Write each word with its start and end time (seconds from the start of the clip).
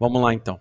Vamos 0.00 0.22
lá 0.22 0.32
então. 0.32 0.58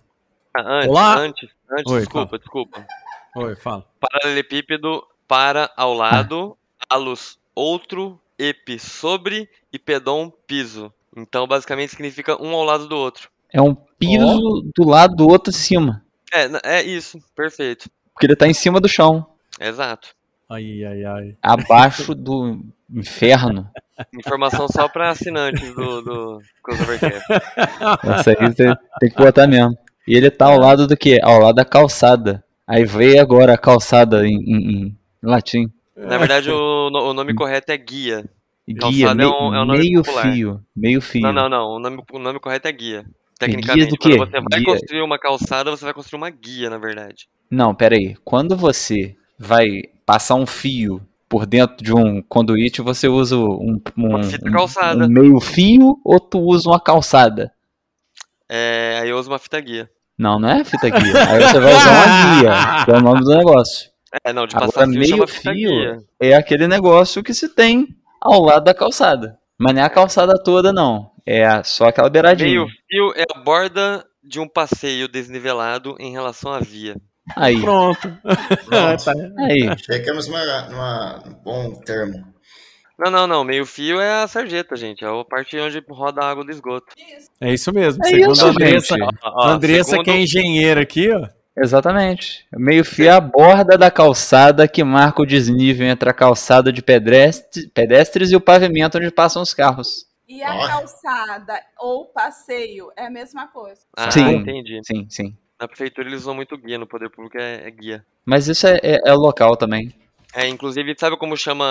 Ah, 0.54 0.80
Antes, 0.80 0.90
Olá. 0.90 1.18
antes, 1.18 1.50
antes, 1.72 1.94
Oi, 1.94 2.00
desculpa, 2.02 2.38
desculpa. 2.38 2.88
Oi, 3.38 3.56
fala. 3.56 3.86
Paralelepípedo 3.98 5.02
para 5.26 5.72
ao 5.78 5.94
lado, 5.94 6.58
alus 6.90 7.40
outro, 7.56 8.20
epi 8.38 8.78
sobre 8.78 9.50
e 9.72 9.80
pedon 9.80 10.30
piso. 10.46 10.94
Então, 11.16 11.48
basicamente, 11.48 11.92
significa 11.92 12.42
um 12.42 12.54
ao 12.54 12.66
lado 12.66 12.90
do 12.90 12.98
outro. 12.98 13.30
É 13.54 13.62
um 13.62 13.74
piso 13.74 14.70
do 14.76 14.86
lado 14.86 15.16
do 15.16 15.26
outro 15.26 15.54
de 15.54 15.58
cima. 15.58 16.04
É, 16.34 16.80
é 16.80 16.84
isso, 16.84 17.18
perfeito. 17.34 17.90
Porque 18.14 18.26
ele 18.26 18.36
tá 18.36 18.46
em 18.46 18.54
cima 18.54 18.82
do 18.82 18.90
chão. 18.90 19.26
Exato. 19.58 20.10
Ai, 20.50 20.84
ai, 20.84 21.06
ai. 21.06 21.38
Abaixo 21.42 22.14
do 22.14 22.60
inferno. 22.90 23.72
Informação 24.18 24.68
só 24.68 24.88
para 24.88 25.10
assinantes 25.10 25.74
do, 25.76 26.02
do 26.02 26.42
Crossovercast. 26.64 27.24
Essa 28.04 28.30
aí 28.32 28.36
você 28.54 28.74
tem 29.00 29.10
que 29.10 29.16
botar 29.18 29.48
mesmo. 29.48 29.78
E 30.08 30.16
ele 30.16 30.30
tá 30.32 30.48
ao 30.48 30.58
lado 30.60 30.88
do 30.88 30.98
quê? 30.98 31.20
Ao 31.22 31.40
lado 31.40 31.56
da 31.56 31.66
calçada. 31.66 32.44
Aí 32.68 32.86
veio 32.86 33.22
agora 33.22 33.54
a 33.54 33.58
calçada 33.58 34.26
em, 34.28 34.36
em- 34.36 34.82
em 34.88 34.98
latim. 35.24 35.72
Na 35.96 36.18
verdade, 36.18 36.50
o, 36.50 36.88
o 36.88 37.14
nome 37.14 37.34
correto 37.34 37.72
é 37.72 37.78
guia. 37.78 38.24
Guia, 38.68 38.80
Calçada 38.80 39.24
é 39.24 39.28
um- 39.28 39.56
é 39.56 39.62
um 39.62 39.66
nome 39.66 39.80
meio 39.80 40.04
popular. 40.04 40.32
fio. 40.32 40.62
Meio 40.76 41.02
fio. 41.02 41.22
Não, 41.22 41.34
não, 41.34 41.50
não. 41.50 41.66
O 41.76 41.80
nome, 41.80 42.02
o 42.12 42.20
nome 42.20 42.40
correto 42.40 42.68
é 42.68 42.72
guia. 42.72 43.02
guia 43.02 43.12
Tecnicamente, 43.40 43.90
do 43.90 43.98
quê? 43.98 44.18
quando 44.18 44.30
você 44.32 44.40
vai 44.42 44.60
Guia. 44.60 44.66
construir 44.74 45.02
uma 45.02 45.18
calçada, 45.20 45.72
você 45.72 45.86
vai 45.86 45.94
construir 45.94 46.18
uma 46.22 46.30
guia, 46.30 46.70
na 46.70 46.78
verdade. 46.78 47.28
Não, 47.50 47.74
peraí. 47.74 48.16
Quando 48.24 48.56
você 48.56 49.16
vai 49.38 49.82
passar 50.06 50.36
um 50.36 50.46
fio 50.46 51.02
por 51.30 51.46
dentro 51.46 51.78
de 51.84 51.94
um 51.94 52.22
conduíte, 52.24 52.82
você 52.82 53.08
usa 53.08 53.38
um, 53.38 53.80
um, 53.98 54.16
um- 54.18 54.22
um 55.06 55.08
meio 55.08 55.40
fio 55.40 55.96
ou 56.04 56.20
tu 56.20 56.40
usa 56.40 56.68
uma 56.70 56.80
calçada? 56.82 57.52
É, 58.50 59.00
aí 59.02 59.10
eu 59.10 59.18
uso 59.18 59.30
uma 59.30 59.40
fita 59.40 59.60
guia. 59.62 59.90
Não, 60.18 60.40
não 60.40 60.50
é 60.50 60.64
fita 60.66 60.90
guia. 60.90 61.30
Aí 61.30 61.42
você 61.44 61.60
vai 61.60 61.74
usar 61.76 61.92
uma 61.92 62.40
guia, 62.42 62.86
que 62.86 62.92
é 62.92 62.96
o 62.96 63.02
nome 63.02 63.22
do 63.24 63.30
negócio. 63.38 63.90
É, 64.26 64.34
não, 64.34 64.48
de 64.48 64.56
Agora, 64.56 64.72
passar 64.72 64.88
fio 64.90 65.00
meio 65.00 65.28
fio 65.28 66.06
é 66.20 66.34
aquele 66.34 66.68
negócio 66.68 67.22
que 67.24 67.34
se 67.34 67.48
tem 67.48 67.88
ao 68.20 68.42
lado 68.42 68.64
da 68.64 68.74
calçada. 68.74 69.38
Mas 69.58 69.74
não 69.76 69.82
é 69.82 69.86
a 69.86 69.90
calçada 69.90 70.34
toda, 70.44 70.74
não. 70.74 71.12
É 71.26 71.62
só 71.64 71.86
aquela 71.90 72.10
beiradinha. 72.10 72.50
Meio 72.50 72.68
fio 72.90 73.14
é 73.16 73.24
a 73.36 73.40
borda 73.40 74.04
de 74.24 74.40
um 74.40 74.48
passeio 74.48 75.08
desnivelado 75.08 75.96
em 76.00 76.12
relação 76.12 76.52
à 76.52 76.60
via. 76.60 76.96
Aí, 77.36 77.62
Pronto. 77.62 78.00
Pronto. 78.66 79.04
Tá. 79.06 79.14
aí. 79.40 79.70
Chegamos 79.80 80.28
numa, 80.28 80.62
numa 80.70 81.24
um 81.28 81.34
bom 81.44 81.76
termo. 81.82 82.28
Não, 82.98 83.10
não, 83.10 83.26
não. 83.28 83.44
Meio 83.44 83.66
fio 83.66 84.00
é 84.02 84.24
a 84.24 84.28
sarjeta, 84.28 84.76
gente. 84.76 85.06
É 85.06 85.08
a 85.08 85.24
parte 85.24 85.58
onde 85.58 85.82
roda 85.90 86.22
a 86.22 86.30
água 86.30 86.44
do 86.44 86.52
esgoto. 86.52 86.88
É 87.40 87.54
isso 87.54 87.72
mesmo. 87.74 88.04
É 88.06 88.10
Segundo 88.10 88.34
isso, 88.34 88.46
a 88.46 88.50
Andressa. 88.50 88.96
Ó, 89.00 89.10
ó, 89.24 89.48
Andressa 89.50 89.90
segundo- 89.92 90.04
que 90.06 90.12
é 90.12 90.22
engenheira 90.22 90.82
aqui, 90.82 91.10
ó. 91.12 91.28
Exatamente. 91.58 92.46
Meio 92.54 92.84
fio 92.86 93.06
é 93.08 93.10
a 93.12 93.20
borda 93.22 93.78
da 93.78 93.90
calçada 93.92 94.68
que 94.68 94.84
marca 94.84 95.22
o 95.22 95.26
desnível 95.26 95.88
entre 95.88 96.10
a 96.10 96.14
calçada 96.14 96.72
de 96.72 96.82
pedestre- 96.82 97.68
pedestres 97.74 98.32
e 98.32 98.36
o 98.36 98.42
pavimento 98.42 98.98
onde 98.98 99.12
passam 99.12 99.42
os 99.42 99.54
carros. 99.54 100.06
E 100.28 100.44
a 100.44 100.68
calçada 100.68 101.60
ou 101.80 102.06
passeio 102.06 102.92
é 102.98 103.08
a 103.08 103.10
mesma 103.10 103.48
coisa. 103.48 103.82
Ah, 103.98 104.12
Sim. 104.12 104.30
entendi. 104.36 104.80
Sim, 104.84 105.08
sim. 105.10 105.38
Na 105.60 105.68
prefeitura 105.68 106.08
eles 106.08 106.22
usam 106.22 106.34
muito 106.36 106.58
guia, 106.58 106.78
no 106.78 106.88
poder 106.88 107.10
público 107.10 107.38
é, 107.38 107.68
é 107.68 107.72
guia. 107.72 108.06
Mas 108.26 108.48
isso 108.48 108.66
é, 108.68 108.80
é, 108.82 109.00
é 109.10 109.14
local 109.14 109.58
também. 109.58 109.94
É, 110.34 110.48
inclusive, 110.48 110.96
sabe 110.98 111.18
como 111.18 111.36
chama. 111.36 111.66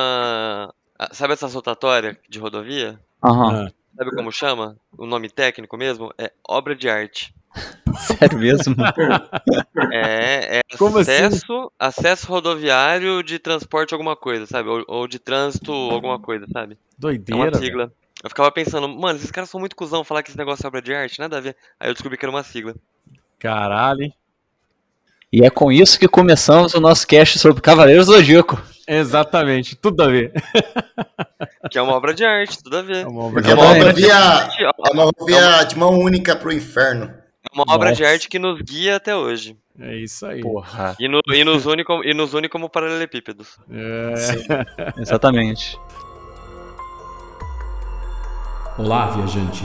ah, 0.99 1.09
Sabe 1.13 1.33
essa 1.33 1.47
rotatória 1.47 2.19
de 2.29 2.39
rodovia? 2.39 2.99
Aham. 3.25 3.67
Ah, 3.69 3.73
Sabe 3.97 4.15
como 4.15 4.31
chama? 4.31 4.77
O 4.97 5.07
nome 5.07 5.29
técnico 5.29 5.77
mesmo? 5.77 6.13
É 6.19 6.31
obra 6.47 6.77
de 6.77 6.89
arte. 6.89 7.35
Sério 7.99 8.39
mesmo? 8.39 8.75
É, 9.93 10.59
é 10.59 10.77
Como 10.77 10.99
assim? 10.99 11.11
acesso, 11.13 11.73
acesso 11.79 12.27
rodoviário 12.27 13.23
de 13.23 13.39
transporte 13.39 13.95
alguma 13.95 14.15
coisa, 14.17 14.47
sabe? 14.47 14.69
Ou, 14.69 14.85
ou 14.87 15.09
de 15.09 15.19
trânsito 15.19 15.73
alguma 15.73 16.19
coisa, 16.19 16.47
sabe? 16.53 16.75
É 16.75 16.77
uma 16.77 16.99
doideira. 16.99 17.51
velho. 17.53 17.57
sigla. 17.65 17.93
Eu 18.23 18.29
ficava 18.29 18.51
pensando, 18.51 18.89
mano, 18.89 19.17
esses 19.19 19.31
caras 19.31 19.49
são 19.49 19.61
muito 19.61 19.77
cuzão 19.77 20.03
falar 20.05 20.23
que 20.23 20.31
esse 20.31 20.39
negócio 20.39 20.65
é 20.65 20.69
obra 20.69 20.83
de 20.83 20.93
arte, 20.93 21.21
nada 21.21 21.39
a 21.39 21.41
ver. 21.41 21.57
Aí 21.79 21.89
eu 21.89 21.95
descobri 21.95 22.19
que 22.19 22.25
era 22.25 22.33
uma 22.33 22.43
sigla. 22.43 22.75
Caralho. 23.39 24.03
hein? 24.03 24.15
E 25.33 25.45
é 25.45 25.51
com 25.51 25.71
isso 25.71 25.99
que 25.99 26.09
começamos 26.09 26.73
o 26.75 26.81
nosso 26.81 27.07
cast 27.07 27.39
sobre 27.39 27.61
Cavaleiros 27.63 28.07
do 28.07 28.13
Zodíaco. 28.15 28.61
Exatamente, 28.87 29.77
tudo 29.77 30.03
a 30.03 30.07
ver. 30.07 30.33
Que 31.71 31.77
é 31.79 31.83
uma 31.83 31.93
obra 31.93 32.15
de 32.15 32.25
arte, 32.25 32.63
tudo 32.63 32.79
a 32.79 32.83
ver. 32.83 33.05
É 33.05 33.07
uma 33.07 33.25
obra 33.25 33.35
Porque 33.43 33.51
é 33.51 33.55
de 33.55 33.61
uma 33.61 33.65
Exatamente. 33.77 33.87
rodovia, 34.03 34.15
Arte, 34.17 34.65
é 34.65 34.71
uma 34.93 35.05
rodovia 35.05 35.65
de 35.65 35.77
mão 35.79 35.99
única 35.99 36.35
pro 36.35 36.51
inferno. 36.51 37.05
É 37.05 37.55
uma 37.55 37.65
obra 37.69 37.93
de 37.93 38.01
Nossa. 38.01 38.13
arte 38.15 38.29
que 38.29 38.39
nos 38.39 38.61
guia 38.63 38.97
até 38.97 39.15
hoje. 39.15 39.57
É 39.79 39.95
isso 39.97 40.25
aí. 40.27 40.41
Porra. 40.41 40.97
E, 40.99 41.07
no- 41.07 41.21
e 41.29 41.45
nos, 41.45 41.67
une 41.67 41.85
como, 41.85 42.03
e 42.03 42.15
nos 42.15 42.33
une 42.33 42.49
como 42.49 42.71
paralelepípedos. 42.71 43.59
É. 43.71 44.15
Exatamente. 45.03 45.79
Olá, 48.79 49.09
viajante! 49.11 49.65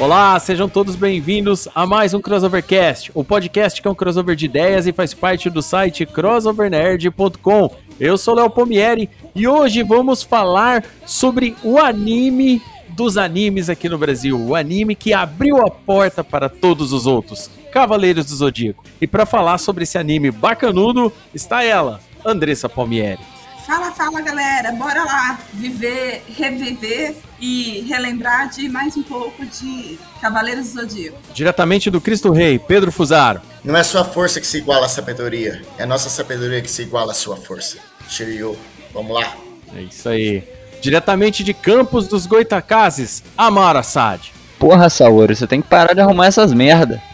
Olá, 0.00 0.38
sejam 0.38 0.68
todos 0.68 0.94
bem-vindos 0.94 1.66
a 1.74 1.84
mais 1.84 2.14
um 2.14 2.20
Crossovercast, 2.20 3.10
o 3.12 3.24
podcast 3.24 3.82
que 3.82 3.88
é 3.88 3.90
um 3.90 3.96
crossover 3.96 4.36
de 4.36 4.46
ideias 4.46 4.86
e 4.86 4.92
faz 4.92 5.12
parte 5.12 5.50
do 5.50 5.60
site 5.60 6.06
crossovernerd.com. 6.06 7.74
Eu 7.98 8.16
sou 8.16 8.36
Léo 8.36 8.48
Pomieri 8.48 9.10
e 9.34 9.48
hoje 9.48 9.82
vamos 9.82 10.22
falar 10.22 10.84
sobre 11.04 11.56
o 11.64 11.78
anime 11.78 12.62
dos 12.90 13.16
animes 13.16 13.68
aqui 13.68 13.88
no 13.88 13.98
Brasil, 13.98 14.40
o 14.40 14.54
anime 14.54 14.94
que 14.94 15.12
abriu 15.12 15.66
a 15.66 15.68
porta 15.68 16.22
para 16.22 16.48
todos 16.48 16.92
os 16.92 17.04
outros, 17.04 17.50
Cavaleiros 17.72 18.26
do 18.26 18.36
Zodíaco. 18.36 18.84
E 19.00 19.06
para 19.06 19.26
falar 19.26 19.58
sobre 19.58 19.82
esse 19.82 19.98
anime 19.98 20.30
bacanudo, 20.30 21.12
está 21.34 21.64
ela, 21.64 22.00
Andressa 22.24 22.68
Palmieri. 22.68 23.37
Fala, 23.68 23.92
fala 23.92 24.20
galera, 24.22 24.72
bora 24.72 25.04
lá 25.04 25.38
viver, 25.52 26.24
reviver 26.26 27.14
e 27.38 27.84
relembrar 27.86 28.48
de 28.48 28.66
mais 28.66 28.96
um 28.96 29.02
pouco 29.02 29.44
de 29.44 29.98
Cavaleiros 30.22 30.72
do 30.72 30.80
Zodíaco. 30.80 31.18
Diretamente 31.34 31.90
do 31.90 32.00
Cristo 32.00 32.32
Rei, 32.32 32.58
Pedro 32.58 32.90
Fusaro. 32.90 33.42
Não 33.62 33.76
é 33.76 33.82
sua 33.82 34.06
força 34.06 34.40
que 34.40 34.46
se 34.46 34.56
iguala 34.56 34.86
à 34.86 34.88
sabedoria, 34.88 35.60
é 35.76 35.82
a 35.82 35.86
nossa 35.86 36.08
sabedoria 36.08 36.62
que 36.62 36.70
se 36.70 36.80
iguala 36.80 37.12
à 37.12 37.14
sua 37.14 37.36
força. 37.36 37.76
Shiryu, 38.08 38.56
vamos 38.94 39.12
lá. 39.12 39.36
É 39.76 39.82
isso 39.82 40.08
aí. 40.08 40.42
Diretamente 40.80 41.44
de 41.44 41.52
Campos 41.52 42.08
dos 42.08 42.24
Goitacazes, 42.24 43.22
Amara 43.36 43.80
Assad. 43.80 44.32
Porra, 44.58 44.88
Saori, 44.88 45.36
você 45.36 45.46
tem 45.46 45.60
que 45.60 45.68
parar 45.68 45.92
de 45.92 46.00
arrumar 46.00 46.28
essas 46.28 46.54
merda. 46.54 47.02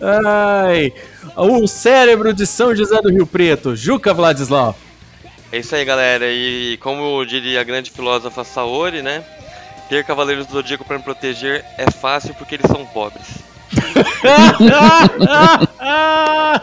Ai, 0.00 0.92
o 1.36 1.66
cérebro 1.66 2.32
de 2.32 2.46
São 2.46 2.74
José 2.74 3.00
do 3.00 3.10
Rio 3.10 3.26
Preto, 3.26 3.76
Juca 3.76 4.12
Vladislau. 4.12 4.76
É 5.50 5.58
isso 5.58 5.74
aí, 5.74 5.84
galera. 5.84 6.26
E 6.30 6.78
como 6.78 7.24
diria 7.26 7.60
a 7.60 7.64
grande 7.64 7.90
filósofa 7.90 8.42
Saori, 8.42 9.02
né? 9.02 9.22
Ter 9.88 10.04
Cavaleiros 10.04 10.46
do 10.46 10.54
Zodíaco 10.54 10.84
para 10.84 10.96
me 10.96 11.04
proteger 11.04 11.64
é 11.76 11.90
fácil 11.90 12.34
porque 12.34 12.54
eles 12.54 12.66
são 12.66 12.86
pobres. 12.86 13.26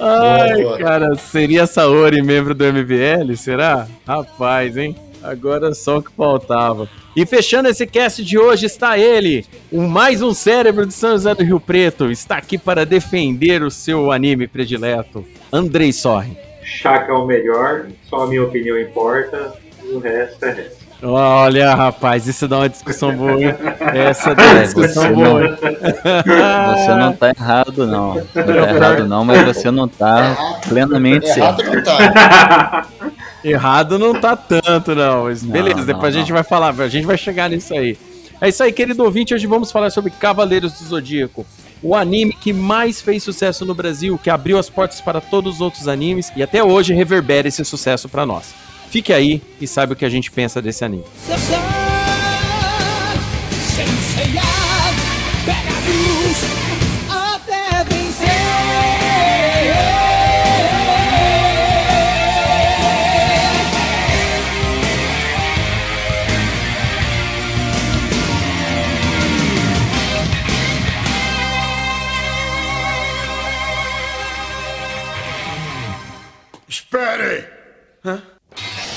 Ai, 0.00 0.78
cara, 0.78 1.14
seria 1.16 1.66
Saori 1.66 2.22
membro 2.22 2.54
do 2.54 2.64
MBL? 2.64 3.36
Será? 3.36 3.86
Rapaz, 4.04 4.76
hein? 4.76 4.96
Agora 5.22 5.74
só 5.74 5.98
o 5.98 6.02
que 6.02 6.12
faltava. 6.12 6.88
E 7.16 7.24
fechando 7.26 7.68
esse 7.68 7.86
cast 7.86 8.22
de 8.24 8.38
hoje 8.38 8.66
está 8.66 8.98
ele, 8.98 9.44
o 9.72 9.82
mais 9.82 10.22
um 10.22 10.32
cérebro 10.34 10.86
de 10.86 10.92
São 10.94 11.12
José 11.12 11.34
do 11.34 11.42
Rio 11.42 11.58
Preto. 11.58 12.10
Está 12.10 12.36
aqui 12.36 12.56
para 12.58 12.84
defender 12.86 13.62
o 13.62 13.70
seu 13.70 14.12
anime 14.12 14.46
predileto, 14.46 15.24
Andrei 15.52 15.92
Sorri. 15.92 16.36
Chaka 16.62 17.12
é 17.12 17.14
o 17.14 17.24
melhor, 17.26 17.86
só 18.08 18.24
a 18.24 18.26
minha 18.26 18.42
opinião 18.42 18.78
importa, 18.78 19.54
o 19.92 19.98
resto 19.98 20.44
é 20.44 20.52
resto. 20.52 20.86
Olha, 21.02 21.74
rapaz, 21.74 22.26
isso 22.26 22.48
dá 22.48 22.56
uma 22.58 22.68
discussão 22.70 23.14
boa, 23.14 23.32
hein? 23.40 23.54
Essa 23.94 24.34
dá 24.34 24.42
uma 24.42 24.58
É, 24.60 24.62
discussão 24.62 25.02
você 25.04 25.12
boa. 25.14 25.40
não- 25.42 26.74
Você 26.76 26.94
não 26.94 27.12
tá 27.12 27.28
errado, 27.36 27.86
não. 27.86 28.14
Não 28.14 28.24
tá 28.24 28.42
errado, 28.74 29.06
não, 29.06 29.24
mas 29.24 29.44
você 29.44 29.70
não 29.70 29.86
tá 29.86 30.58
plenamente 30.66 31.26
Errado 31.28 31.62
certo. 31.62 31.74
não 31.76 31.82
tá. 31.82 32.86
Errado 33.48 33.98
não 33.98 34.20
tá 34.20 34.36
tanto, 34.36 34.94
não. 34.94 35.24
Mas 35.24 35.42
Não, 35.42 35.50
beleza, 35.52 35.76
não, 35.78 35.84
depois 35.84 36.14
a 36.14 36.18
gente 36.18 36.28
não. 36.28 36.34
vai 36.34 36.42
falar, 36.42 36.70
a 36.80 36.88
gente 36.88 37.06
vai 37.06 37.16
chegar 37.16 37.48
nisso 37.48 37.72
aí. 37.74 37.96
É 38.40 38.48
isso 38.48 38.62
aí, 38.62 38.72
querido 38.72 39.04
ouvinte. 39.04 39.32
Hoje 39.32 39.46
vamos 39.46 39.70
falar 39.70 39.90
sobre 39.90 40.10
Cavaleiros 40.10 40.72
do 40.72 40.84
Zodíaco. 40.84 41.46
O 41.82 41.94
anime 41.94 42.32
que 42.32 42.52
mais 42.52 43.00
fez 43.00 43.22
sucesso 43.22 43.64
no 43.64 43.74
Brasil, 43.74 44.18
que 44.22 44.28
abriu 44.30 44.58
as 44.58 44.68
portas 44.68 45.00
para 45.00 45.20
todos 45.20 45.54
os 45.56 45.60
outros 45.60 45.86
animes 45.86 46.32
e 46.34 46.42
até 46.42 46.62
hoje 46.62 46.92
reverbera 46.92 47.46
esse 47.46 47.64
sucesso 47.64 48.08
para 48.08 48.26
nós. 48.26 48.52
Fique 48.90 49.12
aí 49.12 49.40
e 49.60 49.66
saiba 49.66 49.92
o 49.92 49.96
que 49.96 50.04
a 50.04 50.10
gente 50.10 50.30
pensa 50.30 50.60
desse 50.60 50.84
anime. 50.84 51.04
Espere! 55.46 55.75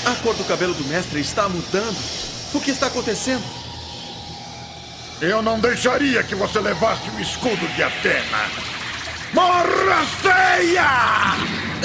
A 0.04 0.14
cor 0.22 0.34
do 0.34 0.44
cabelo 0.44 0.74
do 0.74 0.84
mestre 0.84 1.20
está 1.20 1.48
mudando. 1.48 1.96
O 2.54 2.60
que 2.60 2.70
está 2.70 2.86
acontecendo? 2.86 3.44
Eu 5.20 5.42
não 5.42 5.60
deixaria 5.60 6.22
que 6.22 6.34
você 6.34 6.58
levasse 6.58 7.08
o 7.10 7.20
escudo 7.20 7.68
de 7.74 7.82
Atena! 7.82 8.48
Morra 9.34 10.04
ceia! 10.22 11.80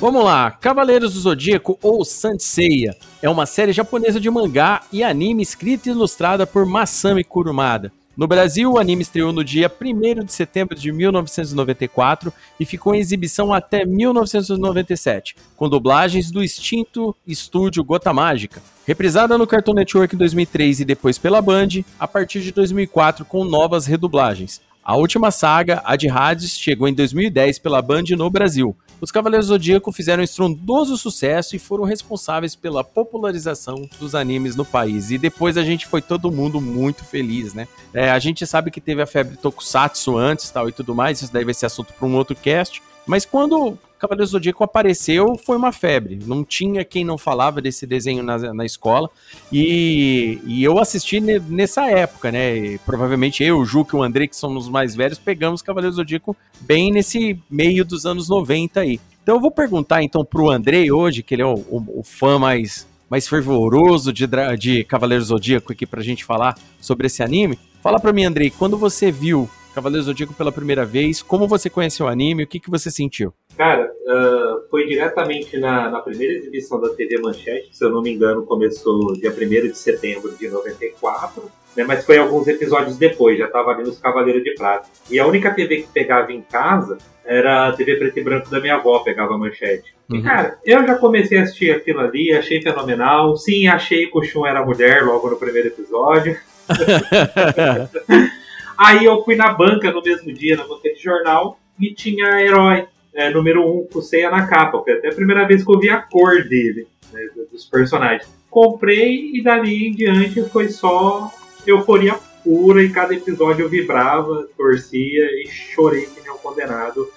Vamos 0.00 0.24
lá, 0.24 0.52
Cavaleiros 0.52 1.14
do 1.14 1.20
Zodíaco 1.20 1.76
ou 1.82 2.04
Sanseiya 2.04 2.96
é 3.20 3.28
uma 3.28 3.46
série 3.46 3.72
japonesa 3.72 4.20
de 4.20 4.30
mangá 4.30 4.82
e 4.92 5.02
anime 5.02 5.42
escrita 5.42 5.88
e 5.88 5.92
ilustrada 5.92 6.46
por 6.46 6.64
Masami 6.64 7.24
Kurumada. 7.24 7.92
No 8.18 8.26
Brasil, 8.26 8.72
o 8.72 8.78
anime 8.78 9.02
estreou 9.02 9.32
no 9.32 9.44
dia 9.44 9.70
1 9.70 10.24
de 10.24 10.32
setembro 10.32 10.76
de 10.76 10.90
1994 10.90 12.32
e 12.58 12.66
ficou 12.66 12.92
em 12.92 12.98
exibição 12.98 13.54
até 13.54 13.84
1997, 13.84 15.36
com 15.56 15.68
dublagens 15.68 16.28
do 16.28 16.42
extinto 16.42 17.14
estúdio 17.24 17.84
Gota 17.84 18.12
Mágica. 18.12 18.60
Reprisada 18.84 19.38
no 19.38 19.46
Cartoon 19.46 19.74
Network 19.74 20.16
em 20.16 20.18
2003 20.18 20.80
e 20.80 20.84
depois 20.84 21.16
pela 21.16 21.40
Band, 21.40 21.68
a 21.96 22.08
partir 22.08 22.40
de 22.40 22.50
2004 22.50 23.24
com 23.24 23.44
novas 23.44 23.86
redublagens. 23.86 24.60
A 24.82 24.96
última 24.96 25.30
saga, 25.30 25.80
a 25.84 25.94
de 25.94 26.08
Hades, 26.08 26.58
chegou 26.58 26.88
em 26.88 26.94
2010 26.94 27.60
pela 27.60 27.80
Band 27.80 28.04
no 28.16 28.28
Brasil. 28.28 28.74
Os 29.00 29.12
Cavaleiros 29.12 29.46
do 29.46 29.52
Zodíaco 29.52 29.92
fizeram 29.92 30.22
estrondoso 30.22 30.96
sucesso 30.96 31.54
e 31.54 31.58
foram 31.58 31.84
responsáveis 31.84 32.56
pela 32.56 32.82
popularização 32.82 33.88
dos 33.98 34.14
animes 34.14 34.56
no 34.56 34.64
país. 34.64 35.10
E 35.10 35.18
depois 35.18 35.56
a 35.56 35.62
gente 35.62 35.86
foi 35.86 36.02
todo 36.02 36.30
mundo 36.30 36.60
muito 36.60 37.04
feliz, 37.04 37.54
né? 37.54 37.68
É, 37.94 38.10
a 38.10 38.18
gente 38.18 38.46
sabe 38.46 38.70
que 38.70 38.80
teve 38.80 39.00
a 39.00 39.06
febre 39.06 39.36
Tokusatsu 39.36 40.16
antes 40.16 40.50
tal 40.50 40.68
e 40.68 40.72
tudo 40.72 40.94
mais, 40.94 41.22
isso 41.22 41.32
daí 41.32 41.44
vai 41.44 41.54
ser 41.54 41.66
assunto 41.66 41.92
para 41.92 42.06
um 42.06 42.16
outro 42.16 42.34
cast. 42.34 42.82
Mas 43.06 43.24
quando 43.24 43.78
Cavaleiros 43.98 44.30
do 44.30 44.32
Zodíaco 44.32 44.62
apareceu, 44.64 45.36
foi 45.44 45.56
uma 45.56 45.72
febre. 45.72 46.18
Não 46.26 46.44
tinha 46.44 46.84
quem 46.84 47.04
não 47.04 47.18
falava 47.18 47.60
desse 47.60 47.86
desenho 47.86 48.22
na, 48.22 48.38
na 48.54 48.64
escola. 48.64 49.10
E, 49.52 50.38
e 50.46 50.62
eu 50.64 50.78
assisti 50.78 51.20
ne- 51.20 51.38
nessa 51.40 51.90
época, 51.90 52.30
né? 52.30 52.56
E 52.56 52.78
provavelmente 52.78 53.42
eu, 53.42 53.58
o 53.58 53.64
Juca 53.64 53.96
e 53.96 54.00
o 54.00 54.02
André, 54.02 54.26
que 54.26 54.36
somos 54.36 54.64
os 54.64 54.70
mais 54.70 54.94
velhos, 54.94 55.18
pegamos 55.18 55.62
Cavaleiros 55.62 55.96
do 55.96 56.00
Zodíaco 56.02 56.36
bem 56.60 56.92
nesse 56.92 57.38
meio 57.50 57.84
dos 57.84 58.06
anos 58.06 58.28
90 58.28 58.80
aí. 58.80 59.00
Então 59.22 59.36
eu 59.36 59.40
vou 59.40 59.50
perguntar 59.50 60.02
então 60.02 60.24
pro 60.24 60.50
André 60.50 60.90
hoje, 60.92 61.22
que 61.22 61.34
ele 61.34 61.42
é 61.42 61.46
o, 61.46 61.54
o- 61.54 62.00
o 62.00 62.02
fã 62.04 62.38
mais, 62.38 62.86
mais 63.10 63.26
fervoroso 63.28 64.12
de, 64.12 64.26
de 64.58 64.84
Cavaleiros 64.84 65.26
do 65.28 65.34
Zodíaco 65.34 65.72
aqui 65.72 65.84
pra 65.86 66.02
gente 66.02 66.24
falar 66.24 66.56
sobre 66.80 67.06
esse 67.08 67.22
anime. 67.22 67.58
Fala 67.82 67.98
pra 68.00 68.12
mim, 68.12 68.24
Andrei, 68.24 68.50
quando 68.50 68.78
você 68.78 69.10
viu 69.10 69.48
Cavaleiros 69.74 70.06
do 70.06 70.10
Zodíaco 70.12 70.34
pela 70.34 70.50
primeira 70.52 70.84
vez, 70.84 71.22
como 71.22 71.46
você 71.46 71.68
conheceu 71.70 72.06
o 72.06 72.08
anime, 72.08 72.42
o 72.44 72.46
que, 72.46 72.58
que 72.60 72.70
você 72.70 72.90
sentiu? 72.90 73.32
Cara, 73.58 73.90
ah, 74.06 74.56
foi 74.70 74.86
diretamente 74.86 75.58
na, 75.58 75.90
na 75.90 76.00
primeira 76.00 76.34
exibição 76.34 76.80
da 76.80 76.90
TV 76.90 77.18
Manchete, 77.20 77.76
se 77.76 77.84
eu 77.84 77.90
não 77.90 78.00
me 78.00 78.14
engano, 78.14 78.46
começou 78.46 79.12
dia 79.14 79.32
1 79.32 79.34
de 79.68 79.76
setembro 79.76 80.30
de 80.38 80.48
94, 80.48 81.42
né, 81.76 81.82
mas 81.84 82.06
foi 82.06 82.18
alguns 82.18 82.46
episódios 82.46 82.96
depois, 82.96 83.36
já 83.36 83.46
estava 83.46 83.72
ali 83.72 83.82
nos 83.82 83.98
Cavaleiros 83.98 84.44
de 84.44 84.54
Prata. 84.54 84.88
E 85.10 85.18
a 85.18 85.26
única 85.26 85.52
TV 85.52 85.78
que 85.82 85.88
pegava 85.88 86.32
em 86.32 86.40
casa 86.40 86.96
era 87.24 87.66
a 87.68 87.72
TV 87.72 87.96
preto 87.96 88.16
e 88.18 88.22
branco 88.22 88.48
da 88.48 88.60
minha 88.60 88.76
avó, 88.76 89.00
pegava 89.00 89.34
a 89.34 89.38
Manchete. 89.38 89.92
E, 90.08 90.14
Uhum. 90.16 90.22
cara, 90.22 90.56
eu 90.64 90.86
já 90.86 90.94
comecei 90.96 91.36
a 91.38 91.42
assistir 91.42 91.72
aquilo 91.72 92.00
ali, 92.00 92.32
achei 92.32 92.62
fenomenal. 92.62 93.36
Sim, 93.36 93.66
achei 93.66 94.06
que 94.06 94.16
o 94.16 94.22
Shun 94.22 94.46
era 94.46 94.64
mulher 94.64 95.04
logo 95.04 95.28
no 95.28 95.36
primeiro 95.36 95.68
episódio. 95.68 96.38
Aí 98.78 99.04
eu 99.04 99.22
fui 99.24 99.34
na 99.36 99.52
banca 99.52 99.90
no 99.90 100.00
mesmo 100.00 100.32
dia, 100.32 100.56
na 100.56 100.66
banca 100.66 100.88
de 100.88 101.02
jornal, 101.02 101.58
e 101.78 101.92
tinha 101.92 102.40
herói, 102.40 102.86
é, 103.18 103.28
número 103.30 103.68
1, 103.68 103.78
um, 103.80 103.86
com 103.92 104.00
ceia 104.00 104.30
na 104.30 104.46
capa. 104.46 104.80
Foi 104.80 104.92
até 104.92 105.08
a 105.08 105.14
primeira 105.14 105.44
vez 105.44 105.64
que 105.64 105.74
eu 105.74 105.80
vi 105.80 105.90
a 105.90 106.00
cor 106.00 106.44
dele, 106.44 106.86
né, 107.12 107.20
dos 107.50 107.64
personagens. 107.64 108.32
Comprei 108.48 109.32
e 109.34 109.42
dali 109.42 109.88
em 109.88 109.92
diante 109.92 110.40
foi 110.44 110.68
só 110.68 111.28
euforia 111.66 112.14
pura 112.44 112.80
e 112.80 112.90
cada 112.90 113.12
episódio 113.12 113.64
eu 113.64 113.68
vibrava, 113.68 114.48
torcia 114.56 115.24
e 115.42 115.48
chorei 115.48 116.06
que 116.06 116.20
nem 116.20 116.30
um 116.30 116.38
condenado 116.38 117.08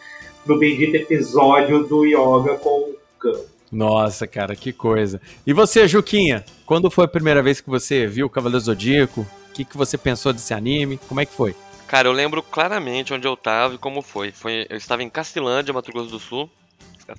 no 0.44 0.58
bendito 0.58 0.96
episódio 0.96 1.84
do 1.84 2.04
Yoga 2.04 2.56
com 2.56 2.80
o 2.80 2.96
Khan. 3.20 3.40
Nossa, 3.72 4.26
cara, 4.26 4.56
que 4.56 4.74
coisa. 4.74 5.22
E 5.46 5.54
você, 5.54 5.88
Juquinha, 5.88 6.44
quando 6.66 6.90
foi 6.90 7.06
a 7.06 7.08
primeira 7.08 7.44
vez 7.44 7.62
que 7.62 7.70
você 7.70 8.08
viu 8.08 8.26
o 8.26 8.30
Cavaleiros 8.30 8.64
do 8.64 8.72
Zodíaco? 8.72 9.22
O 9.22 9.54
que, 9.54 9.64
que 9.64 9.78
você 9.78 10.00
pensou 10.00 10.34
desse 10.34 10.54
anime? 10.54 11.00
Como 11.08 11.22
é 11.22 11.26
que 11.26 11.34
foi? 11.34 11.56
Cara, 11.92 12.08
eu 12.08 12.14
lembro 12.14 12.42
claramente 12.42 13.14
onde 13.14 13.28
eu 13.28 13.36
tava 13.36 13.76
e 13.76 13.78
como 13.78 14.02
foi. 14.02 14.32
foi 14.32 14.66
eu 14.70 14.78
estava 14.78 15.04
em 15.04 15.10
Castilândia, 15.10 15.74
Mato 15.74 15.92
Grosso 15.92 16.10
do 16.10 16.20
Sul, 16.20 16.50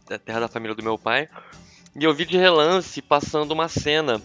a 0.08 0.18
terra 0.18 0.40
da 0.40 0.48
família 0.48 0.74
do 0.74 0.82
meu 0.82 0.96
pai, 0.96 1.28
e 1.94 2.02
eu 2.02 2.14
vi 2.14 2.24
de 2.24 2.38
relance 2.38 3.02
passando 3.02 3.52
uma 3.52 3.68
cena 3.68 4.18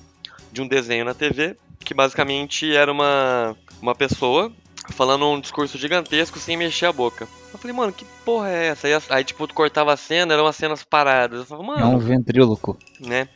de 0.49 0.61
um 0.61 0.67
desenho 0.67 1.03
na 1.03 1.13
TV, 1.13 1.57
que 1.81 1.94
basicamente 1.94 2.73
era 2.73 2.89
uma, 2.89 3.57
uma 3.81 3.94
pessoa 3.94 4.49
falando 4.91 5.27
um 5.27 5.41
discurso 5.41 5.77
gigantesco 5.77 6.39
sem 6.39 6.55
mexer 6.55 6.85
a 6.85 6.93
boca. 6.93 7.27
Eu 7.51 7.59
falei, 7.59 7.75
mano, 7.75 7.91
que 7.91 8.05
porra 8.23 8.50
é 8.50 8.67
essa? 8.67 8.88
Aí, 8.88 8.93
aí, 9.09 9.23
tipo, 9.25 9.45
tu 9.47 9.53
cortava 9.53 9.91
a 9.91 9.97
cena, 9.97 10.33
eram 10.33 10.47
as 10.47 10.55
cenas 10.55 10.81
paradas. 10.81 11.41
Eu 11.41 11.45
falei, 11.45 11.67
mano, 11.67 11.81
É 11.81 11.85
um 11.85 12.00
ventríloco. 12.00 12.77
né? 13.01 13.27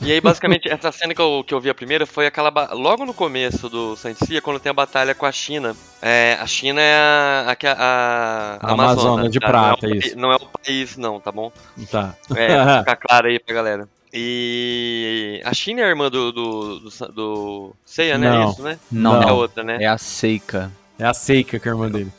E 0.00 0.12
aí, 0.12 0.20
basicamente, 0.20 0.68
essa 0.68 0.92
cena 0.92 1.12
que 1.12 1.20
eu, 1.20 1.42
que 1.46 1.52
eu 1.52 1.60
vi 1.60 1.68
a 1.70 1.74
primeira 1.74 2.06
foi 2.06 2.26
aquela. 2.26 2.50
Logo 2.72 3.04
no 3.04 3.12
começo 3.12 3.68
do 3.68 3.96
Santia, 3.96 4.40
quando 4.40 4.60
tem 4.60 4.70
a 4.70 4.74
batalha 4.74 5.14
com 5.14 5.26
a 5.26 5.32
China. 5.32 5.74
É, 6.00 6.38
a 6.40 6.46
China 6.46 6.80
é 6.80 6.94
a. 6.94 7.56
A, 7.62 7.72
a, 7.72 8.58
A 8.60 8.72
Amazônia 8.72 9.28
de 9.28 9.40
prata, 9.40 9.86
não 9.86 9.92
é 9.92 9.94
o, 9.94 9.98
isso. 9.98 10.18
Não 10.18 10.32
é 10.32 10.36
o 10.36 10.46
país, 10.46 10.96
não, 10.96 11.18
tá 11.18 11.32
bom? 11.32 11.52
Tá. 11.90 12.14
É, 12.34 12.46
pra 12.46 12.78
ficar 12.78 12.96
claro 13.08 13.26
aí 13.26 13.38
pra 13.38 13.54
galera. 13.54 13.88
E. 14.12 15.42
A 15.44 15.52
China 15.52 15.80
é 15.80 15.84
a 15.84 15.88
irmã 15.88 16.08
do. 16.08 16.32
do. 16.32 16.80
do, 16.80 17.08
do 17.12 17.76
Seiya, 17.84 18.16
né? 18.16 18.30
Não. 18.30 18.50
Isso, 18.50 18.62
né? 18.62 18.78
Não, 18.90 19.12
Não. 19.14 19.22
É 19.22 19.26
não. 19.26 19.36
outra, 19.36 19.64
né? 19.64 19.78
É 19.80 19.86
a 19.86 19.98
Seika. 19.98 20.70
É 20.98 21.04
a 21.04 21.14
Seika, 21.14 21.58
que 21.58 21.68
é 21.68 21.72
a 21.72 21.74
irmã 21.74 21.90
dele. 21.90 22.12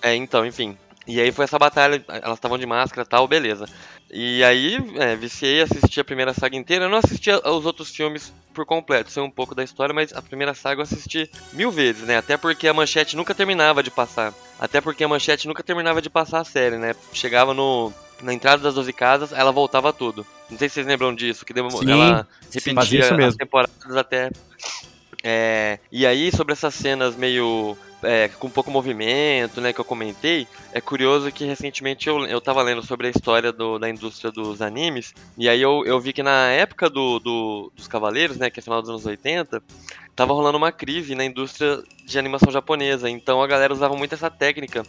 É, 0.00 0.14
então, 0.14 0.46
enfim. 0.46 0.76
E 1.06 1.20
aí 1.20 1.30
foi 1.30 1.44
essa 1.44 1.58
batalha, 1.58 2.02
elas 2.08 2.38
estavam 2.38 2.56
de 2.56 2.66
máscara 2.66 3.02
e 3.02 3.08
tal, 3.08 3.28
beleza. 3.28 3.66
E 4.10 4.42
aí, 4.44 4.78
é, 4.96 5.16
viciei, 5.16 5.60
assisti 5.60 6.00
a 6.00 6.04
primeira 6.04 6.32
saga 6.32 6.56
inteira. 6.56 6.84
Eu 6.84 6.88
não 6.88 6.98
assisti 6.98 7.30
aos 7.30 7.66
outros 7.66 7.90
filmes 7.90 8.32
por 8.54 8.64
completo, 8.64 9.10
sei 9.10 9.22
um 9.22 9.30
pouco 9.30 9.54
da 9.54 9.64
história, 9.64 9.94
mas 9.94 10.12
a 10.12 10.22
primeira 10.22 10.54
saga 10.54 10.80
eu 10.80 10.84
assisti 10.84 11.28
mil 11.52 11.70
vezes, 11.70 12.02
né? 12.02 12.16
Até 12.16 12.36
porque 12.36 12.68
a 12.68 12.74
manchete 12.74 13.16
nunca 13.16 13.34
terminava 13.34 13.82
de 13.82 13.90
passar. 13.90 14.32
Até 14.58 14.80
porque 14.80 15.04
a 15.04 15.08
manchete 15.08 15.48
nunca 15.48 15.62
terminava 15.62 16.00
de 16.00 16.08
passar 16.08 16.40
a 16.40 16.44
série, 16.44 16.78
né? 16.78 16.94
Chegava 17.12 17.52
no. 17.52 17.92
Na 18.22 18.32
entrada 18.32 18.62
das 18.62 18.74
12 18.74 18.92
casas, 18.92 19.32
ela 19.32 19.50
voltava 19.50 19.92
tudo. 19.92 20.24
Não 20.48 20.56
sei 20.56 20.68
se 20.68 20.74
vocês 20.74 20.86
lembram 20.86 21.14
disso, 21.14 21.44
que 21.44 21.52
ela 21.58 22.26
repetia 22.52 23.26
as 23.26 23.34
temporadas 23.34 23.96
até. 23.96 24.30
É, 25.22 25.78
e 25.90 26.06
aí, 26.06 26.30
sobre 26.30 26.52
essas 26.52 26.74
cenas 26.74 27.16
meio. 27.16 27.76
É, 28.04 28.28
com 28.28 28.50
pouco 28.50 28.70
movimento, 28.70 29.60
né, 29.60 29.72
que 29.72 29.80
eu 29.80 29.84
comentei, 29.84 30.48
é 30.72 30.80
curioso 30.80 31.30
que 31.32 31.44
recentemente 31.44 32.08
eu, 32.08 32.26
eu 32.26 32.40
tava 32.40 32.62
lendo 32.62 32.82
sobre 32.84 33.06
a 33.06 33.10
história 33.10 33.52
do- 33.52 33.78
da 33.78 33.88
indústria 33.88 34.30
dos 34.32 34.60
animes, 34.60 35.14
e 35.36 35.48
aí 35.48 35.60
eu, 35.60 35.82
eu 35.86 36.00
vi 36.00 36.12
que 36.12 36.22
na 36.22 36.50
época 36.50 36.88
do, 36.90 37.18
do- 37.20 37.72
dos 37.74 37.86
Cavaleiros, 37.88 38.38
né, 38.38 38.50
que 38.50 38.60
é 38.60 38.62
final 38.62 38.80
dos 38.80 38.90
anos 38.90 39.06
80, 39.06 39.62
tava 40.14 40.32
rolando 40.32 40.58
uma 40.58 40.72
crise 40.72 41.14
na 41.14 41.24
indústria 41.24 41.78
de 42.04 42.18
animação 42.18 42.50
japonesa, 42.52 43.08
então 43.10 43.42
a 43.42 43.46
galera 43.46 43.72
usava 43.72 43.96
muito 43.96 44.14
essa 44.14 44.30
técnica 44.30 44.86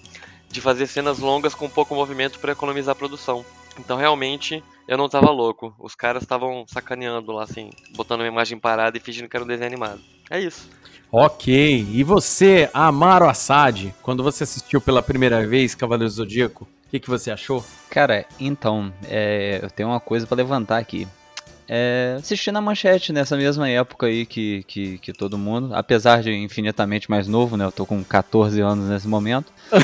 de 0.50 0.62
fazer 0.62 0.88
cenas 0.88 1.20
longas 1.20 1.56
com 1.56 1.70
pouco 1.70 1.96
movimento 1.96 2.40
para 2.40 2.52
economizar 2.52 2.94
a 2.94 2.96
produção. 2.96 3.46
Então 3.78 3.98
realmente 3.98 4.66
eu 4.88 4.98
não 4.98 5.10
tava 5.10 5.32
louco, 5.32 5.76
os 5.80 5.96
caras 5.96 6.24
estavam 6.24 6.66
sacaneando 6.68 7.32
lá, 7.32 7.44
assim, 7.44 7.72
botando 7.90 8.22
uma 8.22 8.28
imagem 8.28 8.60
parada 8.60 8.98
e 8.98 9.02
fingindo 9.02 9.28
que 9.30 9.36
era 9.36 9.44
um 9.44 9.48
desenho 9.48 9.68
animado. 9.68 10.04
É 10.30 10.40
isso. 10.40 10.68
Ok. 11.12 11.88
E 11.92 12.04
você, 12.04 12.70
Amaro 12.74 13.30
Assad, 13.30 13.94
quando 14.02 14.24
você 14.24 14.44
assistiu 14.44 14.82
pela 14.82 15.02
primeira 15.02 15.46
vez 15.48 15.76
Cavaleiros 15.76 16.16
do 16.16 16.24
Zodíaco, 16.24 16.68
o 16.88 16.90
que, 16.90 17.00
que 17.00 17.10
você 17.10 17.32
achou? 17.32 17.64
Cara, 17.90 18.26
então, 18.40 18.92
é, 19.08 19.60
eu 19.62 19.70
tenho 19.70 19.90
uma 19.90 20.00
coisa 20.00 20.28
pra 20.28 20.36
levantar 20.36 20.78
aqui. 20.78 21.08
É, 21.68 22.18
assisti 22.20 22.52
na 22.52 22.62
manchete 22.62 23.12
nessa 23.12 23.36
mesma 23.36 23.68
época 23.68 24.06
aí 24.06 24.24
que, 24.26 24.64
que, 24.68 25.00
que 25.00 25.12
todo 25.12 25.36
mundo, 25.36 25.74
apesar 25.74 26.22
de 26.22 26.32
infinitamente 26.32 27.10
mais 27.10 27.28
novo, 27.28 27.58
né? 27.58 27.66
Eu 27.66 27.72
tô 27.72 27.88
com 27.88 28.04
14 28.04 28.62
anos 28.62 28.88
nesse 28.88 29.08
momento. 29.08 29.52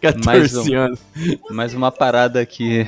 14 0.00 0.76
um- 0.76 0.80
anos. 0.80 1.00
Mas 1.50 1.74
uma 1.74 1.92
parada 1.92 2.44
que, 2.44 2.86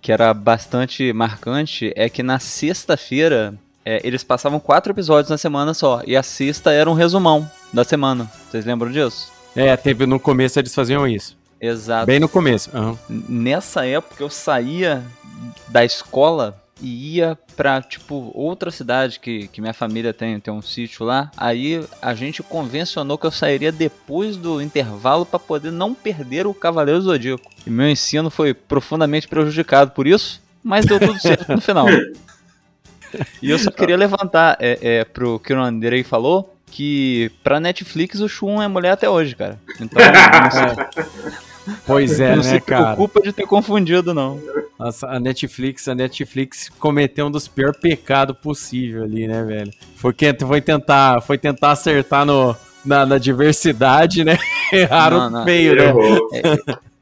que 0.00 0.10
era 0.10 0.32
bastante 0.34 1.12
marcante 1.12 1.92
é 1.94 2.08
que 2.08 2.22
na 2.22 2.38
sexta-feira 2.38 3.54
é, 3.84 4.00
eles 4.04 4.22
passavam 4.22 4.60
quatro 4.60 4.92
episódios 4.92 5.30
na 5.30 5.38
semana 5.38 5.74
só. 5.74 6.02
E 6.06 6.16
a 6.16 6.22
sexta 6.22 6.72
era 6.72 6.90
um 6.90 6.94
resumão 6.94 7.48
da 7.72 7.84
semana. 7.84 8.30
Vocês 8.50 8.64
lembram 8.64 8.90
disso? 8.90 9.30
É, 9.56 9.76
teve 9.76 10.06
no 10.06 10.20
começo 10.20 10.58
eles 10.58 10.74
faziam 10.74 11.06
isso. 11.06 11.36
Exato. 11.60 12.06
Bem 12.06 12.20
no 12.20 12.28
começo. 12.28 12.70
aham. 12.74 12.96
Nessa 13.08 13.84
época 13.86 14.22
eu 14.22 14.30
saía 14.30 15.02
da 15.68 15.84
escola 15.84 16.56
e 16.80 17.16
ia 17.16 17.36
pra, 17.56 17.82
tipo, 17.82 18.30
outra 18.34 18.70
cidade 18.70 19.18
que, 19.18 19.48
que 19.48 19.60
minha 19.60 19.74
família 19.74 20.14
tem, 20.14 20.38
tem 20.38 20.54
um 20.54 20.62
sítio 20.62 21.04
lá. 21.04 21.30
Aí 21.36 21.84
a 22.00 22.14
gente 22.14 22.42
convencionou 22.42 23.18
que 23.18 23.26
eu 23.26 23.32
sairia 23.32 23.72
depois 23.72 24.36
do 24.36 24.62
intervalo 24.62 25.26
pra 25.26 25.38
poder 25.38 25.72
não 25.72 25.92
perder 25.92 26.46
o 26.46 26.54
Cavaleiro 26.54 27.00
Zodíaco. 27.00 27.50
E 27.66 27.70
meu 27.70 27.88
ensino 27.88 28.30
foi 28.30 28.54
profundamente 28.54 29.26
prejudicado 29.26 29.90
por 29.90 30.06
isso, 30.06 30.40
mas 30.62 30.86
deu 30.86 31.00
tudo 31.00 31.18
certo 31.20 31.52
no 31.52 31.60
final. 31.60 31.86
E 33.42 33.50
eu 33.50 33.58
só 33.58 33.70
queria 33.70 33.96
levantar 33.96 34.56
é, 34.60 34.78
é, 34.80 35.04
pro 35.04 35.38
que 35.38 35.52
o 35.52 35.60
Andrei 35.60 36.02
falou, 36.02 36.54
que 36.70 37.30
pra 37.42 37.60
Netflix 37.60 38.20
o 38.20 38.28
Shun 38.28 38.62
é 38.62 38.68
mulher 38.68 38.92
até 38.92 39.08
hoje, 39.08 39.34
cara. 39.34 39.58
Então 39.80 40.00
não 40.02 41.28
Pois 41.86 42.18
é, 42.18 42.30
não 42.30 42.42
né, 42.42 42.42
se 42.42 42.60
cara? 42.60 42.94
preocupa 42.94 43.20
de 43.20 43.32
ter 43.32 43.46
confundido, 43.46 44.14
não. 44.14 44.40
Nossa, 44.78 45.06
a 45.06 45.20
Netflix, 45.20 45.86
a 45.88 45.94
Netflix 45.94 46.70
cometeu 46.78 47.26
um 47.26 47.30
dos 47.30 47.48
piores 47.48 47.78
pecados 47.78 48.36
possível 48.38 49.02
ali, 49.02 49.26
né, 49.26 49.42
velho? 49.42 49.70
Foi, 49.96 50.12
que, 50.12 50.34
foi, 50.40 50.60
tentar, 50.60 51.20
foi 51.20 51.36
tentar 51.36 51.72
acertar 51.72 52.24
no, 52.24 52.56
na, 52.84 53.04
na 53.04 53.18
diversidade, 53.18 54.24
né? 54.24 54.38
Erraram 54.72 55.18
Não, 55.18 55.30
não. 55.30 55.44
feio, 55.44 55.74
né? 55.74 55.84
Errou. 55.86 56.30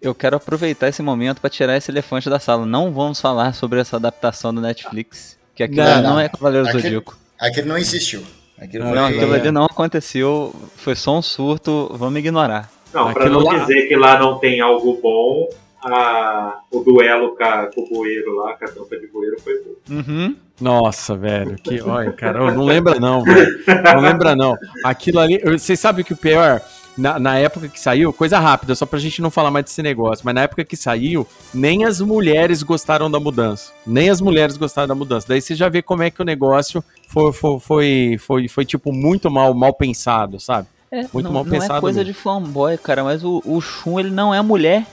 Eu 0.01 0.15
quero 0.15 0.37
aproveitar 0.37 0.89
esse 0.89 1.03
momento 1.03 1.41
pra 1.41 1.51
tirar 1.51 1.77
esse 1.77 1.91
elefante 1.91 2.31
da 2.31 2.39
sala. 2.39 2.65
Não 2.65 2.93
vamos 2.93 3.21
falar 3.21 3.53
sobre 3.55 3.81
essa 3.81 3.97
adaptação 3.97 4.55
da 4.55 4.61
Netflix, 4.61 5.36
que 5.57 5.63
aquilo 5.65 5.83
Não, 5.85 5.93
ali 5.93 6.03
não, 6.03 6.11
não. 6.11 6.21
é 6.21 6.29
Cavaleiro 6.29 6.69
Aquele- 6.69 6.83
Zodíaco. 6.83 7.17
Aquilo 7.41 7.69
não 7.69 7.79
existiu. 7.79 8.23
Aquilo 8.61 8.85
Não. 8.85 8.95
Não, 8.95 9.07
aquilo 9.07 9.35
é. 9.35 9.41
ali 9.41 9.51
não 9.51 9.65
aconteceu, 9.65 10.55
foi 10.77 10.95
só 10.95 11.19
um 11.19 11.23
surto, 11.23 11.91
vamos 11.95 12.19
ignorar. 12.21 12.71
Não, 12.95 13.13
pra 13.13 13.29
não 13.29 13.41
lá- 13.41 13.59
dizer 13.59 13.89
que 13.89 13.97
lá 13.97 14.19
não 14.19 14.39
tem 14.39 14.61
algo 14.61 14.99
bom, 15.03 15.49
a- 15.85 16.61
o 16.71 16.81
duelo 16.81 17.37
com, 17.37 17.45
a- 17.45 17.67
com 17.75 17.83
o 17.83 17.89
bueiro 17.89 18.35
lá, 18.37 18.55
com 18.55 18.65
a 18.65 18.69
tampa 18.69 18.97
de 18.99 19.07
bueiro, 19.09 19.37
foi 19.43 19.55
bom. 19.63 19.95
Uhum. 19.95 20.37
Nossa, 20.61 21.15
velho. 21.15 21.57
Que, 21.63 21.83
olha, 21.83 22.11
cara, 22.13 22.51
não 22.53 22.65
lembra 22.65 22.99
não, 22.99 23.23
velho. 23.23 23.59
Não 23.85 24.01
lembra 24.01 24.35
não. 24.35 24.57
Aquilo 24.85 25.21
ali, 25.21 25.39
vocês 25.45 25.79
sabem 25.79 26.03
que 26.03 26.15
o 26.15 26.17
pior, 26.17 26.63
na, 26.97 27.19
na 27.19 27.39
época 27.39 27.69
que 27.69 27.79
saiu, 27.79 28.13
coisa 28.13 28.39
rápida, 28.39 28.75
só 28.75 28.87
pra 28.87 28.99
gente 28.99 29.21
não 29.21 29.31
falar 29.31 29.51
mais 29.51 29.65
desse 29.67 29.83
negócio, 29.83 30.25
mas 30.25 30.35
na 30.35 30.43
época 30.43 30.65
que 30.65 30.77
saiu, 30.77 31.27
nem 31.53 31.85
as 31.85 32.01
mulheres 32.01 32.63
gostaram 32.63 33.11
da 33.11 33.21
mudança. 33.21 33.73
Nem 33.87 34.09
as 34.11 34.21
mulheres 34.21 34.57
gostaram 34.57 34.89
da 34.89 34.95
mudança. 34.95 35.27
Daí 35.29 35.41
você 35.41 35.55
já 35.55 35.69
vê 35.69 35.83
como 35.83 36.03
é 36.03 36.11
que 36.11 36.23
o 36.23 36.25
negócio 36.25 36.83
foi, 37.09 37.33
foi, 37.33 37.59
foi, 37.61 38.17
foi, 38.19 38.49
foi, 38.49 38.65
tipo, 38.65 38.93
muito 38.93 39.31
mal, 39.31 39.53
mal 39.55 39.73
pensado, 39.75 40.41
sabe? 40.41 40.69
É, 40.91 41.03
Muito 41.13 41.25
não, 41.27 41.33
mal 41.33 41.45
não 41.45 41.53
é 41.55 41.59
pensado 41.59 41.81
coisa 41.81 41.99
mesmo. 41.99 42.13
de 42.15 42.19
fanboy, 42.19 42.79
cara, 42.79 43.03
mas 43.03 43.25
o, 43.25 43.43
o 43.45 43.61
Shun, 43.61 43.99
ele 43.99 44.11
não 44.11 44.33
é 44.33 44.41
mulher. 44.41 44.87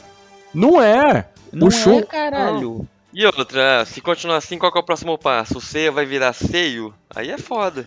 Não 0.53 0.81
é! 0.81 1.27
Não 1.51 1.67
O 1.67 1.69
é, 1.69 1.72
Shun- 1.72 2.01
caralho. 2.01 2.88
E 3.13 3.25
outra, 3.27 3.86
se 3.86 4.01
continuar 4.01 4.38
assim, 4.38 4.58
qual 4.58 4.72
que 4.72 4.77
é 4.77 4.82
o 4.82 4.84
próximo 4.84 5.15
passo? 5.20 5.60
O 5.60 5.62
Seiya 5.62 5.91
vai 5.91 6.03
virar 6.03 6.34
seio? 6.34 6.91
Aí 7.15 7.29
é 7.29 7.38
foda. 7.38 7.86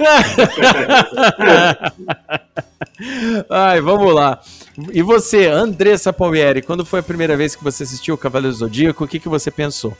Ai, 3.48 3.80
vamos 3.80 4.12
lá. 4.12 4.40
E 4.92 5.00
você, 5.00 5.46
Andressa 5.46 6.12
Palmieri, 6.12 6.60
quando 6.60 6.84
foi 6.84 6.98
a 6.98 7.04
primeira 7.04 7.36
vez 7.36 7.54
que 7.54 7.62
você 7.62 7.84
assistiu 7.84 8.16
o 8.16 8.18
Cavaleiro 8.18 8.52
do 8.52 8.58
Zodíaco, 8.58 9.04
o 9.04 9.08
que, 9.08 9.20
que 9.20 9.28
você 9.28 9.48
pensou? 9.48 9.96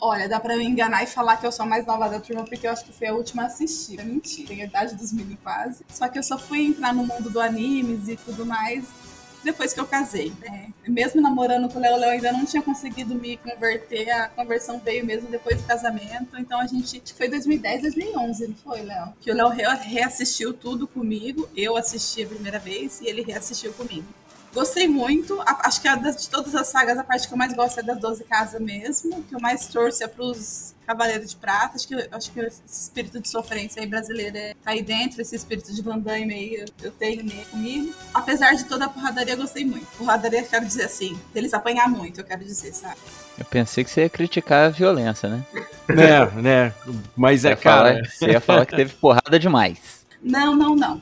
Olha, 0.00 0.28
dá 0.28 0.38
pra 0.38 0.54
eu 0.54 0.60
enganar 0.60 1.02
e 1.02 1.08
falar 1.08 1.36
que 1.36 1.46
eu 1.46 1.50
sou 1.50 1.64
a 1.64 1.68
mais 1.68 1.84
nova 1.84 2.08
da 2.08 2.20
turma, 2.20 2.44
porque 2.44 2.68
eu 2.68 2.70
acho 2.70 2.84
que 2.84 2.92
fui 2.92 3.08
a 3.08 3.12
última 3.12 3.42
a 3.42 3.46
assistir. 3.46 3.98
É 3.98 4.04
mentira, 4.04 4.46
tenho 4.46 4.62
a 4.62 4.66
idade 4.66 4.94
dos 4.94 5.12
mini 5.12 5.36
quase. 5.42 5.84
Só 5.88 6.06
que 6.06 6.16
eu 6.16 6.22
só 6.22 6.38
fui 6.38 6.66
entrar 6.66 6.94
no 6.94 7.04
mundo 7.04 7.28
do 7.28 7.40
animes 7.40 8.06
e 8.06 8.16
tudo 8.16 8.46
mais 8.46 9.09
depois 9.44 9.72
que 9.72 9.80
eu 9.80 9.86
casei. 9.86 10.32
né? 10.40 10.68
Mesmo 10.88 11.20
namorando 11.20 11.68
com 11.72 11.78
o 11.78 11.82
Léo, 11.82 11.96
Léo 11.96 12.10
ainda 12.10 12.32
não 12.32 12.44
tinha 12.44 12.62
conseguido 12.62 13.14
me 13.14 13.36
converter. 13.36 14.10
A 14.10 14.28
conversão 14.28 14.78
veio 14.80 15.04
mesmo 15.04 15.28
depois 15.28 15.60
do 15.60 15.66
casamento. 15.66 16.36
Então 16.38 16.60
a 16.60 16.66
gente, 16.66 17.02
foi 17.14 17.28
2010, 17.28 17.82
2011, 17.82 18.48
não 18.48 18.54
foi, 18.56 18.82
Léo? 18.82 19.12
Que 19.20 19.30
o 19.30 19.34
Léo 19.34 19.48
re- 19.48 19.64
reassistiu 19.82 20.52
tudo 20.52 20.86
comigo. 20.86 21.48
Eu 21.56 21.76
assisti 21.76 22.22
a 22.22 22.26
primeira 22.26 22.58
vez 22.58 23.00
e 23.00 23.06
ele 23.06 23.22
reassistiu 23.22 23.72
comigo. 23.72 24.06
Gostei 24.52 24.88
muito. 24.88 25.40
A- 25.42 25.60
acho 25.68 25.80
que 25.80 25.86
a 25.86 25.94
das- 25.94 26.16
de 26.22 26.28
todas 26.28 26.54
as 26.54 26.66
sagas, 26.68 26.98
a 26.98 27.04
parte 27.04 27.28
que 27.28 27.32
eu 27.34 27.38
mais 27.38 27.52
gosto 27.52 27.78
é 27.78 27.82
das 27.82 27.98
12 28.00 28.24
casas 28.24 28.60
mesmo. 28.60 29.22
Que 29.22 29.34
eu 29.34 29.40
mais 29.40 29.66
torço 29.68 30.02
é 30.02 30.08
pros 30.08 30.74
Cavaleiros 30.86 31.30
de 31.30 31.36
Prata. 31.36 31.76
Acho 31.76 31.86
que, 31.86 31.94
acho 32.10 32.32
que 32.32 32.40
esse 32.40 32.60
espírito 32.68 33.20
de 33.20 33.28
sofrência 33.28 33.80
aí 33.80 33.86
brasileiro 33.86 34.36
é, 34.36 34.54
tá 34.54 34.72
aí 34.72 34.82
dentro. 34.82 35.22
Esse 35.22 35.36
espírito 35.36 35.72
de 35.72 35.80
Van 35.82 35.98
Damme 36.00 36.34
aí 36.34 36.54
eu, 36.56 36.66
eu 36.82 36.90
tenho 36.90 37.24
meio 37.24 37.44
comigo. 37.46 37.94
Apesar 38.12 38.54
de 38.54 38.64
toda 38.64 38.86
a 38.86 38.88
porradaria, 38.88 39.34
eu 39.34 39.38
gostei 39.38 39.64
muito. 39.64 39.86
Porradaria, 39.96 40.40
eu 40.40 40.46
quero 40.46 40.66
dizer 40.66 40.84
assim. 40.84 41.16
Deles 41.32 41.54
apanhar 41.54 41.88
muito, 41.88 42.20
eu 42.20 42.24
quero 42.24 42.44
dizer, 42.44 42.72
sabe? 42.74 42.96
Eu 43.38 43.44
pensei 43.44 43.84
que 43.84 43.90
você 43.90 44.02
ia 44.02 44.10
criticar 44.10 44.66
a 44.66 44.68
violência, 44.70 45.28
né? 45.28 45.44
né, 45.88 46.26
né? 46.42 46.74
Mas 47.16 47.42
Você 47.42 47.46
é, 47.48 47.50
ia 47.52 47.56
falar- 47.56 47.92
cara. 47.94 48.10
Você 48.10 48.26
ia 48.26 48.40
falar 48.40 48.66
que 48.66 48.74
teve 48.76 48.92
porrada 48.94 49.38
demais. 49.38 49.78
Não, 50.20 50.54
não, 50.56 50.74
não. 50.74 51.00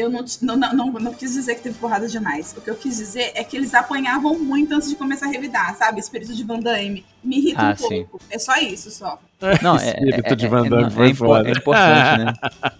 Eu 0.00 0.08
não, 0.10 0.24
não, 0.42 0.56
não, 0.56 0.72
não, 0.74 0.86
não 0.92 1.14
quis 1.14 1.34
dizer 1.34 1.54
que 1.56 1.62
teve 1.62 1.78
porrada 1.78 2.08
demais. 2.08 2.54
O 2.56 2.60
que 2.60 2.70
eu 2.70 2.74
quis 2.74 2.96
dizer 2.96 3.32
é 3.34 3.44
que 3.44 3.56
eles 3.56 3.74
apanhavam 3.74 4.38
muito 4.38 4.74
antes 4.74 4.88
de 4.88 4.96
começar 4.96 5.26
a 5.26 5.28
revidar, 5.30 5.76
sabe? 5.76 6.00
Espírito 6.00 6.34
de 6.34 6.42
Van 6.42 6.58
Damme. 6.60 7.04
Me 7.22 7.36
irrita 7.38 7.60
Ah, 7.60 7.72
um 7.72 7.76
sim. 7.76 8.04
pouco. 8.04 8.20
É 8.30 8.38
só 8.38 8.56
isso, 8.56 8.90
só. 8.90 9.18
Não, 9.62 9.76
é, 9.76 9.88
Espírito 9.90 10.32
é, 10.32 10.36
de 10.36 10.46
é- 10.46 10.48
Van 10.48 10.66
é- 10.66 10.68
Damme 10.70 10.82
não, 10.84 10.90
foi 10.90 11.10
é 11.10 11.14
foda. 11.14 11.48
é 11.48 11.52
importante, 11.52 12.24
né? 12.24 12.32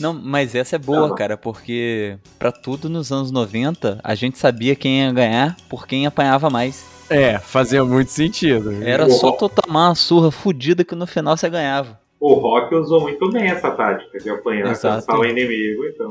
Não, 0.00 0.14
mas 0.14 0.54
essa 0.54 0.76
é 0.76 0.78
boa, 0.78 1.08
Não. 1.08 1.14
cara, 1.14 1.36
porque 1.36 2.16
pra 2.38 2.50
tudo 2.50 2.88
nos 2.88 3.12
anos 3.12 3.30
90, 3.30 4.00
a 4.02 4.14
gente 4.14 4.38
sabia 4.38 4.74
quem 4.74 5.00
ia 5.00 5.12
ganhar 5.12 5.56
por 5.68 5.86
quem 5.86 6.06
apanhava 6.06 6.48
mais. 6.48 6.82
É, 7.10 7.38
fazia 7.38 7.84
muito 7.84 8.10
sentido. 8.10 8.82
Era 8.82 9.10
só 9.10 9.32
tu 9.32 9.46
tomar 9.48 9.88
uma 9.88 9.94
surra 9.94 10.30
fudida 10.30 10.84
que 10.84 10.94
no 10.94 11.06
final 11.06 11.36
você 11.36 11.50
ganhava. 11.50 12.00
O 12.20 12.34
Rock 12.34 12.74
usou 12.74 13.00
muito 13.00 13.30
bem 13.30 13.48
essa 13.48 13.70
tática 13.70 14.18
de 14.18 14.28
apanhar, 14.28 14.70
Exato. 14.70 15.06
cansar 15.06 15.18
o 15.18 15.24
inimigo, 15.24 15.86
então. 15.86 16.10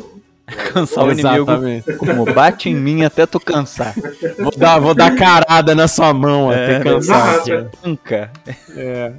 Cansar 0.74 1.06
o 1.06 1.12
inimigo 1.12 1.44
Exatamente. 1.44 1.94
como 1.94 2.26
bate 2.26 2.70
em 2.70 2.74
mim 2.76 3.04
até 3.04 3.28
tu 3.28 3.40
cansar. 3.40 3.94
Vou 4.40 4.50
dar, 4.58 4.80
vou 4.80 4.96
dar 4.96 5.16
carada 5.16 5.76
na 5.76 5.88
sua 5.88 6.12
mão 6.12 6.50
até 6.50 6.78
É, 6.78 6.80
cansar. 6.80 7.36
exato. 7.48 7.78
Nunca. 7.86 8.32
É. 8.76 9.14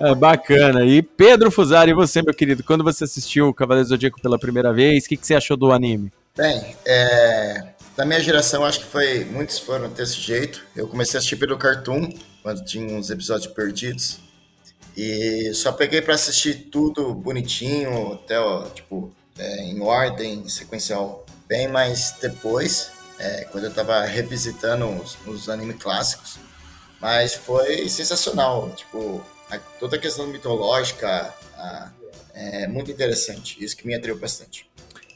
É 0.00 0.14
bacana. 0.14 0.86
E 0.86 1.02
Pedro 1.02 1.50
Fusari, 1.50 1.90
e 1.90 1.94
você, 1.94 2.22
meu 2.22 2.32
querido, 2.32 2.64
quando 2.64 2.82
você 2.82 3.04
assistiu 3.04 3.48
o 3.48 3.54
Cavaleiro 3.54 3.86
do 3.86 3.90
Zodíaco 3.90 4.18
pela 4.20 4.38
primeira 4.38 4.72
vez, 4.72 5.04
o 5.04 5.08
que, 5.08 5.16
que 5.18 5.26
você 5.26 5.34
achou 5.34 5.54
do 5.56 5.70
anime? 5.70 6.10
Bem, 6.34 6.74
é, 6.86 7.62
da 7.94 8.06
minha 8.06 8.20
geração, 8.20 8.64
acho 8.64 8.80
que 8.80 8.86
foi 8.86 9.24
muitos 9.24 9.58
foram 9.58 9.90
desse 9.90 10.18
jeito. 10.18 10.62
Eu 10.74 10.88
comecei 10.88 11.16
a 11.16 11.18
assistir 11.18 11.36
pelo 11.36 11.58
Cartoon, 11.58 12.08
quando 12.42 12.64
tinha 12.64 12.96
uns 12.96 13.10
episódios 13.10 13.46
perdidos. 13.48 14.18
E 14.96 15.52
só 15.54 15.72
peguei 15.72 16.00
pra 16.00 16.14
assistir 16.14 16.68
tudo 16.70 17.12
bonitinho, 17.14 18.14
até, 18.14 18.38
ó, 18.40 18.64
tipo, 18.70 19.12
é, 19.38 19.62
em 19.64 19.80
ordem, 19.82 20.48
sequencial, 20.48 21.24
bem 21.46 21.68
mais 21.68 22.14
depois, 22.20 22.90
é, 23.18 23.44
quando 23.52 23.64
eu 23.64 23.74
tava 23.74 24.00
revisitando 24.04 24.86
os, 24.88 25.18
os 25.26 25.48
animes 25.48 25.76
clássicos. 25.76 26.38
Mas 27.00 27.34
foi 27.34 27.88
sensacional, 27.90 28.70
tipo, 28.74 29.20
a- 29.50 29.58
toda 29.78 29.96
a 29.96 29.98
questão 29.98 30.26
mitológica 30.26 31.34
a- 31.58 31.90
é 32.34 32.66
muito 32.66 32.90
interessante. 32.90 33.62
Isso 33.62 33.76
que 33.76 33.86
me 33.86 33.94
atraiu 33.94 34.18
bastante. 34.18 34.66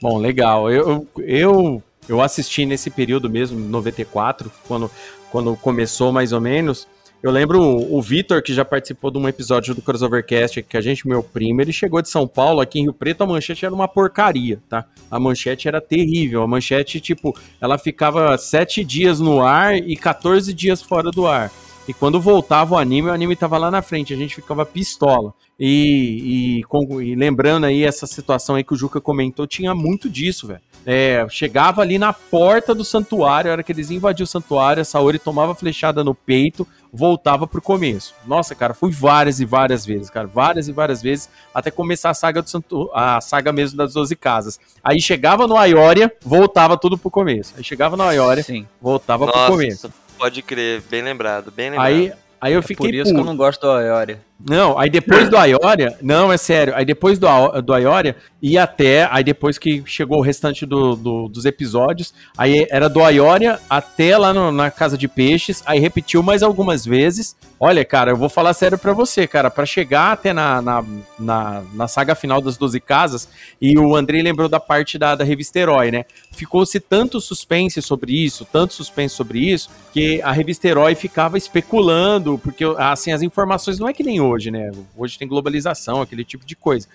Bom, 0.01 0.19
legal. 0.19 0.71
Eu, 0.71 1.07
eu, 1.19 1.83
eu 2.09 2.21
assisti 2.23 2.65
nesse 2.65 2.91
período 2.91 3.29
mesmo, 3.29 3.59
94, 3.59 4.51
quando, 4.67 4.91
quando 5.31 5.55
começou 5.57 6.13
mais 6.13 6.33
ou 6.33 6.41
menos. 6.41 6.87
Eu 7.23 7.31
lembro 7.31 7.61
o, 7.63 8.01
Vitor, 8.01 8.43
que 8.43 8.55
já 8.55 8.65
participou 8.65 9.11
de 9.11 9.19
um 9.19 9.29
episódio 9.29 9.75
do 9.75 9.83
Crossovercast, 9.83 10.63
que 10.63 10.77
a 10.77 10.81
gente, 10.81 11.07
meu 11.07 11.23
primo, 11.23 11.61
ele 11.61 11.73
chegou 11.73 12.01
de 12.01 12.09
São 12.09 12.27
Paulo, 12.27 12.63
aqui 12.63 12.81
em 12.81 12.85
Rio 12.85 12.95
Preto, 12.95 13.23
a 13.23 13.27
manchete 13.27 13.67
era 13.67 13.75
uma 13.75 13.87
porcaria, 13.87 14.59
tá? 14.71 14.87
A 15.11 15.21
manchete 15.21 15.69
era 15.69 15.83
terrível. 15.83 16.43
A 16.43 16.47
manchete, 16.47 16.99
tipo, 16.99 17.37
ela 17.61 17.77
ficava 17.77 18.39
sete 18.39 18.83
dias 18.83 19.21
no 19.21 19.43
ar 19.43 19.77
e 19.77 19.97
14 19.97 20.55
dias 20.55 20.81
fora 20.81 21.11
do 21.11 21.27
ar. 21.27 21.53
E 21.87 21.93
quando 21.93 22.19
voltava 22.21 22.75
o 22.75 22.79
anime, 22.79 23.09
o 23.09 23.13
anime 23.13 23.37
tava 23.37 23.59
lá 23.59 23.71
na 23.71 23.83
frente, 23.83 24.15
a 24.15 24.17
gente 24.17 24.37
ficava 24.37 24.65
pistola. 24.65 25.35
E, 25.59 26.63
e, 26.63 27.03
e 27.03 27.15
lembrando 27.15 27.67
aí 27.67 27.85
essa 27.85 28.07
situação 28.07 28.55
aí 28.55 28.65
que 28.65 28.73
o 28.73 28.77
Juca 28.77 28.99
comentou, 28.99 29.47
tinha 29.47 29.75
muito 29.75 30.09
disso, 30.09 30.47
velho. 30.47 30.61
É, 30.87 31.27
chegava 31.29 31.83
ali 31.83 31.99
na 31.99 32.13
porta 32.13 32.75
do 32.75 32.85
santuário, 32.85 33.51
a 33.51 33.53
hora 33.53 33.63
que 33.63 33.71
eles 33.71 33.91
invadiam 33.91 34.25
o 34.25 34.27
santuário, 34.27 34.81
a 34.81 34.85
Saori 34.85 35.19
tomava 35.19 35.55
flechada 35.55 36.03
no 36.03 36.15
peito, 36.15 36.67
voltava 36.93 37.47
pro 37.47 37.63
começo. 37.63 38.15
Nossa, 38.27 38.55
cara, 38.55 38.75
fui 38.75 38.91
várias 38.91 39.41
e 39.41 39.45
várias 39.45 39.85
vezes, 39.87 40.11
cara, 40.11 40.27
várias 40.27 40.69
e 40.69 40.73
várias 40.73 41.01
vezes, 41.03 41.29
até 41.55 41.71
começar 41.71 42.11
a 42.11 42.15
saga 42.15 42.43
do 42.43 42.51
santu 42.51 42.91
a 42.95 43.21
saga 43.21 43.53
mesmo 43.53 43.77
das 43.77 43.93
12 43.95 44.15
casas. 44.17 44.59
Aí 44.83 45.01
chegava 45.01 45.47
no 45.47 45.57
Aioria, 45.57 46.13
voltava 46.23 46.77
tudo 46.77 46.99
pro 46.99 47.11
começo. 47.11 47.55
Aí 47.57 47.65
chegava 47.65 47.97
no 47.97 48.03
Aioria, 48.03 48.43
Sim. 48.43 48.67
voltava 48.81 49.27
pro 49.27 49.47
começo. 49.47 49.87
Nossa, 49.87 49.99
pode 50.19 50.43
crer, 50.43 50.83
bem 50.91 51.03
lembrado, 51.03 51.51
bem 51.51 51.71
lembrado. 51.71 51.87
Aí, 51.87 52.13
aí 52.41 52.53
eu 52.53 52.61
É 52.61 52.63
fiquei 52.63 52.91
por 52.91 52.95
isso 52.95 53.05
que 53.05 53.11
eu 53.11 53.15
puto. 53.17 53.27
não 53.27 53.37
gosto 53.37 53.61
do 53.61 53.71
Ayoria. 53.71 54.21
Não, 54.49 54.79
aí 54.79 54.89
depois 54.89 55.29
do 55.29 55.37
Aioria, 55.37 55.97
não, 56.01 56.33
é 56.33 56.37
sério, 56.39 56.75
aí 56.75 56.85
depois 56.85 57.19
do, 57.19 57.27
do 57.63 57.75
Aioria, 57.75 58.17
e 58.41 58.57
até, 58.57 59.07
aí 59.11 59.23
depois 59.23 59.59
que 59.59 59.83
chegou 59.85 60.19
o 60.19 60.23
restante 60.23 60.65
do- 60.65 60.97
do- 60.97 61.29
dos 61.29 61.45
episódios, 61.45 62.15
aí 62.39 62.67
era 62.71 62.89
do 62.89 63.03
Aioria 63.05 63.59
até 63.69 64.17
lá 64.17 64.33
no- 64.33 64.51
na 64.51 64.71
Casa 64.71 64.97
de 64.97 65.07
Peixes, 65.07 65.63
aí 65.67 65.79
repetiu 65.79 66.23
mais 66.23 66.43
algumas 66.43 66.87
vezes. 66.87 67.37
Olha, 67.63 67.85
cara, 67.85 68.13
eu 68.13 68.17
vou 68.17 68.31
falar 68.31 68.55
sério 68.55 68.79
pra 68.79 68.95
você, 68.95 69.27
cara, 69.27 69.51
pra 69.51 69.67
chegar 69.67 70.13
até 70.13 70.33
na, 70.33 70.63
na, 70.63 70.85
na, 71.19 71.63
na 71.75 71.87
saga 71.87 72.15
final 72.15 72.41
das 72.41 72.57
12 72.57 72.81
casas, 72.81 73.29
e 73.61 73.79
o 73.79 73.95
Andrei 73.95 74.23
lembrou 74.23 74.49
da 74.49 74.59
parte 74.59 74.97
da, 74.97 75.15
da 75.15 75.23
revista 75.25 75.59
Herói, 75.59 75.91
né? 75.91 76.07
Ficou-se 76.33 76.81
tanto 76.81 77.21
suspense 77.21 77.83
sobre 77.83 78.13
isso, 78.15 78.47
tanto 78.51 78.73
suspense 78.73 79.15
sobre 79.15 79.41
isso, 79.41 79.69
que 79.93 80.23
a 80.23 80.33
revista 80.33 80.67
Herói 80.67 80.95
ficava 80.95 81.37
especulando, 81.37 82.39
porque 82.39 82.65
assim, 82.79 83.13
as 83.13 83.21
informações 83.21 83.79
não 83.79 83.87
é 83.87 83.93
que 83.93 84.03
nem 84.03 84.19
né? 84.51 84.71
Hoje 84.97 85.19
tem 85.19 85.27
globalização, 85.27 86.03
aquele 86.03 86.25
tipo 86.25 86.45
de 86.45 86.55
coisa. 86.55 86.87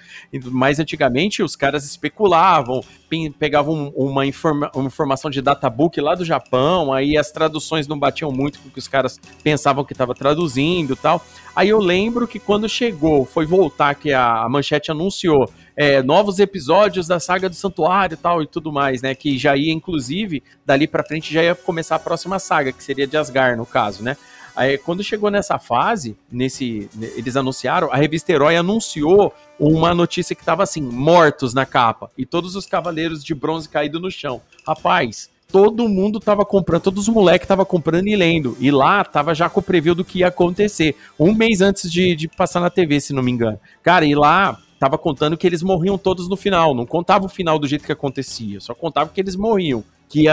Mas 0.46 0.80
antigamente 0.80 1.42
os 1.42 1.56
caras 1.56 1.84
especulavam, 1.86 2.82
pe- 3.10 3.30
pegavam 3.32 3.92
uma, 3.96 4.26
informa- 4.26 4.72
uma 4.76 4.86
informação 4.88 5.30
de 5.32 5.42
databook 5.42 6.00
lá 6.00 6.16
do 6.16 6.24
Japão, 6.24 6.94
aí 6.94 7.18
as 7.18 7.32
traduções 7.32 7.88
não 7.88 7.98
batiam 7.98 8.32
muito 8.32 8.60
com 8.60 8.70
o 8.70 8.72
que 8.72 8.80
os 8.80 8.88
caras 8.88 9.20
pensavam 9.44 9.84
que 9.84 9.94
estava 9.94 10.14
traduzindo 10.14 10.96
tal. 10.96 11.22
Aí 11.56 11.70
eu 11.70 11.80
lembro 11.80 12.28
que 12.28 12.40
quando 12.40 12.68
chegou, 12.70 13.26
foi 13.26 13.46
voltar 13.46 13.96
que 13.96 14.12
a, 14.14 14.48
manchete 14.50 14.92
anunciou 14.92 15.50
é, 15.76 16.02
novos 16.04 16.40
episódios 16.40 17.08
da 17.08 17.20
saga 17.20 17.50
do 17.50 17.56
Santuário 17.56 18.14
e 18.16 18.18
tal 18.18 18.42
e 18.42 18.48
tudo 18.48 18.72
mais, 18.72 19.02
né? 19.02 19.14
Que 19.16 19.38
já 19.38 19.56
ia, 19.56 19.72
inclusive, 19.74 20.44
dali 20.66 20.88
pra 20.88 21.04
frente 21.04 21.34
já 21.34 21.44
ia 21.44 21.56
começar 21.56 21.96
a 21.96 22.00
próxima 22.00 22.40
saga, 22.40 22.72
que 22.72 22.84
seria 22.84 23.08
de 23.08 23.16
Asgard, 23.18 23.58
no 23.58 23.66
caso, 23.66 24.04
né? 24.04 24.16
Aí, 24.56 24.78
quando 24.78 25.04
chegou 25.04 25.30
nessa 25.30 25.60
fase, 25.60 26.16
nesse, 26.32 26.90
eles 27.16 27.36
anunciaram, 27.36 27.92
a 27.92 27.98
revista 27.98 28.32
Herói 28.32 28.56
anunciou 28.56 29.34
uma 29.60 29.94
notícia 29.94 30.36
que 30.36 30.44
tava 30.44 30.64
assim, 30.64 30.82
mortos 30.82 31.54
na 31.54 31.66
capa, 31.66 32.10
e 32.18 32.26
todos 32.26 32.56
os 32.56 32.66
cavaleiros 32.66 33.24
de 33.24 33.36
bronze 33.36 33.68
caídos 33.68 34.02
no 34.02 34.10
chão. 34.10 34.42
Rapaz, 34.66 35.30
todo 35.52 35.88
mundo 35.90 36.20
tava 36.20 36.46
comprando, 36.46 36.84
todos 36.84 37.08
os 37.08 37.14
moleques 37.14 37.48
tava 37.48 37.66
comprando 37.66 38.08
e 38.08 38.16
lendo, 38.16 38.58
e 38.60 38.72
lá 38.72 39.04
tava 39.04 39.34
já 39.34 39.50
com 39.50 39.60
o 39.60 39.64
preview 39.64 39.96
do 39.96 40.06
que 40.06 40.20
ia 40.20 40.28
acontecer, 40.28 40.96
um 41.20 41.34
mês 41.34 41.62
antes 41.62 41.92
de, 41.92 42.16
de 42.16 42.28
passar 42.28 42.60
na 42.60 42.70
TV, 42.70 43.00
se 43.00 43.14
não 43.14 43.24
me 43.24 43.32
engano. 43.32 43.60
Cara, 43.84 44.06
e 44.06 44.16
lá 44.16 44.60
tava 44.80 44.98
contando 44.98 45.38
que 45.38 45.48
eles 45.48 45.64
morriam 45.64 45.98
todos 45.98 46.28
no 46.28 46.36
final, 46.36 46.74
não 46.74 46.86
contava 46.86 47.26
o 47.26 47.30
final 47.30 47.58
do 47.58 47.68
jeito 47.68 47.86
que 47.86 47.92
acontecia, 47.92 48.60
só 48.60 48.74
contava 48.74 49.10
que 49.10 49.20
eles 49.20 49.36
morriam. 49.36 49.84
Que, 50.10 50.26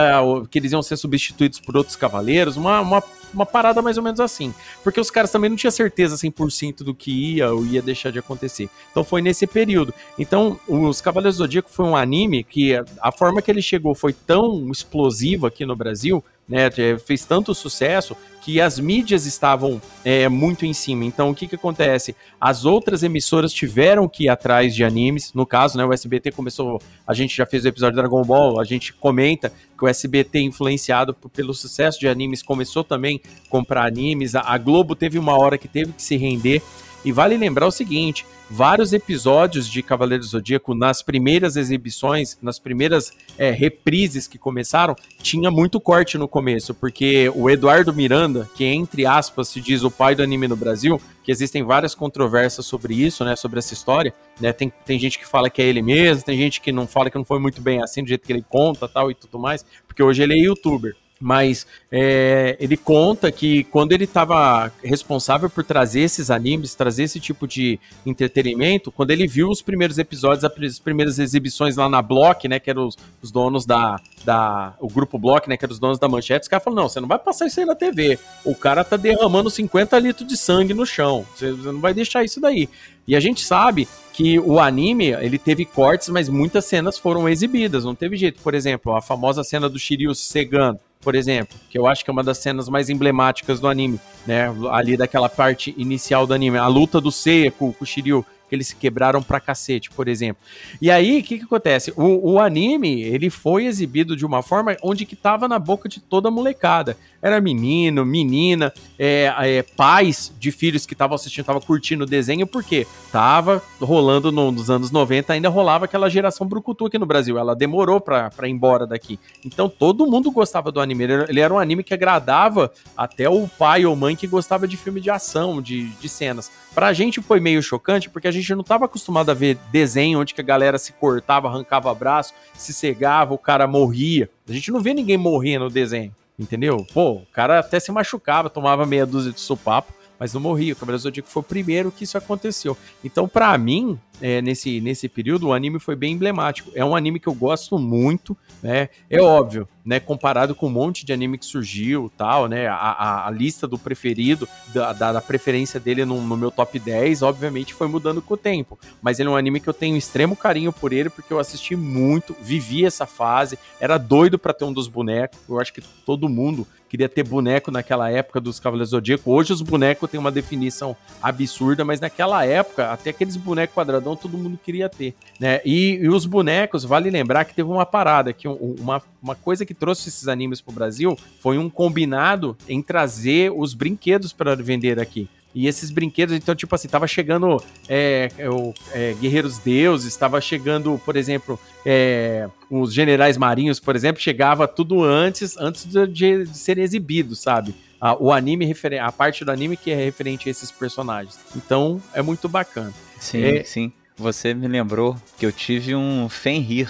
que 0.51 0.59
eles 0.59 0.73
iam 0.73 0.83
ser 0.83 0.97
substituídos 0.97 1.59
por 1.61 1.77
outros 1.77 1.97
cavaleiros, 1.97 2.57
uma, 2.57 2.81
uma, 2.81 3.03
uma 3.33 3.47
parada 3.47 3.81
mais 3.81 3.97
ou 3.97 4.03
menos 4.03 4.21
assim. 4.21 4.55
Porque 4.85 5.01
os 5.01 5.11
caras 5.11 5.31
também 5.33 5.49
não 5.51 5.57
tinham 5.57 5.71
certeza 5.71 6.17
100% 6.17 6.79
do 6.85 6.95
que 6.95 7.11
ia 7.37 7.53
ou 7.53 7.65
ia 7.65 7.81
deixar 7.83 8.11
de 8.13 8.19
acontecer. 8.19 8.69
Então 8.91 9.03
foi 9.03 9.23
nesse 9.23 9.47
período. 9.47 9.93
Então, 10.19 10.59
os 10.69 11.01
Cavaleiros 11.01 11.37
do 11.37 11.39
Zodíaco 11.39 11.71
foi 11.71 11.87
um 11.87 11.97
anime 11.97 12.45
que 12.45 12.77
a- 12.77 12.85
a 13.01 13.11
forma 13.11 13.41
que 13.41 13.51
ele 13.51 13.63
chegou 13.63 13.95
foi 13.95 14.13
tão 14.13 14.71
explosiva 14.71 15.49
aqui 15.49 15.65
no 15.65 15.75
Brasil, 15.75 16.23
né? 16.49 16.71
é, 16.77 16.99
Fez 16.99 17.25
tanto 17.25 17.55
sucesso 17.55 18.17
que 18.43 18.61
as 18.61 18.79
mídias 18.81 19.25
estavam 19.25 19.81
é, 20.05 20.29
muito 20.29 20.67
em 20.67 20.73
cima. 20.73 21.05
Então, 21.05 21.31
o 21.31 21.35
que 21.35 21.47
que 21.47 21.55
acontece? 21.55 22.15
As 22.41 22.65
outras 22.65 23.05
emissoras 23.05 23.53
tiveram 23.53 24.09
que 24.09 24.25
ir 24.25 24.29
atrás 24.29 24.75
de 24.75 24.83
animes. 24.83 25.33
No 25.33 25.47
caso, 25.47 25.79
né? 25.79 25.85
O 25.85 25.93
SBT 25.93 26.33
começou. 26.33 26.83
A 27.07 27.15
gente 27.15 27.37
já 27.37 27.47
fez 27.47 27.65
o 27.65 27.69
episódio 27.69 27.97
Dragon 27.97 28.23
Ball. 28.23 28.61
A 28.61 28.65
gente 28.65 28.93
comenta 28.93 29.53
que 29.79 29.85
o 29.85 29.89
SBT, 29.89 30.41
influenciado 30.41 31.15
pelo 31.33 31.55
sucesso 31.55 32.01
de 32.01 32.09
animes, 32.09 32.43
começou 32.43 32.83
também 32.83 33.21
a 33.47 33.49
comprar 33.49 33.87
animes. 33.87 34.35
A, 34.35 34.41
a 34.41 34.59
Globo 34.59 34.97
teve 34.97 35.21
uma 35.21 35.39
hora 35.39 35.57
que 35.57 35.69
teve 35.69 35.93
que 35.93 36.03
se 36.03 36.17
render. 36.17 36.61
E 37.05 37.13
vale 37.13 37.37
lembrar 37.37 37.69
o 37.69 37.73
seguinte: 37.73 38.27
vários 38.53 38.93
episódios 38.93 39.67
de 39.67 39.83
Cavaleiros 39.83 40.27
do 40.27 40.31
Zodíaco, 40.33 40.75
nas 40.75 41.01
primeiras 41.01 41.57
exibições, 41.57 42.37
nas 42.43 42.59
primeiras 42.59 43.11
é, 43.39 43.51
reprises 43.51 44.29
que 44.29 44.37
começaram, 44.37 44.95
tinha 45.23 45.51
muito 45.51 45.81
corte 45.81 46.19
no 46.19 46.29
começo, 46.29 46.75
porque 46.75 47.33
o 47.35 47.49
Eduardo 47.49 47.95
Miranda, 47.95 48.47
que 48.55 48.67
entre 48.67 49.07
aspas 49.07 49.49
se 49.49 49.59
diz 49.59 49.83
o 49.85 49.91
pai 49.91 50.15
do 50.15 50.23
anime 50.23 50.47
no 50.47 50.55
Brasil, 50.55 51.01
que 51.25 51.33
existem 51.33 51.63
várias 51.63 51.95
controvérsias 51.95 52.67
sobre 52.67 52.95
isso, 52.95 53.25
né, 53.25 53.35
sobre 53.37 53.59
essa 53.59 53.73
história, 53.73 54.13
né, 54.39 54.53
tem, 54.53 54.71
tem 54.85 54.99
gente 54.99 55.19
que 55.19 55.27
fala 55.27 55.49
que 55.49 55.63
é 55.63 55.65
ele 55.65 55.81
mesmo, 55.81 56.23
tem 56.23 56.37
gente 56.37 56.61
que 56.61 56.71
não 56.71 56.87
fala 56.87 57.09
que 57.11 57.17
não 57.17 57.25
foi 57.25 57.39
muito 57.39 57.63
bem 57.63 57.83
assim, 57.83 58.03
do 58.03 58.09
jeito 58.09 58.27
que 58.27 58.33
ele 58.35 58.45
conta 58.47 58.87
tal 58.87 59.11
e 59.11 59.15
tudo 59.15 59.39
mais, 59.39 59.65
porque 59.89 60.03
hoje 60.03 60.23
ele 60.23 60.35
é 60.35 60.37
youtuber. 60.37 60.95
Mas 61.23 61.65
é, 61.91 62.57
ele 62.59 62.77
conta 62.77 63.31
que 63.31 63.63
quando 63.65 63.93
ele 63.93 64.05
estava 64.05 64.73
responsável 64.83 65.49
por 65.49 65.63
trazer 65.63 66.01
esses 66.01 66.33
animes, 66.33 66.75
trazer 66.75 67.05
esse 67.05 67.21
tipo 67.21 67.47
de 67.47 67.79
entretenimento, 68.05 68.91
quando 68.91 69.13
ele 69.13 69.29
viu 69.29 69.49
os 69.49 69.63
primeiros 69.63 69.99
episódios, 69.99 70.45
as 70.45 70.79
primeiras 70.81 71.21
exibições 71.21 71.77
lá 71.77 71.89
na 71.89 72.03
Block, 72.03 72.49
né, 72.49 72.59
que 72.59 72.69
eram 72.69 72.89
os, 72.89 72.99
os 73.23 73.31
donos 73.31 73.65
da, 73.65 74.01
da. 74.25 74.75
O 74.81 74.89
grupo 74.89 75.17
Block, 75.17 75.49
né, 75.49 75.57
que 75.57 75.65
eram 75.65 75.73
os 75.73 75.79
donos 75.79 75.99
da 75.99 76.09
manchete, 76.09 76.43
os 76.43 76.49
caras 76.49 76.65
falaram: 76.65 76.83
não, 76.83 76.89
você 76.89 76.99
não 77.01 77.07
vai 77.07 77.21
passar 77.21 77.47
isso 77.47 77.61
aí 77.61 77.67
na 77.67 77.77
TV. 77.77 78.19
O 78.45 78.55
cara 78.55 78.83
tá 78.83 78.97
derramando 78.97 79.49
50 79.49 79.97
litros 80.01 80.27
de 80.27 80.37
sangue 80.37 80.75
no 80.75 80.85
chão. 80.85 81.25
Você 81.37 81.53
você 81.53 81.73
não 81.73 81.81
vai 81.81 81.95
deixar 81.95 82.25
isso 82.25 82.41
daí. 82.41 82.69
E 83.07 83.17
a 83.17 83.21
gente 83.21 83.41
sabe 83.41 83.89
que 84.13 84.39
o 84.39 84.61
anime, 84.61 85.09
ele 85.09 85.39
teve 85.39 85.65
cortes, 85.65 86.09
mas 86.09 86.29
muitas 86.29 86.65
cenas 86.65 86.99
foram 86.99 87.29
exibidas, 87.29 87.85
não 87.85 87.95
teve 87.95 88.17
jeito. 88.17 88.41
Por 88.43 88.55
exemplo, 88.55 88.95
a 88.95 89.03
famosa 89.03 89.43
cena 89.43 89.69
do 89.69 89.79
Shiryu 89.79 90.15
cegando, 90.15 90.79
por 91.03 91.15
exemplo, 91.15 91.59
que 91.69 91.77
eu 91.77 91.87
acho 91.87 92.05
que 92.05 92.11
é 92.11 92.13
uma 92.13 92.23
das 92.23 92.39
cenas 92.39 92.69
mais 92.69 92.89
emblemáticas 92.89 93.61
do 93.61 93.69
anime, 93.69 94.01
né? 94.27 94.47
Ali 94.71 94.97
daquela 94.97 95.29
parte 95.29 95.75
inicial 95.77 96.27
do 96.27 96.33
anime, 96.33 96.57
a 96.57 96.69
luta 96.69 97.01
do 97.01 97.11
Seiya 97.11 97.51
com, 97.51 97.75
o 97.79 97.85
Shiryu, 97.85 98.25
que 98.49 98.55
eles 98.55 98.69
se 98.69 98.77
quebraram 98.77 99.23
pra 99.23 99.41
cacete, 99.41 99.91
por 99.91 100.07
exemplo. 100.07 100.43
E 100.81 100.91
aí, 100.91 101.21
o 101.21 101.23
que 101.23 101.39
que 101.39 101.45
acontece? 101.45 101.93
O, 101.97 102.33
o 102.33 102.39
anime, 102.39 103.03
ele 103.03 103.31
foi 103.31 103.65
exibido 103.65 104.15
de 104.15 104.25
uma 104.25 104.43
forma 104.43 104.77
onde 104.83 105.05
que 105.05 105.17
tava 105.17 105.49
na 105.49 105.59
boca 105.59 105.89
de 105.89 106.01
toda 106.01 106.29
a 106.29 106.31
molecada. 106.31 106.97
Era 107.23 107.41
menino, 107.41 108.05
menina, 108.05 108.73
é, 108.99 109.33
é, 109.39 109.63
pais 109.63 110.33
de 110.41 110.51
filhos 110.51 110.85
que 110.85 110.93
estavam 110.93 111.15
assistindo, 111.15 111.43
estavam 111.43 111.63
curtindo 111.63 112.03
o 112.03 112.07
desenho, 112.07 112.47
porque 112.49 112.85
tava 113.13 113.63
rolando 113.81 114.33
no- 114.33 114.51
nos 114.51 114.69
anos 114.69 114.91
90, 114.91 115.33
ainda 115.33 115.49
rolava 115.49 115.85
aquela 115.85 116.11
geração 116.11 116.47
brucutu 116.47 116.87
aqui 116.87 116.99
no 116.99 117.07
Brasil. 117.07 117.39
Ela 117.39 117.55
demorou 117.55 118.01
pra, 118.01 118.29
pra 118.31 118.49
ir 118.49 118.51
embora 118.51 118.87
daqui. 118.87 119.21
Então 119.47 119.69
todo 119.69 120.07
mundo 120.07 120.31
gostava 120.33 120.73
do 120.73 120.81
anime. 120.81 121.05
Ele 121.05 121.13
era, 121.13 121.27
ele 121.29 121.41
era 121.41 121.55
um 121.55 121.59
anime 121.59 121.85
que 121.85 121.95
agradava 121.95 122.73
até 122.97 123.29
o 123.29 123.47
pai 123.47 123.87
ou 123.87 123.95
mãe 123.95 124.17
que 124.17 124.27
gostava 124.27 124.67
de 124.67 124.77
filme 124.77 125.01
de 125.01 125.09
ação, 125.11 125.63
de, 125.63 125.89
de 125.91 126.09
cenas. 126.09 126.51
Pra 126.75 126.93
gente 126.93 127.21
foi 127.21 127.39
meio 127.39 127.63
chocante, 127.63 128.11
porque 128.11 128.27
a 128.27 128.33
gente 128.33 128.53
não 128.55 128.65
tava 128.65 128.87
acostumado 128.87 129.31
a 129.31 129.35
ver 129.35 129.59
desenho 129.71 130.21
onde 130.21 130.35
que 130.35 130.41
a 130.41 130.45
galera 130.45 130.79
se 130.79 130.93
cortava, 130.95 131.47
arrancava 131.49 131.95
braço, 131.95 132.33
se 132.55 132.73
cegava, 132.73 133.33
o 133.35 133.39
cara 133.39 133.67
morria. 133.67 134.29
A 134.49 134.53
gente 134.53 134.73
não 134.73 134.81
vê 134.81 134.93
ninguém 134.93 135.17
morrer 135.17 135.59
no 135.59 135.69
desenho, 135.71 136.13
entendeu? 136.43 136.87
Pô, 136.93 137.13
o 137.13 137.27
cara 137.33 137.61
até 137.61 137.81
se 137.81 137.91
machucava, 137.93 138.51
tomava 138.51 138.85
meia 138.85 139.07
dúzia 139.07 139.33
de 139.33 139.41
sopapo, 139.41 139.93
mas 140.19 140.35
não 140.35 140.41
morria. 140.41 140.73
O 140.73 140.77
Cavaleiro 140.77 141.03
Zodíaco 141.03 141.29
foi 141.29 141.41
o 141.41 141.45
primeiro 141.45 141.91
que 141.91 142.05
isso 142.05 142.19
aconteceu. 142.19 142.77
Então, 143.03 143.27
pra 143.27 143.57
mim, 143.57 143.99
é, 144.23 144.41
nesse, 144.41 144.81
nesse 144.81 145.09
período, 145.09 145.49
o 145.49 145.53
anime 145.53 145.81
foi 145.81 145.97
bem 145.97 146.13
emblemático. 146.13 146.71
É 146.77 146.85
um 146.85 146.95
anime 146.95 147.19
que 147.19 147.27
eu 147.27 147.35
gosto 147.35 147.77
muito, 147.77 148.37
né? 148.63 148.89
É 149.11 149.21
óbvio, 149.21 149.69
né? 149.85 149.99
Comparado 149.99 150.55
com 150.55 150.69
um 150.69 150.71
monte 150.71 151.05
de 151.05 151.13
anime 151.13 151.37
que 151.37 151.45
surgiu 151.45 152.11
tal, 152.17 152.47
né? 152.47 152.69
A, 152.69 152.75
a, 152.75 153.27
a 153.27 153.31
lista 153.33 153.67
do 153.67 153.77
preferido, 153.77 154.49
da, 154.73 154.93
da, 154.93 155.21
preferência 155.21 155.81
dele 155.81 156.05
no, 156.05 156.21
no 156.21 156.37
meu 156.37 156.53
top 156.53 156.79
10, 156.79 157.23
obviamente 157.23 157.75
foi 157.75 157.89
mudando 157.89 158.23
com 158.23 158.35
o 158.35 158.37
tempo. 158.37 158.79
Mas 159.03 159.19
ele 159.19 159.29
é 159.29 159.33
um 159.33 159.37
anime 159.37 159.59
que 159.59 159.69
eu 159.69 159.75
tenho 159.75 159.97
extremo 159.97 160.37
carinho 160.37 160.73
por 160.73 160.93
ele, 160.93 161.11
porque 161.11 161.33
eu 161.33 161.41
assisti 161.41 161.75
muito, 161.75 162.37
vivi 162.41 162.85
essa 162.85 163.07
fase, 163.07 163.59
era 163.81 163.99
doido 163.99 164.39
pra 164.39 164.53
ter 164.53 164.65
um 164.65 164.73
dos 164.73 164.87
bonecos. 164.87 165.41
Eu 165.49 165.59
acho 165.59 165.73
que 165.73 165.83
todo 166.07 166.29
mundo 166.29 166.65
queria 166.93 167.09
ter 167.09 167.23
boneco 167.27 167.71
naquela 167.71 168.11
época 168.11 168.39
dos 168.39 168.61
Cavaleiros 168.61 168.91
do 168.91 168.97
Zodíaco. 168.97 169.33
Hoje 169.33 169.51
os 169.51 169.63
bonecos 169.63 170.11
têm 170.11 170.21
uma 170.21 170.31
definição 170.31 170.95
absurda, 171.23 171.87
mas 171.87 172.01
naquela 172.01 172.45
época, 172.45 172.93
até 172.93 173.09
aqueles 173.09 173.35
bonecos 173.35 173.75
quadradão 173.75 174.12
todo 174.17 174.37
mundo 174.39 174.59
queria 174.63 174.89
ter, 174.89 175.15
né? 175.41 175.61
E, 175.65 175.99
e 176.03 176.09
os 176.09 176.27
bonecos, 176.27 176.85
vale 176.85 177.11
lembrar 177.11 177.45
que 177.45 177.55
teve 177.55 177.69
uma 177.69 177.87
parada, 177.87 178.33
que 178.33 178.47
um- 178.49 178.77
uma, 178.79 179.03
uma 179.23 179.35
coisa 179.35 179.65
que 179.67 179.75
trouxe 179.75 180.09
esses 180.09 180.29
animes 180.29 180.61
pro 180.61 180.73
Brasil 180.73 181.17
foi 181.41 181.59
um 181.59 181.69
combinado 181.69 182.57
em 182.69 182.83
trazer 182.83 183.53
os 183.55 183.75
brinquedos 183.75 184.33
para 184.33 184.55
vender 184.57 184.99
aqui. 185.01 185.29
E 185.55 185.67
esses 185.67 185.91
brinquedos, 185.91 186.35
então, 186.35 186.55
tipo 186.55 186.75
assim, 186.75 186.89
tava 186.89 187.07
chegando 187.07 187.63
é, 187.87 188.31
é, 188.39 188.49
o, 188.49 188.73
é, 188.93 189.13
Guerreiros 189.21 189.59
Deuses, 189.59 190.07
estava 190.09 190.41
chegando, 190.41 190.99
por 191.05 191.15
exemplo, 191.15 191.61
é, 191.85 192.49
os 192.71 192.95
Generais 192.95 193.37
Marinhos, 193.37 193.79
por 193.79 193.95
exemplo, 193.95 194.23
chegava 194.23 194.67
tudo 194.67 195.05
antes, 195.05 195.55
antes 195.59 195.85
de, 195.85 196.07
de, 196.07 196.45
de 196.47 196.57
serem 196.57 196.83
exibidos, 196.83 197.41
sabe? 197.41 197.75
A, 198.01 198.17
o 198.21 198.33
anime, 198.33 198.75
a 198.99 199.13
parte 199.13 199.45
do 199.45 199.51
anime 199.51 199.77
que 199.77 199.91
é 199.91 199.95
referente 199.95 200.49
a 200.49 200.51
esses 200.51 200.71
personagens. 200.73 201.39
Então, 201.55 202.03
é 202.15 202.23
muito 202.23 202.49
bacana. 202.49 202.93
Sim, 203.21 203.43
É. 203.45 203.63
sim. 203.65 203.93
Você 204.23 204.55
me 204.55 204.69
lembrou 204.69 205.17
que 205.37 205.45
eu 205.45 205.51
tive 205.53 205.97
um 205.97 206.29
Fenrir, 206.29 206.89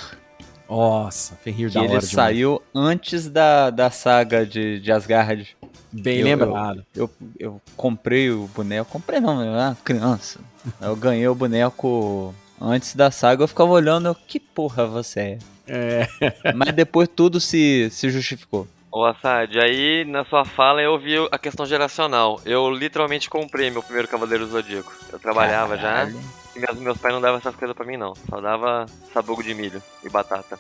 Nossa, 0.69 1.35
Fenrir 1.37 1.69
que 1.69 1.75
da 1.75 1.81
hora 1.83 1.93
ele 1.95 2.03
saiu 2.03 2.61
antes 2.75 3.29
da, 3.29 3.71
da 3.71 3.91
saga 3.91 4.45
de, 4.47 4.79
de 4.81 4.93
Asgard. 4.93 5.57
Bem 5.91 6.19
Eu- 6.19 6.25
lembrado. 6.27 6.85
Eu, 6.95 7.11
eu 7.39 7.61
comprei 7.77 8.31
o 8.31 8.47
boneco, 8.55 8.91
comprei 8.91 9.19
não, 9.21 9.43
eu 9.43 9.55
era 9.55 9.77
criança. 9.83 10.41
Eu 10.81 10.95
ganhei 10.95 11.27
o 11.27 11.35
boneco 11.35 12.33
antes 12.61 12.95
da 12.95 13.11
saga, 13.11 13.43
eu 13.43 13.49
ficava 13.49 13.71
olhando, 13.73 14.07
eu, 14.07 14.15
que 14.15 14.39
porra 14.39 14.87
você 14.87 15.39
É, 15.67 16.07
é? 16.21 16.53
Mas 16.55 16.73
depois 16.73 17.09
tudo 17.09 17.41
se, 17.41 17.89
se 17.91 18.09
justificou. 18.11 18.69
Ô 18.93 19.07
Assad, 19.07 19.59
aí 19.59 20.05
na 20.05 20.23
sua 20.27 20.45
fala 20.45 20.83
eu 20.83 20.99
vi 20.99 21.17
a 21.31 21.39
questão 21.39 21.65
geracional. 21.65 22.39
Eu 22.45 22.71
literalmente 22.71 23.31
comprei 23.31 23.71
meu 23.71 23.83
primeiro 23.83 24.07
Cavaleiro 24.07 24.47
Zodíaco. 24.47 24.93
Eu 25.11 25.19
trabalhava 25.19 25.77
já 25.77 25.83
Caralho. 25.83 26.21
e 26.55 26.61
meus, 26.61 26.79
meus 26.79 26.99
pais 26.99 27.15
não 27.15 27.21
davam 27.23 27.39
essas 27.39 27.57
coisas 27.57 27.75
pra 27.75 27.87
mim 27.87 27.97
não. 27.97 28.15
Só 28.29 28.39
dava 28.39 28.85
sabugo 29.15 29.43
de 29.43 29.55
milho 29.55 29.83
e 30.05 30.11
batata. 30.11 30.59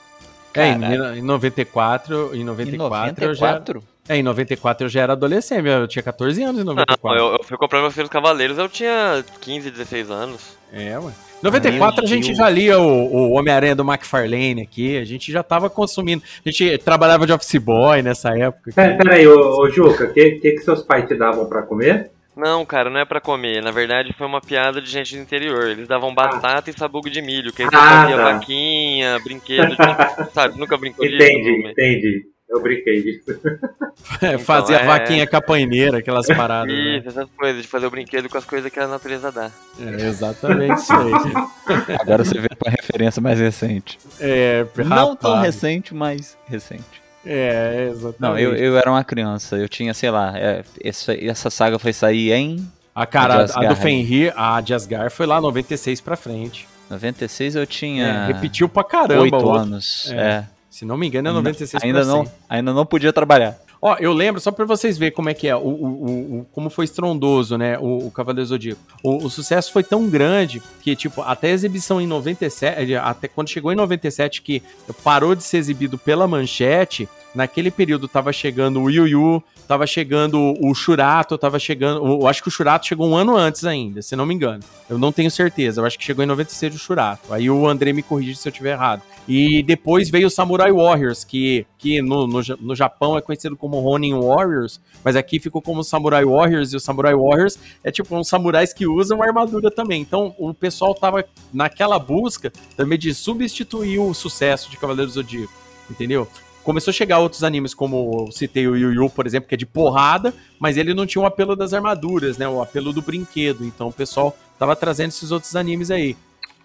é 0.54 0.68
em, 0.68 1.18
em 1.18 1.22
94, 1.22 2.34
em 2.34 2.40
Em 2.40 2.44
94, 2.44 3.24
eu 3.24 3.34
já 3.34 3.52
94? 3.52 3.91
É, 4.08 4.16
em 4.16 4.22
94 4.22 4.84
eu 4.86 4.88
já 4.90 5.02
era 5.02 5.12
adolescente, 5.12 5.66
eu 5.68 5.86
tinha 5.86 6.02
14 6.02 6.42
anos 6.42 6.60
em 6.60 6.64
Não, 6.64 6.74
94. 6.74 7.20
eu, 7.20 7.32
eu 7.38 7.44
fui 7.44 7.56
comprar 7.56 7.80
meus 7.80 7.92
primeiros 7.92 8.10
Cavaleiros, 8.12 8.58
eu 8.58 8.68
tinha 8.68 9.24
15, 9.40 9.70
16 9.70 10.10
anos. 10.10 10.58
É, 10.72 10.98
ué. 10.98 11.12
Em 11.40 11.44
94 11.44 11.96
Meu 12.02 12.04
a 12.04 12.08
gente 12.08 12.26
Deus. 12.26 12.38
já 12.38 12.48
lia 12.48 12.78
o, 12.78 12.82
o 13.14 13.30
Homem-Aranha 13.32 13.74
do 13.76 13.82
McFarlane 13.84 14.62
aqui, 14.62 14.96
a 14.98 15.04
gente 15.04 15.30
já 15.30 15.42
tava 15.42 15.68
consumindo. 15.70 16.22
A 16.44 16.50
gente 16.50 16.78
trabalhava 16.78 17.26
de 17.26 17.32
office 17.32 17.56
boy 17.60 18.02
nessa 18.02 18.30
época. 18.36 18.70
Pera, 18.74 18.96
pera 18.96 19.14
aí, 19.14 19.26
ô, 19.26 19.60
ô 19.60 19.70
Juca, 19.70 20.04
o 20.04 20.12
que, 20.12 20.32
que, 20.32 20.50
que 20.52 20.58
seus 20.58 20.82
pais 20.82 21.06
te 21.06 21.14
davam 21.14 21.46
pra 21.46 21.62
comer? 21.62 22.10
Não, 22.36 22.64
cara, 22.64 22.88
não 22.90 22.98
é 23.00 23.04
pra 23.04 23.20
comer. 23.20 23.62
Na 23.62 23.70
verdade, 23.70 24.14
foi 24.16 24.26
uma 24.26 24.40
piada 24.40 24.80
de 24.80 24.88
gente 24.90 25.14
do 25.14 25.20
interior. 25.22 25.68
Eles 25.68 25.86
davam 25.86 26.14
batata 26.14 26.70
e 26.70 26.72
sabugo 26.72 27.10
de 27.10 27.20
milho, 27.20 27.52
que 27.52 27.62
aí 27.62 27.68
você 27.68 27.76
Ah, 27.76 28.02
fazia 28.02 28.16
tá. 28.16 28.32
vaquinha, 28.32 29.18
brinquedo, 29.22 29.70
tipo, 29.70 30.32
sabe? 30.32 30.58
Nunca 30.58 30.76
brincou 30.78 31.06
disso? 31.06 31.22
Entendi, 31.22 31.62
Não- 31.62 31.70
entendi. 31.70 32.22
Eu 32.52 32.60
brinquei 32.62 33.02
disso. 33.02 33.40
Fazia 34.44 34.76
é. 34.76 34.86
vaquinha 34.86 35.26
capoeineira, 35.26 35.98
aquelas 35.98 36.26
paradas. 36.36 36.72
né? 36.72 36.98
Isso, 36.98 37.08
essas 37.08 37.28
coisas, 37.36 37.62
de 37.62 37.68
fazer 37.68 37.86
o 37.86 37.90
brinquedo 37.90 38.28
com 38.28 38.36
as 38.36 38.44
coisas 38.44 38.70
que 38.70 38.78
a 38.78 38.86
natureza 38.86 39.32
dá. 39.32 39.50
É, 39.80 40.06
exatamente 40.06 40.74
isso 40.80 40.92
aí. 40.92 41.96
Agora 42.00 42.24
você 42.24 42.38
vê 42.38 42.48
uma 42.64 42.70
referência 42.70 43.22
mais 43.22 43.38
recente. 43.38 43.98
É, 44.20 44.66
Não 44.84 45.16
tão 45.16 45.30
rapaz. 45.32 45.54
recente, 45.54 45.94
mas 45.94 46.36
recente. 46.46 47.02
É, 47.24 47.88
exatamente. 47.90 48.16
Não, 48.20 48.38
eu, 48.38 48.54
eu 48.54 48.76
era 48.76 48.90
uma 48.90 49.04
criança, 49.04 49.56
eu 49.56 49.68
tinha, 49.68 49.94
sei 49.94 50.10
lá, 50.10 50.32
é, 50.36 50.62
essa, 50.84 51.14
essa 51.14 51.48
saga 51.50 51.78
foi 51.78 51.92
sair 51.92 52.32
em 52.32 52.68
A 52.94 53.06
cara, 53.06 53.34
A 53.34 53.36
a, 53.36 53.44
do 53.44 53.50
Asgard. 53.52 53.80
Fenrir, 53.80 54.32
a 54.36 54.60
de 54.60 54.74
Asgard 54.74 55.10
foi 55.14 55.24
lá 55.26 55.40
96 55.40 56.00
pra 56.00 56.16
frente. 56.16 56.68
96, 56.90 57.54
eu 57.54 57.62
É, 57.62 57.66
tinha 57.66 58.26
repetiu 58.26 58.68
pra 58.68 58.84
caramba. 58.84 59.22
8 59.22 59.34
outro. 59.34 59.52
anos. 59.52 60.10
É. 60.12 60.16
É. 60.16 60.44
Se 60.72 60.84
não 60.86 60.96
me 60.96 61.06
engano, 61.06 61.28
é 61.28 61.32
96 61.32 61.84
ainda 61.84 62.00
pra 62.00 62.08
não, 62.08 62.32
ainda 62.48 62.72
não 62.72 62.86
podia 62.86 63.12
trabalhar. 63.12 63.58
Ó, 63.84 63.96
eu 63.98 64.12
lembro, 64.12 64.40
só 64.40 64.50
pra 64.52 64.64
vocês 64.64 64.96
verem 64.96 65.14
como 65.14 65.28
é 65.28 65.34
que 65.34 65.46
é, 65.48 65.54
o, 65.56 65.58
o, 65.58 65.64
o- 65.64 66.38
o- 66.40 66.46
como 66.52 66.70
foi 66.70 66.84
estrondoso, 66.84 67.58
né, 67.58 67.76
o, 67.78 68.06
o 68.06 68.10
Cavaleiro 68.10 68.46
Zodíaco. 68.48 68.80
O, 69.02 69.24
o 69.24 69.28
sucesso 69.28 69.72
foi 69.72 69.82
tão 69.82 70.08
grande 70.08 70.62
que, 70.80 70.94
tipo, 70.96 71.20
até 71.20 71.48
a 71.48 71.52
exibição 71.52 72.00
em 72.00 72.06
97, 72.06 72.94
até 72.94 73.26
quando 73.28 73.48
chegou 73.50 73.72
em 73.72 73.76
97, 73.76 74.40
que 74.40 74.62
parou 75.04 75.34
de 75.34 75.42
ser 75.42 75.58
exibido 75.58 75.98
pela 75.98 76.26
Manchete, 76.28 77.08
naquele 77.34 77.70
período 77.70 78.08
tava 78.08 78.32
chegando 78.32 78.80
o 78.80 78.90
Yu 78.90 79.08
Yu, 79.08 79.42
tava 79.66 79.86
chegando 79.86 80.54
o 80.60 80.74
Shurato, 80.74 81.38
tava 81.38 81.58
chegando, 81.58 82.04
eu 82.04 82.26
acho 82.26 82.42
que 82.42 82.48
o 82.48 82.50
Shurato 82.50 82.86
chegou 82.86 83.08
um 83.08 83.16
ano 83.16 83.36
antes 83.36 83.64
ainda, 83.64 84.02
se 84.02 84.14
não 84.14 84.26
me 84.26 84.34
engano. 84.34 84.62
Eu 84.88 84.98
não 84.98 85.10
tenho 85.10 85.30
certeza, 85.30 85.80
eu 85.80 85.86
acho 85.86 85.98
que 85.98 86.04
chegou 86.04 86.22
em 86.22 86.26
96 86.26 86.74
o 86.74 86.78
Shurato. 86.78 87.32
Aí 87.32 87.48
o 87.48 87.66
André 87.66 87.92
me 87.92 88.02
corrige 88.02 88.36
se 88.36 88.46
eu 88.46 88.50
estiver 88.50 88.72
errado. 88.72 89.02
E 89.26 89.62
depois 89.62 90.10
veio 90.10 90.26
o 90.26 90.30
Samurai 90.30 90.72
Warriors, 90.72 91.24
que, 91.24 91.64
que 91.78 92.02
no, 92.02 92.26
no, 92.26 92.40
no 92.60 92.74
Japão 92.74 93.16
é 93.16 93.22
conhecido 93.22 93.56
como 93.56 93.80
Ronin 93.80 94.14
Warriors, 94.14 94.80
mas 95.04 95.16
aqui 95.16 95.38
ficou 95.38 95.62
como 95.62 95.82
Samurai 95.84 96.24
Warriors, 96.24 96.72
e 96.72 96.76
o 96.76 96.80
Samurai 96.80 97.14
Warriors 97.14 97.58
é 97.84 97.90
tipo 97.90 98.14
uns 98.16 98.28
samurais 98.28 98.72
que 98.72 98.86
usam 98.86 99.22
armadura 99.22 99.70
também. 99.70 100.02
Então 100.02 100.34
o 100.38 100.52
pessoal 100.52 100.94
tava 100.94 101.24
naquela 101.52 101.98
busca 101.98 102.52
também 102.76 102.98
de 102.98 103.14
substituir 103.14 103.98
o 103.98 104.12
sucesso 104.12 104.70
de 104.70 104.76
Cavaleiro 104.76 105.10
do 105.10 105.14
Zodíaco, 105.14 105.52
entendeu? 105.90 106.28
Começou 106.62 106.90
a 106.90 106.94
chegar 106.94 107.18
outros 107.18 107.42
animes, 107.42 107.74
como 107.74 108.30
citei 108.30 108.68
o 108.68 108.76
Yu 108.76 108.92
Yu, 108.92 109.10
por 109.10 109.26
exemplo, 109.26 109.48
que 109.48 109.54
é 109.54 109.58
de 109.58 109.66
porrada, 109.66 110.32
mas 110.60 110.76
ele 110.76 110.94
não 110.94 111.06
tinha 111.06 111.22
o 111.22 111.26
apelo 111.26 111.56
das 111.56 111.74
armaduras, 111.74 112.38
né? 112.38 112.48
O 112.48 112.62
apelo 112.62 112.92
do 112.92 113.02
brinquedo. 113.02 113.64
Então 113.64 113.88
o 113.88 113.92
pessoal 113.92 114.36
tava 114.58 114.76
trazendo 114.76 115.08
esses 115.08 115.30
outros 115.30 115.56
animes 115.56 115.90
aí. 115.90 116.16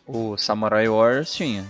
O 0.05 0.37
Samurai 0.37 0.87
Warriors 0.87 1.33
tinha. 1.33 1.65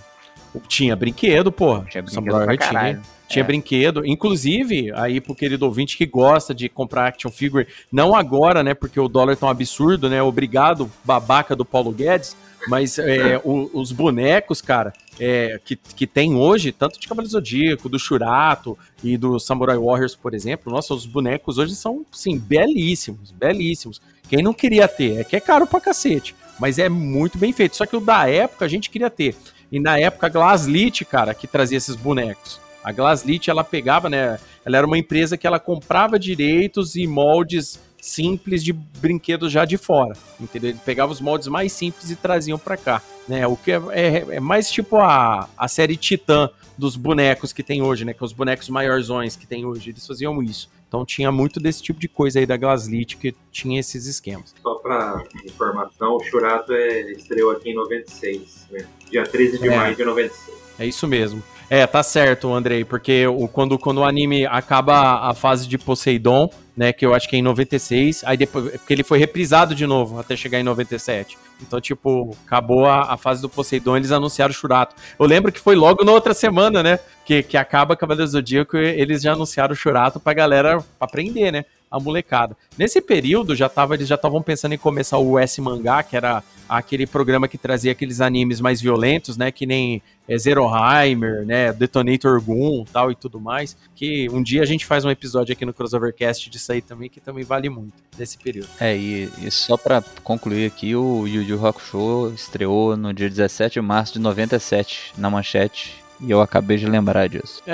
Tinha 0.67 0.95
brinquedo, 0.95 1.51
pô. 1.51 1.79
Tinha 1.85 2.03
brinquedo 2.03 2.31
Samurai 2.31 2.57
tinha. 2.57 3.01
Tinha 3.27 3.43
É. 3.43 3.45
brinquedo, 3.45 4.05
inclusive, 4.05 4.91
aí 4.95 5.19
pro 5.19 5.35
querido 5.35 5.65
ouvinte 5.65 5.97
que 5.97 6.05
gosta 6.05 6.55
de 6.55 6.69
comprar 6.69 7.07
action 7.07 7.29
figure, 7.29 7.67
não 7.91 8.15
agora, 8.15 8.63
né, 8.63 8.73
porque 8.73 8.97
o 8.99 9.09
dólar 9.09 9.35
tá 9.35 9.47
um 9.47 9.49
absurdo, 9.49 10.09
né, 10.09 10.21
obrigado, 10.21 10.89
babaca 11.03 11.53
do 11.53 11.65
Paulo 11.65 11.91
Guedes, 11.91 12.37
mas 12.67 12.97
é, 12.99 13.39
o- 13.43 13.69
os 13.73 13.91
bonecos, 13.91 14.61
cara, 14.61 14.91
é, 15.19 15.59
que, 15.63 15.75
que 15.75 16.05
tem 16.07 16.35
hoje, 16.35 16.71
tanto 16.71 16.99
de 16.99 17.07
Cavaleiro 17.07 17.31
Zodíaco, 17.31 17.89
do 17.89 17.97
Shurato 17.99 18.77
e 19.03 19.17
do 19.17 19.39
Samurai 19.39 19.77
Warriors, 19.77 20.15
por 20.15 20.33
exemplo, 20.33 20.71
nossa, 20.71 20.93
os 20.93 21.05
bonecos 21.05 21.57
hoje 21.57 21.75
são, 21.75 22.05
sim, 22.11 22.37
belíssimos, 22.37 23.31
belíssimos. 23.31 24.01
Quem 24.29 24.43
não 24.43 24.53
queria 24.53 24.87
ter, 24.87 25.19
é 25.19 25.23
que 25.23 25.35
é 25.35 25.39
caro 25.39 25.65
pra 25.65 25.79
cacete, 25.79 26.35
mas 26.59 26.77
é 26.79 26.89
muito 26.89 27.37
bem 27.37 27.53
feito, 27.53 27.75
só 27.75 27.85
que 27.85 27.95
o 27.95 28.01
da 28.01 28.29
época 28.29 28.65
a 28.65 28.67
gente 28.67 28.89
queria 28.89 29.09
ter, 29.09 29.35
e 29.71 29.79
na 29.79 29.97
época 29.99 30.27
a 30.27 30.29
Glaslit, 30.29 31.03
cara, 31.05 31.33
que 31.33 31.47
trazia 31.47 31.77
esses 31.77 31.95
bonecos. 31.95 32.59
A 32.83 32.91
Glaslit, 32.91 33.49
ela 33.49 33.63
pegava, 33.65 34.09
né? 34.09 34.39
Ela 34.65 34.77
era 34.77 34.87
uma 34.87 34.97
empresa 34.97 35.35
que 35.37 35.45
ela 35.45 35.59
comprava 35.59 36.17
direitos 36.17 36.95
e 36.95 37.05
moldes 37.05 37.79
simples 38.07 38.63
de 38.63 38.73
brinquedos 38.73 39.51
já 39.51 39.65
de 39.65 39.77
fora, 39.77 40.13
entendeu? 40.39 40.71
Ele 40.71 40.79
pegava 40.85 41.11
os 41.11 41.19
moldes 41.21 41.47
mais 41.47 41.71
simples 41.73 42.09
e 42.09 42.15
traziam 42.15 42.57
pra 42.57 42.77
cá, 42.77 43.01
né? 43.27 43.45
O 43.47 43.55
que 43.57 43.71
é, 43.71 43.81
é- 43.91 44.25
é 44.35 44.39
mais 44.39 44.69
tipo 44.71 44.97
a, 44.97 45.49
a 45.57 45.67
série 45.67 45.97
Titã 45.97 46.49
dos 46.77 46.95
bonecos 46.95 47.51
que 47.51 47.63
tem 47.63 47.81
hoje, 47.81 48.05
né? 48.05 48.13
Que 48.13 48.23
é 48.23 48.25
os 48.25 48.33
bonecos 48.33 48.69
maiorzões 48.69 49.35
que 49.35 49.45
tem 49.47 49.65
hoje, 49.65 49.89
eles 49.89 50.05
faziam 50.05 50.41
isso. 50.41 50.69
Então 50.87 51.03
tinha 51.05 51.31
muito 51.31 51.59
desse 51.59 51.81
tipo 51.83 51.99
de 51.99 52.07
coisa 52.07 52.39
aí 52.39 52.45
da 52.45 52.55
Glaslit 52.55 53.17
que 53.17 53.35
tinha 53.51 53.79
esses 53.79 54.05
esquemas. 54.05 54.53
Só 54.61 54.75
pra 54.75 55.21
informação, 55.43 56.15
o 56.15 56.23
Churato 56.23 56.71
é, 56.71 57.11
estreou 57.11 57.51
aqui 57.51 57.71
em 57.71 57.75
96, 57.75 58.67
né? 58.71 58.85
Dia 59.11 59.23
13 59.23 59.59
de 59.59 59.67
É. 59.67 59.75
maio 59.75 59.95
de 59.95 60.05
96. 60.05 60.57
É 60.79 60.85
isso 60.85 61.07
mesmo. 61.07 61.43
É, 61.69 61.85
tá 61.85 62.01
certo, 62.03 62.53
Andrei, 62.53 62.85
porque 62.85 63.27
o, 63.27 63.47
quando, 63.49 63.77
quando 63.77 63.97
o 63.97 64.03
anime 64.05 64.45
acaba 64.45 65.27
a 65.29 65.33
fase 65.33 65.67
de 65.67 65.77
Poseidon, 65.77 66.49
né, 66.77 66.93
que 66.93 67.03
eu 67.03 67.15
acho 67.15 67.27
que 67.27 67.35
é 67.35 67.39
em 67.39 67.41
96, 67.41 68.23
aí 68.23 68.37
depois, 68.37 68.71
porque 68.73 68.93
ele 68.93 69.03
foi 69.03 69.17
reprisado 69.17 69.73
de 69.73 69.87
novo 69.87 70.19
até 70.19 70.35
chegar 70.35 70.59
em 70.59 70.63
97. 70.63 71.35
Então, 71.59 71.81
tipo, 71.81 72.37
acabou 72.45 72.85
a, 72.85 73.13
a 73.13 73.17
fase 73.17 73.41
do 73.41 73.49
Poseidon, 73.49 73.97
eles 73.97 74.11
anunciaram 74.11 74.51
o 74.51 74.53
Churato. 74.53 74.95
Eu 75.19 75.25
lembro 75.25 75.51
que 75.51 75.59
foi 75.59 75.75
logo 75.75 76.05
na 76.05 76.11
outra 76.11 76.35
semana, 76.35 76.83
né, 76.83 76.99
que, 77.25 77.41
que 77.41 77.57
acaba 77.57 77.97
Cavaleiro 77.97 78.29
do 78.29 78.31
Zodíaco, 78.31 78.77
eles 78.77 79.23
já 79.23 79.33
anunciaram 79.33 79.73
o 79.73 79.75
Churato 79.75 80.19
pra 80.19 80.33
galera 80.33 80.77
aprender, 80.99 81.51
né, 81.51 81.65
a 81.89 81.99
molecada. 81.99 82.55
Nesse 82.77 83.01
período, 83.01 83.55
já 83.55 83.69
tava, 83.69 83.95
eles 83.95 84.07
já 84.07 84.15
estavam 84.15 84.41
pensando 84.41 84.73
em 84.73 84.77
começar 84.77 85.17
o 85.17 85.39
S 85.39 85.59
Mangá, 85.61 86.03
que 86.03 86.15
era 86.15 86.43
aquele 86.67 87.07
programa 87.07 87.47
que 87.47 87.57
trazia 87.57 87.91
aqueles 87.91 88.19
animes 88.19 88.59
mais 88.59 88.81
violentos, 88.81 89.37
né, 89.37 89.51
que 89.51 89.65
nem 89.65 90.01
é, 90.27 90.37
Zeroheimer, 90.37 91.45
né, 91.45 91.71
Detonator 91.71 92.41
Gun 92.41 92.83
tal 92.91 93.09
e 93.09 93.15
tudo 93.15 93.39
mais, 93.39 93.77
que 93.95 94.29
um 94.29 94.43
dia 94.43 94.61
a 94.61 94.65
gente 94.65 94.85
faz 94.85 95.05
um 95.05 95.09
episódio 95.09 95.53
aqui 95.53 95.65
no 95.65 95.73
Crossovercast 95.73 96.49
disso 96.49 96.71
aí 96.71 96.81
também, 96.81 97.09
que 97.09 97.21
também 97.21 97.43
vale 97.43 97.69
muito, 97.69 97.93
desse 98.17 98.37
período. 98.37 98.67
É, 98.79 98.95
e, 98.95 99.29
e 99.41 99.49
só 99.49 99.77
pra 99.77 100.03
concluir 100.23 100.65
aqui, 100.65 100.95
o 100.95 101.25
Yu 101.25 101.43
Yu 101.43 101.65
Hakusho 101.65 102.33
estreou 102.35 102.97
no 102.97 103.13
dia 103.13 103.29
17 103.29 103.75
de 103.75 103.81
março 103.81 104.13
de 104.13 104.19
97 104.19 105.13
na 105.17 105.29
manchete. 105.29 106.06
E 106.19 106.31
eu 106.31 106.41
acabei 106.41 106.77
de 106.77 106.87
lembrar 106.87 107.29
disso. 107.29 107.61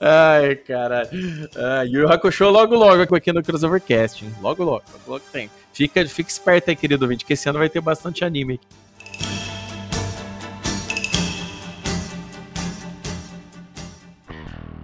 Ai, 0.00 0.54
caralho. 0.54 1.08
Ah, 1.56 1.84
e 1.84 1.98
o 1.98 2.08
Hakusho 2.10 2.48
logo 2.48 2.76
logo 2.76 3.14
aqui 3.14 3.32
no 3.32 3.42
Crossovercast, 3.42 4.24
hein? 4.24 4.32
Logo 4.40 4.62
logo, 4.62 4.84
logo 4.92 5.02
logo 5.12 5.24
tem. 5.32 5.50
Fica, 5.72 6.06
fica 6.06 6.30
esperto 6.30 6.70
aí, 6.70 6.76
querido 6.76 7.04
ouvinte, 7.04 7.24
que 7.24 7.32
esse 7.32 7.48
ano 7.48 7.58
vai 7.58 7.68
ter 7.68 7.80
bastante 7.80 8.24
anime 8.24 8.54
aqui. 8.54 8.66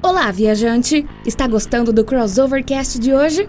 Olá, 0.02 0.30
viajante! 0.30 1.06
Está 1.24 1.46
gostando 1.46 1.92
do 1.92 2.04
Crossovercast 2.04 2.98
de 2.98 3.14
hoje? 3.14 3.48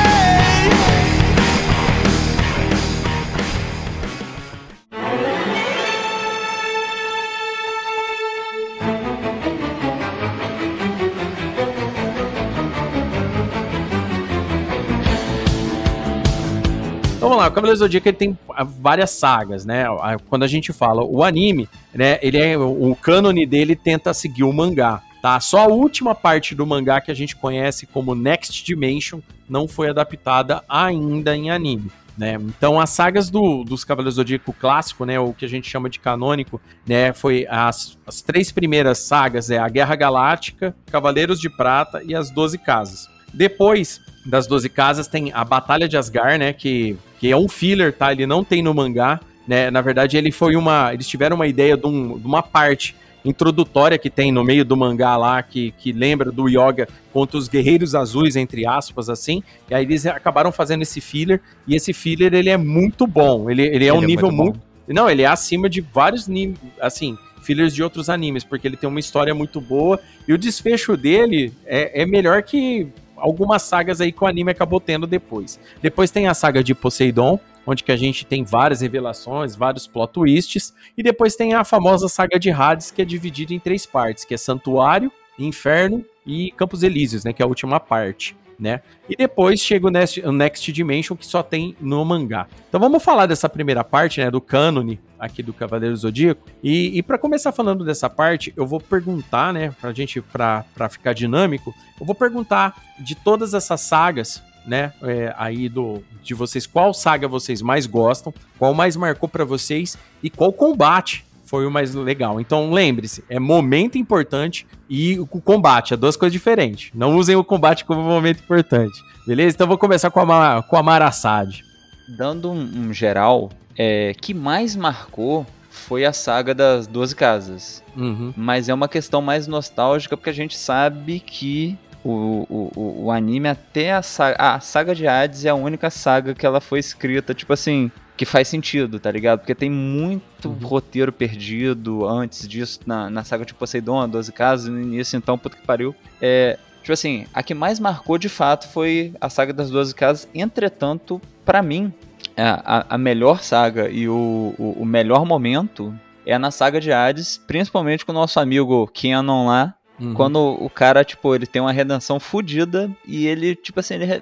O 17.51 17.53
Cavaleiro 17.53 17.77
Zodíaco 17.77 18.07
ele 18.07 18.17
tem 18.17 18.39
várias 18.79 19.11
sagas, 19.11 19.65
né? 19.65 19.85
Quando 20.29 20.43
a 20.43 20.47
gente 20.47 20.71
fala 20.71 21.03
o 21.03 21.23
anime, 21.23 21.67
né, 21.93 22.17
ele 22.21 22.37
é 22.37 22.57
o 22.57 22.95
cânone 22.95 23.45
dele 23.45 23.75
tenta 23.75 24.13
seguir 24.13 24.43
o 24.43 24.53
mangá, 24.53 25.01
tá? 25.21 25.39
Só 25.39 25.65
a 25.65 25.67
última 25.67 26.15
parte 26.15 26.55
do 26.55 26.65
mangá 26.65 27.01
que 27.01 27.11
a 27.11 27.13
gente 27.13 27.35
conhece 27.35 27.85
como 27.85 28.15
Next 28.15 28.63
Dimension 28.63 29.19
não 29.49 29.67
foi 29.67 29.89
adaptada 29.89 30.63
ainda 30.67 31.35
em 31.35 31.51
anime. 31.51 31.91
Né? 32.17 32.35
Então 32.35 32.79
as 32.79 32.89
sagas 32.89 33.29
do, 33.29 33.63
dos 33.63 33.83
Cavaleiros 33.83 34.15
do 34.15 34.17
Zodíaco 34.17 34.53
clássico, 34.53 35.05
né, 35.05 35.19
o 35.19 35.33
que 35.33 35.45
a 35.45 35.47
gente 35.47 35.69
chama 35.69 35.89
de 35.89 35.99
canônico, 35.99 36.61
né, 36.85 37.13
foi 37.13 37.47
as, 37.49 37.97
as 38.05 38.21
três 38.21 38.51
primeiras 38.51 38.99
sagas, 38.99 39.49
é 39.49 39.57
a 39.57 39.67
Guerra 39.67 39.95
Galáctica, 39.95 40.75
Cavaleiros 40.91 41.39
de 41.39 41.49
Prata 41.49 42.01
e 42.05 42.13
as 42.13 42.29
Doze 42.29 42.57
Casas. 42.57 43.09
Depois 43.33 43.99
das 44.25 44.47
Doze 44.47 44.69
Casas 44.69 45.07
tem 45.07 45.31
a 45.33 45.43
Batalha 45.43 45.87
de 45.87 45.97
Asgard, 45.97 46.37
né, 46.37 46.53
que, 46.53 46.95
que 47.19 47.31
é 47.31 47.37
um 47.37 47.49
filler, 47.49 47.93
tá? 47.93 48.11
Ele 48.11 48.25
não 48.25 48.43
tem 48.43 48.61
no 48.61 48.73
mangá, 48.73 49.19
né? 49.47 49.71
Na 49.71 49.81
verdade, 49.81 50.17
ele 50.17 50.31
foi 50.31 50.55
uma, 50.55 50.93
eles 50.93 51.07
tiveram 51.07 51.35
uma 51.35 51.47
ideia 51.47 51.75
de, 51.75 51.87
um, 51.87 52.17
de 52.17 52.25
uma 52.25 52.43
parte 52.43 52.95
introdutória 53.23 53.97
que 53.97 54.09
tem 54.09 54.31
no 54.31 54.43
meio 54.43 54.65
do 54.65 54.75
mangá 54.75 55.15
lá, 55.15 55.41
que, 55.43 55.71
que 55.77 55.91
lembra 55.91 56.31
do 56.31 56.47
Yoga 56.47 56.87
contra 57.13 57.37
os 57.37 57.47
Guerreiros 57.47 57.93
Azuis, 57.93 58.35
entre 58.35 58.65
aspas, 58.65 59.09
assim. 59.09 59.43
E 59.69 59.75
aí 59.75 59.83
eles 59.83 60.05
acabaram 60.05 60.51
fazendo 60.51 60.81
esse 60.81 60.99
filler, 60.99 61.41
e 61.67 61.75
esse 61.75 61.93
filler, 61.93 62.33
ele 62.33 62.49
é 62.49 62.57
muito 62.57 63.05
bom. 63.05 63.49
Ele, 63.49 63.63
ele 63.63 63.85
é 63.85 63.89
ele 63.89 63.91
um 63.91 64.03
é 64.03 64.05
nível 64.05 64.31
muito... 64.31 64.59
muito... 64.59 64.71
Não, 64.87 65.09
ele 65.09 65.21
é 65.21 65.27
acima 65.27 65.69
de 65.69 65.81
vários 65.81 66.27
níveis, 66.27 66.59
assim, 66.79 67.17
fillers 67.43 67.73
de 67.73 67.83
outros 67.83 68.09
animes, 68.09 68.43
porque 68.43 68.67
ele 68.67 68.75
tem 68.75 68.89
uma 68.89 68.99
história 68.99 69.33
muito 69.33 69.61
boa, 69.61 69.99
e 70.27 70.33
o 70.33 70.37
desfecho 70.37 70.97
dele 70.97 71.53
é, 71.65 72.01
é 72.01 72.05
melhor 72.05 72.43
que 72.43 72.87
algumas 73.21 73.61
sagas 73.61 74.01
aí 74.01 74.11
que 74.11 74.23
o 74.23 74.27
anime 74.27 74.51
acabou 74.51 74.79
tendo 74.79 75.07
depois. 75.07 75.59
Depois 75.81 76.11
tem 76.11 76.27
a 76.27 76.33
saga 76.33 76.63
de 76.63 76.75
Poseidon, 76.75 77.39
onde 77.65 77.83
que 77.83 77.91
a 77.91 77.95
gente 77.95 78.25
tem 78.25 78.43
várias 78.43 78.81
revelações, 78.81 79.55
vários 79.55 79.87
plot 79.87 80.11
twists, 80.11 80.73
e 80.97 81.03
depois 81.03 81.35
tem 81.35 81.53
a 81.53 81.63
famosa 81.63 82.09
saga 82.09 82.39
de 82.39 82.49
Hades, 82.49 82.91
que 82.91 83.01
é 83.01 83.05
dividida 83.05 83.53
em 83.53 83.59
três 83.59 83.85
partes, 83.85 84.25
que 84.25 84.33
é 84.33 84.37
Santuário, 84.37 85.11
Inferno 85.37 86.03
e 86.25 86.51
Campos 86.51 86.83
Elíseos, 86.83 87.23
né, 87.23 87.31
que 87.31 87.41
é 87.41 87.45
a 87.45 87.47
última 87.47 87.79
parte 87.79 88.35
né? 88.61 88.81
E 89.09 89.15
depois 89.15 89.59
chega 89.59 89.87
o 89.87 89.89
Next, 89.89 90.21
o 90.21 90.31
Next 90.31 90.71
Dimension, 90.71 91.17
que 91.17 91.25
só 91.25 91.41
tem 91.41 91.75
no 91.81 92.05
mangá. 92.05 92.45
Então 92.69 92.79
vamos 92.79 93.03
falar 93.03 93.25
dessa 93.25 93.49
primeira 93.49 93.83
parte, 93.83 94.21
né, 94.21 94.29
do 94.29 94.39
cânone 94.39 94.99
aqui 95.19 95.41
do 95.41 95.51
Cavaleiro 95.51 95.95
Zodíaco. 95.95 96.47
E, 96.63 96.95
e 96.95 97.01
para 97.01 97.17
começar 97.17 97.51
falando 97.51 97.83
dessa 97.83 98.07
parte, 98.07 98.53
eu 98.55 98.67
vou 98.67 98.79
perguntar, 98.79 99.51
né, 99.51 99.73
pra 99.81 99.91
gente, 99.91 100.21
pra, 100.21 100.63
pra 100.75 100.87
ficar 100.87 101.13
dinâmico, 101.13 101.73
eu 101.99 102.05
vou 102.05 102.13
perguntar 102.13 102.79
de 102.99 103.15
todas 103.15 103.55
essas 103.55 103.81
sagas, 103.81 104.43
né, 104.65 104.93
é, 105.01 105.33
aí 105.37 105.67
do 105.67 106.03
de 106.21 106.35
vocês, 106.35 106.67
qual 106.67 106.93
saga 106.93 107.27
vocês 107.27 107.63
mais 107.63 107.87
gostam, 107.87 108.31
qual 108.59 108.75
mais 108.75 108.95
marcou 108.95 109.27
para 109.27 109.43
vocês 109.43 109.97
e 110.21 110.29
qual 110.29 110.53
combate 110.53 111.25
foi 111.51 111.67
o 111.67 111.71
mais 111.71 111.93
legal. 111.93 112.39
Então 112.39 112.71
lembre-se, 112.71 113.25
é 113.29 113.37
momento 113.37 113.97
importante 113.97 114.65
e 114.89 115.19
o 115.19 115.27
combate, 115.27 115.93
é 115.93 115.97
duas 115.97 116.15
coisas 116.15 116.31
diferentes. 116.31 116.91
Não 116.95 117.17
usem 117.17 117.35
o 117.35 117.43
combate 117.43 117.83
como 117.83 118.01
momento 118.01 118.39
importante. 118.39 119.03
Beleza? 119.27 119.55
Então 119.55 119.67
vou 119.67 119.77
começar 119.77 120.09
com 120.09 120.21
a, 120.31 120.63
com 120.63 120.77
a 120.77 120.81
Marasade. 120.81 121.65
Dando 122.07 122.49
um, 122.49 122.87
um 122.87 122.93
geral, 122.93 123.49
é, 123.77 124.13
que 124.19 124.33
mais 124.33 124.77
marcou 124.77 125.45
foi 125.69 126.05
a 126.05 126.13
saga 126.13 126.55
das 126.55 126.87
12 126.87 127.15
casas. 127.17 127.83
Uhum. 127.97 128.33
Mas 128.37 128.69
é 128.69 128.73
uma 128.73 128.87
questão 128.87 129.21
mais 129.21 129.45
nostálgica 129.45 130.15
porque 130.15 130.29
a 130.29 130.33
gente 130.33 130.57
sabe 130.57 131.19
que 131.19 131.77
o, 132.01 132.47
o, 132.49 133.03
o 133.05 133.11
anime, 133.11 133.49
até 133.49 133.91
a 133.91 134.01
saga, 134.01 134.37
a 134.39 134.59
saga 134.61 134.95
de 134.95 135.05
Hades 135.05 135.43
é 135.43 135.49
a 135.49 135.55
única 135.55 135.89
saga 135.89 136.33
que 136.33 136.45
ela 136.45 136.61
foi 136.61 136.79
escrita, 136.79 137.33
tipo 137.33 137.51
assim, 137.51 137.91
que 138.21 138.25
faz 138.25 138.47
sentido, 138.47 138.99
tá 138.99 139.09
ligado? 139.09 139.39
Porque 139.39 139.55
tem 139.55 139.67
muito 139.67 140.47
uhum. 140.47 140.59
roteiro 140.61 141.11
perdido 141.11 142.07
antes 142.07 142.47
disso 142.47 142.79
na, 142.85 143.09
na 143.09 143.23
saga 143.23 143.43
de 143.43 143.51
Poseidon, 143.51 144.07
12 144.07 144.31
casos, 144.31 144.69
no 144.69 144.79
início, 144.79 145.17
então, 145.17 145.39
puta 145.39 145.57
que 145.57 145.65
pariu. 145.65 145.95
É, 146.21 146.59
tipo 146.81 146.93
assim, 146.93 147.25
a 147.33 147.41
que 147.41 147.55
mais 147.55 147.79
marcou 147.79 148.19
de 148.19 148.29
fato 148.29 148.67
foi 148.67 149.11
a 149.19 149.27
saga 149.27 149.51
das 149.51 149.71
12 149.71 149.95
casas. 149.95 150.29
Entretanto, 150.35 151.19
para 151.43 151.63
mim, 151.63 151.91
a, 152.37 152.93
a, 152.93 152.95
melhor 152.95 153.41
saga 153.41 153.89
e 153.89 154.07
o, 154.07 154.53
o, 154.55 154.81
o, 154.81 154.85
melhor 154.85 155.25
momento 155.25 155.91
é 156.23 156.37
na 156.37 156.51
saga 156.51 156.79
de 156.79 156.93
Hades, 156.93 157.41
principalmente 157.47 158.05
com 158.05 158.11
o 158.11 158.15
nosso 158.15 158.39
amigo 158.39 158.85
Kenon 158.93 159.47
lá. 159.47 159.73
Uhum. 159.99 160.13
Quando 160.13 160.37
o 160.37 160.69
cara, 160.69 161.03
tipo, 161.03 161.33
ele 161.33 161.47
tem 161.47 161.59
uma 161.59 161.71
redenção 161.71 162.19
fodida 162.19 162.87
e 163.03 163.25
ele, 163.25 163.55
tipo 163.55 163.79
assim, 163.79 163.95
ele 163.95 164.21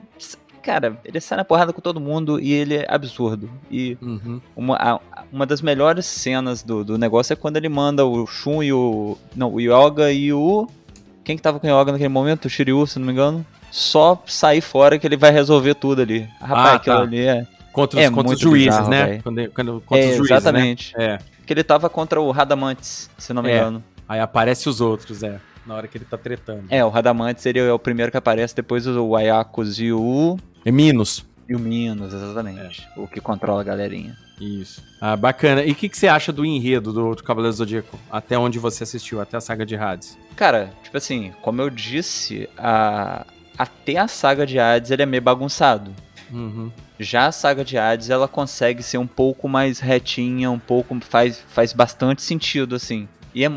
cara, 0.59 0.99
ele 1.03 1.19
sai 1.19 1.37
na 1.37 1.45
porrada 1.45 1.73
com 1.73 1.81
todo 1.81 1.99
mundo 1.99 2.39
e 2.39 2.53
ele 2.53 2.75
é 2.75 2.85
absurdo. 2.87 3.49
E 3.69 3.97
uhum. 4.01 4.41
uma, 4.55 4.75
a, 4.75 4.99
uma 5.31 5.45
das 5.45 5.61
melhores 5.61 6.05
cenas 6.05 6.63
do, 6.63 6.83
do 6.83 6.97
negócio 6.97 7.33
é 7.33 7.35
quando 7.35 7.57
ele 7.57 7.69
manda 7.69 8.05
o 8.05 8.25
Shun 8.27 8.63
e 8.63 8.73
o. 8.73 9.17
Não, 9.35 9.53
o 9.53 9.59
Yoga 9.59 10.11
e 10.11 10.31
o. 10.33 10.67
Quem 11.23 11.35
que 11.35 11.43
tava 11.43 11.59
com 11.59 11.67
o 11.67 11.69
Yoga 11.69 11.91
naquele 11.91 12.09
momento? 12.09 12.45
O 12.45 12.49
Shiryu, 12.49 12.87
se 12.87 12.97
não 12.97 13.05
me 13.05 13.13
engano. 13.13 13.45
Só 13.71 14.21
sair 14.25 14.61
fora 14.61 14.97
que 14.97 15.05
ele 15.05 15.15
vai 15.17 15.31
resolver 15.31 15.75
tudo 15.75 16.01
ali. 16.01 16.27
Rapaz, 16.41 16.67
ah, 16.67 16.73
aquilo 16.73 16.95
tá. 16.95 17.01
ali 17.03 17.19
é. 17.19 17.47
Contra 17.71 17.99
os, 17.99 18.05
é 18.05 18.09
contra 18.09 18.33
os 18.33 18.39
juízes, 18.39 18.69
bizarro, 18.69 18.89
né? 18.89 19.21
Quando, 19.21 19.51
quando, 19.51 19.83
contra 19.85 20.03
é, 20.03 20.09
os 20.09 20.17
juízes, 20.17 20.31
exatamente. 20.31 20.97
Né? 20.97 21.05
É. 21.05 21.19
Que 21.45 21.53
ele 21.53 21.63
tava 21.63 21.89
contra 21.89 22.19
o 22.19 22.31
Radamantes, 22.31 23.09
se 23.17 23.31
não 23.31 23.43
me 23.43 23.51
é. 23.51 23.57
engano. 23.57 23.83
Aí 24.07 24.19
aparece 24.19 24.67
os 24.67 24.81
outros, 24.81 25.21
é. 25.21 25.39
Na 25.67 25.75
hora 25.75 25.87
que 25.87 25.97
ele 25.99 26.05
tá 26.05 26.17
tretando. 26.17 26.63
É, 26.69 26.83
o 26.83 26.89
Radamantes 26.89 27.43
seria 27.43 27.73
o 27.75 27.77
primeiro 27.77 28.11
que 28.11 28.17
aparece, 28.17 28.55
depois 28.55 28.87
o 28.87 29.15
Ayakus 29.15 29.79
e 29.79 29.91
o. 29.91 30.37
É 30.65 30.71
Minos. 30.71 31.25
E 31.47 31.55
o 31.55 31.59
Minos, 31.59 32.13
exatamente. 32.13 32.87
É. 32.95 32.99
O 32.99 33.07
que 33.07 33.19
controla 33.19 33.61
a 33.61 33.63
galerinha. 33.63 34.15
Isso. 34.39 34.83
Ah, 35.01 35.15
bacana. 35.15 35.63
E 35.63 35.71
o 35.71 35.75
que, 35.75 35.89
que, 35.89 35.97
você 35.97 36.07
acha 36.07 36.31
do 36.31 36.45
enredo 36.45 36.93
do, 36.93 37.15
do 37.15 37.23
Cavaleiro 37.23 37.55
Zodíaco? 37.55 37.99
Até 38.09 38.37
onde 38.37 38.59
você 38.59 38.83
assistiu? 38.83 39.19
Até 39.19 39.37
a 39.37 39.41
saga 39.41 39.65
de 39.65 39.75
Hades? 39.75 40.17
Cara, 40.35 40.71
tipo 40.83 40.95
assim, 40.95 41.33
como 41.41 41.61
eu 41.61 41.69
disse, 41.69 42.47
a... 42.57 43.25
até 43.57 43.97
a 43.97 44.07
saga 44.07 44.45
de 44.45 44.59
Hades 44.59 44.91
ele 44.91 45.01
é 45.01 45.05
meio 45.05 45.21
bagunçado. 45.21 45.91
Uhum. 46.31 46.71
Já 46.99 47.27
a 47.27 47.31
saga 47.31 47.65
de 47.65 47.77
Hades, 47.77 48.09
ela 48.09 48.27
consegue 48.27 48.83
ser 48.83 48.97
um 48.97 49.07
pouco 49.07 49.47
mais 49.47 49.79
retinha, 49.79 50.51
um 50.51 50.59
pouco. 50.59 50.97
faz, 51.01 51.43
faz 51.49 51.73
bastante 51.73 52.21
sentido, 52.21 52.75
assim. 52.75 53.07
E 53.33 53.45
é, 53.45 53.51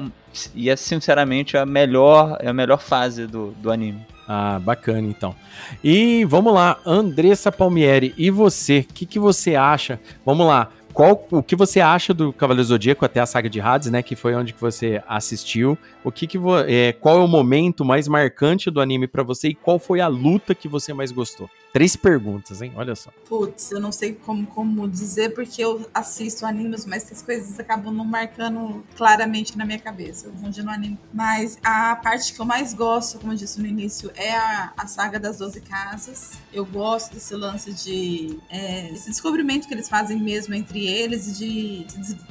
e 0.54 0.70
é 0.70 0.76
sinceramente 0.76 1.56
a 1.56 1.66
melhor, 1.66 2.38
é 2.40 2.48
a 2.48 2.52
melhor 2.52 2.80
fase 2.80 3.26
do, 3.26 3.50
do 3.52 3.70
anime. 3.70 4.06
Ah, 4.26 4.60
bacana 4.60 5.06
então. 5.08 5.34
E 5.82 6.24
vamos 6.24 6.54
lá, 6.54 6.78
Andressa 6.86 7.50
Palmieri, 7.50 8.14
e 8.16 8.30
você? 8.30 8.86
O 8.88 8.94
que, 8.94 9.04
que 9.04 9.18
você 9.18 9.56
acha? 9.56 10.00
Vamos 10.24 10.46
lá, 10.46 10.70
qual 10.92 11.26
o 11.30 11.42
que 11.42 11.56
você 11.56 11.80
acha 11.80 12.12
do 12.12 12.32
Cavaleiro 12.32 12.68
Zodíaco 12.68 13.04
até 13.04 13.20
a 13.20 13.26
saga 13.26 13.48
de 13.48 13.60
Hades, 13.60 13.90
né? 13.90 14.02
Que 14.02 14.14
foi 14.14 14.34
onde 14.34 14.52
que 14.52 14.60
você 14.60 15.02
assistiu. 15.08 15.76
O 16.04 16.12
que 16.12 16.26
que 16.26 16.38
é, 16.66 16.92
qual 16.92 17.20
é 17.20 17.24
o 17.24 17.28
momento 17.28 17.84
mais 17.84 18.06
marcante 18.06 18.70
do 18.70 18.80
anime 18.80 19.06
para 19.06 19.22
você 19.22 19.48
e 19.48 19.54
qual 19.54 19.78
foi 19.78 20.00
a 20.00 20.08
luta 20.08 20.54
que 20.54 20.68
você 20.68 20.92
mais 20.92 21.10
gostou? 21.10 21.48
Três 21.72 21.96
perguntas, 21.96 22.60
hein? 22.60 22.70
Olha 22.76 22.94
só. 22.94 23.10
Putz, 23.26 23.72
eu 23.72 23.80
não 23.80 23.90
sei 23.90 24.12
como, 24.12 24.46
como 24.46 24.86
dizer, 24.86 25.30
porque 25.34 25.64
eu 25.64 25.88
assisto 25.94 26.44
animes, 26.44 26.84
mas 26.84 27.04
essas 27.04 27.22
coisas 27.22 27.58
acabam 27.58 27.94
não 27.94 28.04
marcando 28.04 28.84
claramente 28.94 29.56
na 29.56 29.64
minha 29.64 29.78
cabeça. 29.78 30.26
Eu 30.26 30.32
vou 30.34 30.50
no 30.50 30.70
anime. 30.70 30.98
Mas 31.14 31.58
a 31.62 31.96
parte 31.96 32.34
que 32.34 32.38
eu 32.38 32.44
mais 32.44 32.74
gosto, 32.74 33.18
como 33.18 33.32
eu 33.32 33.36
disse 33.36 33.58
no 33.58 33.66
início, 33.66 34.10
é 34.14 34.34
a, 34.34 34.72
a 34.76 34.86
saga 34.86 35.18
das 35.18 35.38
Doze 35.38 35.62
Casas. 35.62 36.32
Eu 36.52 36.66
gosto 36.66 37.14
desse 37.14 37.34
lance 37.34 37.72
de. 37.72 38.38
É, 38.50 38.90
esse 38.90 39.08
descobrimento 39.08 39.66
que 39.66 39.72
eles 39.72 39.88
fazem 39.88 40.20
mesmo 40.20 40.54
entre 40.54 40.86
eles, 40.86 41.38
de 41.38 41.86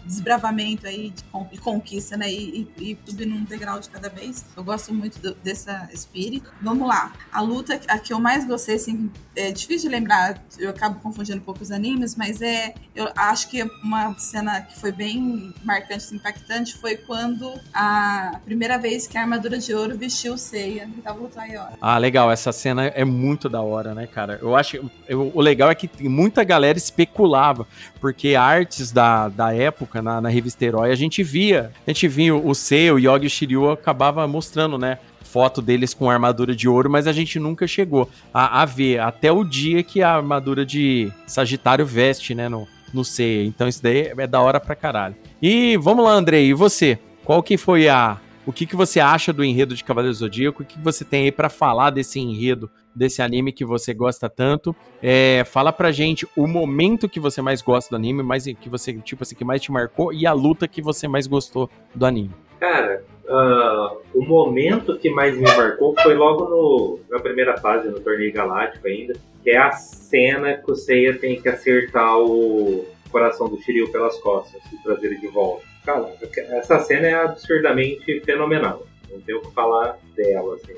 desbravamento 0.06 0.86
aí, 0.86 1.10
de 1.52 1.60
conquista, 1.60 2.16
né? 2.16 2.32
E, 2.32 2.70
e, 2.78 2.92
e 2.92 2.96
tudo 2.96 3.26
num 3.26 3.44
degrau 3.44 3.80
de 3.80 3.90
cada 3.90 4.08
vez. 4.08 4.46
Eu 4.56 4.64
gosto 4.64 4.94
muito 4.94 5.18
do, 5.20 5.34
dessa 5.36 5.90
espírito. 5.92 6.54
Vamos 6.62 6.88
lá. 6.88 7.12
A 7.32 7.42
luta, 7.42 7.80
a 7.88 7.98
que 7.98 8.14
eu 8.14 8.20
mais 8.20 8.46
gostei, 8.46 8.76
assim, 8.76 9.10
é 9.36 9.52
difícil 9.52 9.90
de 9.90 9.96
lembrar, 9.96 10.42
eu 10.60 10.70
acabo 10.70 11.00
confundindo 11.00 11.38
um 11.38 11.42
pouco 11.42 11.62
os 11.62 11.72
animes, 11.72 12.16
mas 12.16 12.42
é, 12.42 12.74
eu 12.96 13.10
acho 13.16 13.50
que 13.50 13.64
uma 13.84 14.14
cena 14.18 14.62
que 14.62 14.78
foi 14.78 14.92
bem 14.92 15.54
marcante, 15.64 16.14
impactante, 16.14 16.76
foi 16.76 16.98
quando 16.98 17.54
a 17.74 18.40
primeira 18.44 18.78
vez 18.78 19.08
que 19.08 19.18
a 19.18 19.22
armadura 19.22 19.58
de 19.58 19.74
ouro 19.74 19.98
vestiu 19.98 20.38
Seiya 20.38 20.90
e 20.98 21.02
tava 21.02 21.20
lutando 21.20 21.42
Ayora. 21.42 21.74
Ah, 21.82 21.98
legal, 21.98 22.30
essa 22.30 22.52
cena 22.52 22.88
é 22.88 23.06
muito 23.06 23.48
da 23.48 23.62
hora, 23.62 23.96
né, 23.96 24.06
cara? 24.06 24.38
Eu 24.42 24.56
acho, 24.56 24.92
eu, 25.08 25.32
o 25.34 25.42
legal 25.42 25.72
é 25.72 25.76
que 25.76 25.90
muita 26.08 26.44
galera 26.44 26.78
especulava, 26.78 27.66
porque 28.00 28.36
artes 28.36 28.92
da, 28.92 29.30
da 29.30 29.54
época, 29.54 30.02
na, 30.02 30.20
na 30.20 30.30
revista 30.30 30.66
Herói, 30.66 30.92
a 30.92 30.96
gente 30.96 31.24
via, 31.24 31.72
a 31.88 31.90
gente 31.90 32.08
via 32.08 32.36
o 32.36 32.54
Seiya, 32.54 32.94
o 32.94 33.00
Yogi 33.00 33.30
Shiryu 33.30 33.72
acabava 33.72 34.28
mostrando, 34.28 34.78
né, 34.78 34.98
foto 35.32 35.62
deles 35.62 35.94
com 35.94 36.10
armadura 36.10 36.54
de 36.54 36.68
ouro, 36.68 36.90
mas 36.90 37.08
a 37.08 37.14
gente 37.14 37.40
nunca 37.40 37.66
chegou 37.66 38.10
a, 38.34 38.62
a 38.62 38.66
ver 38.66 39.00
até 39.00 39.32
o 39.32 39.44
dia 39.44 39.82
que 39.82 40.02
a 40.02 40.16
armadura 40.16 40.66
de 40.66 41.12
Sagitário 41.26 41.86
veste, 41.86 42.36
né, 42.36 42.50
no, 42.50 42.68
no 42.94 43.06
C. 43.06 43.46
Então 43.46 43.68
isso 43.68 43.82
daí 43.82 44.12
é 44.18 44.28
da 44.28 44.42
hora 44.42 44.60
pra 44.60 44.76
caralho. 44.76 45.16
E 45.42 45.78
vamos 45.78 46.04
lá, 46.04 46.12
Andrei, 46.12 46.48
e 46.48 46.54
você? 46.54 47.00
Qual 47.24 47.42
que 47.42 47.58
foi 47.58 47.88
a 47.88 48.20
o 48.46 48.52
que, 48.52 48.66
que 48.66 48.76
você 48.76 49.00
acha 49.00 49.32
do 49.32 49.44
enredo 49.44 49.76
de 49.76 49.84
Cavaleiro 49.84 50.16
Zodíaco? 50.16 50.64
O 50.64 50.66
que, 50.66 50.76
que 50.76 50.84
você 50.84 51.06
tem 51.06 51.26
aí 51.26 51.32
para 51.32 51.48
falar 51.48 51.92
desse 51.92 52.20
enredo, 52.20 52.72
desse 52.94 53.22
anime 53.22 53.54
que 53.54 53.64
você 53.64 53.94
gosta 53.94 54.28
tanto? 54.28 54.76
É, 55.02 55.44
fala 55.46 55.72
pra 55.72 55.92
gente 55.92 56.28
o 56.36 56.48
momento 56.48 57.08
que 57.08 57.20
você 57.20 57.40
mais 57.40 57.62
gosta 57.62 57.92
do 57.92 57.96
anime, 57.96 58.24
mais 58.24 58.46
que 58.46 58.68
você, 58.68 58.94
tipo 58.94 59.22
assim, 59.22 59.36
que 59.36 59.46
mais 59.46 59.62
te 59.62 59.72
marcou 59.72 60.12
e 60.12 60.26
a 60.26 60.34
luta 60.34 60.68
que 60.68 60.82
você 60.82 61.08
mais 61.08 61.28
gostou 61.28 61.70
do 61.94 62.04
anime. 62.04 62.32
Cara, 62.60 63.04
uh, 63.26 64.02
o 64.14 64.24
momento 64.26 64.98
que 64.98 65.10
mais 65.10 65.36
me 65.36 65.44
marcou 65.44 65.96
foi 66.02 66.14
logo 66.14 66.46
no, 66.46 67.00
na 67.10 67.20
primeira 67.20 67.58
fase, 67.58 67.88
no 67.90 68.00
torneio 68.00 68.34
galáctico 68.34 68.88
ainda, 68.88 69.14
que 69.44 69.52
é 69.52 69.58
a 69.58 69.72
cena 69.72 70.54
que 70.54 70.72
o 70.72 70.76
Seiya 70.76 71.18
tem 71.18 71.42
que 71.42 71.50
acertar 71.50 72.18
o 72.20 72.86
coração 73.12 73.50
do 73.50 73.62
Shiryu 73.62 73.92
pelas 73.92 74.18
costas 74.20 74.62
e 74.72 74.84
trazer 74.84 75.08
ele 75.08 75.18
de 75.18 75.28
volta. 75.28 75.64
Cara, 75.86 76.14
essa 76.52 76.80
cena 76.80 77.08
é 77.08 77.14
absurdamente 77.14 78.22
fenomenal. 78.22 78.86
Não 79.10 79.20
tenho 79.22 79.40
o 79.40 79.42
que 79.42 79.54
falar 79.54 79.98
dela, 80.16 80.56
assim, 80.56 80.74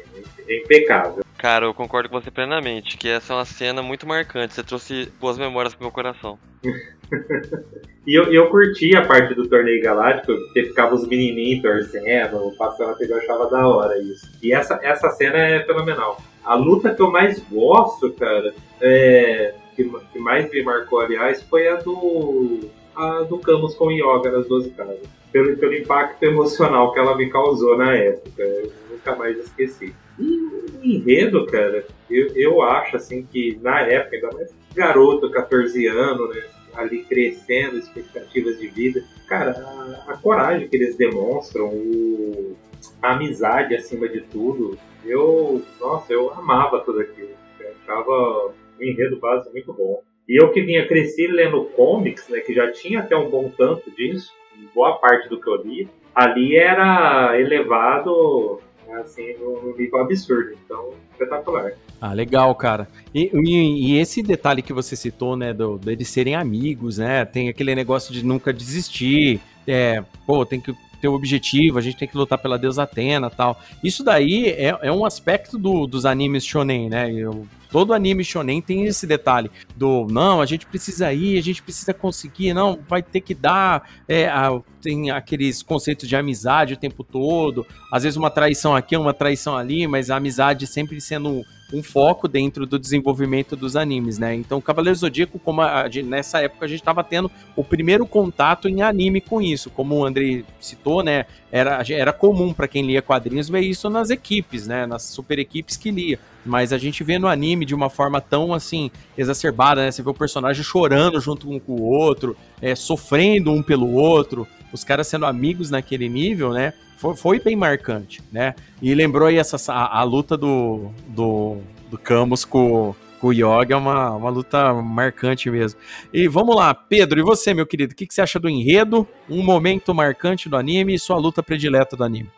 é 0.47 0.57
impecável. 0.57 1.23
Cara, 1.43 1.65
eu 1.65 1.73
concordo 1.73 2.07
com 2.07 2.21
você 2.21 2.31
plenamente, 2.31 2.97
que 2.97 3.09
essa 3.09 3.33
é 3.33 3.35
uma 3.35 3.43
cena 3.43 3.81
muito 3.81 4.07
marcante. 4.07 4.53
Você 4.53 4.63
trouxe 4.63 5.11
boas 5.19 5.37
memórias 5.37 5.75
pro 5.75 5.83
meu 5.83 5.91
coração. 5.91 6.39
e 8.07 8.17
eu, 8.17 8.31
eu 8.31 8.49
curti 8.49 8.95
a 8.95 9.05
parte 9.05 9.33
do 9.33 9.49
torneio 9.49 9.83
galáctico, 9.83 10.33
porque 10.33 10.63
ficava 10.63 10.95
os 10.95 11.05
menininhos 11.05 11.61
torcendo, 11.61 12.55
passando 12.57 12.95
a 12.97 13.05
eu 13.05 13.17
achava 13.17 13.49
da 13.49 13.67
hora 13.67 13.99
isso. 13.99 14.25
E 14.41 14.53
essa, 14.53 14.79
essa 14.81 15.09
cena 15.09 15.37
é 15.37 15.61
fenomenal. 15.65 16.21
A 16.45 16.55
luta 16.55 16.95
que 16.95 17.01
eu 17.01 17.11
mais 17.11 17.41
gosto, 17.51 18.13
cara, 18.13 18.53
é, 18.79 19.53
que, 19.75 19.83
que 20.13 20.19
mais 20.19 20.49
me 20.49 20.63
marcou, 20.63 21.01
aliás, 21.01 21.43
foi 21.43 21.67
a 21.67 21.75
do 21.75 22.69
a 22.95 23.23
do 23.23 23.37
Camus 23.39 23.75
com 23.75 23.91
Yoga 23.91 24.31
nas 24.31 24.47
12 24.47 24.69
casas. 24.69 24.97
Pelo, 25.29 25.57
pelo 25.57 25.73
impacto 25.73 26.23
emocional 26.23 26.93
que 26.93 26.99
ela 26.99 27.17
me 27.17 27.29
causou 27.29 27.77
na 27.77 27.93
época. 27.93 28.41
Eu 28.41 28.71
nunca 28.89 29.13
mais 29.17 29.37
esqueci. 29.37 29.93
E 30.19 30.95
enredo, 30.95 31.45
cara, 31.45 31.85
eu, 32.09 32.27
eu 32.35 32.61
acho 32.61 32.97
assim 32.97 33.25
que 33.25 33.57
na 33.61 33.81
época, 33.81 34.15
ainda 34.15 34.29
mais 34.33 34.55
garoto, 34.75 35.31
14 35.31 35.85
anos, 35.87 36.29
né? 36.35 36.43
Ali 36.73 37.03
crescendo, 37.03 37.77
expectativas 37.77 38.59
de 38.59 38.67
vida. 38.67 39.03
Cara, 39.27 39.51
a, 39.51 40.13
a 40.13 40.17
coragem 40.17 40.67
que 40.67 40.75
eles 40.75 40.95
demonstram, 40.95 41.67
o, 41.67 42.55
a 43.01 43.13
amizade 43.13 43.75
acima 43.75 44.07
de 44.07 44.21
tudo. 44.21 44.77
Eu, 45.05 45.61
nossa, 45.79 46.11
eu 46.11 46.33
amava 46.33 46.79
tudo 46.79 47.01
aquilo. 47.01 47.29
Eu 47.59 47.71
achava 47.83 48.53
um 48.79 48.83
enredo 48.83 49.19
base 49.19 49.51
muito 49.51 49.71
bom. 49.73 50.01
E 50.27 50.41
eu 50.41 50.51
que 50.51 50.61
vinha 50.61 50.87
crescer 50.87 51.27
lendo 51.27 51.65
comics, 51.75 52.27
né, 52.29 52.39
que 52.39 52.53
já 52.53 52.71
tinha 52.71 52.99
até 52.99 53.15
um 53.15 53.29
bom 53.29 53.51
tanto 53.55 53.91
disso, 53.91 54.31
boa 54.73 54.97
parte 54.97 55.27
do 55.27 55.39
que 55.39 55.49
eu 55.49 55.57
li, 55.57 55.89
ali 56.15 56.55
era 56.55 57.39
elevado 57.39 58.61
assim, 59.01 59.35
num 59.37 59.75
nível 59.77 60.01
absurdo. 60.01 60.55
Então, 60.65 60.91
espetacular. 61.11 61.73
Ah, 61.99 62.13
legal, 62.13 62.53
cara. 62.55 62.87
E, 63.13 63.31
e, 63.33 63.93
e, 63.93 63.99
esse 63.99 64.21
detalhe 64.21 64.61
que 64.61 64.73
você 64.73 64.95
citou, 64.95 65.35
né, 65.35 65.53
do, 65.53 65.77
deles 65.77 66.09
serem 66.09 66.35
amigos, 66.35 66.97
né, 66.97 67.23
tem 67.23 67.49
aquele 67.49 67.73
negócio 67.75 68.13
de 68.13 68.25
nunca 68.25 68.51
desistir, 68.51 69.39
é, 69.65 70.03
pô, 70.25 70.45
tem 70.45 70.59
que 70.59 70.75
ter 70.99 71.07
o 71.07 71.13
objetivo, 71.13 71.77
a 71.77 71.81
gente 71.81 71.97
tem 71.97 72.07
que 72.07 72.17
lutar 72.17 72.37
pela 72.37 72.57
deusa 72.57 72.83
Atena 72.83 73.29
tal. 73.29 73.59
Isso 73.83 74.03
daí 74.03 74.47
é, 74.47 74.77
é 74.81 74.91
um 74.91 75.05
aspecto 75.05 75.57
do, 75.57 75.85
dos 75.85 76.05
animes 76.05 76.45
shonen, 76.45 76.89
né? 76.89 77.11
Eu, 77.11 77.45
Todo 77.73 77.91
anime 77.91 78.23
shonen 78.23 78.61
tem 78.61 78.85
esse 78.85 79.07
detalhe 79.07 79.49
do 79.75 80.05
não, 80.07 80.41
a 80.41 80.45
gente 80.45 80.63
precisa 80.67 81.11
ir, 81.11 81.39
a 81.39 81.41
gente 81.41 81.63
precisa 81.63 81.91
conseguir, 81.91 82.53
não, 82.53 82.79
vai 82.87 83.01
ter 83.01 83.19
que 83.19 83.33
dar. 83.33 83.89
É, 84.07 84.27
a, 84.27 84.61
tem 84.79 85.09
aqueles 85.09 85.63
conceitos 85.63 86.07
de 86.07 86.15
amizade 86.15 86.75
o 86.75 86.77
tempo 86.77 87.03
todo. 87.03 87.65
Às 87.91 88.03
vezes 88.03 88.15
uma 88.15 88.29
traição 88.29 88.75
aqui, 88.75 88.95
uma 88.95 89.11
traição 89.11 89.57
ali, 89.57 89.87
mas 89.87 90.11
a 90.11 90.17
amizade 90.17 90.67
sempre 90.67 91.01
sendo 91.01 91.43
um 91.73 91.81
foco 91.81 92.27
dentro 92.27 92.67
do 92.67 92.77
desenvolvimento 92.77 93.55
dos 93.55 93.75
animes, 93.75 94.19
né? 94.19 94.35
Então, 94.35 94.61
Cavaleiro 94.61 94.97
Zodíaco, 94.97 95.39
como 95.39 95.61
a, 95.61 95.85
nessa 96.05 96.39
época 96.39 96.65
a 96.65 96.67
gente 96.67 96.79
estava 96.79 97.03
tendo 97.03 97.31
o 97.55 97.63
primeiro 97.63 98.05
contato 98.05 98.69
em 98.69 98.83
anime 98.83 99.19
com 99.19 99.41
isso, 99.41 99.71
como 99.71 99.95
o 99.95 100.05
André 100.05 100.43
citou, 100.59 101.03
né? 101.03 101.25
Era, 101.51 101.83
era 101.89 102.13
comum 102.13 102.53
para 102.53 102.67
quem 102.67 102.85
lia 102.85 103.01
quadrinhos 103.01 103.49
ver 103.49 103.61
isso 103.61 103.89
nas 103.89 104.11
equipes, 104.11 104.67
né? 104.67 104.85
Nas 104.85 105.03
super 105.03 105.39
equipes 105.39 105.75
que 105.75 105.89
lia. 105.89 106.19
Mas 106.45 106.71
a 106.71 106.77
gente 106.77 107.03
vê 107.03 107.17
no 107.17 107.27
anime 107.27 107.65
de 107.65 107.73
uma 107.73 107.89
forma 107.89 108.21
tão 108.21 108.53
assim 108.53 108.91
exacerbada, 109.17 109.83
né? 109.83 109.91
Você 109.91 110.03
vê 110.03 110.09
o 110.09 110.13
personagem 110.13 110.63
chorando 110.63 111.19
junto 111.19 111.49
um 111.49 111.59
com 111.59 111.73
o 111.73 111.81
outro, 111.81 112.37
é, 112.61 112.75
sofrendo 112.75 113.51
um 113.51 113.63
pelo 113.63 113.93
outro, 113.93 114.47
os 114.71 114.83
caras 114.83 115.07
sendo 115.07 115.25
amigos 115.25 115.71
naquele 115.71 116.07
nível, 116.07 116.51
né? 116.51 116.73
Foi, 117.03 117.15
foi 117.17 117.39
bem 117.41 117.53
marcante, 117.53 118.23
né? 118.31 118.55
E 118.81 118.95
lembrou 118.95 119.27
aí 119.27 119.37
essa, 119.37 119.57
a, 119.73 119.99
a 119.99 120.03
luta 120.03 120.37
do, 120.37 120.89
do, 121.09 121.57
do 121.91 121.97
Camus 121.97 122.45
com, 122.45 122.95
com 123.19 123.27
o 123.27 123.33
Yoga, 123.33 123.73
é 123.73 123.75
uma, 123.75 124.11
uma 124.11 124.29
luta 124.29 124.73
marcante 124.75 125.49
mesmo. 125.49 125.77
E 126.13 126.29
vamos 126.29 126.55
lá, 126.55 126.73
Pedro, 126.73 127.19
e 127.19 127.23
você, 127.23 127.53
meu 127.53 127.67
querido, 127.67 127.91
o 127.91 127.95
que, 127.95 128.07
que 128.07 128.13
você 128.13 128.21
acha 128.21 128.39
do 128.39 128.47
enredo? 128.47 129.05
Um 129.29 129.43
momento 129.43 129.93
marcante 129.93 130.47
do 130.47 130.55
anime 130.55 130.95
e 130.95 130.99
sua 130.99 131.17
luta 131.17 131.43
predileta 131.43 131.97
do 131.97 132.05
anime? 132.05 132.31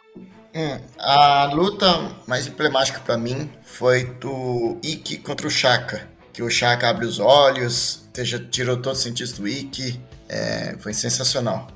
Hum, 0.55 0.79
a 0.97 1.51
luta 1.53 2.15
mais 2.27 2.47
emblemática 2.47 2.99
para 3.01 3.17
mim 3.17 3.47
foi 3.61 4.05
do 4.05 4.79
Ikki 4.81 5.17
contra 5.17 5.45
o 5.45 5.49
Shaka. 5.49 6.07
Que 6.33 6.41
o 6.41 6.49
Shaka 6.49 6.89
abre 6.89 7.05
os 7.05 7.19
olhos, 7.19 8.09
tirou 8.49 8.77
todos 8.77 8.97
os 8.97 9.03
sentidos 9.03 9.33
do 9.33 9.47
Ikki. 9.47 10.01
É, 10.27 10.75
foi 10.79 10.91
sensacional. 10.91 11.67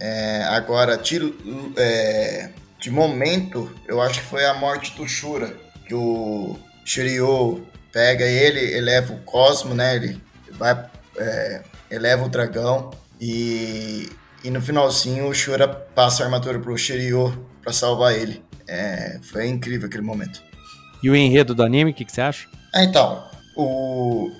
É, 0.00 0.44
agora, 0.44 0.96
de, 0.96 1.34
é, 1.76 2.50
de 2.80 2.90
momento, 2.90 3.70
eu 3.86 4.00
acho 4.00 4.20
que 4.20 4.26
foi 4.26 4.44
a 4.46 4.54
morte 4.54 4.96
do 4.96 5.06
Shura. 5.06 5.54
Que 5.86 5.94
o 5.94 6.56
Shiryu 6.84 7.66
pega 7.92 8.24
ele, 8.24 8.60
eleva 8.74 9.12
o 9.12 9.20
cosmo, 9.20 9.74
né? 9.74 9.96
Ele 9.96 10.20
vai, 10.52 10.86
é, 11.18 11.62
eleva 11.90 12.24
o 12.24 12.28
dragão 12.28 12.90
e, 13.20 14.08
e 14.42 14.50
no 14.50 14.62
finalzinho 14.62 15.28
o 15.28 15.34
Shura 15.34 15.68
passa 15.68 16.22
a 16.22 16.26
armadura 16.26 16.58
pro 16.58 16.76
Shiryu 16.78 17.46
para 17.62 17.72
salvar 17.72 18.14
ele. 18.14 18.42
É, 18.66 19.18
foi 19.22 19.48
incrível 19.48 19.88
aquele 19.88 20.04
momento. 20.04 20.42
E 21.02 21.10
o 21.10 21.16
enredo 21.16 21.54
do 21.54 21.62
anime, 21.62 21.90
o 21.90 21.94
que, 21.94 22.04
que 22.04 22.12
você 22.12 22.20
acha? 22.20 22.48
É, 22.74 22.84
então, 22.84 23.24
o. 23.56 24.30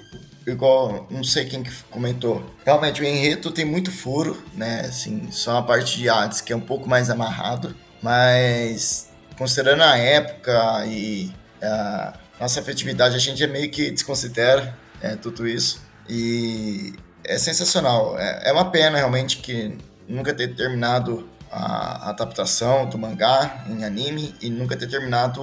Igual, 0.51 1.07
não 1.11 1.25
sei 1.25 1.45
quem 1.47 1.63
que 1.63 1.71
comentou. 1.91 2.45
Realmente, 2.65 3.01
o 3.01 3.05
enredo 3.05 3.51
tem 3.51 3.65
muito 3.65 3.91
furo, 3.91 4.43
né? 4.55 4.81
Assim, 4.81 5.31
só 5.31 5.59
a 5.59 5.63
parte 5.63 5.99
de 5.99 6.09
Hades 6.09 6.41
que 6.41 6.53
é 6.53 6.57
um 6.57 6.61
pouco 6.61 6.89
mais 6.89 7.11
amarrado. 7.11 7.75
Mas, 8.03 9.09
considerando 9.37 9.83
a 9.83 9.97
época 9.97 10.85
e 10.87 11.33
a 11.63 12.15
nossa 12.41 12.61
afetividade, 12.61 13.15
a 13.15 13.19
gente 13.19 13.43
é 13.43 13.47
meio 13.47 13.71
que 13.71 13.91
desconsidera 13.91 14.77
é, 15.01 15.17
tudo 15.17 15.47
isso. 15.47 15.83
E 16.09 16.95
é 17.25 17.39
sensacional. 17.39 18.19
É, 18.19 18.49
é 18.51 18.53
uma 18.53 18.71
pena, 18.71 18.99
realmente, 18.99 19.39
que 19.39 19.77
nunca 20.09 20.35
ter 20.35 20.55
terminado 20.55 21.29
a 21.51 22.11
adaptação 22.11 22.89
do 22.89 22.97
mangá 22.97 23.65
em 23.69 23.85
anime 23.85 24.35
e 24.41 24.49
nunca 24.49 24.77
ter 24.77 24.89
terminado 24.89 25.43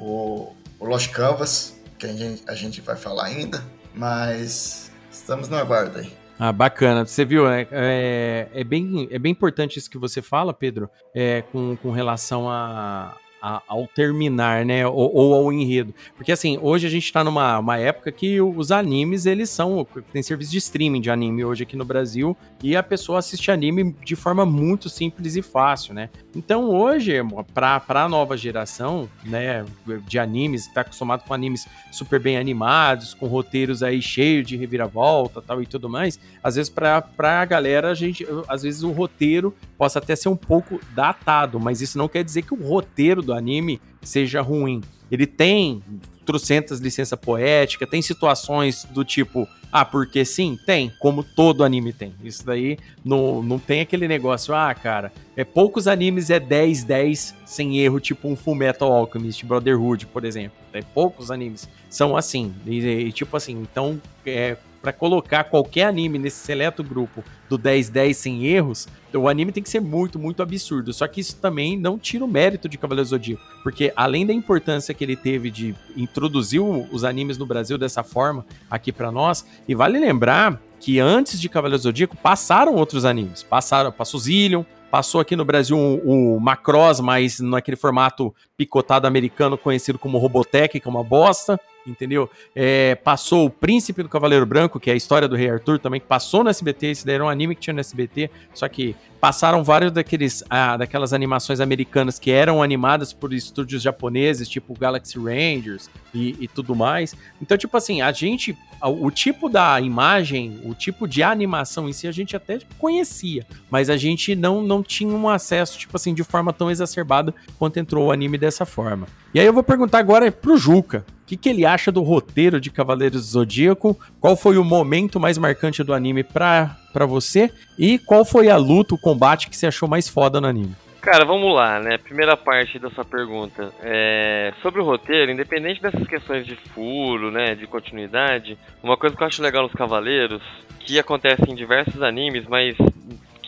o, 0.00 0.52
o 0.78 0.84
Lost 0.84 1.10
Canvas, 1.10 1.74
que 1.98 2.06
a 2.06 2.12
gente, 2.12 2.42
a 2.46 2.54
gente 2.54 2.80
vai 2.80 2.96
falar 2.96 3.26
ainda, 3.26 3.64
mas 3.94 4.90
estamos 5.10 5.48
no 5.48 5.56
aguardo 5.56 5.98
aí. 5.98 6.12
Ah, 6.38 6.52
bacana. 6.52 7.06
Você 7.06 7.24
viu, 7.24 7.48
é, 7.48 7.66
é, 7.70 8.48
é, 8.52 8.64
bem, 8.64 9.06
é 9.10 9.18
bem 9.18 9.30
importante 9.32 9.78
isso 9.78 9.88
que 9.90 9.98
você 9.98 10.20
fala, 10.20 10.52
Pedro, 10.52 10.90
é, 11.14 11.42
com, 11.52 11.76
com 11.80 11.92
relação 11.92 12.50
a, 12.50 13.16
a- 13.40 13.62
ao 13.68 13.86
terminar, 13.86 14.64
né? 14.64 14.84
Ou, 14.84 15.14
ou 15.14 15.32
ao 15.34 15.52
enredo. 15.52 15.94
Porque 16.16 16.32
assim, 16.32 16.58
hoje 16.60 16.88
a 16.88 16.90
gente 16.90 17.12
tá 17.12 17.22
numa 17.22 17.58
uma 17.60 17.78
época 17.78 18.10
que 18.10 18.40
os 18.40 18.72
animes, 18.72 19.26
eles 19.26 19.48
são. 19.48 19.86
Tem 20.12 20.24
serviço 20.24 20.50
de 20.50 20.58
streaming 20.58 21.00
de 21.00 21.08
anime 21.10 21.44
hoje 21.44 21.62
aqui 21.62 21.76
no 21.76 21.84
Brasil. 21.84 22.36
E 22.64 22.74
a 22.76 22.82
pessoa 22.82 23.20
assiste 23.20 23.52
anime 23.52 23.94
de 24.04 24.16
forma 24.16 24.44
muito 24.44 24.88
simples 24.88 25.36
e 25.36 25.42
fácil, 25.42 25.94
né? 25.94 26.10
Então 26.34 26.68
hoje, 26.68 27.14
pra, 27.52 27.78
pra 27.78 28.08
nova 28.08 28.36
geração, 28.36 29.08
né, 29.24 29.64
de 30.06 30.18
animes, 30.18 30.66
tá 30.66 30.80
acostumado 30.80 31.24
com 31.24 31.32
animes 31.32 31.66
super 31.92 32.18
bem 32.18 32.36
animados, 32.36 33.14
com 33.14 33.26
roteiros 33.26 33.82
aí 33.82 34.02
cheios 34.02 34.46
de 34.46 34.56
reviravolta 34.56 35.40
tal 35.40 35.62
e 35.62 35.66
tudo 35.66 35.88
mais, 35.88 36.18
às 36.42 36.56
vezes 36.56 36.70
pra, 36.70 37.00
pra 37.00 37.44
galera, 37.44 37.90
a 37.90 37.94
gente, 37.94 38.26
às 38.48 38.62
vezes 38.62 38.82
o 38.82 38.90
roteiro 38.90 39.54
possa 39.78 39.98
até 40.00 40.16
ser 40.16 40.28
um 40.28 40.36
pouco 40.36 40.80
datado, 40.94 41.60
mas 41.60 41.80
isso 41.80 41.96
não 41.96 42.08
quer 42.08 42.24
dizer 42.24 42.42
que 42.42 42.54
o 42.54 42.66
roteiro 42.66 43.22
do 43.22 43.32
anime 43.32 43.80
seja 44.02 44.42
ruim. 44.42 44.80
Ele 45.10 45.26
tem 45.26 45.82
trocentas 46.24 46.80
licença 46.80 47.16
poética, 47.16 47.86
tem 47.86 48.02
situações 48.02 48.86
do 48.90 49.04
tipo, 49.04 49.48
ah, 49.70 49.84
porque 49.84 50.24
sim? 50.24 50.58
Tem, 50.64 50.92
como 51.00 51.24
todo 51.24 51.64
anime 51.64 51.92
tem. 51.92 52.14
Isso 52.22 52.46
daí 52.46 52.78
não, 53.04 53.42
não 53.42 53.58
tem 53.58 53.80
aquele 53.80 54.06
negócio, 54.06 54.54
ah, 54.54 54.72
cara, 54.72 55.12
é 55.36 55.44
poucos 55.44 55.88
animes 55.88 56.30
é 56.30 56.38
10, 56.38 56.84
10 56.84 57.34
sem 57.44 57.78
erro, 57.80 57.98
tipo 57.98 58.28
um 58.28 58.36
Full 58.36 58.54
Metal 58.54 58.92
Alchemist 58.92 59.44
Brotherhood, 59.44 60.06
por 60.06 60.24
exemplo. 60.24 60.56
É 60.72 60.80
poucos 60.80 61.30
animes 61.30 61.68
são 61.90 62.16
assim. 62.16 62.54
E, 62.66 62.78
e, 62.86 63.12
tipo 63.12 63.36
assim, 63.36 63.60
então, 63.60 64.00
é, 64.24 64.56
para 64.84 64.92
colocar 64.92 65.44
qualquer 65.44 65.86
anime 65.86 66.18
nesse 66.18 66.44
seleto 66.44 66.84
grupo 66.84 67.24
do 67.48 67.58
10-10 67.58 68.12
sem 68.12 68.44
erros, 68.44 68.86
o 69.14 69.26
anime 69.26 69.50
tem 69.50 69.62
que 69.62 69.70
ser 69.70 69.80
muito, 69.80 70.18
muito 70.18 70.42
absurdo. 70.42 70.92
Só 70.92 71.08
que 71.08 71.22
isso 71.22 71.36
também 71.36 71.74
não 71.74 71.98
tira 71.98 72.22
o 72.22 72.28
mérito 72.28 72.68
de 72.68 72.76
Cavaleiro 72.76 73.08
Zodíaco, 73.08 73.42
porque 73.62 73.94
além 73.96 74.26
da 74.26 74.34
importância 74.34 74.92
que 74.92 75.02
ele 75.02 75.16
teve 75.16 75.50
de 75.50 75.74
introduzir 75.96 76.60
os 76.60 77.02
animes 77.02 77.38
no 77.38 77.46
Brasil 77.46 77.78
dessa 77.78 78.02
forma 78.02 78.44
aqui 78.70 78.92
pra 78.92 79.10
nós, 79.10 79.46
e 79.66 79.74
vale 79.74 79.98
lembrar 79.98 80.60
que 80.78 81.00
antes 81.00 81.40
de 81.40 81.48
Cavaleiro 81.48 81.82
Zodíaco 81.82 82.14
passaram 82.14 82.74
outros 82.74 83.06
animes. 83.06 83.42
Passaram, 83.42 83.90
passou 83.90 84.20
Zillion, 84.20 84.64
passou 84.90 85.18
aqui 85.18 85.34
no 85.34 85.46
Brasil 85.46 85.78
o, 85.78 86.36
o 86.36 86.40
Macross, 86.40 87.00
mas 87.00 87.40
naquele 87.40 87.76
formato 87.76 88.34
picotado 88.56 89.06
americano 89.06 89.58
conhecido 89.58 89.98
como 89.98 90.18
Robotech, 90.18 90.78
que 90.78 90.86
é 90.86 90.90
uma 90.90 91.02
bosta, 91.02 91.58
entendeu? 91.86 92.30
É, 92.54 92.94
passou 92.94 93.46
o 93.46 93.50
Príncipe 93.50 94.02
do 94.02 94.08
Cavaleiro 94.08 94.46
Branco, 94.46 94.80
que 94.80 94.90
é 94.90 94.92
a 94.92 94.96
história 94.96 95.28
do 95.28 95.36
Rei 95.36 95.50
Arthur, 95.50 95.78
também 95.78 96.00
que 96.00 96.06
passou 96.06 96.44
no 96.44 96.50
SBT, 96.50 96.86
esse 96.88 97.06
daí 97.06 97.16
era 97.16 97.24
um 97.24 97.28
anime 97.28 97.54
que 97.54 97.60
tinha 97.60 97.74
no 97.74 97.80
SBT, 97.80 98.30
só 98.52 98.68
que 98.68 98.94
passaram 99.20 99.64
vários 99.64 99.90
daqueles, 99.90 100.44
ah, 100.50 100.76
daquelas 100.76 101.12
animações 101.12 101.58
americanas 101.58 102.18
que 102.18 102.30
eram 102.30 102.62
animadas 102.62 103.12
por 103.12 103.32
estúdios 103.32 103.82
japoneses, 103.82 104.48
tipo 104.48 104.78
Galaxy 104.78 105.18
Rangers 105.18 105.88
e, 106.12 106.36
e 106.40 106.46
tudo 106.46 106.74
mais. 106.74 107.16
Então, 107.40 107.56
tipo 107.56 107.74
assim, 107.74 108.02
a 108.02 108.12
gente, 108.12 108.56
o 108.82 109.10
tipo 109.10 109.48
da 109.48 109.80
imagem, 109.80 110.60
o 110.64 110.74
tipo 110.74 111.08
de 111.08 111.22
animação 111.22 111.88
em 111.88 111.92
si, 111.92 112.06
a 112.06 112.12
gente 112.12 112.36
até 112.36 112.58
conhecia, 112.78 113.46
mas 113.70 113.88
a 113.88 113.96
gente 113.96 114.34
não, 114.34 114.62
não 114.62 114.82
tinha 114.82 115.14
um 115.14 115.26
acesso, 115.26 115.78
tipo 115.78 115.96
assim, 115.96 116.12
de 116.12 116.22
forma 116.22 116.52
tão 116.52 116.70
exacerbada 116.70 117.34
quanto 117.58 117.78
entrou 117.78 118.08
o 118.08 118.12
anime 118.12 118.36
dessa 118.44 118.64
forma. 118.64 119.06
E 119.34 119.40
aí 119.40 119.46
eu 119.46 119.52
vou 119.52 119.62
perguntar 119.62 119.98
agora 119.98 120.30
pro 120.30 120.56
Juca. 120.56 121.04
O 121.22 121.26
que, 121.26 121.36
que 121.36 121.48
ele 121.48 121.64
acha 121.64 121.90
do 121.90 122.02
roteiro 122.02 122.60
de 122.60 122.70
Cavaleiros 122.70 123.22
do 123.22 123.26
Zodíaco? 123.26 123.98
Qual 124.20 124.36
foi 124.36 124.58
o 124.58 124.64
momento 124.64 125.18
mais 125.18 125.38
marcante 125.38 125.82
do 125.82 125.94
anime 125.94 126.22
pra, 126.22 126.76
pra 126.92 127.06
você? 127.06 127.50
E 127.78 127.98
qual 127.98 128.24
foi 128.24 128.50
a 128.50 128.56
luta, 128.56 128.94
o 128.94 128.98
combate 128.98 129.48
que 129.48 129.56
você 129.56 129.66
achou 129.66 129.88
mais 129.88 130.08
foda 130.08 130.40
no 130.40 130.46
anime? 130.46 130.76
Cara, 131.00 131.24
vamos 131.24 131.54
lá, 131.54 131.80
né? 131.80 131.98
Primeira 131.98 132.36
parte 132.36 132.78
da 132.78 132.90
sua 132.90 133.04
pergunta. 133.04 133.72
É, 133.82 134.52
sobre 134.62 134.80
o 134.80 134.84
roteiro, 134.84 135.30
independente 135.30 135.80
dessas 135.80 136.06
questões 136.06 136.46
de 136.46 136.56
furo, 136.56 137.30
né, 137.30 137.54
de 137.54 137.66
continuidade, 137.66 138.58
uma 138.82 138.96
coisa 138.96 139.14
que 139.14 139.22
eu 139.22 139.26
acho 139.26 139.42
legal 139.42 139.64
nos 139.64 139.72
Cavaleiros, 139.72 140.42
que 140.80 140.98
acontece 140.98 141.42
em 141.46 141.54
diversos 141.54 142.02
animes, 142.02 142.46
mas 142.46 142.74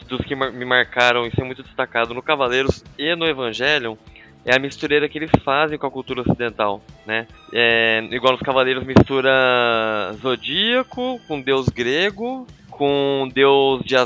dos 0.07 0.21
que 0.27 0.35
me 0.35 0.65
marcaram 0.65 1.27
e 1.27 1.31
são 1.31 1.45
muito 1.45 1.63
destacado 1.63 2.15
no 2.15 2.23
Cavaleiros 2.23 2.85
e 2.99 3.15
no 3.15 3.27
Evangelion, 3.27 3.97
é 4.47 4.55
a 4.55 4.61
mistureira 4.61 5.09
que 5.09 5.19
eles 5.19 5.31
fazem 5.45 5.77
com 5.77 5.87
a 5.87 5.91
cultura 5.91 6.21
ocidental, 6.21 6.81
né? 7.05 7.27
É, 7.53 8.07
igual 8.13 8.33
nos 8.33 8.43
Cavaleiros 8.43 8.85
mistura 8.85 10.15
zodíaco 10.23 11.21
com 11.27 11.41
deus 11.41 11.69
grego, 11.69 12.47
com 12.71 13.29
deus 13.35 13.83
de 13.85 13.97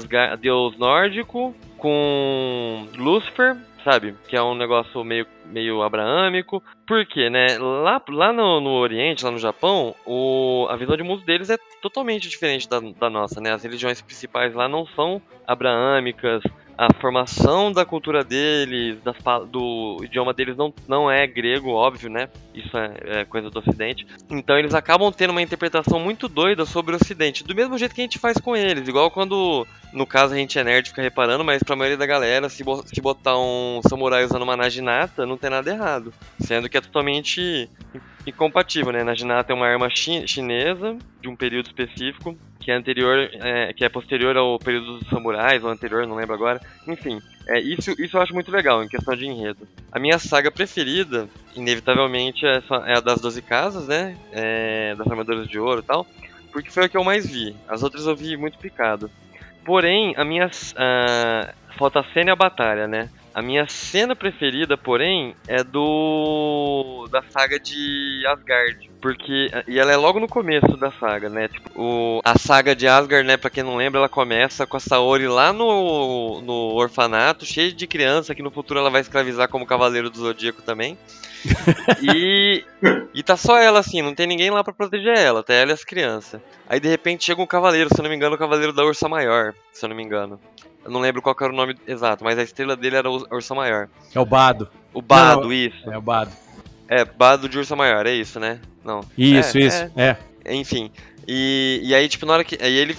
deus 0.40 0.78
nórdico, 0.78 1.54
com 1.76 2.86
Lúcifer, 2.96 3.56
sabe? 3.84 4.14
Que 4.28 4.36
é 4.36 4.42
um 4.42 4.54
negócio 4.54 5.04
meio, 5.04 5.26
meio 5.44 5.82
abraâmico. 5.82 6.62
Por 6.86 7.04
quê, 7.04 7.28
né? 7.28 7.58
Lá, 7.58 8.02
lá 8.08 8.32
no, 8.32 8.60
no 8.60 8.70
Oriente, 8.70 9.24
lá 9.24 9.30
no 9.30 9.38
Japão, 9.38 9.94
o, 10.06 10.66
a 10.70 10.76
visão 10.76 10.96
de 10.96 11.02
mundo 11.02 11.24
deles 11.24 11.50
é 11.50 11.58
totalmente 11.82 12.28
diferente 12.28 12.68
da, 12.68 12.80
da 12.80 13.10
nossa, 13.10 13.40
né? 13.40 13.52
As 13.52 13.62
religiões 13.62 14.00
principais 14.00 14.54
lá 14.54 14.68
não 14.68 14.86
são 14.86 15.20
abraâmicas, 15.46 16.42
a 16.80 16.94
formação 16.94 17.70
da 17.70 17.84
cultura 17.84 18.24
deles, 18.24 18.96
das, 19.02 19.14
do 19.50 19.98
idioma 20.02 20.32
deles 20.32 20.56
não, 20.56 20.72
não 20.88 21.10
é 21.10 21.26
grego, 21.26 21.72
óbvio, 21.72 22.08
né? 22.08 22.30
Isso 22.54 22.74
é, 22.74 23.20
é 23.20 23.24
coisa 23.26 23.50
do 23.50 23.58
Ocidente. 23.58 24.06
Então 24.30 24.58
eles 24.58 24.72
acabam 24.72 25.12
tendo 25.12 25.28
uma 25.28 25.42
interpretação 25.42 26.00
muito 26.00 26.26
doida 26.26 26.64
sobre 26.64 26.94
o 26.94 26.96
Ocidente, 26.96 27.44
do 27.44 27.54
mesmo 27.54 27.76
jeito 27.76 27.94
que 27.94 28.00
a 28.00 28.04
gente 28.04 28.18
faz 28.18 28.38
com 28.38 28.56
eles. 28.56 28.88
Igual 28.88 29.10
quando, 29.10 29.66
no 29.92 30.06
caso, 30.06 30.34
a 30.34 30.36
gente 30.36 30.58
é 30.58 30.64
nerd 30.64 30.88
fica 30.88 31.02
reparando, 31.02 31.44
mas 31.44 31.62
pra 31.62 31.76
maioria 31.76 31.96
da 31.98 32.06
galera, 32.06 32.48
se, 32.48 32.62
bo- 32.62 32.82
se 32.86 33.00
botar 33.00 33.36
um 33.38 33.80
samurai 33.88 34.24
usando 34.24 34.42
uma 34.42 34.56
naginata, 34.56 35.26
não 35.26 35.36
tem 35.36 35.50
nada 35.50 35.70
errado. 35.70 36.12
Sendo 36.40 36.68
que 36.68 36.76
é 36.76 36.80
totalmente 36.80 37.68
incompatível, 38.26 38.92
né? 38.92 39.02
Naginata 39.02 39.52
é 39.52 39.54
uma 39.54 39.66
arma 39.66 39.88
chi- 39.90 40.26
chinesa, 40.26 40.96
de 41.20 41.28
um 41.28 41.36
período 41.36 41.66
específico, 41.66 42.36
que 42.60 42.70
é 42.70 42.74
anterior, 42.74 43.28
é, 43.34 43.72
que 43.72 43.84
é 43.84 43.88
posterior 43.88 44.36
ao 44.36 44.58
período 44.58 44.98
dos 44.98 45.08
samurais, 45.08 45.62
ou 45.64 45.70
anterior, 45.70 46.06
não 46.06 46.16
lembro 46.16 46.34
agora. 46.34 46.60
Enfim, 46.86 47.18
é, 47.48 47.58
isso, 47.60 47.90
isso 47.98 48.16
eu 48.16 48.22
acho 48.22 48.34
muito 48.34 48.50
legal 48.50 48.82
em 48.84 48.88
questão 48.88 49.16
de 49.16 49.26
enredo. 49.26 49.66
A 49.90 49.98
minha 49.98 50.18
saga 50.18 50.50
preferida, 50.50 51.28
inevitavelmente, 51.56 52.46
é, 52.46 52.62
é 52.86 52.96
a 52.98 53.00
das 53.00 53.20
Doze 53.20 53.42
Casas, 53.42 53.88
né? 53.88 54.16
É, 54.32 54.94
das 54.94 55.06
Armaduras 55.06 55.48
de 55.48 55.58
Ouro 55.58 55.80
e 55.80 55.84
tal, 55.84 56.06
porque 56.52 56.70
foi 56.70 56.84
a 56.84 56.88
que 56.88 56.96
eu 56.96 57.04
mais 57.04 57.26
vi. 57.26 57.56
As 57.68 57.82
outras 57.82 58.06
eu 58.06 58.14
vi 58.14 58.36
muito 58.36 58.58
picado. 58.58 59.10
Porém, 59.64 60.14
a 60.16 60.24
minha. 60.24 60.50
ah, 60.76 61.54
falta 61.70 62.00
a 62.00 62.04
cena 62.12 62.30
e 62.30 62.32
a 62.32 62.36
batalha, 62.36 62.86
né? 62.86 63.08
A 63.32 63.40
minha 63.40 63.66
cena 63.68 64.16
preferida, 64.16 64.76
porém, 64.76 65.36
é 65.46 65.62
do. 65.62 67.06
da 67.10 67.22
saga 67.22 67.60
de 67.60 68.24
Asgard. 68.26 68.90
Porque. 69.00 69.48
E 69.68 69.78
ela 69.78 69.92
é 69.92 69.96
logo 69.96 70.18
no 70.18 70.26
começo 70.26 70.76
da 70.76 70.90
saga, 70.92 71.28
né? 71.28 71.46
Tipo, 71.46 71.70
o, 71.80 72.20
a 72.24 72.36
saga 72.36 72.74
de 72.74 72.88
Asgard, 72.88 73.26
né? 73.26 73.36
Pra 73.36 73.48
quem 73.48 73.62
não 73.62 73.76
lembra, 73.76 74.00
ela 74.00 74.08
começa 74.08 74.66
com 74.66 74.76
a 74.76 74.80
Saori 74.80 75.28
lá 75.28 75.52
no, 75.52 76.40
no 76.40 76.74
orfanato, 76.74 77.46
cheia 77.46 77.72
de 77.72 77.86
criança, 77.86 78.34
que 78.34 78.42
no 78.42 78.50
futuro 78.50 78.80
ela 78.80 78.90
vai 78.90 79.00
escravizar 79.00 79.48
como 79.48 79.66
Cavaleiro 79.66 80.10
do 80.10 80.18
Zodíaco 80.18 80.62
também. 80.62 80.98
e. 82.02 82.64
E 83.14 83.22
tá 83.22 83.36
só 83.36 83.58
ela 83.58 83.78
assim, 83.78 84.02
não 84.02 84.14
tem 84.14 84.26
ninguém 84.26 84.50
lá 84.50 84.64
pra 84.64 84.72
proteger 84.72 85.16
ela, 85.16 85.42
tá 85.42 85.54
ela 85.54 85.70
e 85.70 85.74
as 85.74 85.84
crianças. 85.84 86.40
Aí 86.68 86.80
de 86.80 86.88
repente 86.88 87.24
chega 87.24 87.42
um 87.42 87.46
cavaleiro, 87.46 87.90
se 87.92 88.00
eu 88.00 88.02
não 88.02 88.10
me 88.10 88.16
engano, 88.16 88.34
o 88.34 88.38
cavaleiro 88.38 88.72
da 88.72 88.84
Ursa 88.84 89.08
Maior, 89.08 89.54
se 89.72 89.84
eu 89.84 89.88
não 89.88 89.96
me 89.96 90.02
engano. 90.02 90.40
Eu 90.84 90.90
não 90.90 91.00
lembro 91.00 91.20
qual 91.20 91.36
era 91.40 91.52
o 91.52 91.56
nome 91.56 91.76
exato, 91.86 92.24
mas 92.24 92.38
a 92.38 92.42
estrela 92.42 92.76
dele 92.76 92.96
era 92.96 93.10
o 93.10 93.26
Ursa 93.30 93.54
Maior. 93.54 93.88
É 94.14 94.20
o 94.20 94.24
Bado. 94.24 94.68
O 94.92 95.02
Bado, 95.02 95.42
Não, 95.42 95.52
isso. 95.52 95.90
É 95.90 95.96
o 95.96 96.02
Bado. 96.02 96.30
É, 96.88 97.04
Bado 97.04 97.48
de 97.48 97.58
Ursa 97.58 97.76
Maior, 97.76 98.06
é 98.06 98.12
isso, 98.12 98.40
né? 98.40 98.60
Não. 98.84 99.00
Isso, 99.16 99.58
É, 99.58 99.60
isso. 99.60 99.90
É. 99.96 100.16
Enfim. 100.46 100.90
E, 101.28 101.80
e 101.84 101.94
aí, 101.94 102.08
tipo, 102.08 102.26
na 102.26 102.32
hora 102.32 102.44
que. 102.44 102.58
Aí 102.60 102.76
ele 102.76 102.96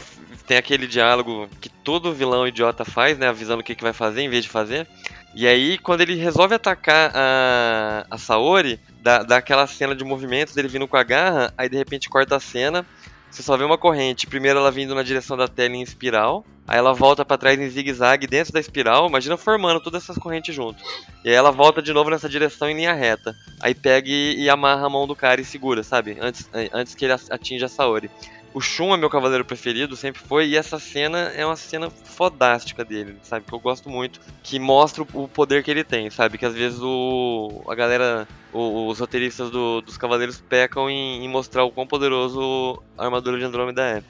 tem 0.48 0.58
aquele 0.58 0.88
diálogo 0.88 1.50
que 1.60 1.70
todo 1.70 2.14
vilão 2.14 2.48
idiota 2.48 2.86
faz, 2.86 3.18
né? 3.18 3.28
Avisando 3.28 3.62
o 3.62 3.64
que, 3.64 3.76
que 3.76 3.84
vai 3.84 3.94
fazer 3.94 4.22
em 4.22 4.30
vez 4.30 4.44
de 4.44 4.50
fazer. 4.50 4.88
E 5.34 5.48
aí, 5.48 5.78
quando 5.78 6.02
ele 6.02 6.16
resolve 6.16 6.54
atacar 6.54 7.12
a, 7.16 8.06
a 8.10 8.18
Saori, 8.18 8.80
dá, 9.02 9.24
dá 9.24 9.38
aquela 9.38 9.66
cena 9.66 9.96
de 9.96 10.04
movimentos 10.04 10.54
dele 10.54 10.68
vindo 10.68 10.88
com 10.88 10.98
a 10.98 11.04
garra, 11.04 11.54
aí 11.58 11.70
de 11.70 11.78
repente 11.78 12.10
corta 12.10 12.36
a 12.36 12.40
cena. 12.40 12.86
Você 13.32 13.42
só 13.42 13.56
vê 13.56 13.64
uma 13.64 13.78
corrente. 13.78 14.28
Primeiro 14.28 14.60
ela 14.60 14.72
vindo 14.72 14.94
na 14.94 15.04
direção 15.04 15.38
da 15.38 15.48
tela 15.48 15.76
em 15.76 15.82
espiral. 15.82 16.46
Aí 16.68 16.78
ela 16.78 16.94
volta 16.94 17.26
pra 17.26 17.38
trás 17.38 17.60
em 17.60 17.70
zigue-zague 17.70 18.28
dentro 18.28 18.52
da 18.54 18.60
espiral. 18.60 19.08
Imagina 19.08 19.38
formando 19.38 19.80
todas 19.80 20.04
essas 20.04 20.18
correntes 20.18 20.54
junto. 20.54 20.84
E 21.24 21.30
aí 21.30 21.36
ela 21.36 21.52
volta 21.52 21.82
de 21.82 21.94
novo 21.94 22.10
nessa 22.10 22.28
direção 22.28 22.70
em 22.70 22.76
linha 22.76 22.94
reta. 22.94 23.34
Aí 23.62 23.74
pega 23.74 24.10
e, 24.10 24.44
e 24.44 24.50
amarra 24.50 24.86
a 24.86 24.90
mão 24.90 25.08
do 25.08 25.16
cara 25.16 25.40
e 25.40 25.46
segura, 25.46 25.82
sabe? 25.82 26.18
Antes, 26.20 26.50
eh, 26.54 26.70
antes 26.74 26.94
que 26.94 27.06
ele 27.06 27.14
atinja 27.14 27.68
a 27.68 27.70
Saori. 27.70 28.12
O 28.54 28.60
Shun 28.60 28.94
é 28.94 28.98
meu 28.98 29.10
cavaleiro 29.10 29.46
preferido, 29.46 29.96
sempre 29.96 30.22
foi, 30.22 30.48
e 30.48 30.58
essa 30.58 30.78
cena 30.78 31.32
é 31.36 31.46
uma 31.46 31.56
cena 31.56 31.90
fodástica 31.90 32.84
dele, 32.84 33.18
sabe? 33.24 33.46
Que 33.46 33.54
eu 33.54 33.60
gosto 33.60 33.90
muito, 33.90 34.20
que 34.44 34.60
mostra 34.60 35.04
o 35.14 35.28
poder 35.28 35.64
que 35.64 35.72
ele 35.72 35.86
tem, 35.86 36.10
sabe? 36.10 36.38
Que 36.38 36.46
às 36.46 36.54
vezes 36.54 36.80
o, 36.82 37.64
a 37.70 37.74
galera, 37.76 38.28
o- 38.52 38.88
os 38.90 39.00
roteiristas 39.00 39.50
do- 39.50 39.80
dos 39.82 39.98
cavaleiros 39.98 40.42
pecam 40.42 40.90
em, 40.90 41.24
em 41.24 41.30
mostrar 41.30 41.64
o 41.64 41.72
quão 41.72 41.88
poderoso 41.88 42.82
a 42.98 43.06
armadura 43.06 43.38
de 43.40 43.46
Andrômeda 43.46 43.84
é. 43.84 44.04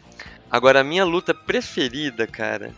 Agora, 0.49 0.81
a 0.81 0.83
minha 0.83 1.05
luta 1.05 1.33
preferida, 1.35 2.25
cara, 2.25 2.71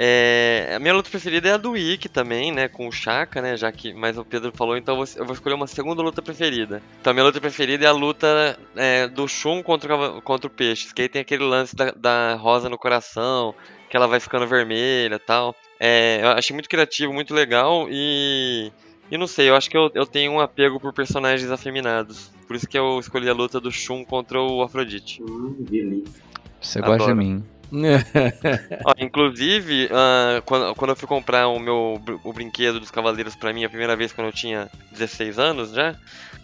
É, 0.00 0.74
a 0.76 0.78
minha 0.78 0.94
luta 0.94 1.10
preferida 1.10 1.48
é 1.48 1.52
a 1.54 1.56
do 1.56 1.76
Ikki 1.76 2.08
também, 2.08 2.52
né? 2.52 2.68
Com 2.68 2.86
o 2.86 2.92
Shaka, 2.92 3.42
né? 3.42 3.56
Já 3.56 3.72
que 3.72 3.92
mais 3.92 4.16
o 4.16 4.24
Pedro 4.24 4.52
falou, 4.54 4.76
então 4.76 4.94
eu 4.96 5.04
vou, 5.04 5.14
eu 5.16 5.24
vou 5.24 5.34
escolher 5.34 5.54
uma 5.56 5.66
segunda 5.66 6.00
luta 6.00 6.22
preferida. 6.22 6.80
Então 7.00 7.10
a 7.10 7.14
minha 7.14 7.24
luta 7.26 7.40
preferida 7.40 7.84
é 7.84 7.88
a 7.88 7.92
luta 7.92 8.56
é, 8.76 9.08
do 9.08 9.26
Shun 9.26 9.60
contra, 9.60 9.96
o- 9.96 10.22
contra 10.22 10.46
o 10.46 10.50
Peixe. 10.50 10.94
Que 10.94 11.02
aí 11.02 11.08
tem 11.08 11.20
aquele 11.20 11.42
lance 11.42 11.74
da, 11.74 11.90
da 11.90 12.34
rosa 12.36 12.68
no 12.68 12.78
coração, 12.78 13.52
que 13.90 13.96
ela 13.96 14.06
vai 14.06 14.20
ficando 14.20 14.46
vermelha 14.46 15.16
e 15.16 15.18
tal. 15.18 15.52
É, 15.80 16.20
eu 16.22 16.28
achei 16.28 16.54
muito 16.54 16.68
criativo, 16.68 17.12
muito 17.12 17.34
legal 17.34 17.88
e. 17.90 18.70
E 19.10 19.16
não 19.16 19.26
sei, 19.26 19.48
eu 19.48 19.56
acho 19.56 19.70
que 19.70 19.76
eu, 19.76 19.90
eu 19.94 20.04
tenho 20.06 20.30
um 20.32 20.38
apego 20.38 20.78
por 20.78 20.92
personagens 20.92 21.50
afeminados. 21.50 22.30
Por 22.46 22.54
isso 22.54 22.68
que 22.68 22.78
eu 22.78 23.00
escolhi 23.00 23.28
a 23.28 23.32
luta 23.32 23.58
do 23.58 23.72
Shun 23.72 24.04
contra 24.04 24.38
o 24.40 24.62
Afrodite. 24.62 25.20
Hum, 25.22 25.56
delícia. 25.60 26.22
Você 26.60 26.78
gosta 26.80 26.96
de 26.98 27.02
Adoro. 27.04 27.16
mim. 27.16 27.42
Ó, 28.84 28.94
inclusive, 28.98 29.88
ah, 29.92 30.42
quando, 30.44 30.74
quando 30.74 30.90
eu 30.90 30.96
fui 30.96 31.08
comprar 31.08 31.48
o 31.48 31.58
meu 31.58 32.00
o 32.24 32.32
brinquedo 32.32 32.80
dos 32.80 32.90
Cavaleiros 32.90 33.36
pra 33.36 33.52
mim, 33.52 33.64
a 33.64 33.68
primeira 33.68 33.96
vez 33.96 34.12
quando 34.12 34.28
eu 34.28 34.32
tinha 34.32 34.68
16 34.92 35.38
anos 35.38 35.72
já, 35.72 35.94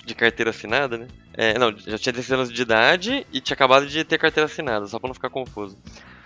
de 0.04 0.14
carteira 0.14 0.50
assinada, 0.50 0.98
né? 0.98 1.06
É, 1.36 1.58
não, 1.58 1.70
já 1.76 1.98
tinha 1.98 2.12
16 2.12 2.32
anos 2.32 2.52
de 2.52 2.62
idade 2.62 3.26
e 3.32 3.40
tinha 3.40 3.54
acabado 3.54 3.86
de 3.86 4.04
ter 4.04 4.18
carteira 4.18 4.46
assinada, 4.46 4.86
só 4.86 4.98
pra 4.98 5.08
não 5.08 5.14
ficar 5.14 5.30
confuso. 5.30 5.76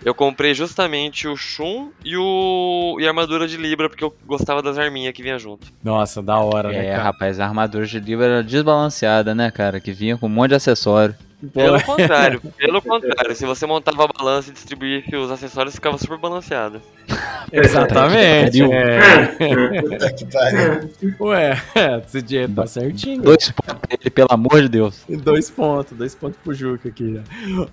Eu 0.03 0.13
comprei 0.15 0.53
justamente 0.53 1.27
o 1.27 1.35
Shun 1.35 1.91
e, 2.05 2.15
o, 2.15 2.97
e 2.99 3.05
a 3.05 3.09
armadura 3.09 3.47
de 3.47 3.57
Libra, 3.57 3.89
porque 3.89 4.03
eu 4.03 4.15
gostava 4.25 4.61
das 4.61 4.77
arminhas 4.77 5.13
que 5.13 5.21
vinha 5.21 5.37
junto. 5.37 5.67
Nossa, 5.83 6.21
da 6.21 6.39
hora, 6.39 6.69
né, 6.69 6.85
É, 6.85 6.95
rapaz, 6.95 7.39
a 7.39 7.45
armadura 7.45 7.85
de 7.85 7.99
livro 7.99 8.23
era 8.23 8.43
desbalanceada, 8.43 9.35
né, 9.35 9.51
cara? 9.51 9.79
Que 9.79 9.91
vinha 9.91 10.17
com 10.17 10.27
um 10.27 10.29
monte 10.29 10.49
de 10.49 10.55
acessório. 10.55 11.15
Pelo 11.53 11.81
contrário, 11.83 12.41
pelo 12.57 12.81
contrário, 12.81 13.33
se 13.35 13.45
você 13.45 13.65
montava 13.65 14.03
a 14.03 14.07
balança 14.07 14.49
e 14.49 14.53
distribuísse 14.53 15.15
os 15.15 15.31
acessórios, 15.31 15.73
ficava 15.75 15.97
super 15.97 16.17
balanceado. 16.17 16.81
Exatamente. 17.51 18.61
É. 18.63 19.25
Puta 19.81 20.13
que 20.13 20.25
pariu. 20.25 20.89
Ué, 21.21 21.61
esse 22.05 22.21
dia 22.21 22.49
tá 22.53 22.67
certinho. 22.67 23.21
Dois 23.21 23.51
pontos 23.51 23.73
pra 23.79 23.97
ele, 23.99 24.09
pelo 24.09 24.27
amor 24.31 24.61
de 24.61 24.69
Deus. 24.69 25.03
Dois 25.09 25.49
pontos, 25.49 25.97
dois 25.97 26.13
pontos 26.15 26.37
pro 26.43 26.53
Juca 26.53 26.89
aqui. 26.89 27.03
né? 27.03 27.23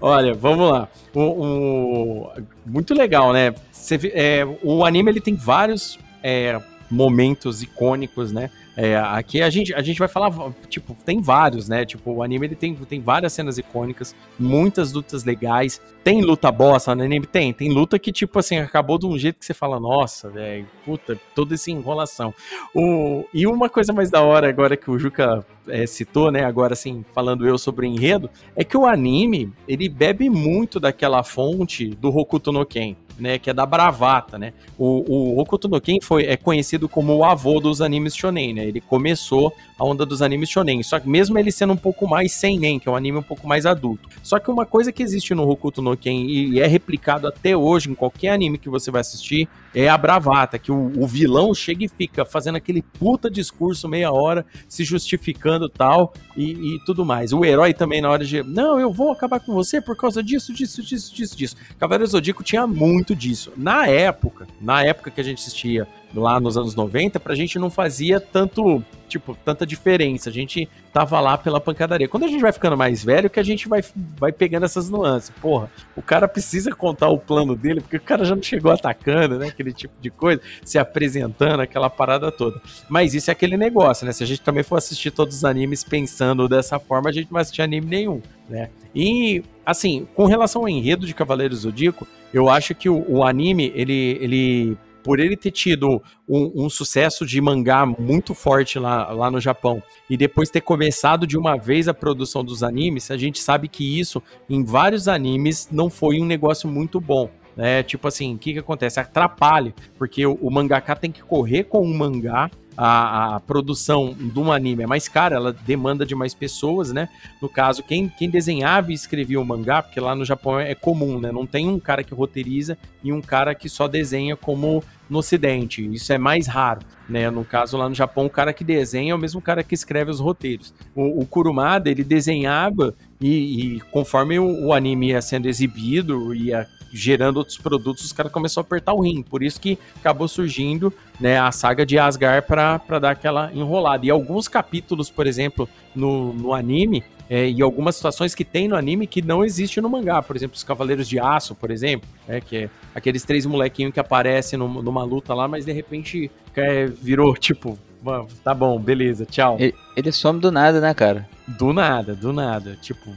Olha, 0.00 0.32
vamos 0.34 0.70
lá. 0.70 0.88
O, 1.14 1.20
o- 1.20 2.30
muito 2.64 2.94
legal, 2.94 3.32
né? 3.32 3.54
Você 3.72 3.98
é, 4.14 4.46
o 4.62 4.84
anime 4.84 5.10
ele 5.10 5.20
tem 5.20 5.34
vários 5.34 5.98
é, 6.22 6.60
momentos 6.90 7.62
icônicos, 7.62 8.32
né? 8.32 8.50
É, 8.77 8.97
aqui 8.97 9.41
a 9.41 9.49
gente, 9.49 9.72
a 9.72 9.81
gente 9.81 9.99
vai 9.99 10.07
falar, 10.07 10.31
tipo, 10.68 10.95
tem 11.05 11.20
vários, 11.20 11.66
né? 11.66 11.87
Tipo, 11.87 12.12
o 12.12 12.22
anime 12.22 12.47
ele 12.47 12.55
tem, 12.55 12.74
tem 12.74 13.01
várias 13.01 13.33
cenas 13.33 13.57
icônicas, 13.57 14.14
muitas 14.39 14.93
lutas 14.93 15.24
legais. 15.24 15.81
Tem 16.05 16.20
luta 16.20 16.53
bosta 16.53 16.95
no 16.95 17.03
anime? 17.03 17.27
Tem. 17.27 17.53
Tem 17.53 17.72
luta 17.72 17.99
que, 17.99 18.12
tipo 18.12 18.39
assim, 18.39 18.59
acabou 18.59 18.99
de 18.99 19.07
um 19.07 19.16
jeito 19.16 19.39
que 19.39 19.47
você 19.47 19.55
fala, 19.55 19.81
nossa, 19.81 20.29
velho, 20.29 20.66
puta, 20.85 21.18
toda 21.35 21.55
essa 21.55 21.70
enrolação. 21.70 22.35
O, 22.74 23.24
e 23.33 23.47
uma 23.47 23.70
coisa 23.70 23.95
mais 23.95 24.11
da 24.11 24.20
hora 24.22 24.49
agora 24.49 24.77
que 24.77 24.91
o 24.91 24.99
Juca 24.99 25.45
é, 25.66 25.87
citou, 25.87 26.31
né? 26.31 26.45
Agora 26.45 26.74
assim, 26.74 27.05
falando 27.14 27.47
eu 27.47 27.57
sobre 27.57 27.87
o 27.87 27.89
enredo, 27.89 28.29
é 28.55 28.62
que 28.62 28.77
o 28.77 28.85
anime 28.85 29.53
ele 29.66 29.89
bebe 29.89 30.29
muito 30.29 30.79
daquela 30.79 31.22
fonte 31.22 31.89
do 31.89 32.14
Hokuto 32.14 32.53
no 32.53 32.64
Ken, 32.66 32.95
né? 33.18 33.38
Que 33.38 33.50
é 33.50 33.54
da 33.54 33.66
bravata, 33.66 34.38
né? 34.38 34.52
O, 34.78 35.34
o 35.34 35.40
Hokuto 35.40 35.68
foi, 36.02 36.24
é 36.24 36.36
conhecido 36.36 36.88
como 36.88 37.14
o 37.14 37.24
avô 37.24 37.60
dos 37.60 37.80
animes 37.80 38.14
shonen, 38.14 38.54
né? 38.54 38.64
Ele 38.64 38.80
começou 38.80 39.52
a 39.79 39.85
onda 39.85 40.07
dos 40.07 40.22
animes 40.22 40.49
shonen, 40.49 40.83
só 40.83 40.99
que 40.99 41.09
mesmo 41.09 41.39
ele 41.39 41.53
sendo 41.53 41.72
um 41.72 41.77
pouco 41.77 42.09
mais 42.09 42.33
seinen, 42.33 42.79
que 42.79 42.89
é 42.89 42.93
um 42.93 42.97
anime 42.97 43.18
um 43.18 43.22
pouco 43.22 43.47
mais 43.47 43.66
adulto. 43.66 44.09
Só 44.22 44.39
que 44.39 44.51
uma 44.51 44.64
coisa 44.64 44.91
que 44.91 45.03
existe 45.03 45.35
no 45.35 45.49
Hokuto 45.49 45.83
no 45.83 45.97
Ken 45.97 46.24
e 46.27 46.61
é 46.61 46.66
replicado 46.66 47.27
até 47.27 47.57
hoje 47.57 47.91
em 47.91 47.95
qualquer 47.95 48.31
anime 48.31 48.59
que 48.59 48.68
você 48.68 48.91
vai 48.91 49.03
assistir 49.03 49.49
é 49.74 49.89
a 49.89 49.99
bravata, 49.99 50.59
que 50.59 50.72
o, 50.72 50.93
o 50.97 51.07
vilão 51.07 51.55
chega 51.55 51.85
e 51.85 51.89
fica 51.89 52.24
fazendo 52.24 52.57
aquele 52.57 52.81
puta 52.81 53.31
discurso 53.31 53.87
meia 53.87 54.11
hora, 54.11 54.47
se 54.66 54.85
justificando 54.85 55.68
tal 55.68 56.14
e, 56.35 56.77
e 56.77 56.85
tudo 56.87 57.05
mais. 57.05 57.33
O 57.33 57.45
herói 57.45 57.74
também 57.74 58.01
na 58.01 58.09
hora 58.09 58.24
de, 58.24 58.43
não, 58.43 58.81
eu 58.81 58.91
vou 58.91 59.12
acabar 59.12 59.41
com 59.41 59.53
você 59.53 59.81
por 59.81 59.95
causa 59.95 60.22
disso, 60.22 60.53
disso, 60.55 60.83
disso, 60.83 61.14
disso, 61.14 61.37
disso. 61.37 61.57
Cavaleiro 61.79 62.11
Zodíaco 62.11 62.43
tinha 62.43 62.66
muito 62.66 63.14
disso. 63.14 63.53
Na 63.57 63.87
época, 63.87 64.47
na 64.61 64.83
época 64.83 65.11
que 65.11 65.20
a 65.20 65.24
gente 65.24 65.39
assistia 65.39 65.87
lá 66.14 66.41
nos 66.41 66.57
anos 66.57 66.74
90, 66.74 67.20
pra 67.20 67.35
gente 67.35 67.59
não 67.59 67.70
fazia 67.70 68.18
tanto, 68.18 68.83
tipo, 69.07 69.36
tanta 69.44 69.66
diferença. 69.66 70.30
A 70.30 70.32
gente 70.32 70.68
tava 70.92 71.20
lá 71.20 71.38
pela 71.38 71.61
pancadaria. 71.61 72.09
Quando 72.09 72.24
a 72.24 72.28
gente 72.28 72.40
vai 72.40 72.52
ficando 72.52 72.76
mais 72.76 73.04
velho, 73.04 73.30
que 73.30 73.40
a 73.40 73.42
gente 73.42 73.68
vai, 73.68 73.82
vai 74.18 74.32
pegando 74.32 74.64
essas 74.64 74.90
nuances. 74.90 75.30
Porra, 75.40 75.70
o 75.96 76.02
cara 76.02 76.26
precisa 76.28 76.70
contar 76.74 77.09
o 77.09 77.18
plano 77.18 77.54
dele, 77.57 77.80
porque 77.80 77.96
o 77.96 78.00
cara 78.00 78.24
já 78.24 78.34
não 78.34 78.42
chegou 78.42 78.72
atacando, 78.72 79.38
né? 79.38 79.48
Aquele 79.48 79.72
tipo 79.72 79.94
de 80.00 80.11
coisa, 80.11 80.40
se 80.64 80.78
apresentando, 80.78 81.61
aquela 81.61 81.88
parada 81.88 82.30
toda. 82.30 82.61
Mas 82.88 83.14
isso 83.14 83.30
é 83.30 83.32
aquele 83.32 83.57
negócio, 83.57 84.07
né? 84.07 84.12
Se 84.12 84.22
a 84.22 84.26
gente 84.26 84.40
também 84.40 84.62
for 84.62 84.76
assistir 84.76 85.11
todos 85.11 85.36
os 85.36 85.44
animes 85.44 85.84
pensando 85.84 86.48
dessa 86.48 86.78
forma, 86.78 87.11
a 87.11 87.12
gente 87.12 87.26
não 87.26 87.34
vai 87.34 87.42
assistir 87.42 87.62
anime 87.62 87.86
nenhum, 87.86 88.20
né? 88.48 88.70
E, 88.94 89.44
assim, 89.64 90.07
com 90.14 90.24
relação 90.24 90.62
ao 90.62 90.68
enredo 90.68 91.07
de 91.07 91.14
Cavaleiros 91.14 91.61
Zodíaco, 91.61 92.07
eu 92.32 92.48
acho 92.48 92.74
que 92.74 92.88
o, 92.88 93.04
o 93.09 93.24
anime, 93.24 93.70
ele, 93.74 94.18
ele, 94.20 94.78
por 95.07 95.20
ele 95.20 95.36
ter 95.36 95.52
tido 95.52 96.02
um, 96.28 96.64
um 96.64 96.68
sucesso 96.68 97.24
de 97.24 97.40
mangá 97.40 97.86
muito 97.86 98.34
forte 98.34 98.76
lá, 98.76 99.12
lá 99.12 99.30
no 99.30 99.40
Japão, 99.40 99.80
e 100.11 100.16
depois 100.16 100.50
ter 100.50 100.62
começado 100.62 101.28
de 101.28 101.38
uma 101.38 101.57
vez 101.57 101.86
a 101.86 101.94
produção 101.94 102.44
dos 102.44 102.64
animes, 102.64 103.09
a 103.12 103.16
gente 103.16 103.38
sabe 103.38 103.68
que 103.68 104.00
isso, 104.00 104.20
em 104.50 104.64
vários 104.64 105.07
animes, 105.07 105.68
não 105.70 105.88
foi 105.88 106.20
um 106.20 106.24
negócio 106.24 106.68
muito 106.68 107.00
bom. 107.00 107.30
né? 107.57 107.84
tipo 107.84 108.09
assim, 108.09 108.34
o 108.34 108.38
que, 108.38 108.54
que 108.54 108.59
acontece? 108.59 108.98
Atrapalha, 108.98 109.72
porque 109.96 110.26
o, 110.26 110.34
o 110.42 110.50
mangaka 110.50 110.96
tem 110.96 111.12
que 111.12 111.22
correr 111.22 111.62
com 111.62 111.86
um 111.86 111.96
mangá 111.96 112.50
a, 112.77 113.37
a 113.37 113.41
produção 113.41 114.14
de 114.14 114.39
um 114.39 114.53
anime 114.53 114.83
é 114.83 114.87
mais 114.87 115.09
cara, 115.09 115.37
ela 115.37 115.53
demanda 115.53 116.05
de 116.05 116.14
mais 116.14 116.35
pessoas, 116.35 116.93
né? 116.93 117.09
No 117.41 117.49
caso, 117.49 117.83
quem, 117.83 118.09
quem 118.09 118.29
desenhava 118.29 118.91
e 118.91 118.95
escrevia 118.95 119.41
o 119.41 119.45
mangá, 119.45 119.83
porque 119.83 119.99
lá 119.99 120.14
no 120.14 120.24
Japão 120.24 120.61
é 120.61 120.74
comum, 120.74 121.18
né? 121.18 121.33
Não 121.33 121.47
tem 121.47 121.68
um 121.68 121.79
cara 121.79 122.05
que 122.05 122.14
roteiriza 122.14 122.77
e 123.03 123.12
um 123.12 123.22
cara 123.22 123.55
que 123.55 123.68
só 123.68 123.89
desenha 123.89 124.37
como 124.37 124.83
no 125.09 125.18
ocidente. 125.18 125.87
Isso 125.93 126.12
é 126.12 126.18
mais 126.18 126.47
raro, 126.47 126.81
né? 127.09 127.31
No 127.31 127.45
caso, 127.45 127.77
lá 127.77 127.89
no 127.89 127.95
Japão, 127.95 128.27
o 128.27 128.31
cara 128.31 128.53
que 128.53 128.64
desenha 128.64 129.12
é 129.12 129.14
o 129.14 129.18
mesmo 129.18 129.41
cara 129.41 129.62
que 129.62 129.74
escreve 129.74 130.11
os 130.11 130.20
roteiros. 130.20 130.74
O, 130.95 131.20
o 131.20 131.27
Kurumada, 131.27 131.91
ele 131.91 132.05
desenhava 132.05 132.95
e, 133.20 133.77
e 133.77 133.81
conforme 133.93 134.39
o, 134.39 134.66
o 134.66 134.72
anime 134.72 135.09
ia 135.09 135.22
sendo 135.22 135.49
exibido, 135.49 136.35
ia 136.35 136.66
gerando 136.93 137.39
outros 137.39 137.59
produtos, 137.59 138.05
os 138.05 138.12
caras 138.12 138.32
começaram 138.32 138.62
a 138.64 138.66
apertar 138.66 138.93
o 138.95 139.01
rim. 139.01 139.22
Por 139.22 139.43
isso 139.43 139.61
que 139.61 139.78
acabou 139.97 140.28
surgindo 140.28 140.93
né, 141.20 141.39
a 141.39 141.51
saga 141.53 141.84
de 141.84 141.99
Asgard 141.99 142.47
para 142.47 142.99
dar 142.99 143.11
aquela 143.11 143.53
enrolada. 143.53 144.05
E 144.07 144.11
alguns 144.11 144.49
capítulos, 144.49 145.11
por 145.11 145.26
exemplo, 145.26 145.68
no, 145.95 146.32
no 146.32 146.55
anime, 146.55 147.03
é, 147.28 147.49
e 147.51 147.61
algumas 147.61 147.97
situações 147.97 148.34
que 148.34 148.45
tem 148.45 148.68
no 148.68 148.76
anime 148.76 149.07
que 149.07 149.20
não 149.20 149.45
existe 149.45 149.80
no 149.80 149.91
mangá. 149.91 150.22
Por 150.22 150.37
exemplo, 150.37 150.57
os 150.57 150.62
Cavaleiros 150.62 151.09
de 151.09 151.18
Aço, 151.18 151.55
por 151.55 151.70
exemplo, 151.70 152.09
é, 152.28 152.41
que 152.41 152.57
é 152.57 152.70
aqueles 152.95 153.24
três 153.24 153.45
molequinhos 153.45 153.93
que 153.93 154.01
aparecem 154.01 154.59
num- 154.59 154.80
numa 154.80 155.03
luta 155.03 155.34
lá, 155.34 155.49
mas 155.49 155.64
de 155.64 155.72
repente 155.72 156.30
é, 156.55 156.87
virou 156.87 157.34
tipo, 157.37 157.76
"Mano, 158.07 158.28
tá 158.44 158.54
bom, 158.54 158.78
beleza, 158.78 159.26
tchau. 159.26 159.57
Ele, 159.59 159.74
ele 159.96 160.12
some 160.12 160.38
do 160.40 160.50
nada, 160.52 160.80
né, 160.80 160.94
cara? 160.94 161.28
Do 161.46 161.72
nada, 161.72 162.14
do 162.14 162.32
nada. 162.32 162.76
Tipo, 162.80 163.11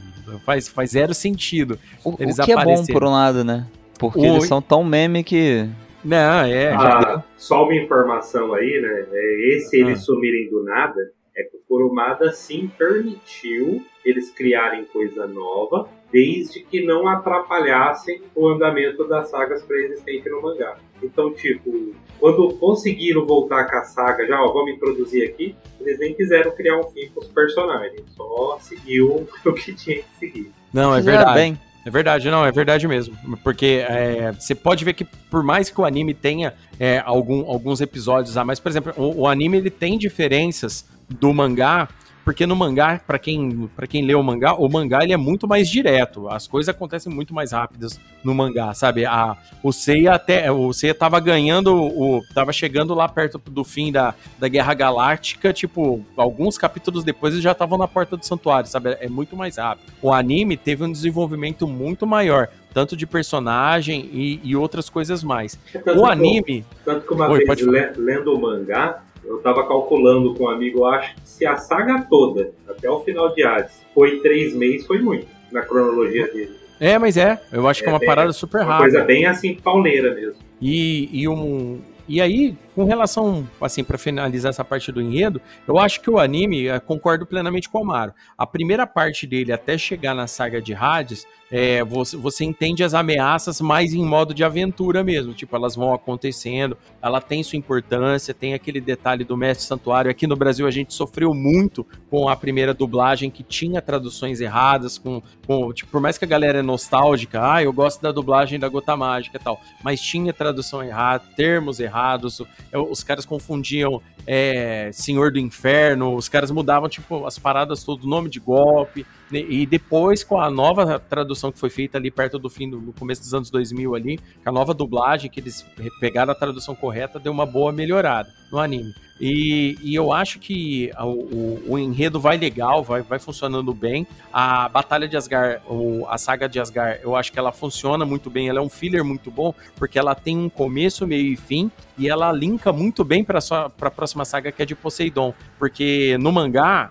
faz, 0.44 0.68
faz 0.68 0.90
zero 0.90 1.14
sentido. 1.14 1.78
O, 2.04 2.10
o 2.10 2.16
Eles 2.18 2.36
que 2.36 2.52
é 2.52 2.64
bom 2.64 2.84
por 2.86 3.04
um 3.04 3.10
lado, 3.10 3.44
né? 3.44 3.66
Porque 3.98 4.18
O- 4.20 4.24
eles 4.24 4.46
são 4.46 4.60
tão 4.60 4.82
meme 4.84 5.22
que. 5.24 5.68
Não, 6.04 6.40
é. 6.44 6.72
Ah, 6.72 7.22
só 7.36 7.64
uma 7.64 7.74
informação 7.74 8.54
aí, 8.54 8.80
né? 8.80 9.06
É, 9.12 9.56
esse 9.56 9.76
Ah. 9.76 9.80
eles 9.86 10.04
sumirem 10.04 10.48
do 10.50 10.62
nada 10.64 10.98
é 11.36 11.42
que 11.42 11.56
o 11.56 11.60
Kurumada 11.68 12.32
sim 12.32 12.70
permitiu 12.78 13.84
eles 14.04 14.30
criarem 14.30 14.84
coisa 14.86 15.26
nova, 15.26 15.88
desde 16.12 16.60
que 16.60 16.84
não 16.84 17.06
atrapalhassem 17.08 18.20
o 18.34 18.48
andamento 18.48 19.06
das 19.08 19.30
sagas 19.30 19.62
pré-existentes 19.62 20.30
no 20.30 20.42
mangá. 20.42 20.76
Então, 21.02 21.32
tipo, 21.32 21.94
quando 22.18 22.52
conseguiram 22.54 23.24
voltar 23.24 23.64
com 23.70 23.76
a 23.76 23.84
saga, 23.84 24.26
já, 24.26 24.40
ó, 24.42 24.52
vamos 24.52 24.72
introduzir 24.72 25.28
aqui, 25.28 25.54
eles 25.80 25.98
nem 25.98 26.14
quiseram 26.14 26.50
criar 26.52 26.78
um 26.78 26.84
fim 26.90 27.08
com 27.14 27.20
os 27.20 27.28
personagens, 27.28 28.02
só 28.16 28.58
seguiu 28.60 29.26
o 29.46 29.52
que 29.52 29.72
tinha 29.74 29.96
que 30.02 30.04
seguir. 30.18 30.50
Não, 30.72 30.94
é 30.94 31.00
verdade. 31.00 31.34
bem. 31.34 31.58
É 31.86 31.88
verdade, 31.90 32.30
não, 32.30 32.44
é 32.44 32.52
verdade 32.52 32.86
mesmo. 32.86 33.16
Porque 33.42 33.82
é, 33.88 34.32
você 34.32 34.54
pode 34.54 34.84
ver 34.84 34.92
que 34.92 35.02
por 35.30 35.42
mais 35.42 35.70
que 35.70 35.80
o 35.80 35.84
anime 35.86 36.12
tenha 36.12 36.52
é, 36.78 36.98
algum- 37.06 37.46
alguns 37.50 37.80
episódios 37.80 38.36
a 38.36 38.44
mais, 38.44 38.60
por 38.60 38.68
exemplo, 38.68 38.92
o, 38.98 39.22
o 39.22 39.26
anime 39.26 39.56
ele 39.56 39.70
tem 39.70 39.96
diferenças 39.96 40.86
do 41.08 41.32
mangá, 41.32 41.88
porque 42.30 42.46
no 42.46 42.54
mangá, 42.54 43.00
pra 43.04 43.18
quem, 43.18 43.68
pra 43.74 43.88
quem 43.88 44.04
lê 44.04 44.14
o 44.14 44.22
mangá, 44.22 44.54
o 44.54 44.68
mangá 44.68 45.02
ele 45.02 45.12
é 45.12 45.16
muito 45.16 45.48
mais 45.48 45.68
direto. 45.68 46.28
As 46.28 46.46
coisas 46.46 46.68
acontecem 46.72 47.12
muito 47.12 47.34
mais 47.34 47.50
rápidas 47.50 47.98
no 48.22 48.32
mangá, 48.32 48.72
sabe? 48.72 49.04
A, 49.04 49.36
o 49.64 49.72
Seiya 49.72 50.12
até. 50.14 50.48
O 50.52 50.72
Seiya 50.72 50.94
tava 50.94 51.18
ganhando. 51.18 51.74
O, 51.74 52.22
tava 52.32 52.52
chegando 52.52 52.94
lá 52.94 53.08
perto 53.08 53.36
do 53.50 53.64
fim 53.64 53.90
da, 53.90 54.14
da 54.38 54.46
Guerra 54.46 54.74
Galáctica, 54.74 55.52
tipo, 55.52 56.04
alguns 56.16 56.56
capítulos 56.56 57.02
depois 57.02 57.32
eles 57.34 57.42
já 57.42 57.50
estavam 57.50 57.76
na 57.76 57.88
porta 57.88 58.16
do 58.16 58.24
santuário, 58.24 58.70
sabe? 58.70 58.96
É 59.00 59.08
muito 59.08 59.34
mais 59.34 59.56
rápido. 59.56 59.92
O 60.00 60.12
anime 60.12 60.56
teve 60.56 60.84
um 60.84 60.92
desenvolvimento 60.92 61.66
muito 61.66 62.06
maior. 62.06 62.46
tanto 62.72 62.96
de 62.96 63.04
personagem 63.08 64.08
e, 64.12 64.40
e 64.44 64.54
outras 64.54 64.88
coisas 64.88 65.24
mais. 65.24 65.58
Tanto 65.72 65.98
O 65.98 66.04
que- 66.04 66.12
anime. 66.12 66.64
Tanto 66.84 67.04
que 67.04 67.12
uma 67.12 67.28
Oi, 67.28 67.44
vez, 67.44 67.96
lendo 67.96 68.32
o 68.32 68.40
mangá, 68.40 69.02
eu 69.30 69.38
tava 69.38 69.66
calculando 69.66 70.34
com 70.34 70.44
um 70.44 70.48
amigo, 70.48 70.84
acho 70.86 71.14
que 71.14 71.20
se 71.28 71.46
a 71.46 71.56
saga 71.56 72.04
toda, 72.10 72.52
até 72.68 72.90
o 72.90 73.00
final 73.00 73.32
de 73.32 73.42
Hades, 73.44 73.80
foi 73.94 74.18
três 74.20 74.54
meses, 74.54 74.86
foi 74.86 74.98
muito, 74.98 75.26
na 75.52 75.62
cronologia 75.62 76.26
dele. 76.32 76.50
É, 76.80 76.98
mas 76.98 77.16
é, 77.16 77.40
eu 77.52 77.68
acho 77.68 77.82
que 77.82 77.88
é 77.88 77.92
uma 77.92 77.98
bem- 77.98 78.08
parada 78.08 78.32
super 78.32 78.62
Uma 78.62 78.72
rápida. 78.74 78.90
coisa 78.90 79.04
bem 79.04 79.26
assim, 79.26 79.54
pauleira 79.54 80.14
mesmo. 80.14 80.34
E, 80.60 81.08
e, 81.12 81.28
um, 81.28 81.78
e 82.08 82.20
aí, 82.20 82.56
com 82.74 82.84
relação, 82.84 83.48
assim, 83.60 83.82
para 83.82 83.98
finalizar 83.98 84.50
essa 84.50 84.64
parte 84.64 84.92
do 84.92 85.00
enredo, 85.00 85.40
eu 85.66 85.78
acho 85.78 86.00
que 86.00 86.10
o 86.10 86.18
anime, 86.18 86.68
eh, 86.68 86.78
concordo 86.80 87.26
plenamente 87.26 87.68
com 87.68 87.78
o 87.78 87.82
Amaro. 87.82 88.14
A 88.36 88.46
primeira 88.46 88.86
parte 88.86 89.26
dele, 89.26 89.52
até 89.52 89.76
chegar 89.76 90.14
na 90.14 90.26
saga 90.26 90.60
de 90.60 90.74
Hades, 90.74 91.26
é, 91.50 91.82
você, 91.82 92.16
você 92.16 92.44
entende 92.44 92.84
as 92.84 92.94
ameaças 92.94 93.60
mais 93.60 93.92
em 93.92 94.04
modo 94.04 94.32
de 94.32 94.44
aventura 94.44 95.02
mesmo. 95.02 95.34
Tipo, 95.34 95.56
elas 95.56 95.74
vão 95.74 95.92
acontecendo, 95.92 96.76
ela 97.02 97.20
tem 97.20 97.42
sua 97.42 97.58
importância, 97.58 98.32
tem 98.32 98.54
aquele 98.54 98.80
detalhe 98.80 99.24
do 99.24 99.36
Mestre 99.36 99.66
Santuário. 99.66 100.10
Aqui 100.10 100.26
no 100.26 100.36
Brasil 100.36 100.66
a 100.66 100.70
gente 100.70 100.94
sofreu 100.94 101.34
muito 101.34 101.84
com 102.08 102.28
a 102.28 102.36
primeira 102.36 102.72
dublagem 102.72 103.30
que 103.30 103.42
tinha 103.42 103.82
traduções 103.82 104.40
erradas, 104.40 104.96
com, 104.96 105.20
com 105.46 105.72
tipo, 105.72 105.90
por 105.90 106.00
mais 106.00 106.16
que 106.16 106.24
a 106.24 106.28
galera 106.28 106.60
é 106.60 106.62
nostálgica, 106.62 107.40
ah, 107.54 107.62
eu 107.62 107.72
gosto 107.72 108.00
da 108.00 108.12
dublagem 108.12 108.58
da 108.58 108.68
Gota 108.68 108.96
Mágica 108.96 109.36
e 109.36 109.40
tal, 109.40 109.60
mas 109.82 110.00
tinha 110.00 110.32
tradução 110.32 110.82
errada, 110.82 111.24
termos 111.34 111.80
errados, 111.80 112.42
os 112.72 113.02
caras 113.02 113.24
confundiam 113.26 114.00
é, 114.26 114.90
Senhor 114.92 115.32
do 115.32 115.38
Inferno, 115.38 116.14
os 116.14 116.28
caras 116.28 116.50
mudavam, 116.50 116.88
tipo, 116.88 117.26
as 117.26 117.38
paradas 117.38 117.82
todo, 117.82 118.06
nome 118.06 118.28
de 118.28 118.38
golpe, 118.38 119.06
e 119.32 119.66
depois 119.66 120.24
com 120.24 120.40
a 120.40 120.50
nova 120.50 120.98
tradução 120.98 121.52
que 121.52 121.58
foi 121.58 121.70
feita 121.70 121.98
ali 121.98 122.10
perto 122.10 122.38
do 122.38 122.50
fim, 122.50 122.68
do, 122.68 122.80
no 122.80 122.92
começo 122.92 123.20
dos 123.22 123.32
anos 123.34 123.50
2000 123.50 123.94
ali, 123.94 124.18
com 124.42 124.48
a 124.48 124.52
nova 124.52 124.74
dublagem, 124.74 125.30
que 125.30 125.40
eles 125.40 125.64
pegaram 126.00 126.32
a 126.32 126.34
tradução 126.34 126.74
correta, 126.74 127.18
deu 127.18 127.32
uma 127.32 127.46
boa 127.46 127.72
melhorada 127.72 128.28
no 128.50 128.58
anime. 128.58 128.92
E, 129.22 129.76
e 129.82 129.94
eu 129.94 130.12
acho 130.14 130.38
que 130.38 130.90
o, 130.98 131.04
o- 131.04 131.62
o 131.74 131.78
enredo 131.78 132.18
vai 132.18 132.38
legal, 132.38 132.82
vai, 132.82 133.02
vai 133.02 133.18
funcionando 133.18 133.74
bem. 133.74 134.06
A 134.32 134.66
Batalha 134.70 135.06
de 135.06 135.14
Asgard, 135.14 135.60
ou 135.66 136.08
a 136.08 136.16
saga 136.16 136.48
de 136.48 136.58
Asgard, 136.58 137.00
eu 137.02 137.14
acho 137.14 137.30
que 137.30 137.38
ela 137.38 137.52
funciona 137.52 138.06
muito 138.06 138.30
bem. 138.30 138.48
Ela 138.48 138.60
é 138.60 138.62
um 138.62 138.70
filler 138.70 139.04
muito 139.04 139.30
bom, 139.30 139.54
porque 139.76 139.98
ela 139.98 140.14
tem 140.14 140.38
um 140.38 140.48
começo, 140.48 141.06
meio 141.06 141.34
e 141.34 141.36
fim, 141.36 141.70
e 141.98 142.08
ela 142.08 142.32
linka 142.32 142.72
muito 142.72 143.04
bem 143.04 143.22
para 143.22 143.40
a 143.82 143.90
próxima 143.90 144.24
saga 144.24 144.50
que 144.50 144.62
é 144.62 144.64
de 144.64 144.74
Poseidon. 144.74 145.34
Porque 145.58 146.16
no 146.18 146.32
mangá, 146.32 146.90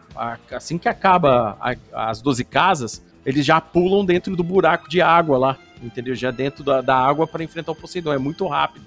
assim 0.51 0.77
que 0.77 0.87
acaba 0.87 1.57
a- 1.59 1.75
as 2.29 2.37
12 2.37 2.43
casas, 2.45 3.05
eles 3.25 3.45
já 3.45 3.59
pulam 3.59 4.05
dentro 4.05 4.35
do 4.35 4.43
buraco 4.43 4.89
de 4.89 5.01
água 5.01 5.37
lá, 5.37 5.57
entendeu? 5.81 6.15
Já 6.15 6.31
dentro 6.31 6.63
da, 6.63 6.81
da 6.81 6.95
água 6.95 7.27
para 7.27 7.43
enfrentar 7.43 7.71
o 7.71 7.75
Poseidon. 7.75 8.13
É 8.13 8.17
muito 8.17 8.47
rápido 8.47 8.85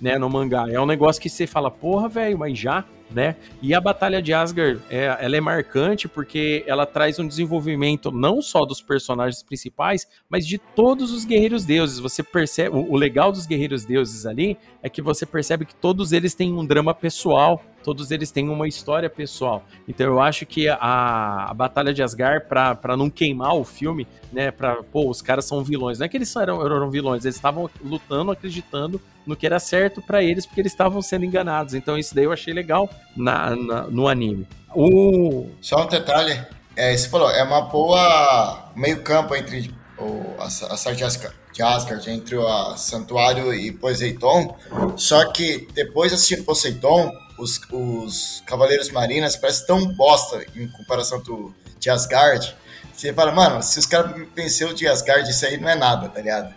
né, 0.00 0.18
no 0.18 0.28
mangá. 0.28 0.66
É 0.70 0.80
um 0.80 0.86
negócio 0.86 1.20
que 1.20 1.28
você 1.28 1.46
fala, 1.46 1.70
porra, 1.70 2.08
velho, 2.08 2.38
mas 2.38 2.58
já, 2.58 2.84
né? 3.10 3.36
E 3.62 3.74
a 3.74 3.80
Batalha 3.80 4.20
de 4.20 4.32
Asgard, 4.32 4.80
é, 4.90 5.16
ela 5.20 5.36
é 5.36 5.40
marcante 5.40 6.08
porque 6.08 6.64
ela 6.66 6.84
traz 6.84 7.18
um 7.18 7.26
desenvolvimento 7.26 8.10
não 8.10 8.42
só 8.42 8.64
dos 8.64 8.80
personagens 8.80 9.42
principais, 9.42 10.06
mas 10.28 10.46
de 10.46 10.58
todos 10.58 11.12
os 11.12 11.24
guerreiros 11.24 11.64
deuses. 11.64 11.98
Você 11.98 12.22
percebe, 12.22 12.76
o, 12.76 12.96
legal 12.96 13.30
dos 13.30 13.46
guerreiros 13.46 13.84
deuses 13.84 14.26
ali 14.26 14.56
é 14.82 14.88
que 14.88 15.00
você 15.00 15.24
percebe 15.24 15.64
que 15.64 15.74
todos 15.74 16.12
eles 16.12 16.34
têm 16.34 16.52
um 16.52 16.66
drama 16.66 16.92
pessoal, 16.92 17.62
todos 17.82 18.10
eles 18.10 18.30
têm 18.30 18.48
uma 18.48 18.66
história 18.66 19.08
pessoal. 19.08 19.64
Então 19.86 20.06
eu 20.06 20.20
acho 20.20 20.44
que 20.44 20.68
a, 20.68 20.76
a 20.80 21.54
Batalha 21.54 21.94
de 21.94 22.02
Asgard, 22.02 22.46
pra 22.46 22.96
não 22.96 23.08
queimar 23.08 23.54
o 23.54 23.64
filme, 23.64 24.06
né, 24.32 24.50
pra, 24.50 24.82
pô, 24.82 25.08
os 25.08 25.22
caras 25.22 25.44
são 25.44 25.62
vilões. 25.62 25.98
Não 25.98 26.06
é 26.06 26.08
que 26.08 26.16
eles 26.16 26.34
eram, 26.34 26.64
eram 26.64 26.90
vilões, 26.90 27.24
eles 27.24 27.36
estavam 27.36 27.70
lutando, 27.84 28.32
acreditando 28.32 29.00
no 29.26 29.36
que 29.36 29.46
era 29.46 29.58
certo 29.58 30.00
pra 30.00 30.22
eles, 30.22 30.46
porque 30.46 30.60
eles 30.60 30.72
estavam 30.72 31.02
sendo 31.02 31.24
enganados. 31.24 31.74
Então 31.74 31.98
isso 31.98 32.14
daí 32.14 32.24
eu 32.24 32.32
achei 32.32 32.54
legal 32.54 32.88
na, 33.16 33.54
na- 33.56 33.82
no 33.84 34.08
anime. 34.08 34.46
O... 34.74 35.48
Só 35.60 35.84
um 35.84 35.88
detalhe, 35.88 36.38
é, 36.76 36.96
você 36.96 37.08
falou, 37.08 37.30
é 37.30 37.42
uma 37.42 37.62
boa 37.62 38.70
meio 38.76 39.02
campo 39.02 39.34
entre 39.34 39.74
o, 39.98 40.34
a, 40.38 40.50
Sa- 40.50 40.66
a 40.66 40.76
saga 40.76 40.96
de 41.52 41.62
Asgard, 41.62 42.10
entre 42.10 42.36
o 42.36 42.76
Santuário 42.76 43.54
e 43.54 43.72
Poseidon, 43.72 44.56
só 44.96 45.32
que 45.32 45.66
depois 45.74 46.10
de 46.10 46.16
assistir 46.16 46.42
Poseidon, 46.44 47.10
os, 47.38 47.58
os 47.72 48.42
Cavaleiros 48.46 48.90
Marinas 48.90 49.36
parecem 49.36 49.66
tão 49.66 49.86
bosta 49.94 50.44
em 50.54 50.68
comparação 50.68 51.22
do, 51.22 51.54
de 51.78 51.88
Asgard, 51.88 52.54
você 52.92 53.12
fala, 53.12 53.30
mano, 53.32 53.62
se 53.62 53.78
os 53.78 53.86
caras 53.86 54.14
venceu 54.34 54.72
de 54.74 54.86
Asgard, 54.88 55.28
isso 55.30 55.44
aí 55.46 55.58
não 55.58 55.68
é 55.68 55.74
nada, 55.74 56.08
tá 56.08 56.20
ligado? 56.20 56.54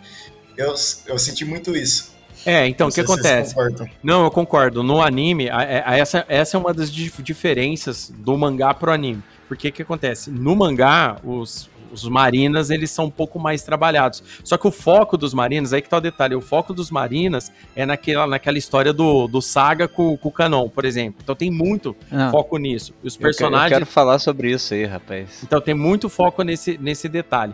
Eu, 0.58 0.74
eu 1.06 1.18
senti 1.20 1.44
muito 1.46 1.76
isso. 1.76 2.12
É, 2.50 2.68
então, 2.68 2.86
Não 2.88 2.91
o 2.91 2.93
que 2.93 3.02
acontece? 3.02 3.56
Não, 4.04 4.24
eu 4.24 4.32
concordo. 4.32 4.82
No 4.84 5.02
anime, 5.02 5.50
a- 5.50 5.58
a- 5.86 5.97
essa, 5.97 6.26
essa 6.28 6.58
é 6.58 6.60
uma 6.60 6.74
das 6.74 6.91
dif- 6.91 7.22
diferenças 7.22 8.12
do 8.18 8.38
mangá 8.38 8.74
pro 8.74 8.91
anime. 8.91 9.22
Porque 9.47 9.70
o 9.70 9.72
que 9.72 9.82
acontece? 9.82 10.30
No 10.30 10.56
mangá, 10.56 11.18
os, 11.24 11.70
os 11.91 12.08
marinas, 12.08 12.70
eles 12.70 12.91
são 12.91 13.06
um 13.06 13.10
pouco 13.10 13.39
mais 13.39 13.64
trabalhados. 13.64 14.22
Só 14.43 14.58
que 14.58 14.68
o 14.68 14.72
foco 14.72 15.18
dos 15.18 15.34
marinas, 15.34 15.74
aí 15.74 15.82
que 15.82 15.89
tá 15.89 15.97
o 15.97 16.02
detalhe, 16.02 16.36
o 16.36 16.41
foco 16.41 16.72
dos 16.74 16.91
marinas 16.91 17.52
é 17.76 17.84
naquela, 17.86 18.28
naquela 18.28 18.58
história 18.60 18.93
do, 18.93 19.28
do 19.28 19.41
saga 19.41 19.88
com, 19.88 20.16
com 20.18 20.30
o 20.30 20.32
Canon, 20.32 20.70
por 20.70 20.86
exemplo. 20.86 21.20
Então 21.24 21.36
tem 21.36 21.50
muito 21.50 21.95
Não, 22.12 22.30
foco 22.30 22.58
nisso. 22.58 22.93
E 23.04 23.08
os 23.08 23.16
eu 23.16 23.18
que- 23.18 23.24
personagens... 23.24 23.72
Eu 23.72 23.78
quero 23.80 23.86
falar 23.91 24.20
sobre 24.20 24.52
isso 24.52 24.74
aí, 24.74 24.86
rapaz. 24.86 25.41
Então 25.43 25.60
tem 25.60 25.74
muito 25.74 26.10
foco 26.10 26.43
nesse, 26.43 26.78
nesse 26.78 27.10
detalhe. 27.10 27.54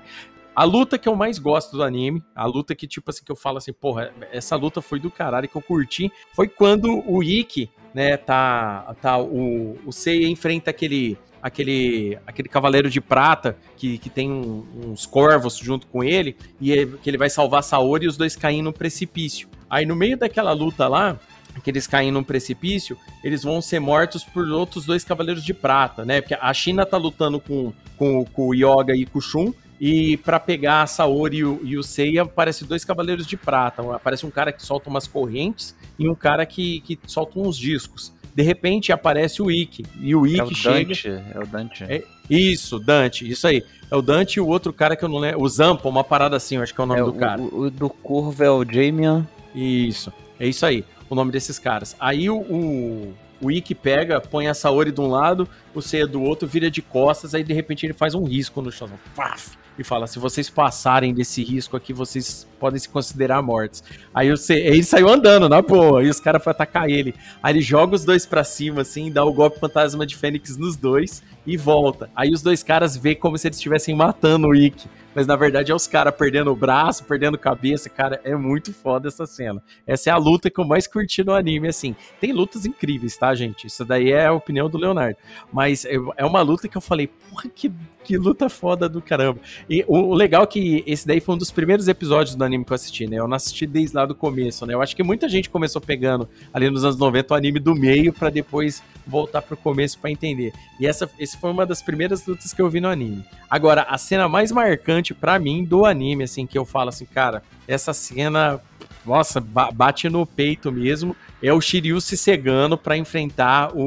A 0.56 0.64
luta 0.64 0.98
que 0.98 1.10
eu 1.10 1.16
mais 1.16 1.38
gosto 1.38 1.76
do 1.76 1.84
anime, 1.84 2.24
a 2.34 2.46
luta 2.46 2.74
que, 2.74 2.88
tipo 2.88 3.10
assim, 3.10 3.26
que 3.26 3.32
eu 3.32 3.36
falo 3.36 3.58
assim, 3.58 3.74
porra, 3.74 4.14
essa 4.32 4.56
luta 4.56 4.82
foi 4.82 5.00
do 5.00 5.12
caralho 5.12 5.50
que 5.50 5.56
eu 5.56 5.62
curti, 5.62 6.10
foi 6.34 6.48
quando 6.48 7.04
o 7.06 7.22
Ikki, 7.22 7.70
né, 7.94 8.16
tá, 8.16 8.96
tá 9.02 9.18
o, 9.18 9.78
o 9.86 9.92
Seiya 9.92 10.28
enfrenta 10.30 10.70
aquele, 10.70 11.18
aquele, 11.42 12.18
aquele 12.26 12.48
cavaleiro 12.48 12.90
de 12.90 13.02
prata 13.02 13.58
que, 13.76 13.98
que 13.98 14.10
tem 14.10 14.32
um- 14.32 14.66
uns 14.88 15.06
corvos 15.06 15.58
junto 15.58 15.88
com 15.88 16.04
ele, 16.04 16.38
e 16.60 16.72
é- 16.72 16.86
que 16.86 17.10
ele 17.10 17.18
vai 17.18 17.30
salvar 17.30 17.62
Saori 17.62 18.06
e 18.06 18.08
os 18.08 18.16
dois 18.16 18.36
caem 18.36 18.62
no 18.62 18.72
precipício. 18.72 19.50
Aí 19.70 19.86
no 19.86 19.96
meio 19.96 20.18
daquela 20.18 20.54
luta 20.54 20.88
lá, 20.88 21.20
que 21.64 21.70
eles 21.70 21.88
caem 21.88 22.12
num 22.12 22.24
precipício, 22.24 22.98
eles 23.24 23.44
vão 23.44 23.62
ser 23.62 23.80
mortos 23.80 24.24
por 24.24 24.46
outros 24.48 24.86
dois 24.86 25.04
cavaleiros 25.04 25.44
de 25.44 25.54
prata, 25.54 26.04
né? 26.04 26.22
Porque 26.22 26.34
a 26.40 26.54
China 26.54 26.86
tá 26.86 26.98
lutando 26.98 27.40
com, 27.40 27.74
com, 27.98 28.26
com 28.26 28.48
o 28.48 28.54
Yoga 28.54 28.96
e 28.96 29.06
com 29.06 29.20
o 29.20 29.22
Shun, 29.22 29.54
e 29.80 30.18
pra 30.18 30.40
pegar 30.40 30.84
a 30.84 30.88
Saori 30.88 31.38
e 31.38 31.46
o, 31.46 31.60
e 31.64 31.78
o 31.78 31.84
Seiya, 31.84 32.24
aparece 32.24 32.64
dois 32.66 32.86
cavaleiros 32.86 33.26
de 33.28 33.36
prata. 33.38 33.82
Aparece 33.96 34.26
um 34.26 34.32
cara 34.32 34.52
que 34.52 34.64
solta 34.66 34.90
umas 34.90 35.08
correntes 35.08 35.76
e 36.00 36.08
um 36.08 36.16
cara 36.16 36.46
que, 36.46 36.82
que 36.82 37.00
solta 37.08 37.40
uns 37.40 37.58
discos. 37.58 38.14
De 38.34 38.44
repente 38.44 38.92
aparece 38.92 39.42
o 39.42 39.50
Ikki, 39.50 39.86
e 40.02 40.14
o 40.14 40.26
É 40.26 40.30
o 40.30 40.46
Ikki 40.48 40.56
chega... 40.56 40.90
Dante, 40.90 41.08
é 41.08 41.40
o 41.42 41.48
Dante. 41.48 41.84
É, 41.86 42.04
Isso, 42.30 42.78
Dante, 42.80 43.30
isso 43.30 43.48
aí. 43.48 43.64
É 43.90 43.96
o 43.96 44.02
Dante 44.02 44.36
e 44.38 44.42
o 44.42 44.48
outro 44.48 44.74
cara 44.74 44.96
que 44.96 45.06
eu 45.06 45.10
não 45.10 45.18
lembro. 45.20 45.42
O 45.42 45.48
Zampa, 45.48 45.88
uma 45.88 46.04
parada 46.04 46.36
assim, 46.36 46.56
eu 46.58 46.62
acho 46.64 46.74
que 46.74 46.82
é 46.82 46.84
o 46.84 46.88
nome 46.88 47.00
É, 47.00 47.04
do 47.04 47.10
o, 47.12 47.14
cara. 47.14 47.42
o- 47.42 47.60
o 47.62 47.70
do 47.72 47.90
Curvo 47.90 48.44
é 48.44 48.50
o 48.52 48.66
Jamian. 48.66 49.26
Isso, 49.54 50.12
é 50.38 50.48
isso 50.48 50.66
aí, 50.66 50.84
o 51.10 51.16
nome 51.16 51.32
desses 51.32 51.58
caras. 51.58 51.96
Aí 51.98 52.30
o, 52.30 52.36
o, 52.40 53.14
o 53.40 53.50
Ikki 53.52 53.74
pega, 53.74 54.20
põe 54.20 54.48
a 54.48 54.54
Saori 54.54 54.92
de 54.92 55.00
um 55.00 55.08
lado, 55.08 55.48
o 55.74 55.82
Seiya 55.82 56.06
do 56.06 56.22
outro, 56.22 56.46
vira 56.46 56.70
de 56.70 56.82
costas, 56.82 57.34
aí 57.34 57.42
de 57.44 57.54
repente 57.54 57.86
ele 57.86 57.94
faz 57.94 58.14
um 58.16 58.26
risco 58.26 58.62
no 58.62 58.70
chão. 58.72 58.90
Paf! 59.16 59.58
E 59.78 59.84
fala: 59.84 60.08
se 60.08 60.20
vocês 60.20 60.50
passarem 60.50 61.14
desse 61.14 61.44
risco 61.44 61.76
aqui, 61.76 61.94
vocês 61.94 62.48
podem 62.60 62.80
se 62.80 62.88
considerar 62.90 63.42
mortos. 63.42 63.84
Aí 64.14 64.30
ele 64.50 64.84
saiu 64.84 65.10
andando, 65.10 65.50
na 65.50 65.62
boa, 65.62 66.04
e 66.04 66.10
os 66.10 66.20
caras 66.20 66.44
foram 66.44 66.56
atacar 66.56 66.90
ele. 66.90 67.14
Aí 67.44 67.54
ele 67.54 67.62
joga 67.62 67.96
os 67.96 68.06
dois 68.06 68.26
pra 68.26 68.44
cima, 68.44 68.82
assim, 68.82 69.12
dá 69.12 69.24
o 69.24 69.34
golpe 69.34 69.60
fantasma 69.60 70.06
de 70.06 70.16
Fênix 70.16 70.58
nos 70.58 70.76
dois 70.76 71.22
e 71.46 71.58
volta. 71.58 72.10
Aí 72.16 72.32
os 72.32 72.42
dois 72.42 72.64
caras 72.64 72.96
vê 72.96 73.14
como 73.14 73.38
se 73.38 73.48
eles 73.48 73.58
estivessem 73.58 73.96
matando 73.96 74.48
o 74.48 74.56
Ikki. 74.56 74.88
Mas 75.14 75.26
na 75.26 75.38
verdade 75.38 75.72
é 75.72 75.76
os 75.76 75.88
caras 75.88 76.14
perdendo 76.14 76.52
o 76.52 76.56
braço, 76.56 77.06
perdendo 77.06 77.38
cabeça. 77.38 77.90
Cara, 77.90 78.20
é 78.24 78.36
muito 78.36 78.74
foda 78.74 79.08
essa 79.08 79.26
cena. 79.26 79.64
Essa 79.88 80.10
é 80.10 80.14
a 80.14 80.18
luta 80.18 80.50
que 80.50 80.60
eu 80.60 80.66
mais 80.66 80.88
curti 80.88 81.24
no 81.24 81.34
anime, 81.34 81.70
assim. 81.70 81.96
Tem 82.20 82.34
lutas 82.34 82.66
incríveis, 82.66 83.16
tá, 83.16 83.34
gente? 83.34 83.68
Isso 83.68 83.86
daí 83.86 84.12
é 84.12 84.26
a 84.26 84.34
opinião 84.34 84.70
do 84.70 84.78
Leonardo. 84.78 85.18
Mas 85.54 85.86
é 85.86 86.26
uma 86.26 86.42
luta 86.42 86.68
que 86.68 86.76
eu 86.76 86.82
falei, 86.82 87.08
porra, 87.08 87.50
que, 87.50 87.72
que 88.06 88.18
luta 88.18 88.48
foda 88.50 88.88
do 88.88 89.02
caramba. 89.02 89.40
E 89.70 89.84
o, 89.88 90.14
legal 90.14 90.44
é 90.44 90.48
que 90.48 90.84
esse 90.86 91.06
daí 91.08 91.20
foi 91.20 91.36
um 91.36 91.38
dos 91.38 91.52
primeiros 91.52 91.88
episódios 91.88 92.36
do 92.36 92.44
anime 92.44 92.64
que 92.64 92.72
eu 92.72 92.76
assisti, 92.76 93.08
né? 93.08 93.18
Eu 93.18 93.28
não 93.28 93.36
assisti 93.36 93.66
desde 93.66 93.96
lá 93.96 94.06
do 94.06 94.14
começo, 94.14 94.66
né? 94.66 94.74
Eu 94.74 94.82
acho 94.82 94.96
que 94.96 95.04
muita 95.04 95.28
gente 95.28 95.50
começou 95.50 95.82
pegando 95.82 96.30
ali 96.54 96.70
nos 96.70 96.84
anos 96.84 96.98
90 96.98 97.34
o 97.34 97.38
anime 97.38 97.60
do 97.60 97.74
meio 97.74 98.14
pra 98.14 98.30
depois 98.30 98.84
voltar 99.06 99.42
pro 99.42 99.58
começo 99.58 99.98
pra 100.00 100.12
entender. 100.12 100.54
E 100.80 100.86
essa 100.86 101.10
esse 101.20 101.38
foi 101.38 101.50
uma 101.52 101.66
das 101.66 101.82
primeiras 101.82 102.26
lutas 102.26 102.54
que 102.54 102.62
eu 102.62 102.70
vi 102.70 102.80
no 102.80 102.88
anime. 102.88 103.24
Agora, 103.50 103.84
a 103.84 103.98
cena 103.98 104.30
mais 104.30 104.52
marcante 104.52 105.14
pra 105.14 105.40
mim 105.40 105.64
do 105.64 105.86
anime, 105.86 106.24
assim, 106.24 106.46
que 106.46 106.58
eu 106.58 106.66
falo 106.66 106.90
assim, 106.90 107.06
cara, 107.06 107.42
essa 107.68 107.94
cena, 107.94 108.60
nossa, 109.06 109.40
ba- 109.40 109.72
bate 109.72 110.10
no 110.10 110.26
peito 110.26 110.72
mesmo, 110.72 111.16
é 111.42 111.54
o 111.54 111.62
Shiryu 111.62 112.02
se 112.02 112.18
cegando 112.18 112.78
pra 112.78 112.98
enfrentar 112.98 113.76
o, 113.76 113.82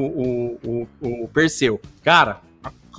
o, 0.63 0.87
o, 1.01 1.23
o 1.23 1.27
Perseu. 1.27 1.79
Cara, 2.03 2.41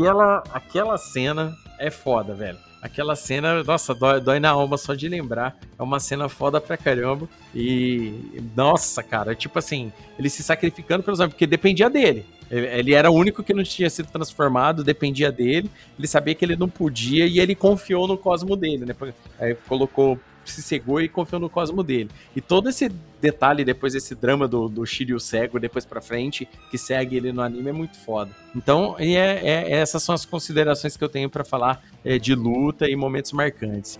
aquela, 0.00 0.42
aquela 0.52 0.98
cena 0.98 1.56
é 1.78 1.90
foda, 1.90 2.34
velho. 2.34 2.58
Aquela 2.82 3.14
cena, 3.14 3.62
nossa, 3.62 3.94
dói, 3.94 4.20
dói, 4.22 4.40
na 4.40 4.50
alma 4.50 4.78
só 4.78 4.94
de 4.94 5.06
lembrar. 5.06 5.54
É 5.78 5.82
uma 5.82 6.00
cena 6.00 6.30
foda 6.30 6.58
pra 6.58 6.78
caramba. 6.78 7.28
E, 7.54 8.40
nossa, 8.56 9.02
cara, 9.02 9.34
tipo 9.34 9.58
assim, 9.58 9.92
ele 10.18 10.30
se 10.30 10.42
sacrificando 10.42 11.02
pelos 11.02 11.20
amigos, 11.20 11.34
porque 11.34 11.46
dependia 11.46 11.90
dele. 11.90 12.24
Ele, 12.50 12.66
ele 12.66 12.94
era 12.94 13.10
o 13.10 13.14
único 13.14 13.42
que 13.42 13.52
não 13.52 13.62
tinha 13.62 13.90
sido 13.90 14.10
transformado, 14.10 14.82
dependia 14.82 15.30
dele. 15.30 15.70
Ele 15.98 16.08
sabia 16.08 16.34
que 16.34 16.42
ele 16.42 16.56
não 16.56 16.70
podia 16.70 17.26
e 17.26 17.38
ele 17.38 17.54
confiou 17.54 18.08
no 18.08 18.16
cosmo 18.16 18.56
dele, 18.56 18.86
né? 18.86 18.96
Aí 19.38 19.54
colocou 19.68 20.18
se 20.44 20.62
cegou 20.62 21.00
e 21.00 21.08
confiou 21.08 21.40
no 21.40 21.50
cosmo 21.50 21.82
dele. 21.82 22.10
E 22.34 22.40
todo 22.40 22.68
esse 22.68 22.88
detalhe, 23.20 23.64
depois 23.64 23.94
esse 23.94 24.14
drama 24.14 24.48
do, 24.48 24.68
do 24.68 24.84
Shiryu 24.84 25.20
cego, 25.20 25.60
depois 25.60 25.84
pra 25.84 26.00
frente, 26.00 26.48
que 26.70 26.78
segue 26.78 27.16
ele 27.16 27.32
no 27.32 27.42
anime, 27.42 27.68
é 27.68 27.72
muito 27.72 27.98
foda. 27.98 28.30
Então, 28.54 28.96
é, 28.98 29.14
é 29.14 29.72
essas 29.72 30.02
são 30.02 30.14
as 30.14 30.24
considerações 30.24 30.96
que 30.96 31.04
eu 31.04 31.08
tenho 31.08 31.28
para 31.28 31.44
falar 31.44 31.82
é, 32.04 32.18
de 32.18 32.34
luta 32.34 32.88
e 32.88 32.96
momentos 32.96 33.32
marcantes. 33.32 33.98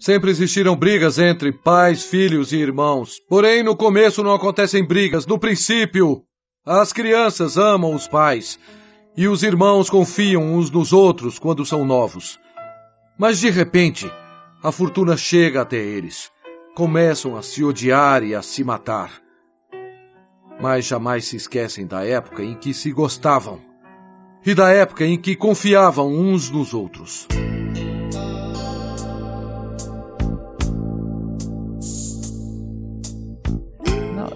Sempre 0.00 0.30
existiram 0.30 0.74
brigas 0.74 1.18
entre 1.18 1.52
pais, 1.52 2.04
filhos 2.04 2.52
e 2.52 2.56
irmãos. 2.56 3.20
Porém, 3.28 3.62
no 3.62 3.76
começo 3.76 4.22
não 4.22 4.32
acontecem 4.32 4.82
brigas. 4.82 5.26
No 5.26 5.38
princípio, 5.38 6.24
as 6.64 6.92
crianças 6.92 7.56
amam 7.56 7.94
os 7.94 8.06
pais 8.06 8.58
e 9.16 9.26
os 9.26 9.42
irmãos 9.42 9.88
confiam 9.88 10.54
uns 10.54 10.70
nos 10.70 10.92
outros 10.92 11.38
quando 11.38 11.64
são 11.64 11.84
novos. 11.84 12.38
Mas 13.18 13.38
de 13.38 13.50
repente, 13.50 14.10
a 14.62 14.70
fortuna 14.70 15.16
chega 15.16 15.62
até 15.62 15.78
eles. 15.78 16.30
Começam 16.74 17.36
a 17.36 17.42
se 17.42 17.64
odiar 17.64 18.22
e 18.22 18.34
a 18.34 18.42
se 18.42 18.62
matar. 18.62 19.10
Mas 20.60 20.84
jamais 20.84 21.24
se 21.24 21.36
esquecem 21.36 21.86
da 21.86 22.04
época 22.04 22.42
em 22.42 22.54
que 22.54 22.74
se 22.74 22.92
gostavam 22.92 23.60
e 24.44 24.54
da 24.54 24.70
época 24.70 25.04
em 25.04 25.18
que 25.18 25.34
confiavam 25.34 26.08
uns 26.12 26.50
nos 26.50 26.74
outros. 26.74 27.26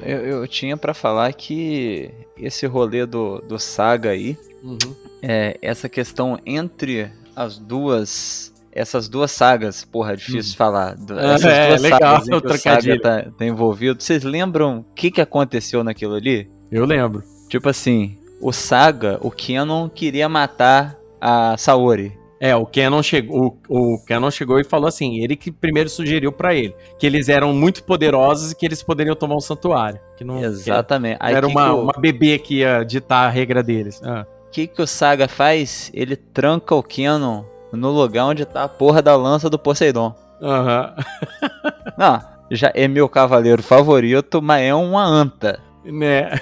Eu, 0.04 0.18
eu 0.20 0.48
tinha 0.48 0.76
para 0.76 0.94
falar 0.94 1.32
que 1.32 2.10
esse 2.36 2.66
rolê 2.66 3.06
do, 3.06 3.40
do 3.40 3.58
Saga 3.58 4.10
aí, 4.10 4.36
uhum. 4.62 4.94
é, 5.22 5.58
essa 5.62 5.88
questão 5.88 6.38
entre 6.44 7.10
as 7.34 7.58
duas 7.58 8.52
essas 8.74 9.08
duas 9.08 9.30
sagas, 9.30 9.84
porra, 9.84 10.14
é 10.14 10.16
difícil 10.16 10.52
hum. 10.54 10.56
falar. 10.56 10.96
Essas 11.16 11.44
é, 11.44 11.68
duas 11.68 11.82
legal, 11.82 12.00
sagas 12.00 12.26
em 12.26 12.40
que 12.40 12.46
o 12.46 12.58
Saga 12.58 13.00
tá, 13.00 13.22
tá, 13.38 13.44
envolvido. 13.46 14.02
Vocês 14.02 14.24
lembram 14.24 14.80
o 14.80 14.94
que, 14.94 15.12
que 15.12 15.20
aconteceu 15.20 15.84
naquilo 15.84 16.14
ali? 16.14 16.50
Eu 16.72 16.84
lembro. 16.84 17.22
Tipo 17.48 17.68
assim, 17.68 18.18
o 18.40 18.52
Saga, 18.52 19.16
o 19.20 19.30
Kenon 19.30 19.88
queria 19.88 20.28
matar 20.28 20.98
a 21.20 21.56
Saori. 21.56 22.18
É, 22.44 22.54
o 22.54 22.66
Canon 22.66 23.02
chegou, 23.02 23.58
o, 23.70 23.94
o 23.94 24.04
Canon 24.04 24.30
chegou 24.30 24.60
e 24.60 24.64
falou 24.64 24.86
assim, 24.86 25.18
ele 25.18 25.34
que 25.34 25.50
primeiro 25.50 25.88
sugeriu 25.88 26.30
para 26.30 26.54
ele 26.54 26.76
que 26.98 27.06
eles 27.06 27.30
eram 27.30 27.54
muito 27.54 27.82
poderosos 27.84 28.52
e 28.52 28.54
que 28.54 28.66
eles 28.66 28.82
poderiam 28.82 29.16
tomar 29.16 29.36
um 29.36 29.40
santuário. 29.40 29.98
Que 30.14 30.24
não, 30.24 30.44
Exatamente. 30.44 31.20
Que 31.20 31.32
era 31.32 31.46
uma, 31.46 31.72
uma 31.72 31.94
bebê 31.98 32.38
que 32.38 32.56
ia 32.56 32.84
ditar 32.84 33.26
a 33.26 33.30
regra 33.30 33.62
deles. 33.62 33.98
O 34.02 34.06
ah. 34.06 34.26
que, 34.52 34.66
que 34.66 34.82
o 34.82 34.86
Saga 34.86 35.26
faz? 35.26 35.90
Ele 35.94 36.16
tranca 36.16 36.74
o 36.74 36.82
Canon 36.82 37.44
no 37.72 37.90
lugar 37.90 38.26
onde 38.26 38.44
tá 38.44 38.64
a 38.64 38.68
porra 38.68 39.00
da 39.00 39.16
lança 39.16 39.48
do 39.48 39.58
Poseidon. 39.58 40.14
Aham. 40.42 40.94
Uhum. 40.98 41.70
não, 41.96 42.20
já 42.50 42.70
é 42.74 42.86
meu 42.86 43.08
cavaleiro 43.08 43.62
favorito, 43.62 44.42
mas 44.42 44.64
é 44.64 44.74
uma 44.74 45.02
anta. 45.02 45.60
Né? 45.82 46.38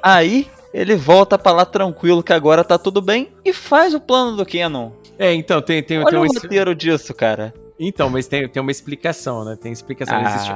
Aí 0.00 0.46
ele 0.72 0.96
volta 0.96 1.38
para 1.38 1.52
lá 1.52 1.64
tranquilo 1.64 2.22
que 2.22 2.32
agora 2.32 2.64
tá 2.64 2.78
tudo 2.78 3.00
bem 3.00 3.28
e 3.44 3.52
faz 3.52 3.94
o 3.94 4.00
plano 4.00 4.36
do 4.36 4.46
Canon. 4.46 4.92
É, 5.18 5.34
então, 5.34 5.60
tem, 5.60 5.82
tem, 5.82 5.98
Olha 5.98 6.08
tem 6.08 6.18
um 6.18 6.22
o 6.22 6.26
roteiro 6.26 6.74
disso, 6.74 7.12
cara. 7.12 7.52
Então, 7.82 8.10
mas 8.10 8.26
tem, 8.26 8.46
tem 8.46 8.60
uma 8.60 8.70
explicação, 8.70 9.42
né? 9.42 9.56
Tem 9.56 9.72
explicação. 9.72 10.14
Ah. 10.14 10.28
Existe, 10.28 10.52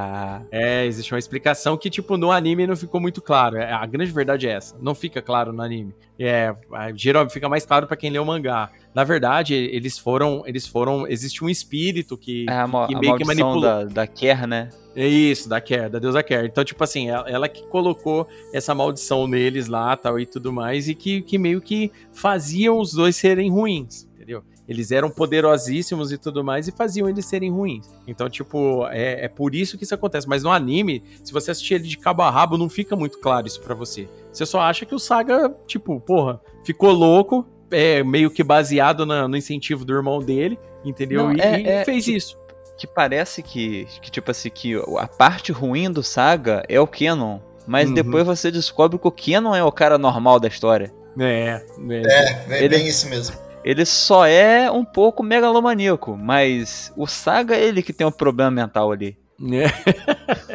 é, 0.51 0.85
existe 0.85 1.11
uma 1.11 1.17
explicação 1.17 1.75
que, 1.75 1.89
tipo, 1.89 2.17
no 2.17 2.31
anime 2.31 2.67
não 2.67 2.75
ficou 2.75 3.01
muito 3.01 3.19
claro. 3.19 3.57
É, 3.57 3.73
a 3.73 3.83
grande 3.87 4.11
verdade 4.11 4.47
é 4.47 4.51
essa. 4.51 4.75
Não 4.79 4.93
fica 4.93 5.23
claro 5.23 5.51
no 5.51 5.63
anime. 5.63 5.91
É, 6.19 6.53
geralmente 6.95 7.33
fica 7.33 7.49
mais 7.49 7.65
claro 7.65 7.87
para 7.87 7.97
quem 7.97 8.11
lê 8.11 8.19
o 8.19 8.25
mangá. 8.25 8.69
Na 8.93 9.03
verdade, 9.03 9.55
eles 9.55 9.97
foram. 9.97 10.43
Eles 10.45 10.67
foram. 10.67 11.07
Existe 11.07 11.43
um 11.43 11.49
espírito 11.49 12.15
que, 12.15 12.45
é, 12.47 12.87
que 12.87 12.95
a 12.95 12.99
meio 12.99 13.17
que 13.17 13.25
manipulou. 13.25 13.61
Da, 13.61 13.83
da 13.85 14.07
Ker, 14.07 14.45
né? 14.45 14.69
É 14.95 15.05
isso, 15.05 15.49
da 15.49 15.59
Ker, 15.59 15.89
da 15.89 15.99
deusa 15.99 16.23
Ker. 16.23 16.45
Então, 16.45 16.63
tipo 16.63 16.81
assim, 16.83 17.09
ela, 17.09 17.29
ela, 17.29 17.49
que 17.49 17.63
colocou 17.67 18.27
essa 18.53 18.73
maldição 18.73 19.27
neles 19.27 19.67
lá 19.67 19.95
tal 19.97 20.19
e 20.19 20.25
tudo 20.25 20.53
mais, 20.53 20.87
e 20.87 20.95
que, 20.95 21.21
que 21.21 21.37
meio 21.37 21.59
que 21.59 21.91
faziam 22.13 22.79
os 22.79 22.93
dois 22.93 23.15
serem 23.15 23.51
ruins, 23.51 24.07
entendeu? 24.15 24.41
Eles 24.67 24.91
eram 24.91 25.11
poderosíssimos 25.11 26.11
e 26.11 26.17
tudo 26.17 26.43
mais 26.43 26.67
e 26.67 26.71
faziam 26.71 27.07
eles 27.07 27.25
serem 27.25 27.51
ruins. 27.51 27.87
Então, 28.07 28.29
tipo, 28.29 28.87
é, 28.87 29.25
é 29.25 29.27
por 29.27 29.53
isso 29.53 29.77
que 29.77 29.83
isso 29.83 29.93
acontece. 29.93 30.27
Mas 30.27 30.43
no 30.43 30.49
anime, 30.49 31.03
se 31.23 31.31
você 31.31 31.51
assistir 31.51 31.75
ele 31.75 31.87
de 31.87 31.97
cabo 31.97 32.23
a 32.23 32.31
rabo, 32.31 32.57
não 32.57 32.67
fica 32.67 32.95
muito 32.95 33.19
claro 33.19 33.45
isso 33.45 33.61
para 33.61 33.75
você. 33.75 34.09
Você 34.33 34.45
só 34.45 34.61
acha 34.61 34.85
que 34.85 34.95
o 34.95 34.99
Saga, 34.99 35.55
tipo, 35.67 35.99
porra, 35.99 36.41
ficou 36.63 36.91
louco, 36.91 37.45
é 37.69 38.03
meio 38.03 38.31
que 38.31 38.43
baseado 38.43 39.05
na, 39.05 39.27
no 39.27 39.37
incentivo 39.37 39.85
do 39.85 39.93
irmão 39.93 40.19
dele, 40.19 40.57
entendeu? 40.83 41.25
Não, 41.25 41.33
e, 41.33 41.41
é, 41.41 41.61
e 41.61 41.67
é, 41.67 41.85
fez 41.85 42.07
isso. 42.07 42.35
Que 42.77 42.85
parece 42.85 43.41
que, 43.41 43.85
que, 44.01 44.11
tipo 44.11 44.31
assim, 44.31 44.49
que 44.49 44.75
a 44.97 45.07
parte 45.07 45.51
ruim 45.51 45.91
do 45.91 46.03
Saga 46.03 46.63
é 46.67 46.79
o 46.79 46.87
Kenon. 46.87 47.39
Mas 47.67 47.87
uhum. 47.87 47.95
depois 47.95 48.25
você 48.25 48.51
descobre 48.51 48.99
que 48.99 49.07
o 49.07 49.11
Kenon 49.11 49.55
é 49.55 49.63
o 49.63 49.71
cara 49.71 49.97
normal 49.97 50.39
da 50.39 50.47
história. 50.47 50.93
É, 51.17 51.61
é, 51.89 51.95
é, 51.95 52.45
é 52.49 52.63
ele, 52.63 52.77
bem 52.77 52.87
isso 52.87 53.07
mesmo 53.09 53.45
ele 53.65 53.83
só 53.83 54.27
é 54.27 54.69
um 54.69 54.85
pouco 54.85 55.23
megalomaníaco, 55.23 56.15
mas 56.15 56.93
o 56.95 57.07
Saga 57.07 57.55
é 57.55 57.63
ele 57.63 57.81
que 57.81 57.91
tem 57.91 58.05
um 58.05 58.11
problema 58.11 58.51
mental 58.51 58.91
ali. 58.91 59.17
É. 59.41 59.65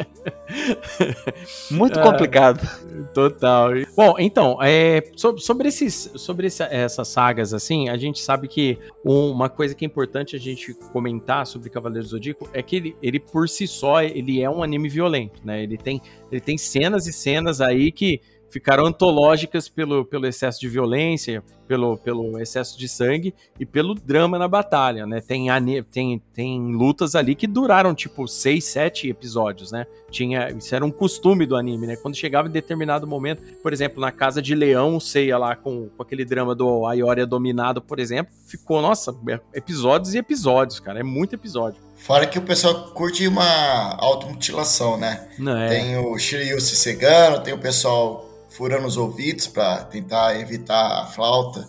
Muito 1.71 1.99
complicado. 1.99 2.67
Total. 3.13 3.71
Bom, 3.95 4.15
então, 4.19 4.57
é, 4.61 5.01
sobre, 5.15 5.67
esses, 5.67 6.11
sobre 6.15 6.47
essa, 6.47 6.65
essas 6.65 7.07
sagas, 7.07 7.53
assim, 7.53 7.89
a 7.89 7.97
gente 7.97 8.19
sabe 8.19 8.47
que 8.47 8.77
uma 9.03 9.49
coisa 9.49 9.73
que 9.73 9.85
é 9.85 9.87
importante 9.87 10.35
a 10.35 10.39
gente 10.39 10.73
comentar 10.91 11.45
sobre 11.47 11.69
Cavaleiros 11.69 12.09
do 12.09 12.17
Zodíaco 12.17 12.49
é 12.53 12.61
que 12.61 12.75
ele, 12.75 12.95
ele, 13.01 13.19
por 13.19 13.47
si 13.49 13.67
só, 13.67 14.01
ele 14.01 14.41
é 14.41 14.49
um 14.49 14.63
anime 14.63 14.89
violento, 14.89 15.41
né? 15.43 15.63
Ele 15.63 15.77
tem, 15.77 16.01
ele 16.31 16.41
tem 16.41 16.57
cenas 16.57 17.07
e 17.07 17.13
cenas 17.13 17.61
aí 17.61 17.91
que 17.91 18.21
ficaram 18.51 18.85
antológicas 18.85 19.69
pelo, 19.69 20.05
pelo 20.05 20.27
excesso 20.27 20.59
de 20.59 20.67
violência, 20.67 21.43
pelo, 21.67 21.97
pelo 21.97 22.37
excesso 22.37 22.77
de 22.77 22.87
sangue 22.89 23.33
e 23.57 23.65
pelo 23.65 23.95
drama 23.95 24.37
na 24.37 24.47
batalha, 24.47 25.05
né? 25.05 25.21
Tem, 25.21 25.47
tem, 25.83 26.21
tem 26.33 26.75
lutas 26.75 27.15
ali 27.15 27.33
que 27.33 27.47
duraram, 27.47 27.95
tipo, 27.95 28.27
seis, 28.27 28.65
sete 28.65 29.07
episódios, 29.07 29.71
né? 29.71 29.87
Tinha, 30.09 30.49
isso 30.51 30.75
era 30.75 30.85
um 30.85 30.91
costume 30.91 31.45
do 31.45 31.55
anime, 31.55 31.87
né? 31.87 31.95
Quando 31.95 32.15
chegava 32.15 32.49
em 32.49 32.51
determinado 32.51 33.07
momento, 33.07 33.41
por 33.63 33.71
exemplo, 33.71 34.01
na 34.01 34.11
Casa 34.11 34.41
de 34.41 34.53
Leão, 34.53 34.99
Seiya 34.99 35.37
lá 35.37 35.55
com, 35.55 35.87
com 35.87 36.03
aquele 36.03 36.25
drama 36.25 36.53
do 36.53 36.85
Ayoria 36.85 37.25
dominado, 37.25 37.81
por 37.81 37.99
exemplo, 37.99 38.33
ficou, 38.45 38.81
nossa, 38.81 39.15
episódios 39.53 40.13
e 40.13 40.17
episódios, 40.17 40.79
cara, 40.81 40.99
é 40.99 41.03
muito 41.03 41.35
episódio. 41.35 41.81
Fora 41.95 42.27
que 42.27 42.37
o 42.37 42.41
pessoal 42.41 42.91
curte 42.91 43.25
uma 43.27 43.95
automutilação, 43.97 44.97
né? 44.97 45.29
Não, 45.37 45.55
é. 45.55 45.69
Tem 45.69 45.97
o 45.97 46.17
Shiryu 46.17 46.59
se 46.59 46.75
cegando, 46.75 47.43
tem 47.43 47.53
o 47.53 47.59
pessoal 47.59 48.30
furando 48.51 48.87
os 48.87 48.97
ouvidos 48.97 49.47
para 49.47 49.83
tentar 49.85 50.39
evitar 50.39 51.01
a 51.01 51.05
flauta. 51.07 51.67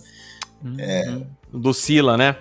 Uhum. 0.62 0.76
É... 0.78 1.20
Do 1.52 1.72
Sila, 1.72 2.16
né? 2.16 2.36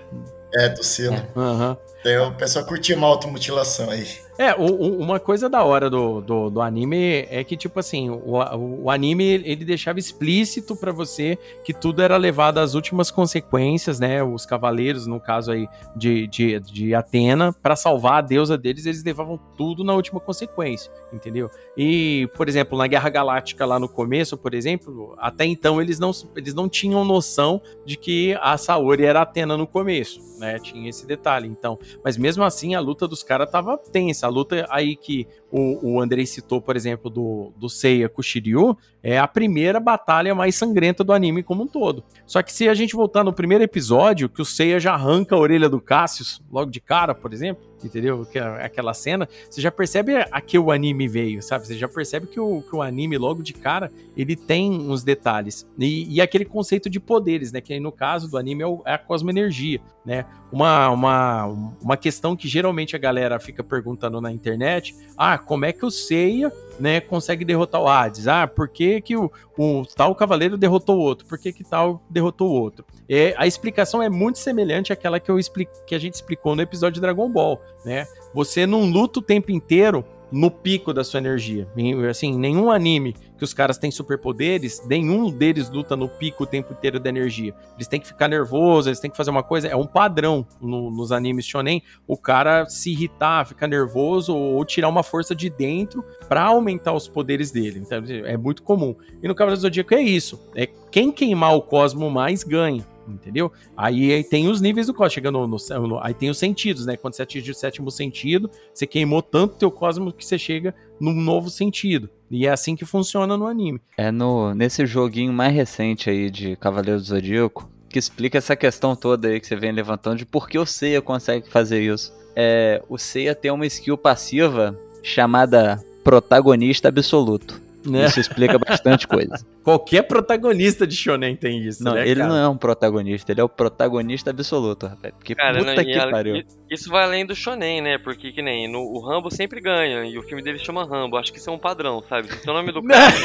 É, 0.53 0.69
do 0.69 0.83
Sila. 0.83 1.27
Uhum. 1.35 1.77
Então, 1.99 2.29
o 2.29 2.35
pessoal 2.35 2.65
curtiu 2.65 2.97
uma 2.97 3.07
automutilação 3.07 3.89
aí. 3.89 4.07
É, 4.41 4.55
o, 4.55 4.63
o, 4.63 4.97
uma 4.97 5.19
coisa 5.19 5.47
da 5.47 5.63
hora 5.63 5.87
do, 5.87 6.19
do, 6.19 6.49
do, 6.49 6.61
anime 6.61 7.27
é 7.29 7.43
que, 7.43 7.55
tipo 7.55 7.79
assim, 7.79 8.09
o, 8.09 8.39
o 8.81 8.89
anime 8.89 9.23
ele 9.23 9.63
deixava 9.63 9.99
explícito 9.99 10.75
para 10.75 10.91
você 10.91 11.37
que 11.63 11.71
tudo 11.71 12.01
era 12.01 12.17
levado 12.17 12.57
às 12.57 12.73
últimas 12.73 13.11
consequências, 13.11 13.99
né? 13.99 14.23
Os 14.23 14.43
cavaleiros, 14.43 15.05
no 15.05 15.19
caso 15.19 15.51
aí 15.51 15.67
de, 15.95 16.25
de, 16.25 16.59
de 16.59 16.95
Atena, 16.95 17.53
para 17.53 17.75
salvar 17.75 18.13
a 18.13 18.21
deusa 18.21 18.57
deles, 18.57 18.87
eles 18.87 19.03
levavam 19.03 19.39
tudo 19.55 19.83
na 19.83 19.93
última 19.93 20.19
consequência, 20.19 20.91
entendeu? 21.13 21.47
E, 21.77 22.27
por 22.35 22.49
exemplo, 22.49 22.75
na 22.75 22.87
Guerra 22.87 23.11
Galáctica 23.11 23.63
lá 23.63 23.79
no 23.79 23.87
começo, 23.87 24.35
por 24.39 24.55
exemplo, 24.55 25.13
até 25.19 25.45
então 25.45 25.79
eles 25.79 25.99
não, 25.99 26.09
eles 26.35 26.55
não 26.55 26.67
tinham 26.67 27.05
noção 27.05 27.61
de 27.85 27.95
que 27.95 28.35
a 28.41 28.57
Saori 28.57 29.05
era 29.05 29.21
Atena 29.21 29.55
no 29.55 29.67
começo, 29.67 30.19
né? 30.39 30.57
Tinha 30.57 30.89
esse 30.89 31.05
detalhe, 31.05 31.47
então. 31.47 31.77
Mas 32.03 32.17
mesmo 32.17 32.43
assim, 32.43 32.73
a 32.73 32.79
luta 32.79 33.07
dos 33.07 33.21
caras 33.21 33.51
tava 33.51 33.77
tensa 33.77 34.30
luta 34.31 34.65
aí 34.69 34.95
que 34.95 35.27
o, 35.51 35.93
o 35.95 36.01
Andrei 36.01 36.25
citou, 36.25 36.61
por 36.61 36.75
exemplo, 36.75 37.09
do, 37.09 37.51
do 37.57 37.69
Seiya 37.69 38.09
com 38.09 38.21
Shiryu, 38.21 38.77
é 39.03 39.19
a 39.19 39.27
primeira 39.27 39.79
batalha 39.79 40.33
mais 40.33 40.55
sangrenta 40.55 41.03
do 41.03 41.13
anime 41.13 41.43
como 41.43 41.63
um 41.63 41.67
todo. 41.67 42.03
Só 42.25 42.41
que 42.41 42.51
se 42.51 42.67
a 42.67 42.73
gente 42.73 42.95
voltar 42.95 43.23
no 43.23 43.33
primeiro 43.33 43.63
episódio, 43.63 44.29
que 44.29 44.41
o 44.41 44.45
Seiya 44.45 44.79
já 44.79 44.93
arranca 44.93 45.35
a 45.35 45.39
orelha 45.39 45.69
do 45.69 45.81
Cassius, 45.81 46.41
logo 46.51 46.71
de 46.71 46.79
cara, 46.79 47.13
por 47.13 47.33
exemplo, 47.33 47.70
entendeu? 47.87 48.25
É 48.33 48.65
aquela 48.65 48.93
cena, 48.93 49.27
você 49.49 49.61
já 49.61 49.71
percebe 49.71 50.15
a 50.15 50.41
que 50.41 50.57
o 50.57 50.71
anime 50.71 51.07
veio, 51.07 51.41
sabe? 51.41 51.67
Você 51.67 51.77
já 51.77 51.87
percebe 51.87 52.27
que 52.27 52.39
o, 52.39 52.61
que 52.61 52.75
o 52.75 52.81
anime, 52.81 53.17
logo 53.17 53.41
de 53.41 53.53
cara, 53.53 53.91
ele 54.15 54.35
tem 54.35 54.71
uns 54.71 55.03
detalhes. 55.03 55.65
E, 55.77 56.15
e 56.15 56.21
aquele 56.21 56.45
conceito 56.45 56.89
de 56.89 56.99
poderes, 56.99 57.51
né? 57.51 57.61
Que 57.61 57.73
aí 57.73 57.79
no 57.79 57.91
caso 57.91 58.29
do 58.29 58.37
anime 58.37 58.63
é, 58.63 58.67
o, 58.67 58.81
é 58.85 58.93
a 58.93 58.97
cosmoenergia, 58.97 59.81
né? 60.05 60.25
Uma, 60.51 60.89
uma, 60.89 61.45
uma 61.81 61.97
questão 61.97 62.35
que 62.35 62.47
geralmente 62.47 62.95
a 62.95 62.99
galera 62.99 63.39
fica 63.39 63.63
perguntando 63.63 64.19
na 64.19 64.31
internet, 64.31 64.95
ah, 65.15 65.37
como 65.37 65.65
é 65.65 65.71
que 65.71 65.85
o 65.85 65.91
Seiya 65.91 66.51
né, 66.81 66.99
consegue 66.99 67.45
derrotar 67.45 67.79
o 67.79 67.87
Hades. 67.87 68.27
Ah, 68.27 68.47
por 68.47 68.67
que, 68.67 68.99
que 69.01 69.15
o, 69.15 69.31
o 69.57 69.83
tal 69.95 70.15
cavaleiro 70.15 70.57
derrotou 70.57 70.97
o 70.97 71.01
outro? 71.01 71.27
Por 71.27 71.37
que, 71.37 71.53
que 71.53 71.63
tal 71.63 72.01
derrotou 72.09 72.49
o 72.49 72.53
outro? 72.53 72.83
É, 73.07 73.35
a 73.37 73.45
explicação 73.45 74.01
é 74.01 74.09
muito 74.09 74.39
semelhante 74.39 74.91
àquela 74.91 75.19
que, 75.19 75.29
eu 75.29 75.37
explico, 75.37 75.71
que 75.85 75.93
a 75.93 75.99
gente 75.99 76.15
explicou 76.15 76.55
no 76.55 76.61
episódio 76.61 76.95
de 76.95 77.01
Dragon 77.01 77.29
Ball, 77.29 77.61
né? 77.85 78.05
Você 78.33 78.65
não 78.65 78.85
luta 78.85 79.19
o 79.19 79.21
tempo 79.21 79.51
inteiro 79.51 80.03
no 80.31 80.49
pico 80.49 80.93
da 80.93 81.03
sua 81.03 81.19
energia. 81.19 81.67
Assim, 82.09 82.37
nenhum 82.37 82.71
anime 82.71 83.15
que 83.37 83.43
os 83.43 83.53
caras 83.53 83.77
têm 83.77 83.91
superpoderes, 83.91 84.85
nenhum 84.87 85.29
deles 85.29 85.69
luta 85.69 85.95
no 85.95 86.07
pico 86.07 86.43
o 86.43 86.47
tempo 86.47 86.73
inteiro 86.73 86.99
da 86.99 87.09
energia. 87.09 87.53
Eles 87.75 87.87
têm 87.87 87.99
que 87.99 88.07
ficar 88.07 88.27
nervosos, 88.27 88.87
eles 88.87 88.99
têm 88.99 89.11
que 89.11 89.17
fazer 89.17 89.31
uma 89.31 89.43
coisa, 89.43 89.67
é 89.67 89.75
um 89.75 89.85
padrão 89.85 90.45
no, 90.61 90.89
nos 90.91 91.11
animes 91.11 91.45
shonen, 91.45 91.81
o 92.07 92.15
cara 92.15 92.65
se 92.67 92.91
irritar, 92.91 93.45
ficar 93.45 93.67
nervoso 93.67 94.35
ou 94.35 94.63
tirar 94.63 94.89
uma 94.89 95.03
força 95.03 95.35
de 95.35 95.49
dentro 95.49 96.03
para 96.29 96.43
aumentar 96.43 96.93
os 96.93 97.07
poderes 97.07 97.51
dele. 97.51 97.79
Então, 97.79 98.03
é 98.25 98.37
muito 98.37 98.63
comum. 98.63 98.95
E 99.21 99.27
no 99.27 99.35
Cavaleiro 99.35 99.59
do 99.59 99.63
Zodíaco 99.63 99.93
é 99.93 100.01
isso, 100.01 100.39
é 100.55 100.67
quem 100.91 101.11
queimar 101.11 101.55
o 101.55 101.61
cosmo 101.61 102.09
mais 102.09 102.43
ganha 102.43 102.85
entendeu? 103.15 103.51
Aí, 103.75 104.13
aí, 104.13 104.23
tem 104.23 104.47
os 104.47 104.61
níveis 104.61 104.87
do 104.87 104.93
cosmos, 104.93 105.13
chega 105.13 105.31
no, 105.31 105.47
no, 105.47 105.57
no, 105.87 105.99
aí 106.03 106.13
tem 106.13 106.29
os 106.29 106.37
sentidos, 106.37 106.85
né? 106.85 106.97
Quando 106.97 107.15
você 107.15 107.23
atinge 107.23 107.51
o 107.51 107.55
sétimo 107.55 107.91
sentido, 107.91 108.49
você 108.73 108.87
queimou 108.87 109.21
tanto 109.21 109.55
teu 109.55 109.71
cosmos 109.71 110.13
que 110.17 110.25
você 110.25 110.37
chega 110.37 110.73
num 110.99 111.13
novo 111.13 111.49
sentido. 111.49 112.09
E 112.29 112.45
é 112.45 112.49
assim 112.49 112.75
que 112.75 112.85
funciona 112.85 113.35
no 113.35 113.45
anime. 113.45 113.81
É 113.97 114.11
no 114.11 114.53
nesse 114.53 114.85
joguinho 114.85 115.33
mais 115.33 115.53
recente 115.53 116.09
aí 116.09 116.29
de 116.29 116.55
Cavaleiro 116.55 116.99
do 116.99 117.05
Zodíaco 117.05 117.69
que 117.91 117.99
explica 117.99 118.37
essa 118.37 118.55
questão 118.55 118.95
toda 118.95 119.27
aí 119.27 119.39
que 119.39 119.45
você 119.45 119.55
vem 119.55 119.71
levantando 119.71 120.17
de 120.17 120.25
por 120.25 120.47
que 120.47 120.57
o 120.57 120.65
Seiya 120.65 121.01
consegue 121.01 121.49
fazer 121.49 121.81
isso. 121.81 122.13
É, 122.35 122.81
o 122.87 122.97
Seiya 122.97 123.35
tem 123.35 123.51
uma 123.51 123.65
skill 123.65 123.97
passiva 123.97 124.77
chamada 125.03 125.83
protagonista 126.03 126.87
absoluto. 126.87 127.61
Né? 127.85 128.05
Isso 128.05 128.19
explica 128.19 128.59
bastante 128.59 129.07
coisa. 129.07 129.33
Qualquer 129.63 130.03
protagonista 130.03 130.85
de 130.85 130.95
Shonen 130.95 131.35
tem 131.35 131.65
isso. 131.65 131.83
Não, 131.83 131.93
né, 131.93 132.07
ele 132.07 132.21
cara? 132.21 132.29
não 132.29 132.37
é 132.37 132.47
um 132.47 132.57
protagonista, 132.57 133.31
ele 133.31 133.41
é 133.41 133.43
o 133.43 133.49
protagonista 133.49 134.29
absoluto, 134.29 134.87
rapaz. 134.87 135.13
Porque 135.15 135.35
cara, 135.35 135.57
puta 135.57 135.75
não, 135.75 135.83
que 135.83 136.11
pariu. 136.11 136.43
Isso 136.69 136.89
vai 136.89 137.03
além 137.03 137.25
do 137.25 137.35
Shonen, 137.35 137.81
né? 137.81 137.97
Porque 137.97 138.31
que 138.31 138.41
nem 138.41 138.71
no, 138.71 138.79
o 138.79 138.99
Rambo 138.99 139.31
sempre 139.31 139.61
ganha 139.61 140.05
e 140.05 140.17
o 140.17 140.23
filme 140.23 140.43
dele 140.43 140.59
chama 140.59 140.85
Rambo. 140.85 141.17
Acho 141.17 141.31
que 141.31 141.39
isso 141.39 141.49
é 141.49 141.53
um 141.53 141.59
padrão, 141.59 142.03
sabe? 142.07 142.31
Se 142.33 142.49
o 142.49 142.53
nome 142.53 142.71
do 142.71 142.83
cara. 142.83 143.11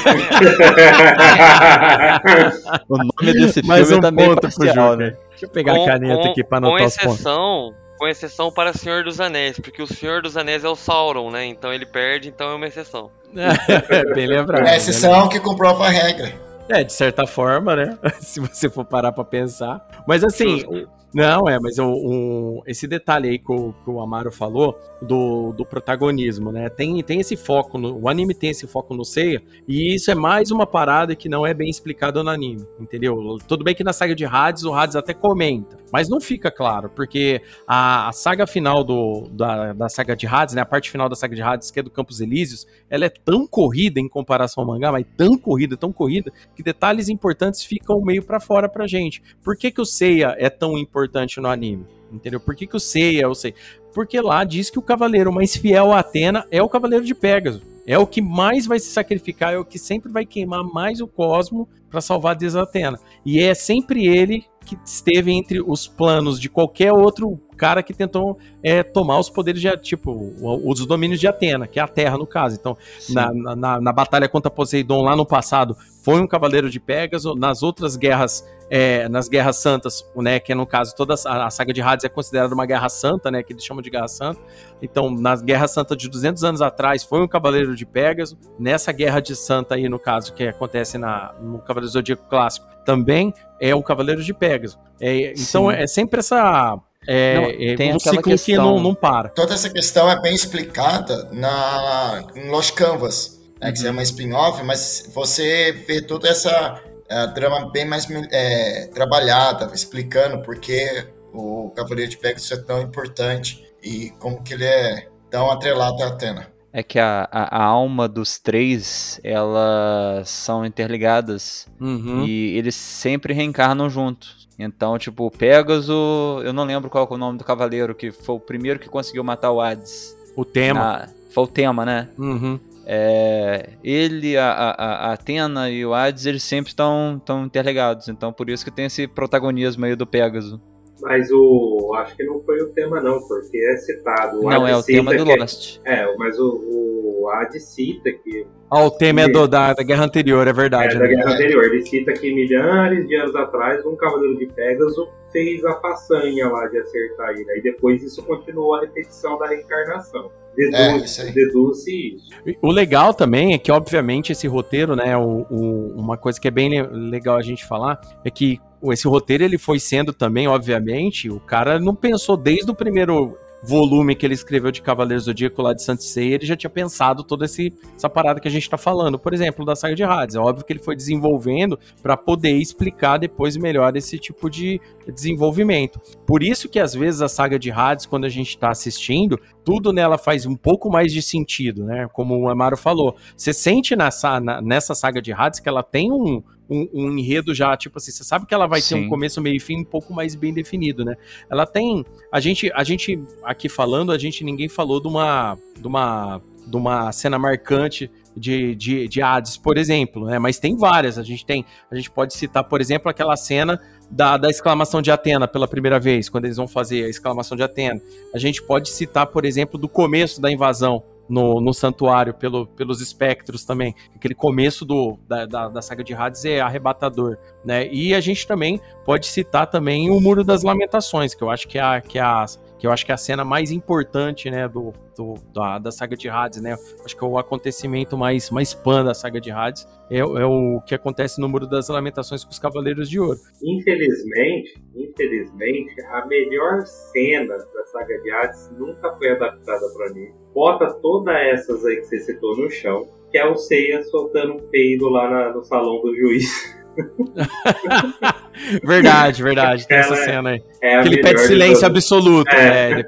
o 2.88 2.96
nome 2.96 3.32
desse 3.32 3.54
filme 3.54 3.68
Mais 3.68 3.90
um 3.90 4.00
tá 4.00 4.10
meio 4.10 4.30
ponto 4.30 4.42
parcial, 4.42 4.96
né? 4.96 5.16
Deixa 5.30 5.46
eu 5.46 5.50
pegar 5.50 5.74
com, 5.74 5.82
a 5.82 5.86
caneta 5.86 6.22
com, 6.22 6.30
aqui 6.30 6.42
pra 6.42 6.60
com 6.60 6.66
anotar 6.66 6.86
os 6.86 6.96
pontos. 6.96 7.14
exceção, 7.14 7.74
com 7.98 8.08
exceção 8.08 8.50
para 8.50 8.72
Senhor 8.72 9.04
dos 9.04 9.20
Anéis, 9.20 9.60
porque 9.60 9.82
o 9.82 9.86
Senhor 9.86 10.22
dos 10.22 10.36
Anéis 10.36 10.64
é 10.64 10.68
o 10.68 10.76
Sauron, 10.76 11.30
né? 11.30 11.44
Então 11.44 11.72
ele 11.72 11.84
perde, 11.84 12.28
então 12.28 12.50
é 12.50 12.54
uma 12.54 12.66
exceção. 12.66 13.10
É, 13.36 14.04
bem 14.14 14.26
lembrado. 14.26 14.66
É 14.66 14.72
a 14.72 14.76
exceção 14.76 15.28
que 15.28 15.38
comprova 15.38 15.86
a 15.86 15.90
regra. 15.90 16.32
É, 16.68 16.82
de 16.82 16.92
certa 16.92 17.26
forma, 17.26 17.76
né? 17.76 17.98
Se 18.18 18.40
você 18.40 18.68
for 18.68 18.84
parar 18.84 19.12
pra 19.12 19.24
pensar. 19.24 19.86
Mas 20.06 20.24
assim, 20.24 20.86
não, 21.16 21.48
é, 21.48 21.58
mas 21.58 21.78
o, 21.78 21.86
o- 21.88 22.62
esse 22.66 22.86
detalhe 22.86 23.30
aí 23.30 23.38
que 23.38 23.50
o, 23.50 23.72
que 23.72 23.88
o 23.88 24.00
Amaro 24.02 24.30
falou 24.30 24.78
do, 25.00 25.52
do 25.52 25.64
protagonismo, 25.64 26.52
né? 26.52 26.68
Tem, 26.68 27.02
tem 27.02 27.20
esse 27.20 27.36
foco, 27.36 27.78
no, 27.78 27.98
o 27.98 28.08
anime 28.08 28.34
tem 28.34 28.50
esse 28.50 28.66
foco 28.66 28.94
no 28.94 29.02
Seiya, 29.02 29.42
e 29.66 29.94
isso 29.94 30.10
é 30.10 30.14
mais 30.14 30.50
uma 30.50 30.66
parada 30.66 31.16
que 31.16 31.26
não 31.28 31.46
é 31.46 31.54
bem 31.54 31.70
explicado 31.70 32.22
no 32.22 32.28
anime, 32.28 32.66
entendeu? 32.78 33.16
Tudo 33.48 33.64
bem 33.64 33.74
que 33.74 33.82
na 33.82 33.94
saga 33.94 34.14
de 34.14 34.26
Hades, 34.26 34.64
o 34.64 34.74
Hades 34.74 34.94
até 34.94 35.14
comenta, 35.14 35.78
mas 35.90 36.06
não 36.08 36.20
fica 36.20 36.50
claro, 36.50 36.90
porque 36.90 37.40
a, 37.66 38.08
a 38.08 38.12
saga 38.12 38.46
final 38.46 38.84
do, 38.84 39.26
da, 39.32 39.72
da 39.72 39.88
saga 39.88 40.14
de 40.14 40.26
Hades, 40.26 40.54
né? 40.54 40.60
A 40.60 40.66
parte 40.66 40.90
final 40.90 41.08
da 41.08 41.16
saga 41.16 41.34
de 41.34 41.40
Hades, 41.40 41.70
que 41.70 41.80
é 41.80 41.82
do 41.82 41.90
Campos 41.90 42.20
Elíseos, 42.20 42.66
ela 42.90 43.06
é 43.06 43.08
tão 43.10 43.46
corrida 43.46 43.98
em 44.00 44.08
comparação 44.08 44.62
ao 44.62 44.68
mangá, 44.68 44.92
mas 44.92 45.06
tão 45.16 45.38
corrida, 45.38 45.76
tão 45.78 45.92
corrida, 45.92 46.30
que 46.54 46.62
detalhes 46.62 47.08
importantes 47.08 47.64
ficam 47.64 48.00
meio 48.02 48.22
pra 48.22 48.38
fora 48.38 48.68
pra 48.68 48.86
gente. 48.86 49.22
Por 49.42 49.56
que, 49.56 49.70
que 49.70 49.80
o 49.80 49.84
Seiya 49.86 50.34
é 50.38 50.50
tão 50.50 50.76
importante 50.76 51.05
no 51.40 51.48
anime? 51.48 51.84
Entendeu? 52.12 52.38
Por 52.40 52.54
que, 52.54 52.66
que 52.66 52.76
o 52.76 52.80
Seiya 52.80 53.22
é 53.22 53.26
o 53.26 53.34
Seiya? 53.34 53.56
Porque 53.92 54.20
lá 54.20 54.44
diz 54.44 54.70
que 54.70 54.78
o 54.78 54.82
cavaleiro 54.82 55.32
mais 55.32 55.56
fiel 55.56 55.92
a 55.92 56.00
Atena 56.00 56.46
é 56.50 56.62
o 56.62 56.68
cavaleiro 56.68 57.04
de 57.04 57.14
Pégaso. 57.14 57.62
É 57.86 57.96
o 57.98 58.06
que 58.06 58.20
mais 58.20 58.66
vai 58.66 58.78
se 58.80 58.88
sacrificar, 58.90 59.54
é 59.54 59.58
o 59.58 59.64
que 59.64 59.78
sempre 59.78 60.10
vai 60.10 60.26
queimar 60.26 60.64
mais 60.64 61.00
o 61.00 61.06
cosmo 61.06 61.68
para 61.88 62.00
salvar 62.00 62.32
a 62.32 62.38
deusa 62.38 62.62
Atena. 62.62 62.98
E 63.24 63.40
é 63.40 63.54
sempre 63.54 64.06
ele 64.06 64.44
que 64.64 64.76
esteve 64.84 65.30
entre 65.32 65.60
os 65.64 65.86
planos 65.86 66.40
de 66.40 66.48
qualquer 66.48 66.92
outro 66.92 67.40
cara 67.56 67.84
que 67.84 67.94
tentou 67.94 68.36
é, 68.60 68.82
tomar 68.82 69.18
os 69.20 69.30
poderes 69.30 69.60
de, 69.60 69.74
tipo, 69.76 70.34
os 70.42 70.84
domínios 70.84 71.20
de 71.20 71.28
Atena, 71.28 71.68
que 71.68 71.78
é 71.78 71.82
a 71.82 71.86
Terra 71.86 72.18
no 72.18 72.26
caso. 72.26 72.56
Então, 72.58 72.76
na, 73.10 73.32
na- 73.32 73.54
na, 73.56 73.80
na 73.80 73.92
batalha 73.92 74.28
contra 74.28 74.50
Poseidon 74.50 75.02
lá 75.02 75.14
no 75.14 75.24
passado, 75.24 75.76
foi 76.02 76.20
um 76.20 76.26
cavaleiro 76.26 76.68
de 76.68 76.80
Pégaso. 76.80 77.36
Nas 77.36 77.62
outras 77.62 77.94
guerras, 77.96 78.44
é, 78.68 79.08
nas 79.08 79.28
guerras 79.28 79.56
santas, 79.56 80.04
né, 80.16 80.40
que 80.40 80.52
é 80.52 80.54
no 80.54 80.66
caso 80.66 80.94
toda 80.94 81.14
a, 81.26 81.46
a 81.46 81.50
saga 81.50 81.72
de 81.72 81.80
Hades 81.80 82.04
é 82.04 82.08
considerada 82.08 82.52
uma 82.54 82.66
guerra 82.66 82.88
santa, 82.88 83.30
né, 83.30 83.42
que 83.42 83.52
eles 83.52 83.64
chamam 83.64 83.82
de 83.82 83.90
guerra 83.90 84.08
santa. 84.08 84.40
Então, 84.82 85.10
nas 85.10 85.40
guerras 85.40 85.70
santas 85.70 85.96
de 85.96 86.08
200 86.08 86.42
anos 86.44 86.60
atrás, 86.62 87.04
foi 87.04 87.20
um 87.22 87.28
cavaleiro 87.28 87.74
de 87.74 87.86
Pégaso. 87.86 88.36
Nessa 88.58 88.92
guerra 88.92 89.20
de 89.20 89.34
santa 89.36 89.74
aí, 89.76 89.88
no 89.88 89.98
caso, 89.98 90.32
que 90.32 90.46
acontece 90.46 90.98
na, 90.98 91.34
no 91.40 91.58
Cavaleiro 91.58 91.92
Zodíaco 91.92 92.24
Clássico, 92.28 92.66
também 92.84 93.32
é 93.60 93.74
um 93.74 93.82
cavaleiro 93.82 94.22
de 94.22 94.34
Pégaso. 94.34 94.78
É, 95.00 95.32
então, 95.36 95.70
é 95.70 95.86
sempre 95.86 96.20
essa... 96.20 96.78
É, 97.08 97.34
Não, 97.36 97.44
é 97.50 97.76
tem 97.76 97.94
um 97.94 98.00
ciclo 98.00 98.20
que 98.20 98.30
questão- 98.30 98.56
não, 98.56 98.82
não 98.82 98.94
para. 98.94 99.28
Toda 99.28 99.54
essa 99.54 99.70
questão 99.70 100.10
é 100.10 100.20
bem 100.20 100.34
explicada 100.34 101.28
na, 101.30 102.24
em 102.34 102.48
Lost 102.50 102.74
Canvas, 102.74 103.40
né, 103.60 103.70
que 103.70 103.86
é 103.86 103.90
uma 103.92 104.02
spin-off, 104.02 104.60
mas 104.64 105.08
você 105.14 105.70
vê 105.86 106.02
toda 106.02 106.28
essa 106.28 106.82
eh, 107.08 107.26
trama 107.28 107.70
bem 107.70 107.84
mais 107.84 108.06
eh, 108.30 108.90
trabalhada, 108.94 109.70
explicando 109.74 110.42
por 110.42 110.58
que 110.58 111.06
o 111.32 111.70
Cavaleiro 111.76 112.10
de 112.10 112.18
Pegasus 112.18 112.50
é 112.52 112.56
tão 112.56 112.80
importante 112.82 113.64
e 113.82 114.10
como 114.18 114.42
que 114.42 114.54
ele 114.54 114.64
é 114.64 115.08
tão 115.30 115.50
atrelado 115.50 116.02
a 116.02 116.08
Atena. 116.08 116.48
É 116.72 116.82
que 116.82 116.98
a, 116.98 117.26
a, 117.30 117.56
a 117.58 117.64
alma 117.64 118.06
dos 118.06 118.38
três, 118.38 119.18
elas 119.24 120.28
são 120.28 120.64
interligadas 120.64 121.66
Uhum. 121.80 122.24
e 122.26 122.56
eles 122.56 122.74
sempre 122.74 123.32
reencarnam 123.32 123.88
juntos. 123.88 124.46
Então, 124.58 124.98
tipo, 124.98 125.26
o 125.26 125.30
Pégaso, 125.30 126.40
eu 126.44 126.52
não 126.52 126.64
lembro 126.64 126.88
qual 126.90 127.06
é 127.10 127.14
o 127.14 127.18
nome 127.18 127.38
do 127.38 127.44
cavaleiro, 127.44 127.94
que 127.94 128.10
foi 128.10 128.34
o 128.36 128.40
primeiro 128.40 128.78
que 128.78 128.88
conseguiu 128.88 129.22
matar 129.22 129.52
o 129.52 129.60
Hades. 129.60 130.16
O 130.34 130.44
tema. 130.44 130.80
Na- 130.80 131.08
foi 131.30 131.44
o 131.44 131.46
tema, 131.46 131.84
né? 131.84 132.08
Uhum. 132.18 132.58
É, 132.88 133.70
ele, 133.82 134.36
a, 134.36 134.48
a, 134.52 135.08
a 135.08 135.12
Atena 135.12 135.68
e 135.68 135.84
o 135.84 135.92
Hades, 135.92 136.24
eles 136.24 136.42
sempre 136.44 136.70
estão 136.70 137.20
tão 137.24 137.44
interligados. 137.44 138.08
Então, 138.08 138.32
por 138.32 138.48
isso 138.48 138.64
que 138.64 138.70
tem 138.70 138.86
esse 138.86 139.08
protagonismo 139.08 139.84
aí 139.84 139.96
do 139.96 140.06
Pégaso. 140.06 140.60
Mas 141.02 141.28
o. 141.30 141.92
Acho 141.96 142.16
que 142.16 142.24
não 142.24 142.40
foi 142.42 142.58
o 142.62 142.68
tema, 142.72 143.00
não, 143.02 143.20
porque 143.28 143.58
é 143.58 143.76
citado. 143.76 144.38
O 144.40 144.48
não, 144.50 144.64
Hades 144.64 144.70
é 144.70 144.76
o 144.76 144.82
tema 144.82 145.14
do 145.14 145.24
que- 145.26 145.36
Lost. 145.36 145.78
É, 145.84 146.16
mas 146.16 146.38
o, 146.38 147.22
o 147.22 147.28
Hades 147.28 147.64
cita 147.64 148.10
que. 148.12 148.46
Ah, 148.70 148.82
o 148.84 148.90
tema 148.90 149.20
é 149.22 149.28
do, 149.28 149.46
da, 149.46 149.74
da 149.74 149.82
guerra 149.82 150.04
anterior, 150.04 150.46
é 150.46 150.50
É, 150.50 150.52
verdade. 150.54 150.94
da 150.98 151.04
né? 151.04 151.08
guerra 151.14 151.32
anterior. 151.34 151.64
Ele 151.64 151.82
cita 151.84 152.12
que 152.14 152.32
milhares 152.34 153.06
de 153.06 153.14
anos 153.14 153.36
atrás 153.36 153.84
um 153.84 153.94
cavaleiro 153.94 154.38
de 154.38 154.46
Pégaso 154.46 155.06
fez 155.30 155.62
a 155.66 155.74
façanha 155.80 156.48
lá 156.48 156.66
de 156.66 156.78
acertar 156.78 157.30
ele. 157.32 157.50
Aí 157.50 157.60
depois 157.62 158.02
isso 158.02 158.24
continuou 158.24 158.76
a 158.76 158.80
repetição 158.80 159.38
da 159.38 159.48
reencarnação. 159.48 160.30
É, 160.72 160.96
isso 160.98 161.22
aí. 161.22 161.32
Deduz-se 161.32 162.16
isso. 162.16 162.56
O 162.62 162.70
legal 162.70 163.12
também 163.12 163.54
é 163.54 163.58
que, 163.58 163.70
obviamente, 163.72 164.32
esse 164.32 164.46
roteiro, 164.46 164.94
né, 164.96 165.16
o, 165.16 165.46
o- 165.50 165.92
uma 165.96 166.16
coisa 166.16 166.40
que 166.40 166.48
é 166.48 166.50
bem 166.50 166.68
le- 166.68 166.86
legal 167.10 167.36
a 167.36 167.42
gente 167.42 167.64
falar, 167.64 168.00
é 168.24 168.30
que 168.30 168.60
esse 168.90 169.08
roteiro 169.08 169.42
ele 169.44 169.58
foi 169.58 169.78
sendo 169.80 170.12
também, 170.12 170.46
obviamente, 170.46 171.28
o 171.30 171.40
cara 171.40 171.78
não 171.80 171.94
pensou 171.94 172.36
desde 172.36 172.70
o 172.70 172.74
primeiro 172.74 173.36
volume 173.62 174.14
que 174.14 174.24
ele 174.24 174.34
escreveu 174.34 174.70
de 174.70 174.82
Cavaleiros 174.82 175.24
do 175.24 175.26
Zodíaco 175.26 175.62
lá 175.62 175.72
de 175.72 175.82
Saint 175.82 176.00
Seiya, 176.00 176.36
ele 176.36 176.46
já 176.46 176.56
tinha 176.56 176.70
pensado 176.70 177.24
toda 177.24 177.44
esse, 177.44 177.72
essa 177.94 178.08
parada 178.08 178.40
que 178.40 178.48
a 178.48 178.50
gente 178.50 178.68
tá 178.68 178.76
falando. 178.76 179.18
Por 179.18 179.32
exemplo, 179.34 179.64
da 179.64 179.74
saga 179.74 179.94
de 179.94 180.04
Hades. 180.04 180.36
É 180.36 180.38
óbvio 180.38 180.64
que 180.64 180.72
ele 180.72 180.82
foi 180.82 180.94
desenvolvendo 180.94 181.78
para 182.02 182.16
poder 182.16 182.56
explicar 182.56 183.18
depois 183.18 183.56
melhor 183.56 183.96
esse 183.96 184.18
tipo 184.18 184.50
de 184.50 184.80
desenvolvimento. 185.12 186.00
Por 186.26 186.42
isso 186.42 186.68
que 186.68 186.78
às 186.78 186.94
vezes 186.94 187.22
a 187.22 187.28
saga 187.28 187.58
de 187.58 187.70
Hades, 187.70 188.06
quando 188.06 188.24
a 188.24 188.28
gente 188.28 188.56
tá 188.58 188.70
assistindo, 188.70 189.38
tudo 189.64 189.92
nela 189.92 190.18
faz 190.18 190.46
um 190.46 190.54
pouco 190.54 190.90
mais 190.90 191.12
de 191.12 191.22
sentido, 191.22 191.84
né? 191.84 192.08
Como 192.12 192.38
o 192.38 192.48
Amaro 192.48 192.76
falou. 192.76 193.16
Você 193.36 193.52
sente 193.52 193.96
nessa, 193.96 194.40
nessa 194.62 194.94
saga 194.94 195.20
de 195.20 195.32
Hades 195.32 195.60
que 195.60 195.68
ela 195.68 195.82
tem 195.82 196.12
um, 196.12 196.42
um, 196.68 196.88
um, 196.92 197.18
enredo 197.18 197.54
já, 197.54 197.76
tipo 197.76 197.98
assim, 197.98 198.10
você 198.10 198.24
sabe 198.24 198.46
que 198.46 198.54
ela 198.54 198.66
vai 198.66 198.80
Sim. 198.80 198.94
ter 198.94 199.00
um 199.02 199.08
começo, 199.08 199.40
meio 199.40 199.56
e 199.56 199.60
fim 199.60 199.80
um 199.80 199.84
pouco 199.84 200.12
mais 200.12 200.34
bem 200.34 200.52
definido, 200.52 201.04
né? 201.04 201.14
Ela 201.50 201.66
tem. 201.66 202.04
A 202.32 202.40
gente, 202.40 202.70
a 202.74 202.82
gente 202.82 203.18
aqui 203.44 203.68
falando, 203.68 204.12
a 204.12 204.18
gente 204.18 204.44
ninguém 204.44 204.68
falou 204.68 205.00
de 205.00 205.08
uma. 205.08 205.58
de 205.78 205.86
uma. 205.86 206.40
de 206.66 206.76
uma 206.76 207.12
cena 207.12 207.38
marcante 207.38 208.10
de, 208.36 208.74
de, 208.74 209.08
de 209.08 209.22
Hades, 209.22 209.56
por 209.56 209.78
exemplo, 209.78 210.26
né? 210.26 210.38
Mas 210.38 210.58
tem 210.58 210.76
várias. 210.76 211.18
A 211.18 211.22
gente 211.22 211.46
tem. 211.46 211.64
A 211.90 211.96
gente 211.96 212.10
pode 212.10 212.34
citar, 212.34 212.64
por 212.64 212.80
exemplo, 212.80 213.10
aquela 213.10 213.36
cena 213.36 213.80
da, 214.10 214.36
da 214.36 214.50
exclamação 214.50 215.00
de 215.00 215.10
Atena 215.10 215.48
pela 215.48 215.66
primeira 215.66 215.98
vez, 215.98 216.28
quando 216.28 216.44
eles 216.44 216.56
vão 216.56 216.68
fazer 216.68 217.04
a 217.04 217.08
exclamação 217.08 217.56
de 217.56 217.62
Atena. 217.62 218.00
A 218.34 218.38
gente 218.38 218.62
pode 218.62 218.90
citar, 218.90 219.26
por 219.26 219.44
exemplo, 219.44 219.78
do 219.78 219.88
começo 219.88 220.40
da 220.40 220.50
invasão 220.50 221.02
no, 221.28 221.60
no 221.60 221.72
santuário 221.72 222.34
pelo, 222.34 222.66
pelos 222.66 223.00
espectros 223.00 223.64
também. 223.64 223.94
Aquele 224.14 224.34
começo 224.34 224.84
do, 224.84 225.18
da, 225.28 225.46
da, 225.46 225.68
da, 225.68 225.82
saga 225.82 226.04
de 226.04 226.14
Hades 226.14 226.44
é 226.44 226.60
arrebatador, 226.60 227.36
né? 227.64 227.88
E 227.88 228.14
a 228.14 228.20
gente 228.20 228.46
também 228.46 228.80
pode 229.04 229.26
citar 229.26 229.66
também 229.66 230.10
o 230.10 230.20
Muro 230.20 230.44
das 230.44 230.62
Lamentações, 230.62 231.34
que 231.34 231.42
eu 231.42 231.50
acho 231.50 231.66
que 231.68 231.78
é 231.78 231.82
a, 231.82 232.00
que 232.00 232.18
é 232.18 232.22
a, 232.22 232.44
que 232.78 232.86
eu 232.86 232.92
acho 232.92 233.04
que 233.04 233.12
é 233.12 233.14
a 233.14 233.18
cena 233.18 233.44
mais 233.44 233.70
importante, 233.70 234.50
né, 234.50 234.68
do, 234.68 234.92
do 235.16 235.34
da, 235.52 235.78
da, 235.78 235.90
saga 235.90 236.16
de 236.16 236.28
Hades, 236.28 236.60
né? 236.60 236.76
Acho 237.04 237.16
que 237.16 237.24
é 237.24 237.26
o 237.26 237.38
acontecimento 237.38 238.16
mais, 238.16 238.50
mais 238.50 238.74
pan 238.74 239.04
da 239.04 239.14
saga 239.14 239.40
de 239.40 239.50
Hades 239.50 239.86
é, 240.10 240.18
é, 240.18 240.22
o 240.24 240.80
que 240.86 240.94
acontece 240.94 241.40
no 241.40 241.48
Muro 241.48 241.66
das 241.66 241.88
Lamentações 241.88 242.44
com 242.44 242.50
os 242.50 242.58
Cavaleiros 242.58 243.10
de 243.10 243.18
Ouro. 243.18 243.38
Infelizmente, 243.62 244.80
infelizmente, 244.94 245.94
a 246.10 246.26
melhor 246.26 246.82
cena 246.86 247.56
da 247.56 247.84
saga 247.86 248.16
de 248.22 248.30
Hades 248.30 248.70
nunca 248.78 249.12
foi 249.14 249.30
adaptada 249.30 249.88
para 249.94 250.06
anime. 250.10 250.34
Bota 250.54 250.92
todas 251.02 251.34
essas 251.34 251.84
aí 251.84 251.96
que 251.96 252.04
você 252.04 252.20
citou 252.20 252.56
no 252.56 252.70
chão, 252.70 253.08
que 253.30 253.38
é 253.38 253.46
o 253.46 253.56
Seiya 253.56 254.02
soltando 254.04 254.54
um 254.54 254.68
peido 254.68 255.08
lá 255.08 255.28
na, 255.28 255.52
no 255.52 255.64
salão 255.64 256.00
do 256.00 256.14
juiz. 256.14 256.76
verdade, 258.84 259.42
verdade. 259.42 259.86
Tem 259.86 259.98
essa 259.98 260.14
é 260.14 260.24
cena 260.24 260.50
aí. 260.50 260.62
É 260.82 261.02
que 261.02 261.08
ele 261.08 261.22
pede 261.22 261.40
silêncio 261.40 261.86
absoluto. 261.86 262.50
É. 262.54 263.00
É, 263.00 263.04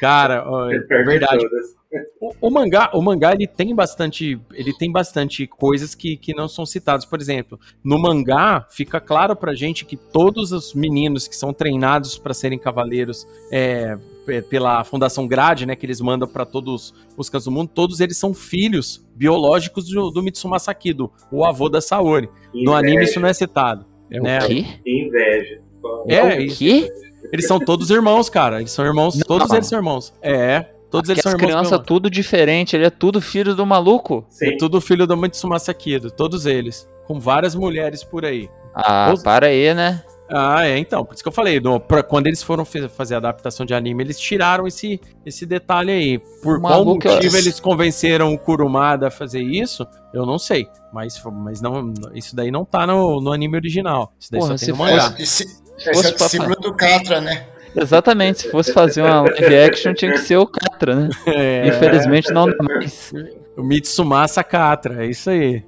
Cara, 0.00 0.44
é 0.90 1.02
verdade. 1.02 1.46
O, 2.20 2.48
o, 2.48 2.50
mangá, 2.50 2.90
o 2.94 3.02
mangá 3.02 3.32
ele 3.32 3.46
tem 3.46 3.74
bastante, 3.74 4.40
ele 4.52 4.72
tem 4.72 4.90
bastante 4.90 5.46
coisas 5.46 5.94
que, 5.94 6.16
que 6.16 6.34
não 6.34 6.48
são 6.48 6.66
citadas. 6.66 7.04
Por 7.04 7.20
exemplo, 7.20 7.58
no 7.82 7.98
mangá 7.98 8.66
fica 8.70 9.00
claro 9.00 9.36
pra 9.36 9.54
gente 9.54 9.84
que 9.84 9.96
todos 9.96 10.52
os 10.52 10.74
meninos 10.74 11.28
que 11.28 11.36
são 11.36 11.52
treinados 11.52 12.18
para 12.18 12.34
serem 12.34 12.58
cavaleiros 12.58 13.26
é, 13.50 13.96
pela 14.50 14.82
Fundação 14.84 15.26
Grade, 15.26 15.66
né, 15.66 15.76
que 15.76 15.86
eles 15.86 16.00
mandam 16.00 16.28
para 16.28 16.44
todos 16.44 16.94
os 17.16 17.28
cantos 17.28 17.44
do 17.44 17.50
mundo, 17.50 17.70
todos 17.72 18.00
eles 18.00 18.16
são 18.16 18.34
filhos 18.34 19.06
biológicos 19.14 19.88
do, 19.88 20.10
do 20.10 20.22
Mitsuma 20.22 20.58
Sakido, 20.58 21.10
o 21.30 21.44
avô 21.44 21.68
da 21.68 21.80
Saori. 21.80 22.28
Inveja. 22.48 22.64
No 22.64 22.74
anime 22.74 23.04
isso 23.04 23.20
não 23.20 23.28
é 23.28 23.34
citado. 23.34 23.86
É 24.10 24.20
né? 24.20 24.38
o 24.38 24.46
quê? 24.46 24.66
Inveja. 24.86 25.60
É, 26.08 26.38
o 26.38 26.48
quê? 26.48 26.92
Eles 27.32 27.46
são 27.46 27.58
todos 27.58 27.90
irmãos, 27.90 28.28
cara. 28.28 28.60
Eles 28.60 28.70
são 28.70 28.84
irmãos, 28.84 29.16
não, 29.16 29.26
todos 29.26 29.50
eles 29.52 29.66
são 29.66 29.78
irmãos. 29.78 30.12
É, 30.22 30.66
todos 30.90 31.10
eles 31.10 31.22
são 31.22 31.36
crianças 31.36 31.80
tudo 31.84 32.10
diferente, 32.10 32.76
ele 32.76 32.86
é 32.86 32.90
tudo 32.90 33.20
filho 33.20 33.54
do 33.54 33.66
maluco. 33.66 34.24
Sim. 34.28 34.48
É 34.48 34.56
tudo 34.56 34.80
filho 34.80 35.06
do 35.06 35.16
Mitsuma 35.16 35.58
Sakido, 35.58 36.10
todos 36.10 36.46
eles. 36.46 36.88
Com 37.06 37.20
várias 37.20 37.54
mulheres 37.54 38.02
por 38.02 38.24
aí. 38.24 38.48
Ah, 38.74 39.12
Os... 39.14 39.22
para 39.22 39.46
aí, 39.46 39.72
né? 39.72 40.02
Ah, 40.28 40.66
é, 40.66 40.76
então. 40.76 41.04
Por 41.04 41.14
isso 41.14 41.22
que 41.22 41.28
eu 41.28 41.32
falei, 41.32 41.60
no, 41.60 41.78
pra, 41.78 42.02
quando 42.02 42.26
eles 42.26 42.42
foram 42.42 42.64
fazer 42.64 43.14
a 43.14 43.18
adaptação 43.18 43.64
de 43.64 43.74
anime, 43.74 44.02
eles 44.02 44.18
tiraram 44.18 44.66
esse, 44.66 45.00
esse 45.24 45.46
detalhe 45.46 45.92
aí. 45.92 46.18
Por 46.42 46.60
qual 46.60 46.84
motivo 46.84 47.14
eu... 47.14 47.38
eles 47.38 47.60
convenceram 47.60 48.32
o 48.32 48.38
Kurumada 48.38 49.06
a 49.06 49.10
fazer 49.10 49.40
isso, 49.40 49.86
eu 50.12 50.26
não 50.26 50.38
sei. 50.38 50.68
Mas, 50.92 51.22
mas 51.32 51.60
não, 51.60 51.92
isso 52.14 52.34
daí 52.34 52.50
não 52.50 52.64
tá 52.64 52.86
no, 52.86 53.20
no 53.20 53.32
anime 53.32 53.56
original. 53.56 54.12
Isso 54.18 54.30
daí 54.32 54.40
Porra, 54.40 54.58
só 54.58 54.66
tem 54.66 54.74
no 54.74 54.78
mangá. 54.80 55.14
Esse, 55.18 55.44
esse 55.78 56.06
é 56.06 56.10
o 56.10 56.14
discípulo 56.14 56.56
do 56.56 56.74
Catra, 56.74 57.20
né? 57.20 57.46
Exatamente, 57.76 58.42
se 58.42 58.50
fosse 58.50 58.72
fazer 58.72 59.02
uma 59.02 59.20
live 59.20 59.56
action 59.56 59.92
tinha 59.92 60.12
que 60.12 60.18
ser 60.18 60.38
o 60.38 60.46
Catra, 60.46 60.94
né? 60.94 61.08
É, 61.26 61.68
Infelizmente 61.68 62.32
não 62.32 62.46
dá 62.46 62.56
mais. 62.62 63.12
O 63.56 63.62
Mitsumasa 63.62 64.42
Catra, 64.42 65.04
é 65.04 65.10
isso 65.10 65.28
aí. 65.30 65.62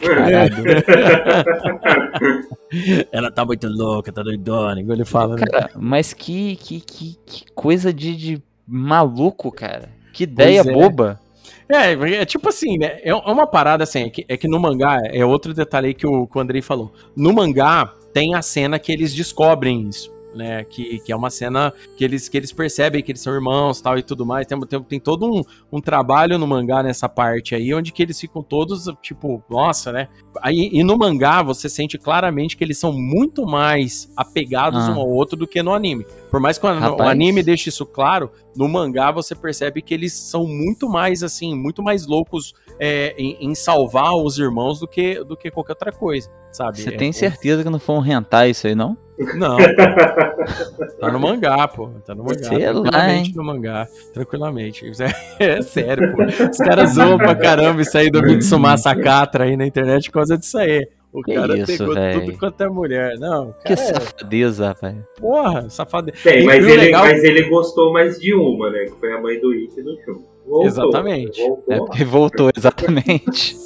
Ela 3.12 3.30
tá 3.30 3.44
muito 3.44 3.68
louca, 3.68 4.10
tá 4.12 4.22
doidona, 4.22 4.80
igual 4.80 4.96
ele 4.96 5.04
fala, 5.04 5.36
né? 5.36 5.44
Cara, 5.50 5.70
mas 5.76 6.14
que, 6.14 6.56
que, 6.56 6.80
que, 6.80 7.18
que, 7.26 7.44
coisa 7.54 7.92
de, 7.92 8.16
de 8.16 8.42
maluco, 8.66 9.50
cara. 9.50 9.90
Que 10.12 10.24
ideia 10.24 10.60
é. 10.60 10.64
boba. 10.64 11.20
É, 11.68 11.92
é 11.92 12.24
tipo 12.24 12.48
assim, 12.48 12.78
né? 12.78 12.98
É, 13.02 13.10
é 13.10 13.14
uma 13.14 13.46
parada 13.46 13.84
assim, 13.84 14.04
é 14.04 14.10
que, 14.10 14.24
é 14.28 14.36
que 14.36 14.48
no 14.48 14.58
mangá, 14.58 14.98
é 15.04 15.24
outro 15.24 15.54
detalhe 15.54 15.88
aí 15.88 15.94
que 15.94 16.06
o, 16.06 16.26
que 16.26 16.36
o 16.36 16.40
Andrei 16.40 16.62
falou. 16.62 16.92
No 17.16 17.32
mangá, 17.32 17.94
tem 18.12 18.34
a 18.34 18.42
cena 18.42 18.78
que 18.78 18.92
eles 18.92 19.14
descobrem 19.14 19.88
isso 19.88 20.19
né? 20.34 20.64
Que, 20.64 20.98
que 21.00 21.12
é 21.12 21.16
uma 21.16 21.30
cena 21.30 21.72
que 21.96 22.04
eles, 22.04 22.28
que 22.28 22.36
eles 22.36 22.52
percebem 22.52 23.02
que 23.02 23.12
eles 23.12 23.20
são 23.20 23.32
irmãos 23.32 23.80
tal 23.80 23.98
e 23.98 24.02
tudo 24.02 24.24
mais. 24.24 24.46
Tem, 24.46 24.58
tem, 24.60 24.82
tem 24.82 25.00
todo 25.00 25.26
um, 25.26 25.42
um 25.72 25.80
trabalho 25.80 26.38
no 26.38 26.46
mangá 26.46 26.82
nessa 26.82 27.08
parte 27.08 27.54
aí, 27.54 27.72
onde 27.74 27.92
que 27.92 28.02
eles 28.02 28.18
ficam 28.18 28.42
todos, 28.42 28.86
tipo, 29.02 29.42
nossa, 29.48 29.92
né? 29.92 30.08
Aí, 30.42 30.70
e 30.72 30.82
no 30.84 30.96
mangá 30.96 31.42
você 31.42 31.68
sente 31.68 31.98
claramente 31.98 32.56
que 32.56 32.64
eles 32.64 32.78
são 32.78 32.92
muito 32.92 33.44
mais 33.44 34.10
apegados 34.16 34.88
ah. 34.88 34.92
um 34.92 35.00
ao 35.00 35.08
outro 35.08 35.36
do 35.36 35.46
que 35.46 35.62
no 35.62 35.74
anime. 35.74 36.06
Por 36.30 36.40
mais 36.40 36.58
que 36.58 36.66
o, 36.66 36.70
o 36.70 37.02
anime 37.02 37.42
deixe 37.42 37.68
isso 37.68 37.84
claro, 37.84 38.30
no 38.56 38.68
mangá 38.68 39.10
você 39.10 39.34
percebe 39.34 39.82
que 39.82 39.92
eles 39.92 40.12
são 40.12 40.46
muito 40.46 40.88
mais, 40.88 41.22
assim, 41.22 41.54
muito 41.54 41.82
mais 41.82 42.06
loucos 42.06 42.54
é, 42.78 43.14
em, 43.18 43.36
em, 43.40 43.54
salvar 43.54 44.14
os 44.14 44.38
irmãos 44.38 44.80
do 44.80 44.88
que, 44.88 45.22
do 45.24 45.36
que 45.36 45.50
qualquer 45.50 45.72
outra 45.72 45.92
coisa, 45.92 46.30
sabe? 46.52 46.80
Você 46.80 46.90
é, 46.90 46.96
tem 46.96 47.12
certeza 47.12 47.62
que 47.62 47.70
não 47.70 47.78
foi 47.78 47.96
um 47.96 48.04
hentai 48.04 48.50
isso 48.50 48.66
aí, 48.66 48.74
não? 48.74 48.96
Não. 49.34 49.56
tá 50.98 51.12
no 51.12 51.20
mangá, 51.20 51.68
pô. 51.68 51.90
Tá 52.06 52.14
no 52.14 52.24
mangá. 52.24 52.44
Sei 52.44 52.58
tranquilamente 52.58 53.30
lá, 53.30 53.36
no 53.36 53.44
mangá. 53.44 53.88
Tranquilamente. 54.14 54.92
É, 55.38 55.44
é 55.58 55.62
sério, 55.62 56.14
pô. 56.14 56.22
Os 56.24 56.56
caras 56.58 56.94
zoam 56.94 57.18
pra 57.18 57.34
caramba 57.34 57.82
isso 57.82 57.96
aí 57.98 58.10
do 58.10 58.22
Mitsuma 58.22 58.76
Sakatra 58.76 59.44
aí 59.44 59.56
na 59.56 59.66
internet 59.66 60.06
por 60.06 60.14
causa 60.14 60.38
disso 60.38 60.56
aí. 60.58 60.88
O 61.12 61.22
que 61.22 61.34
cara 61.34 61.58
isso, 61.58 61.66
pegou 61.66 61.94
véio? 61.94 62.20
tudo 62.20 62.38
quanto 62.38 62.62
é 62.62 62.68
mulher. 62.68 63.18
Não, 63.18 63.52
que 63.64 63.76
safadeza, 63.76 64.68
rapaz. 64.68 64.96
Porra, 65.18 65.68
safadeza. 65.68 66.18
Tem, 66.22 66.44
mas 66.44 66.64
ele, 66.64 66.76
legal... 66.76 67.02
mas 67.02 67.24
ele 67.24 67.42
gostou 67.48 67.92
mais 67.92 68.18
de 68.18 68.32
uma, 68.32 68.70
né? 68.70 68.84
Que 68.84 68.92
foi 68.92 69.12
a 69.12 69.20
mãe 69.20 69.38
do 69.40 69.52
Ikki 69.52 69.82
no 69.82 70.00
show. 70.04 70.22
Voltou, 70.46 70.66
exatamente. 70.66 71.42
Voltou, 71.42 71.74
é, 71.74 72.04
voltou 72.04 72.50
exatamente. 72.56 73.56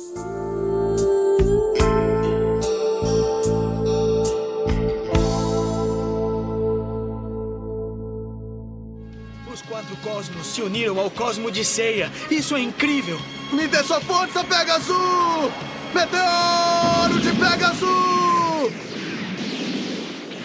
Cosmos 10.15 10.47
se 10.47 10.63
uniram 10.63 11.01
ao 11.01 11.11
cosmo 11.11 11.51
de 11.51 11.65
ceia. 11.65 12.09
Isso 12.31 12.55
é 12.55 12.61
incrível! 12.61 13.21
Me 13.53 13.67
dê 13.67 13.83
sua 13.83 14.01
força, 14.01 14.45
Pegasus! 14.45 15.51
Meteoro 15.93 17.21
de 17.21 17.33
Pegasus! 17.33 18.73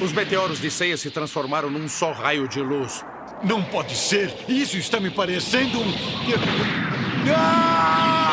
Os 0.01 0.11
meteoros 0.11 0.59
de 0.59 0.71
ceia 0.71 0.97
se 0.97 1.11
transformaram 1.11 1.69
num 1.69 1.87
só 1.87 2.11
raio 2.11 2.47
de 2.47 2.59
luz. 2.59 3.05
Não 3.43 3.61
pode 3.61 3.95
ser! 3.95 4.33
Isso 4.47 4.75
está 4.75 4.99
me 4.99 5.11
parecendo 5.11 5.79
um. 5.79 5.93
Ah! 7.31 8.25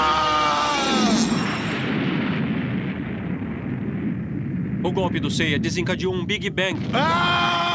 O 4.82 4.91
golpe 4.91 5.20
do 5.20 5.30
Ceia 5.30 5.59
desencadeou 5.59 6.14
um 6.14 6.24
Big 6.24 6.49
Bang. 6.49 6.80
Ah! 6.95 7.66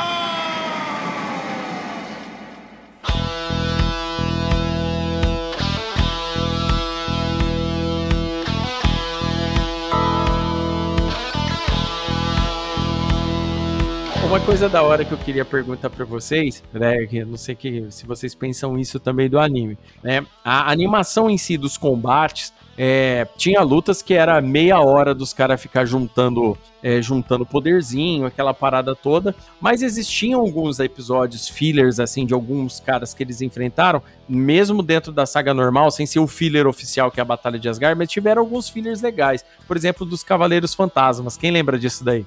Uma 14.31 14.39
coisa 14.39 14.69
da 14.69 14.81
hora 14.81 15.03
que 15.03 15.11
eu 15.11 15.17
queria 15.17 15.43
perguntar 15.43 15.89
para 15.89 16.05
vocês, 16.05 16.63
né, 16.71 17.05
eu 17.11 17.25
não 17.25 17.35
sei 17.35 17.53
que, 17.53 17.87
se 17.89 18.05
vocês 18.05 18.33
pensam 18.33 18.79
isso 18.79 18.97
também 18.97 19.29
do 19.29 19.37
anime, 19.37 19.77
né? 20.01 20.25
A 20.41 20.71
animação 20.71 21.29
em 21.29 21.37
si 21.37 21.57
dos 21.57 21.77
combates, 21.77 22.53
é, 22.77 23.27
tinha 23.35 23.61
lutas 23.61 24.01
que 24.01 24.13
era 24.13 24.39
meia 24.39 24.79
hora 24.79 25.13
dos 25.13 25.33
caras 25.33 25.61
ficar 25.61 25.83
juntando 25.83 26.57
é, 26.81 27.01
juntando 27.01 27.45
poderzinho, 27.45 28.25
aquela 28.25 28.53
parada 28.53 28.95
toda. 28.95 29.35
Mas 29.59 29.81
existiam 29.81 30.39
alguns 30.39 30.79
episódios 30.79 31.49
fillers, 31.49 31.99
assim, 31.99 32.25
de 32.25 32.33
alguns 32.33 32.79
caras 32.79 33.13
que 33.13 33.21
eles 33.21 33.41
enfrentaram, 33.41 34.01
mesmo 34.29 34.81
dentro 34.81 35.11
da 35.11 35.25
saga 35.25 35.53
normal, 35.53 35.91
sem 35.91 36.05
ser 36.05 36.19
o 36.19 36.25
filler 36.25 36.65
oficial 36.67 37.11
que 37.11 37.19
é 37.19 37.21
a 37.21 37.25
Batalha 37.25 37.59
de 37.59 37.67
Asgard, 37.67 37.97
mas 37.97 38.09
tiveram 38.09 38.41
alguns 38.41 38.69
fillers 38.69 39.01
legais. 39.01 39.43
Por 39.67 39.75
exemplo, 39.75 40.05
dos 40.05 40.23
Cavaleiros 40.23 40.73
Fantasmas. 40.73 41.35
Quem 41.35 41.51
lembra 41.51 41.77
disso 41.77 42.03
daí? 42.03 42.25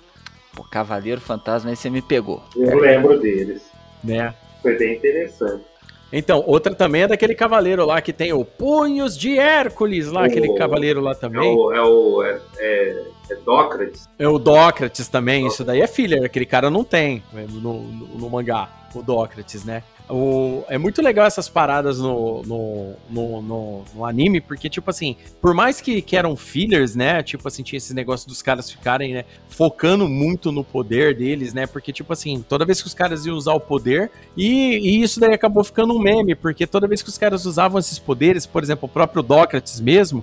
Pô, 0.54 0.62
Cavaleiro 0.64 1.20
Fantasma, 1.20 1.70
aí 1.70 1.76
você 1.76 1.90
me 1.90 2.00
pegou. 2.02 2.42
Eu 2.56 2.78
lembro 2.78 3.18
deles. 3.18 3.62
Né? 4.02 4.34
Foi 4.62 4.76
bem 4.76 4.96
interessante. 4.96 5.64
Então, 6.12 6.44
outra 6.46 6.72
também 6.74 7.02
é 7.02 7.08
daquele 7.08 7.34
cavaleiro 7.34 7.84
lá 7.84 8.00
que 8.00 8.12
tem 8.12 8.32
o 8.32 8.44
Punhos 8.44 9.18
de 9.18 9.36
Hércules, 9.36 10.06
lá, 10.08 10.20
O- 10.22 10.24
aquele 10.24 10.54
cavaleiro 10.54 11.00
lá 11.00 11.10
É 11.10 11.14
também. 11.14 11.56
o, 11.56 11.72
é 11.72 11.82
o 11.82 12.22
é, 12.22 12.40
é, 12.58 13.04
é 13.30 13.34
Dócrates. 13.44 14.08
É 14.16 14.28
o 14.28 14.38
Dócrates 14.38 15.08
também, 15.08 15.46
isso 15.46 15.64
daí 15.64 15.80
é 15.80 15.86
filler, 15.88 16.22
aquele 16.24 16.46
cara 16.46 16.70
não 16.70 16.84
tem 16.84 17.20
né, 17.32 17.46
no, 17.50 17.60
no, 17.82 18.06
no 18.18 18.30
mangá, 18.30 18.68
o 18.94 19.02
Dócrates, 19.02 19.64
né? 19.64 19.82
O, 20.06 20.64
é 20.68 20.76
muito 20.76 21.00
legal 21.00 21.24
essas 21.26 21.48
paradas 21.48 21.98
no, 21.98 22.42
no, 22.42 22.94
no, 23.08 23.40
no- 23.42 23.84
no 23.94 24.04
anime, 24.04 24.38
porque, 24.38 24.68
tipo 24.68 24.90
assim, 24.90 25.16
por 25.40 25.54
mais 25.54 25.80
que, 25.80 26.02
que 26.02 26.14
eram 26.14 26.36
fillers, 26.36 26.94
né? 26.94 27.22
Tipo 27.22 27.48
assim, 27.48 27.62
tinha 27.62 27.78
esse 27.78 27.94
negócio 27.94 28.28
dos 28.28 28.42
caras 28.42 28.70
ficarem, 28.70 29.14
né? 29.14 29.24
Focando 29.48 30.06
muito 30.06 30.52
no 30.52 30.62
poder 30.62 31.16
deles, 31.16 31.54
né? 31.54 31.66
Porque, 31.66 31.90
tipo 31.90 32.12
assim, 32.12 32.44
toda 32.46 32.66
vez 32.66 32.82
que 32.82 32.86
os 32.86 32.92
caras 32.92 33.24
iam 33.24 33.34
usar 33.34 33.54
o 33.54 33.60
poder, 33.60 34.10
e, 34.36 34.76
e 34.76 35.02
isso 35.02 35.18
daí 35.18 35.32
acabou 35.32 35.64
ficando 35.64 35.94
um 35.94 35.98
meme, 35.98 36.34
porque 36.34 36.66
toda 36.66 36.86
vez 36.86 37.02
que 37.02 37.08
os 37.08 37.16
caras 37.16 37.46
usavam 37.46 37.78
esses 37.78 37.98
poderes, 37.98 38.44
por 38.44 38.62
exemplo, 38.62 38.84
o 38.86 38.92
próprio 38.92 39.22
Dócrates 39.22 39.80
mesmo, 39.80 40.22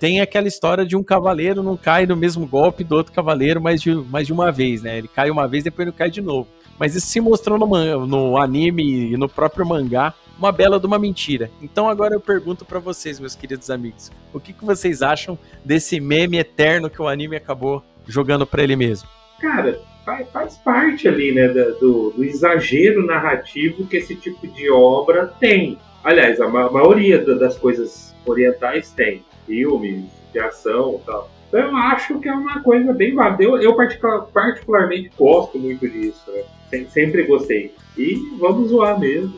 tem 0.00 0.20
aquela 0.20 0.48
história 0.48 0.84
de 0.84 0.96
um 0.96 1.02
cavaleiro 1.04 1.62
não 1.62 1.76
cai 1.76 2.06
no 2.06 2.16
mesmo 2.16 2.46
golpe 2.46 2.82
do 2.84 2.94
outro 2.96 3.12
cavaleiro 3.12 3.60
mais 3.60 3.80
de, 3.82 3.92
mais 3.94 4.26
de 4.26 4.32
uma 4.32 4.50
vez, 4.50 4.82
né? 4.82 4.98
Ele 4.98 5.08
cai 5.08 5.30
uma 5.30 5.46
vez, 5.46 5.62
depois 5.64 5.86
ele 5.86 5.96
cai 5.96 6.10
de 6.10 6.20
novo. 6.20 6.48
Mas 6.80 6.96
isso 6.96 7.06
se 7.06 7.20
mostrou 7.20 7.58
no, 7.58 8.06
no 8.06 8.36
anime 8.40 9.12
e 9.12 9.16
no 9.16 9.28
próprio 9.28 9.64
mangá 9.66 10.14
uma 10.38 10.50
bela 10.50 10.80
de 10.80 10.86
uma 10.86 10.98
mentira. 10.98 11.50
Então 11.60 11.86
agora 11.86 12.14
eu 12.14 12.20
pergunto 12.20 12.64
pra 12.64 12.78
vocês, 12.78 13.20
meus 13.20 13.34
queridos 13.36 13.68
amigos, 13.68 14.10
o 14.32 14.40
que, 14.40 14.54
que 14.54 14.64
vocês 14.64 15.02
acham 15.02 15.38
desse 15.62 16.00
meme 16.00 16.38
eterno 16.38 16.88
que 16.88 17.00
o 17.02 17.06
anime 17.06 17.36
acabou 17.36 17.84
jogando 18.08 18.46
pra 18.46 18.62
ele 18.62 18.74
mesmo? 18.76 19.06
Cara, 19.38 19.78
faz, 20.06 20.26
faz 20.30 20.56
parte 20.56 21.06
ali, 21.06 21.32
né, 21.32 21.46
do, 21.48 22.10
do 22.16 22.24
exagero 22.24 23.04
narrativo 23.04 23.86
que 23.86 23.98
esse 23.98 24.16
tipo 24.16 24.48
de 24.48 24.70
obra 24.70 25.26
tem. 25.38 25.76
Aliás, 26.02 26.40
a, 26.40 26.48
ma- 26.48 26.70
maioria 26.70 27.22
da- 27.22 27.34
das 27.34 27.58
coisas 27.58 28.14
orientais 28.24 28.90
tem. 28.90 29.22
Filmes, 29.46 30.04
de 30.32 30.38
ação 30.38 31.00
tal. 31.04 31.28
Então 31.48 31.60
eu 31.60 31.76
acho 31.76 32.18
que 32.20 32.28
é 32.28 32.32
uma 32.32 32.62
coisa 32.62 32.92
bem 32.94 33.14
válida. 33.14 33.42
Eu, 33.42 33.58
eu 33.60 33.76
particular- 33.76 34.22
particularmente 34.32 35.10
gosto 35.18 35.58
muito 35.58 35.86
disso, 35.88 36.22
né? 36.32 36.42
Sem- 36.70 36.88
Sempre 36.88 37.24
gostei. 37.24 37.74
E 37.98 38.14
vamos 38.38 38.70
zoar 38.70 38.98
mesmo. 38.98 39.34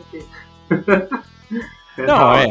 Não, 1.99 2.35
é. 2.35 2.47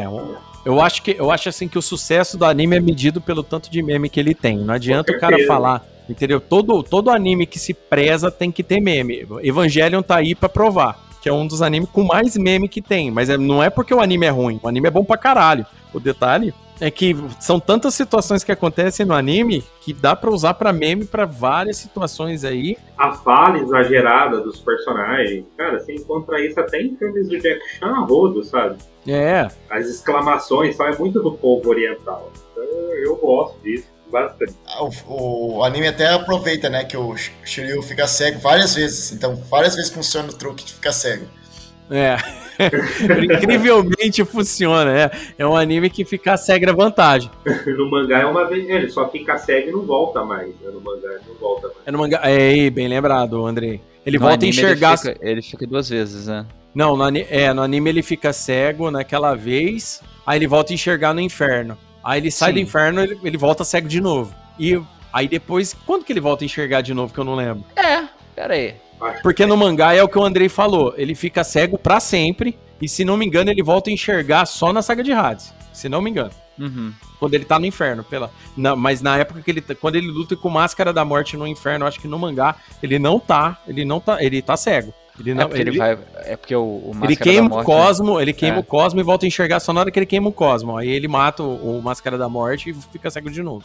Eu 0.64 0.80
acho 0.80 1.02
que 1.02 1.16
eu 1.18 1.30
acho 1.30 1.48
assim 1.48 1.66
que 1.66 1.78
o 1.78 1.82
sucesso 1.82 2.36
do 2.38 2.44
anime 2.44 2.76
é 2.76 2.80
medido 2.80 3.20
pelo 3.20 3.42
tanto 3.42 3.70
de 3.70 3.82
meme 3.82 4.08
que 4.08 4.20
ele 4.20 4.34
tem. 4.34 4.58
Não 4.58 4.74
adianta 4.74 5.12
o 5.12 5.18
cara 5.18 5.36
falar, 5.46 5.84
entendeu? 6.08 6.40
Todo, 6.40 6.82
todo 6.84 7.10
anime 7.10 7.46
que 7.46 7.58
se 7.58 7.74
preza 7.74 8.30
tem 8.30 8.52
que 8.52 8.62
ter 8.62 8.80
meme. 8.80 9.26
Evangelion 9.42 10.02
tá 10.02 10.16
aí 10.16 10.34
pra 10.36 10.48
provar, 10.48 11.01
que 11.22 11.28
é 11.28 11.32
um 11.32 11.46
dos 11.46 11.62
animes 11.62 11.88
com 11.90 12.02
mais 12.02 12.36
meme 12.36 12.68
que 12.68 12.82
tem, 12.82 13.10
mas 13.10 13.30
é- 13.30 13.38
não 13.38 13.62
é 13.62 13.70
porque 13.70 13.94
o 13.94 14.00
anime 14.00 14.26
é 14.26 14.30
ruim, 14.30 14.58
o 14.62 14.68
anime 14.68 14.88
é 14.88 14.90
bom 14.90 15.04
pra 15.04 15.16
caralho. 15.16 15.64
O 15.94 16.00
detalhe 16.00 16.52
é 16.80 16.90
que 16.90 17.14
são 17.38 17.60
tantas 17.60 17.94
situações 17.94 18.42
que 18.42 18.50
acontecem 18.50 19.06
no 19.06 19.14
anime 19.14 19.62
que 19.82 19.92
dá 19.92 20.16
pra 20.16 20.30
usar 20.30 20.54
pra 20.54 20.72
meme 20.72 21.04
pra 21.04 21.24
várias 21.24 21.76
situações 21.76 22.44
aí. 22.44 22.76
A 22.98 23.12
fala 23.12 23.58
exagerada 23.58 24.40
dos 24.40 24.58
personagens. 24.58 25.44
Cara, 25.56 25.78
você 25.78 25.94
encontra 25.94 26.44
isso 26.44 26.58
até 26.58 26.80
em 26.82 26.96
filmes 26.96 27.28
do 27.28 27.38
Jack 27.38 27.60
Chan 27.78 28.00
rodo, 28.08 28.42
sabe? 28.42 28.78
É, 29.06 29.48
As 29.70 29.86
exclamações, 29.86 30.76
só 30.76 30.86
é 30.88 30.96
muito 30.98 31.20
do 31.22 31.32
povo 31.32 31.68
oriental. 31.70 32.32
Então 32.52 32.64
eu 33.04 33.14
gosto 33.16 33.60
disso 33.62 33.86
bastante. 34.12 34.54
O, 35.08 35.56
o 35.56 35.64
anime 35.64 35.88
até 35.88 36.08
aproveita, 36.08 36.70
né, 36.70 36.84
que 36.84 36.96
o 36.96 37.16
Sh- 37.16 37.32
Shiryu 37.44 37.82
fica 37.82 38.06
cego 38.06 38.38
várias 38.38 38.74
vezes. 38.76 39.10
Então, 39.12 39.34
várias 39.50 39.74
vezes 39.74 39.90
funciona 39.90 40.28
o 40.28 40.32
truque 40.32 40.64
de 40.64 40.74
ficar 40.74 40.92
cego. 40.92 41.26
É. 41.90 42.16
Incrivelmente 43.24 44.24
funciona, 44.24 44.90
é. 44.92 45.10
É 45.38 45.46
um 45.46 45.56
anime 45.56 45.90
que 45.90 46.04
ficar 46.04 46.36
cego 46.36 46.68
é 46.68 46.72
vantagem. 46.72 47.30
No 47.66 47.90
mangá 47.90 48.20
é 48.20 48.26
uma 48.26 48.46
vez, 48.48 48.68
ele 48.68 48.88
só 48.90 49.08
fica 49.08 49.36
cego 49.38 49.68
e 49.68 49.72
não 49.72 49.82
volta 49.82 50.24
mais. 50.24 50.48
né? 50.48 50.70
No 50.72 50.80
mangá 50.80 51.08
ele 51.08 51.20
não 51.28 51.34
volta 51.36 51.68
mais. 51.68 51.78
É 51.86 51.90
no 51.90 51.98
mangá. 51.98 52.20
É, 52.24 52.70
bem 52.70 52.88
lembrado, 52.88 53.44
Andrei. 53.46 53.80
Ele 54.04 54.18
No 54.18 54.26
volta 54.26 54.44
a 54.44 54.48
enxergar. 54.48 54.92
Ele 54.92 54.98
fica, 55.14 55.18
ele 55.28 55.42
fica 55.42 55.66
duas 55.66 55.88
vezes, 55.88 56.26
né? 56.26 56.46
Não, 56.74 56.96
no, 56.96 57.04
é, 57.16 57.52
no 57.52 57.62
anime 57.62 57.90
ele 57.90 58.02
fica 58.02 58.32
cego 58.32 58.90
naquela 58.90 59.34
vez, 59.34 60.00
aí 60.26 60.38
ele 60.38 60.46
volta 60.46 60.72
a 60.72 60.74
enxergar 60.74 61.12
no 61.12 61.20
inferno. 61.20 61.76
Aí 62.04 62.20
ele 62.20 62.30
sai 62.30 62.50
Sim. 62.50 62.54
do 62.54 62.60
inferno, 62.60 63.00
ele, 63.00 63.18
ele 63.22 63.36
volta 63.38 63.64
cego 63.64 63.88
de 63.88 64.00
novo. 64.00 64.34
E 64.58 64.80
aí 65.12 65.28
depois, 65.28 65.74
quando 65.86 66.04
que 66.04 66.12
ele 66.12 66.20
volta 66.20 66.44
a 66.44 66.46
enxergar 66.46 66.80
de 66.80 66.92
novo, 66.94 67.12
que 67.12 67.18
eu 67.20 67.24
não 67.24 67.34
lembro? 67.34 67.64
É, 67.76 68.04
pera 68.34 68.54
aí. 68.54 68.74
Porque 69.22 69.44
no 69.46 69.56
mangá 69.56 69.94
é 69.94 70.02
o 70.02 70.08
que 70.08 70.18
o 70.18 70.22
Andrei 70.24 70.48
falou, 70.48 70.94
ele 70.96 71.14
fica 71.14 71.42
cego 71.42 71.76
pra 71.76 71.98
sempre, 71.98 72.56
e 72.80 72.88
se 72.88 73.04
não 73.04 73.16
me 73.16 73.26
engano, 73.26 73.50
ele 73.50 73.62
volta 73.62 73.90
a 73.90 73.92
enxergar 73.92 74.46
só 74.46 74.72
na 74.72 74.80
saga 74.82 75.02
de 75.02 75.12
Hades. 75.12 75.52
Se 75.72 75.88
não 75.88 76.00
me 76.02 76.10
engano. 76.10 76.30
Uhum. 76.58 76.92
Quando 77.18 77.34
ele 77.34 77.44
tá 77.44 77.58
no 77.58 77.64
inferno, 77.66 78.04
pela. 78.04 78.30
na- 78.56 78.76
mas 78.76 79.00
na 79.00 79.16
época 79.16 79.40
que 79.40 79.50
ele. 79.50 79.60
tá- 79.62 79.74
Quando 79.74 79.96
ele 79.96 80.06
luta 80.08 80.36
com 80.36 80.50
máscara 80.50 80.92
da 80.92 81.04
morte 81.04 81.36
no 81.36 81.46
inferno, 81.46 81.86
acho 81.86 81.98
que 81.98 82.06
no 82.06 82.18
mangá, 82.18 82.56
ele 82.82 82.98
não 82.98 83.18
tá. 83.18 83.58
Ele 83.66 83.84
não 83.84 83.98
tá. 83.98 84.22
Ele 84.22 84.42
tá 84.42 84.56
cego. 84.56 84.92
Ele 85.18 85.34
não, 85.34 85.42
é 85.42 85.46
porque 85.46 85.60
ele, 85.60 85.78
vai. 85.78 85.98
É 86.24 86.36
porque 86.36 86.56
o, 86.56 86.62
o 86.62 86.90
ele 86.92 86.98
Máscara 87.00 87.16
queima 87.16 87.48
da 87.48 87.54
o 87.54 87.56
Morte, 87.58 87.66
cosmo, 87.66 88.16
né? 88.16 88.22
ele 88.22 88.32
queima 88.32 88.56
É. 88.56 88.60
o 88.60 88.64
cosmo 88.64 89.00
e 89.00 89.02
volta 89.02 89.26
a 89.26 89.28
enxergar 89.28 89.60
só 89.60 89.72
na 89.72 89.80
hora 89.80 89.90
que 89.90 89.98
ele 89.98 90.06
queima 90.06 90.28
o 90.28 90.32
cosmo. 90.32 90.76
Aí 90.76 90.88
ele 90.88 91.06
mata 91.06 91.42
o, 91.42 91.78
o 91.78 91.82
Máscara 91.82 92.16
da 92.16 92.28
Morte 92.28 92.70
e 92.70 92.74
fica 92.74 93.10
cego 93.10 93.30
de 93.30 93.42
novo. 93.42 93.64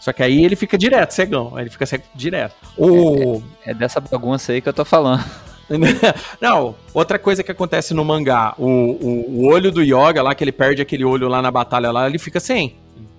Só 0.00 0.12
que 0.12 0.22
aí 0.22 0.44
ele 0.44 0.54
fica 0.54 0.78
direto, 0.78 1.12
cegão. 1.12 1.52
Aí 1.56 1.64
ele 1.64 1.70
fica 1.70 1.86
cego 1.86 2.04
direto. 2.14 2.54
O... 2.76 3.42
É 3.64 3.74
dessa 3.74 4.00
bagunça 4.00 4.52
aí 4.52 4.60
que 4.60 4.68
eu 4.68 4.72
tô 4.72 4.84
falando. 4.84 5.24
Não, 6.40 6.74
outra 6.92 7.18
coisa 7.18 7.42
que 7.42 7.50
acontece 7.50 7.94
no 7.94 8.04
mangá, 8.04 8.54
o, 8.58 8.66
o, 8.66 9.30
o 9.30 9.46
olho 9.46 9.72
do 9.72 9.82
Yoga 9.82 10.22
lá, 10.22 10.34
que 10.34 10.44
ele 10.44 10.52
perde 10.52 10.82
aquele 10.82 11.04
olho 11.04 11.26
lá 11.26 11.40
na 11.40 11.50
batalha 11.50 11.90
lá, 11.90 12.06
ele 12.06 12.18
fica 12.18 12.38
sem. 12.38 12.76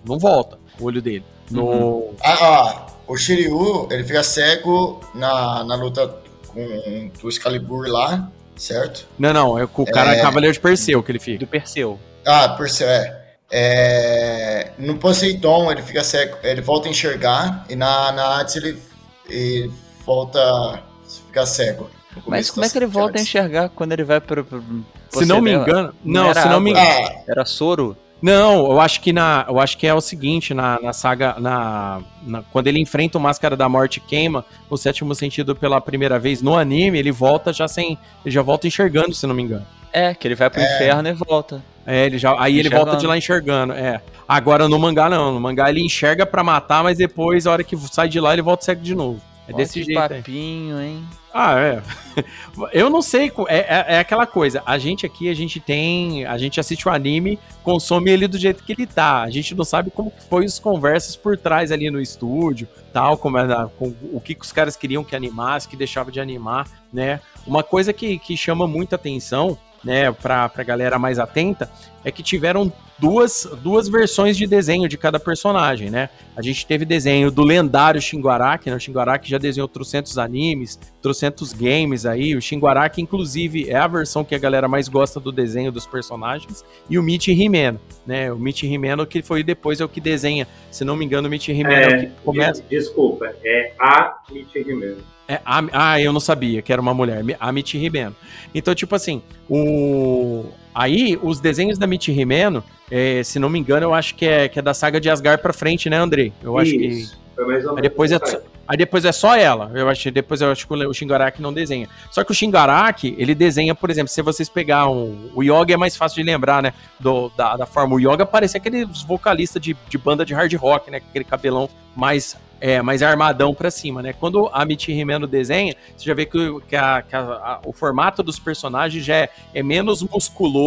Não 0.08 0.20
volta 0.20 0.58
o 0.80 0.86
olho 0.86 1.02
dele. 1.02 1.24
No... 1.50 2.14
Ah, 2.24 2.38
ah, 2.42 2.86
o 3.08 3.18
Shiryu, 3.18 3.88
ele 3.92 4.04
fica 4.04 4.24
cego 4.24 5.02
na, 5.14 5.64
na 5.64 5.76
luta 5.76 6.08
com 6.56 7.28
o 7.28 7.30
Excalibur 7.30 7.88
lá, 7.88 8.30
certo? 8.56 9.06
Não, 9.20 9.34
não, 9.34 9.60
é 9.60 9.68
com 9.68 9.84
o 9.84 9.86
cara 9.86 10.16
É. 10.16 10.22
Cavaleiro 10.22 10.54
de 10.54 10.60
Perseu 10.60 11.04
que 11.04 11.12
ele 11.12 11.20
fica. 11.20 11.40
Do 11.40 11.48
Perseu. 11.48 12.00
Ah, 12.26 12.50
Perseu, 12.50 12.88
é. 12.88 13.22
É, 13.52 14.72
No 14.78 14.98
Poseidon 14.98 15.72
ele 15.72 15.82
fica 15.82 16.04
cego, 16.04 16.38
ele 16.44 16.62
volta 16.62 16.88
a 16.88 16.92
enxergar 16.92 17.66
e 17.70 17.76
na, 17.76 18.12
na 18.12 18.40
Hades 18.40 18.56
ele, 18.56 18.82
ele 19.30 19.72
volta 20.06 20.40
a 20.40 20.80
ficar 21.28 21.46
cego. 21.46 21.90
Mas 22.28 22.50
como 22.50 22.66
é 22.66 22.70
que 22.70 22.78
ele 22.78 22.86
volta 22.86 23.20
a 23.20 23.22
enxergar 23.22 23.70
quando 23.70 23.92
ele 23.92 24.04
vai 24.04 24.22
pro. 24.22 24.44
pro 24.46 24.64
Se 25.12 25.26
não 25.26 25.42
me 25.42 25.52
Poseidon? 25.52 25.70
engano- 25.70 25.94
não, 26.04 26.34
se 26.34 26.48
não 26.48 26.60
me 26.62 26.72
engano- 26.72 27.10
Era 27.28 27.46
soro? 27.46 27.96
Não, 28.26 28.72
eu 28.72 28.82
acho 28.82 29.02
que 29.02 29.14
na, 29.14 29.46
eu 29.48 29.60
acho 29.60 29.78
que 29.78 29.86
é 29.86 29.94
o 29.94 30.02
seguinte, 30.02 30.52
na, 30.52 30.80
na 30.82 30.94
saga, 30.94 31.36
na, 31.40 32.02
na- 32.26 32.42
quando 32.52 32.66
ele 32.66 32.80
enfrenta 32.80 33.20
o 33.20 33.22
Máscara 33.22 33.56
da 33.56 33.70
Morte 33.70 33.98
e 33.98 34.00
queima 34.00 34.44
o 34.68 34.76
sétimo 34.76 35.14
sentido 35.14 35.56
pela 35.56 35.80
primeira 35.80 36.18
vez 36.18 36.42
no 36.42 36.58
anime, 36.58 36.98
ele 36.98 37.12
volta 37.12 37.54
já 37.54 37.68
sem, 37.68 38.00
ele 38.26 38.34
já 38.34 38.42
volta 38.42 38.66
enxergando, 38.66 39.14
se 39.14 39.28
não 39.28 39.36
me 39.36 39.44
engano. 39.44 39.64
É, 39.94 40.16
que 40.16 40.28
ele 40.28 40.34
vai 40.34 40.50
pro 40.50 40.60
inferno 40.60 41.08
e 41.08 41.14
volta. 41.14 41.64
É, 41.86 42.08
ele 42.08 42.18
já, 42.18 42.36
aí 42.42 42.54
ele 42.54 42.62
Enxergando. 42.62 42.86
volta 42.86 43.00
de 43.00 43.06
lá 43.06 43.16
enxergando, 43.16 43.74
é. 43.74 44.02
Agora 44.28 44.68
no 44.68 44.80
mangá 44.80 45.08
não, 45.08 45.32
no 45.32 45.40
mangá 45.40 45.70
ele 45.70 45.82
enxerga 45.86 46.26
pra 46.26 46.44
matar, 46.44 46.84
mas 46.84 46.98
depois 46.98 47.46
a 47.46 47.52
hora 47.52 47.64
que 47.64 47.78
sai 47.78 48.10
de 48.10 48.20
lá 48.20 48.34
ele 48.34 48.42
volta 48.42 48.66
cego 48.66 48.82
de 48.82 48.96
novo. 48.96 49.22
É 49.48 49.54
desse 49.54 49.84
jeito 49.84 50.00
papinho, 50.00 50.82
hein? 50.82 51.06
Ah, 51.34 51.60
é. 51.60 51.82
Eu 52.72 52.90
não 52.90 53.02
sei, 53.02 53.32
é, 53.48 53.58
é, 53.58 53.86
é 53.96 54.00
aquela 54.00 54.26
coisa. 54.26 54.64
A 54.66 54.78
gente 54.78 55.06
aqui, 55.06 55.30
a 55.30 55.34
gente 55.34 55.60
tem. 55.60 56.26
A 56.26 56.38
gente 56.38 56.60
assiste 56.60 56.88
o 56.88 56.92
anime, 56.92 57.38
consome 57.64 58.10
ele 58.10 58.28
do 58.28 58.38
jeito 58.38 58.64
que 58.64 58.72
ele 58.72 58.88
tá. 58.88 59.22
A 59.22 59.30
gente 59.30 59.54
não 59.54 59.66
sabe 59.66 59.92
como 59.92 60.12
foi 60.30 60.46
as 60.46 60.58
conversas 60.58 61.16
por 61.16 61.38
trás 61.38 61.72
ali 61.72 61.92
no 61.92 62.02
estúdio, 62.02 62.68
tal, 62.92 63.18
como 63.18 63.38
era, 63.38 63.68
com, 63.68 63.94
o 64.12 64.20
que, 64.20 64.34
que 64.34 64.46
os 64.46 64.52
caras 64.52 64.76
queriam 64.76 65.04
que 65.04 65.16
animasse, 65.16 65.68
que 65.68 65.76
deixava 65.76 66.12
de 66.12 66.20
animar, 66.20 66.68
né? 66.92 67.20
Uma 67.46 67.62
coisa 67.62 67.94
que, 67.94 68.18
que 68.18 68.36
chama 68.36 68.68
muita 68.68 68.96
atenção. 68.96 69.58
Né, 69.86 70.12
pra, 70.12 70.50
pra 70.50 70.64
galera 70.64 70.98
mais 70.98 71.20
atenta, 71.20 71.70
é 72.04 72.12
que 72.12 72.24
tiveram 72.24 72.72
duas, 72.98 73.48
duas 73.62 73.88
versões 73.88 74.36
de 74.36 74.48
desenho 74.48 74.88
de 74.90 74.98
cada 74.98 75.20
personagem, 75.20 75.90
né? 75.90 76.10
A 76.36 76.42
gente 76.42 76.66
teve 76.66 76.86
desenho 76.86 77.30
do 77.30 77.44
lendário 77.44 78.02
Shinguaraki, 78.02 78.70
né? 78.70 78.76
O 78.76 78.80
Shinguaraki 78.80 79.30
já 79.30 79.38
desenhou 79.38 79.68
trocentos 79.68 80.18
animes, 80.18 80.80
trocentos 81.02 81.54
games 81.54 82.06
aí. 82.06 82.36
O 82.36 82.42
Shinguaraki, 82.42 83.02
inclusive, 83.02 83.70
é 83.70 83.76
a 83.76 83.88
versão 83.88 84.24
que 84.24 84.36
a 84.36 84.40
galera 84.40 84.68
mais 84.68 84.88
gosta 84.88 85.20
do 85.20 85.32
desenho 85.32 85.72
dos 85.72 85.86
personagens. 85.86 86.64
E 86.90 86.98
o 86.98 87.04
Michi 87.04 87.32
Himeno, 87.32 87.80
né? 88.06 88.32
O 88.32 88.38
Michi 88.38 88.68
Himeno 88.68 89.06
que 89.06 89.22
foi 89.22 89.44
depois 89.44 89.80
é 89.80 89.86
o 89.86 89.90
que 89.90 90.02
desenha. 90.02 90.48
Se 90.72 90.84
não 90.84 90.96
me 90.96 91.06
engano, 91.06 91.28
o 91.28 91.32
Michi 91.32 91.52
Himeno 91.52 91.76
é, 91.76 91.84
é 91.84 91.98
o 91.98 92.00
que 92.02 92.08
começa... 92.24 92.64
Desculpa, 92.70 93.34
é 93.44 93.74
a 93.80 94.18
Michi 94.32 94.60
Himeno. 94.60 95.15
É, 95.28 95.42
ah, 95.44 96.00
eu 96.00 96.14
não 96.14 96.20
sabia 96.20 96.62
que 96.62 96.72
era 96.72 96.82
uma 96.82 96.94
mulher, 96.94 97.24
a 97.40 97.52
Michi 97.52 97.78
Himeno. 97.78 98.16
Então, 98.54 98.76
tipo 98.76 98.96
assim, 98.96 99.22
o... 99.50 100.46
Aí, 100.76 101.18
os 101.24 101.40
desenhos 101.40 101.78
da 101.78 101.88
Michi 101.88 102.12
Himeno, 102.12 102.62
é, 102.92 103.24
se 103.24 103.40
não 103.40 103.50
me 103.50 103.58
engano, 103.58 103.86
eu 103.86 103.94
acho 103.94 104.14
que 104.14 104.26
é, 104.26 104.50
que 104.50 104.60
é 104.60 104.62
da 104.62 104.74
saga 104.74 105.00
de 105.00 105.10
Asgard 105.10 105.42
pra 105.42 105.54
frente, 105.54 105.90
né, 105.90 105.96
Andrei? 105.96 106.34
Eu 106.44 106.52
Isso, 106.62 106.62
acho 106.62 106.78
que... 106.78 107.26
Foi 107.36 107.46
mais 107.46 107.66
ou 107.66 107.76
menos 107.76 107.78
aí 107.78 107.82
depois 107.82 108.12
é, 108.12 108.20
aí 108.68 108.78
depois 108.78 109.06
é 109.06 109.12
só 109.12 109.36
ela. 109.36 109.72
Eu 109.74 109.90
acho, 109.90 110.10
depois 110.12 110.42
eu 110.42 110.52
acho 110.52 110.68
que 110.68 110.74
o 110.74 110.94
Shingaraki 110.94 111.42
não 111.42 111.54
desenha. 111.54 111.88
Só 112.12 112.24
que 112.24 112.32
o 112.32 112.36
Shingaraki, 112.36 113.16
ele 113.18 113.36
desenha, 113.36 113.76
por 113.76 113.90
exemplo, 113.90 114.10
se 114.10 114.22
vocês 114.22 114.48
pegar 114.48 114.90
um, 114.90 115.30
o 115.34 115.44
Yoga 115.44 115.74
é 115.74 115.78
mais 115.78 115.96
fácil 115.96 116.24
de 116.24 116.30
lembrar, 116.30 116.64
né? 116.64 116.74
Do, 117.00 117.30
da, 117.36 117.58
da 117.58 117.66
forma. 117.66 117.96
O 117.96 118.00
Yoga 118.00 118.26
parecia 118.26 118.58
aquele 118.58 118.86
vocalista 119.06 119.60
de, 119.60 119.76
de 119.90 119.98
banda 119.98 120.26
de 120.26 120.34
hard 120.34 120.54
rock, 120.56 120.90
né? 120.90 120.98
Aquele 120.98 121.26
cabelão 121.26 121.70
mais 121.96 122.38
é, 122.60 122.82
mais 122.82 123.04
armadão 123.04 123.54
para 123.54 123.70
cima, 123.70 124.02
né? 124.02 124.14
Quando 124.14 124.50
a 124.52 124.66
Michi 124.66 124.92
Rimeno 124.92 125.28
desenha, 125.28 125.76
você 125.96 126.06
já 126.06 126.14
vê 126.14 126.26
que, 126.26 126.60
que, 126.68 126.76
a, 126.76 127.02
que 127.02 127.16
a, 127.16 127.20
a, 127.20 127.60
o 127.66 127.74
formato 127.74 128.24
dos 128.24 128.40
personagens 128.40 129.04
já 129.04 129.16
é, 129.16 129.30
é, 129.54 129.62
menos 129.62 130.02
musculoso, 130.02 130.65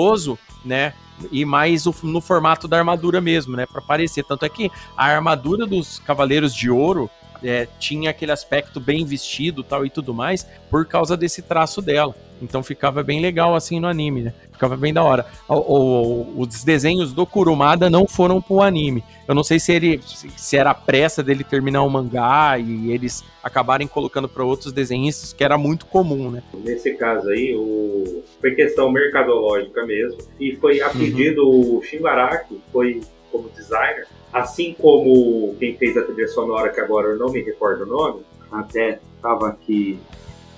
né? 0.64 0.94
E 1.32 1.44
mais 1.44 1.84
no 2.02 2.20
formato 2.20 2.68
da 2.68 2.78
armadura 2.78 3.20
mesmo, 3.20 3.56
né? 3.56 3.66
Para 3.66 3.80
parecer. 3.80 4.24
Tanto 4.24 4.44
é 4.44 4.48
que 4.48 4.70
a 4.96 5.06
armadura 5.06 5.66
dos 5.66 5.98
Cavaleiros 5.98 6.54
de 6.54 6.70
Ouro 6.70 7.10
é, 7.42 7.66
tinha 7.78 8.10
aquele 8.10 8.32
aspecto 8.32 8.80
bem 8.80 9.04
vestido 9.04 9.62
tal 9.62 9.84
e 9.84 9.90
tudo 9.90 10.14
mais, 10.14 10.46
por 10.70 10.86
causa 10.86 11.16
desse 11.16 11.42
traço 11.42 11.80
dela. 11.82 12.14
Então 12.40 12.62
ficava 12.62 13.02
bem 13.02 13.20
legal 13.20 13.54
assim 13.54 13.80
no 13.80 13.86
anime, 13.86 14.22
né? 14.22 14.34
Ficava 14.52 14.76
bem 14.76 14.92
da 14.92 15.02
hora. 15.02 15.26
O, 15.48 15.54
o, 15.54 16.40
os 16.40 16.64
desenhos 16.64 17.12
do 17.12 17.24
Kurumada 17.26 17.88
não 17.88 18.06
foram 18.06 18.40
pro 18.40 18.62
anime. 18.62 19.04
Eu 19.26 19.34
não 19.34 19.44
sei 19.44 19.58
se 19.58 19.72
ele 19.72 20.00
se 20.04 20.56
era 20.56 20.70
a 20.70 20.74
pressa 20.74 21.22
dele 21.22 21.44
terminar 21.44 21.82
o 21.82 21.90
mangá 21.90 22.58
e 22.58 22.90
eles 22.90 23.24
acabarem 23.42 23.86
colocando 23.86 24.28
para 24.28 24.44
outros 24.44 24.72
desenhistas, 24.72 25.32
que 25.32 25.44
era 25.44 25.56
muito 25.56 25.86
comum, 25.86 26.30
né? 26.30 26.42
Nesse 26.54 26.94
caso 26.94 27.28
aí, 27.28 27.54
o... 27.54 28.22
foi 28.40 28.54
questão 28.54 28.90
mercadológica 28.90 29.84
mesmo. 29.86 30.18
E 30.40 30.56
foi 30.56 30.80
a 30.80 30.88
uhum. 30.88 30.98
pedido 30.98 31.48
uhum. 31.48 31.78
o 31.78 31.82
Shingaraki, 31.82 32.60
foi 32.72 33.00
como 33.30 33.48
designer, 33.50 34.06
assim 34.32 34.74
como 34.78 35.54
quem 35.58 35.76
fez 35.76 35.96
a 35.96 36.02
trilha 36.02 36.28
sonora, 36.28 36.70
que 36.70 36.80
agora 36.80 37.08
eu 37.08 37.18
não 37.18 37.28
me 37.28 37.42
recordo 37.42 37.84
o 37.84 37.86
nome, 37.86 38.22
até 38.50 38.98
estava 39.16 39.48
aqui, 39.48 39.98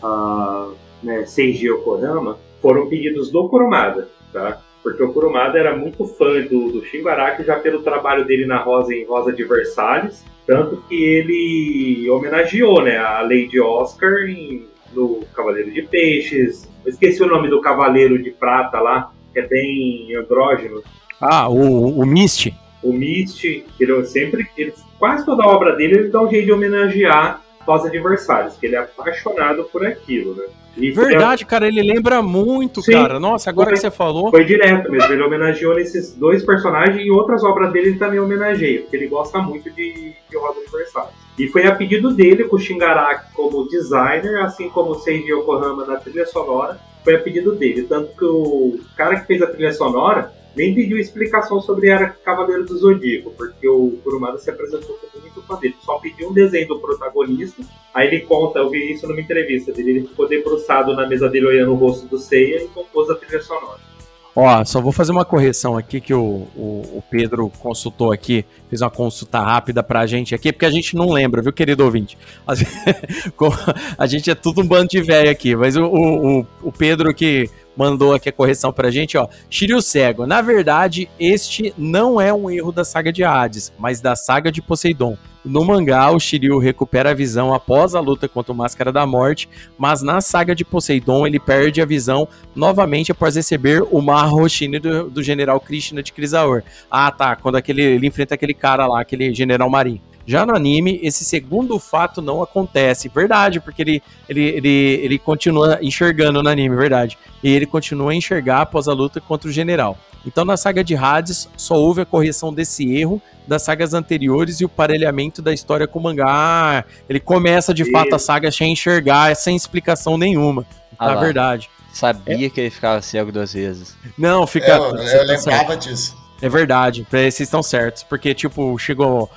uh, 0.03 0.75
né, 1.03 1.25
Seiji 1.27 1.67
Yokohama, 1.67 2.39
foram 2.61 2.89
pedidos 2.89 3.31
do 3.31 3.49
Kurumada, 3.49 4.09
tá? 4.33 4.61
Porque 4.83 5.03
o 5.03 5.13
Kurumada 5.13 5.59
era 5.59 5.77
muito 5.77 6.07
fã 6.07 6.41
do, 6.43 6.73
do 6.73 6.85
Shingo 6.85 7.09
Araki 7.09 7.45
já 7.45 7.59
pelo 7.59 7.83
trabalho 7.83 8.25
dele 8.25 8.47
na 8.47 8.59
Rosa 8.59 8.95
em 8.95 9.05
Rosa 9.05 9.33
de 9.33 9.45
Versalhes, 9.45 10.25
tanto 10.47 10.83
que 10.89 11.03
ele 11.03 12.09
homenageou 12.11 12.83
né, 12.83 12.97
a 12.97 13.21
Lady 13.21 13.61
Oscar 13.61 14.25
em, 14.27 14.67
no 14.95 15.23
Cavaleiro 15.35 15.71
de 15.71 15.83
Peixes. 15.83 16.69
Eu 16.85 16.91
esqueci 16.91 17.23
o 17.23 17.27
nome 17.27 17.49
do 17.49 17.61
Cavaleiro 17.61 18.23
de 18.23 18.31
Prata 18.31 18.81
lá, 18.81 19.13
que 19.33 19.39
é 19.39 19.47
bem 19.47 20.15
andrógeno. 20.17 20.83
Ah, 21.21 21.49
o, 21.49 22.01
o 22.01 22.07
Misty 22.07 22.55
o 22.83 22.93
Misty, 22.93 23.65
ele 23.79 24.05
sempre, 24.07 24.49
ele, 24.57 24.73
quase 24.99 25.25
toda 25.25 25.45
a 25.45 25.49
obra 25.49 25.77
dele, 25.77 25.99
ele 25.99 26.09
dá 26.09 26.23
um 26.23 26.31
jeito 26.31 26.47
de 26.47 26.53
homenagear 26.53 27.43
os 27.67 27.85
adversários, 27.85 28.57
que 28.57 28.67
ele 28.67 28.75
é 28.75 28.81
apaixonado 28.81 29.63
por 29.65 29.87
aquilo, 29.87 30.35
né? 30.35 30.45
E 30.81 30.91
Verdade, 30.91 31.45
cara, 31.45 31.69
ele 31.69 31.83
lembra 31.83 32.23
muito, 32.23 32.83
Sim, 32.83 32.93
cara. 32.93 33.21
Nossa, 33.21 33.51
agora 33.51 33.69
foi, 33.69 33.75
que 33.75 33.81
você 33.81 33.91
falou. 33.91 34.31
Foi 34.31 34.45
direto 34.45 34.91
mesmo, 34.91 35.13
ele 35.13 35.23
homenageou 35.23 35.75
nesses 35.75 36.15
dois 36.15 36.45
personagens 36.45 37.05
e 37.05 37.11
outras 37.11 37.45
obras 37.45 37.73
dele 37.73 37.91
ele 37.91 37.99
também 37.99 38.19
homenageia, 38.19 38.81
porque 38.81 38.97
ele 38.97 39.09
gosta 39.09 39.39
muito 39.39 39.71
de, 39.71 40.15
de 40.29 40.37
Rosa 40.37 40.61
Adversários. 40.61 41.15
E 41.39 41.49
foi 41.49 41.67
a 41.67 41.75
pedido 41.75 42.11
dele 42.11 42.45
com 42.45 42.57
o 42.57 42.59
Shingaraki 42.59 43.33
como 43.35 43.69
designer, 43.69 44.43
assim 44.43 44.69
como 44.69 44.91
o 44.91 44.95
Seiji 44.97 45.31
Yokohama 45.31 45.87
na 45.87 45.97
trilha 45.97 46.27
sonora, 46.27 46.79
foi 47.03 47.15
a 47.15 47.19
pedido 47.19 47.55
dele. 47.55 47.83
Tanto 47.83 48.17
que 48.17 48.25
o 48.25 48.79
cara 48.97 49.19
que 49.21 49.27
fez 49.27 49.43
a 49.43 49.47
trilha 49.47 49.73
sonora, 49.73 50.33
nem 50.57 50.75
pediu 50.75 50.99
explicação 50.99 51.61
sobre 51.61 51.89
era 51.89 52.09
Cavaleiro 52.09 52.65
do 52.65 52.77
Zodíaco, 52.77 53.31
porque 53.37 53.69
o 53.69 53.99
Kurumada 54.03 54.39
se 54.39 54.51
apresentou 54.51 54.97
como 54.97 55.23
muito 55.23 55.43
fã 55.43 55.57
dele. 55.57 55.75
Só 55.85 55.99
pediu 55.99 56.31
um 56.31 56.33
desenho 56.33 56.69
do 56.69 56.81
protagonista, 56.81 57.63
aí 57.95 58.09
ele 58.09 58.21
conta, 58.21 58.59
eu 58.59 58.71
vi 58.71 58.93
isso 58.93 59.07
numa 59.07 59.21
entrevista 59.21 59.73
dele, 59.73 59.91
ele 59.91 60.09
ficou 60.09 60.29
debruçado 60.29 60.95
na 60.95 61.07
mesa 61.07 61.29
dele 61.29 61.47
olhando 61.47 61.73
o 61.73 61.77
rosto 61.77 62.07
do 62.07 62.19
Seiya 62.19 62.63
e 62.63 62.69
compôs 62.69 63.09
a 63.11 63.15
trilha 63.15 63.43
sonora. 63.43 63.91
Ó, 64.35 64.65
só 64.65 64.81
vou 64.81 64.93
fazer 64.93 65.11
uma 65.11 65.25
correção 65.25 65.77
aqui 65.77 66.01
que 66.01 66.15
o, 66.15 66.47
o, 66.57 66.83
o, 66.99 67.05
Pedro 67.11 67.51
consultou 67.59 68.13
aqui, 68.13 68.45
fez 68.69 68.81
uma 68.81 68.91
consulta 68.91 69.41
rápida 69.41 69.83
pra 69.83 70.07
gente 70.07 70.35
aqui, 70.35 70.53
porque 70.53 70.65
a 70.65 70.71
gente 70.71 70.95
não 70.95 71.11
lembra, 71.11 71.43
viu, 71.43 71.53
querido 71.53 71.85
ouvinte? 71.85 72.17
A, 72.47 72.53
a 73.99 74.07
gente 74.07 74.31
é 74.31 74.35
tudo 74.35 74.63
um 74.63 74.67
bando 74.67 74.89
de 74.89 75.03
velho 75.03 75.29
aqui, 75.29 75.57
mas 75.57 75.77
o, 75.77 75.85
o, 75.85 76.47
o 76.63 76.73
Pedro 76.73 77.13
que 77.13 77.51
mandou 77.81 78.13
aqui 78.13 78.29
a 78.29 78.33
correção 78.33 78.71
pra 78.71 78.91
gente, 78.91 79.17
ó. 79.17 79.27
Shiryu 79.49 79.81
Cego. 79.81 80.27
Na 80.27 80.43
verdade, 80.43 81.09
este 81.19 81.73
não 81.79 82.21
é 82.21 82.31
um 82.31 82.51
erro 82.51 82.71
da 82.71 82.85
saga 82.85 83.11
de 83.11 83.25
Hades, 83.25 83.73
mas 83.79 84.03
da 84.03 84.15
saga 84.15 84.53
de 84.53 84.61
Poseidon. 84.61 85.17
No 85.43 85.65
mangá, 85.65 86.11
o 86.11 86.21
Shiryu 86.21 86.59
recupera 86.59 87.13
a 87.13 87.15
visão 87.15 87.55
após 87.55 87.95
a 87.95 88.01
luta 88.01 88.29
contra 88.29 88.53
o 88.53 88.55
Máscara 88.55 88.93
da 88.93 89.07
Morte, 89.07 89.49
mas 89.79 90.03
na 90.03 90.21
saga 90.21 90.55
de 90.55 90.63
Poseidon 90.63 91.27
ele 91.27 91.41
perde 91.41 91.81
a 91.81 91.87
visão 91.87 92.29
novamente 92.55 93.11
após 93.11 93.37
receber 93.37 93.83
o 93.91 94.03
Mahoshine 94.03 94.79
do, 94.79 95.09
do 95.09 95.23
general 95.23 95.59
Krishna 95.59 96.03
de 96.03 96.13
Krisaur. 96.13 96.63
Ah, 96.91 97.11
tá, 97.11 97.35
quando 97.35 97.57
aquele, 97.57 97.83
ele 97.83 98.07
enfrenta 98.07 98.35
aquele 98.35 98.53
cara 98.53 98.87
lá, 98.87 99.01
aquele 99.01 99.33
general 99.33 99.71
marinho. 99.71 100.03
Já 100.31 100.47
no 100.47 100.55
anime, 100.55 101.01
esse 101.03 101.25
segundo 101.25 101.77
fato 101.81 102.23
não 102.23 102.41
acontece. 102.41 103.09
Verdade, 103.09 103.59
porque 103.59 103.83
ele, 103.83 104.03
ele, 104.29 104.43
ele, 104.43 105.01
ele 105.03 105.19
continua 105.19 105.81
enxergando 105.83 106.41
no 106.41 106.49
anime, 106.49 106.77
verdade. 106.77 107.19
E 107.43 107.51
ele 107.51 107.67
continua 107.67 108.13
a 108.13 108.15
enxergar 108.15 108.61
após 108.61 108.87
a 108.87 108.93
luta 108.93 109.21
contra 109.21 109.49
o 109.49 109.53
general. 109.53 109.99
Então, 110.25 110.45
na 110.45 110.57
saga 110.57 110.85
de 110.85 110.95
Hades, 110.95 111.49
só 111.57 111.75
houve 111.75 112.03
a 112.03 112.07
correção 112.07 112.55
desse 112.55 112.95
erro 112.95 113.21
das 113.45 113.63
sagas 113.63 113.93
anteriores 113.93 114.61
e 114.61 114.65
o 114.65 114.69
parelhamento 114.69 115.43
da 115.43 115.53
história 115.53 115.89
com 115.89 115.99
o 115.99 116.03
mangá. 116.05 116.85
Ele 117.09 117.19
começa 117.19 117.75
de 117.75 117.91
fato 117.91 118.15
a 118.15 118.19
saga 118.21 118.53
sem 118.53 118.73
enxergar, 118.73 119.35
sem 119.35 119.57
explicação 119.57 120.17
nenhuma. 120.17 120.65
Ah 120.97 121.09
na 121.09 121.21
verdade. 121.21 121.69
Sabia 121.93 122.47
é. 122.47 122.51
que 122.51 122.61
ele 122.61 122.71
ficava 122.71 123.03
cego 123.03 123.33
duas 123.33 123.53
vezes. 123.53 123.97
Não, 124.17 124.47
fica. 124.47 124.77
Eu, 124.77 124.97
eu 124.97 125.25
lembrava 125.25 125.77
disso. 125.77 126.17
É 126.41 126.49
verdade, 126.49 127.05
vocês 127.11 127.41
estão 127.41 127.65
certos. 127.65 128.05
Porque, 128.05 128.33
tipo, 128.33 128.79
chegou. 128.79 129.29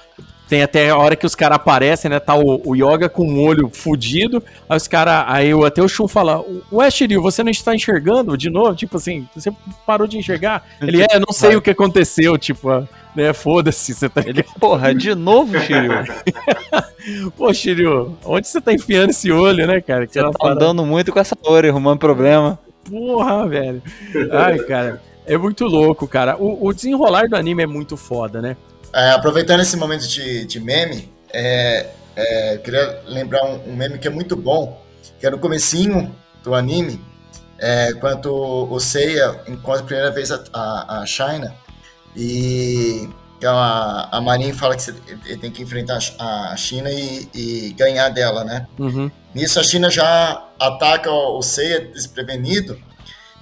Tem 0.54 0.62
até 0.62 0.92
a 0.92 0.98
hora 1.00 1.16
que 1.16 1.26
os 1.26 1.34
caras 1.34 1.56
aparecem, 1.56 2.12
né? 2.12 2.20
Tá 2.20 2.36
o, 2.36 2.62
o 2.64 2.76
Yoga 2.76 3.10
com 3.10 3.26
o 3.26 3.42
olho 3.42 3.72
fudido. 3.74 4.44
Aí 4.70 4.78
os 4.78 4.88
caras. 4.88 5.26
Aí 5.28 5.52
até 5.66 5.82
o 5.82 5.88
Shun 5.88 6.08
fala: 6.08 6.46
Ué, 6.72 6.92
Shiryu, 6.92 7.24
você 7.24 7.44
não 7.44 7.50
está 7.50 7.74
enxergando 7.74 8.38
de 8.38 8.52
novo? 8.52 8.76
Tipo 8.76 8.98
assim, 8.98 9.28
você 9.34 9.52
parou 9.84 10.06
de 10.06 10.16
enxergar? 10.16 10.64
Ele 10.80 11.02
é, 11.02 11.18
não 11.18 11.34
sei 11.34 11.56
o 11.56 11.62
que 11.62 11.72
aconteceu, 11.72 12.38
tipo, 12.38 12.70
né? 13.16 13.34
Foda-se, 13.34 13.96
você 13.96 14.08
tá. 14.08 14.22
Ele, 14.24 14.44
porra, 14.60 14.94
de 14.94 15.16
novo, 15.16 15.60
Shiryu? 15.60 15.92
Pô, 17.36 17.52
Shiryu, 17.52 18.16
onde 18.24 18.48
você 18.48 18.62
tá 18.62 18.72
enfiando 18.72 19.10
esse 19.10 19.32
olho, 19.32 19.66
né, 19.66 19.82
cara? 19.82 20.06
Que 20.06 20.14
você 20.14 20.22
tá 20.22 20.30
andando 20.44 20.86
muito 20.86 21.12
com 21.12 21.20
essa 21.20 21.36
hora, 21.44 21.68
arrumando 21.68 21.98
problema. 21.98 22.60
Porra, 22.88 23.48
velho. 23.48 23.82
Ai, 24.32 24.60
cara. 24.60 25.02
É 25.26 25.36
muito 25.36 25.66
louco, 25.66 26.08
cara. 26.08 26.38
O, 26.38 26.68
o 26.68 26.72
desenrolar 26.72 27.28
do 27.28 27.36
anime 27.36 27.64
é 27.64 27.68
muito 27.68 27.98
foda, 27.98 28.40
né? 28.40 28.56
É, 28.94 29.10
aproveitando 29.10 29.62
esse 29.62 29.76
momento 29.76 30.08
de, 30.08 30.46
de 30.46 30.60
meme, 30.60 31.12
é, 31.34 31.90
é, 32.16 32.58
queria 32.58 33.02
lembrar 33.08 33.44
um, 33.44 33.72
um, 33.72 33.76
meme 33.76 33.98
que 33.98 34.08
é 34.08 34.12
muito 34.12 34.36
bom, 34.36 34.82
que 35.20 35.26
é 35.26 35.32
no 35.32 35.40
comecinho 35.40 36.16
do 36.44 36.54
anime, 36.54 37.04
é, 37.58 37.94
quando 37.94 38.32
o 38.32 38.80
Seiya 38.80 39.42
encontra 39.48 39.82
a 39.82 39.86
primeira 39.86 40.12
vez 40.12 40.32
a, 40.32 40.44
a, 40.54 41.00
a 41.00 41.06
China 41.08 41.56
e 42.16 43.10
a, 43.44 44.10
a 44.12 44.22
Marin 44.22 44.54
fala 44.54 44.76
que 44.76 44.92
ele 45.26 45.38
tem 45.38 45.52
que 45.52 45.64
enfrentar 45.64 45.98
a 46.20 46.56
China 46.56 46.92
e, 46.92 47.28
e 47.34 47.74
ganhar 47.74 48.10
dela, 48.10 48.44
né? 48.44 48.68
Uhum. 48.78 49.10
Nisso 49.34 49.60
a 49.60 49.64
China 49.64 49.90
já 49.90 50.46
ataca 50.60 51.12
o 51.12 51.42
Seiya 51.42 51.82
desprevenido 51.82 52.80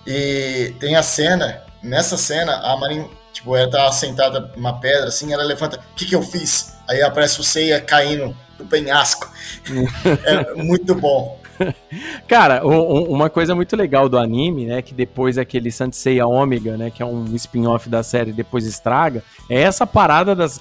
e 0.07 0.73
tem 0.79 0.95
a 0.95 1.03
cena, 1.03 1.61
nessa 1.83 2.15
cena 2.15 2.55
a 2.55 2.77
Marin 2.77 3.05
Tipo, 3.33 3.55
ela 3.55 3.69
tá 3.69 3.91
sentada 3.91 4.51
numa 4.55 4.79
pedra, 4.79 5.07
assim, 5.07 5.31
ela 5.33 5.43
levanta, 5.43 5.77
o 5.77 5.95
que 5.95 6.05
que 6.05 6.15
eu 6.15 6.21
fiz? 6.21 6.75
Aí 6.87 7.01
aparece 7.01 7.39
o 7.39 7.43
Seiya 7.43 7.79
caindo 7.79 8.35
do 8.57 8.65
penhasco. 8.65 9.31
é 10.25 10.53
muito 10.55 10.93
bom. 10.93 11.39
Cara, 12.27 12.65
uma 12.65 13.29
coisa 13.29 13.53
muito 13.53 13.75
legal 13.75 14.09
do 14.09 14.17
anime, 14.17 14.65
né, 14.65 14.81
que 14.81 14.93
depois 14.93 15.37
aquele 15.37 15.71
Sanseiya 15.71 16.25
Ômega, 16.25 16.77
né, 16.77 16.89
que 16.89 17.03
é 17.03 17.05
um 17.05 17.25
spin-off 17.35 17.87
da 17.87 18.01
série, 18.01 18.31
depois 18.31 18.65
estraga, 18.65 19.23
é 19.49 19.61
essa 19.61 19.85
parada 19.85 20.35
das, 20.35 20.59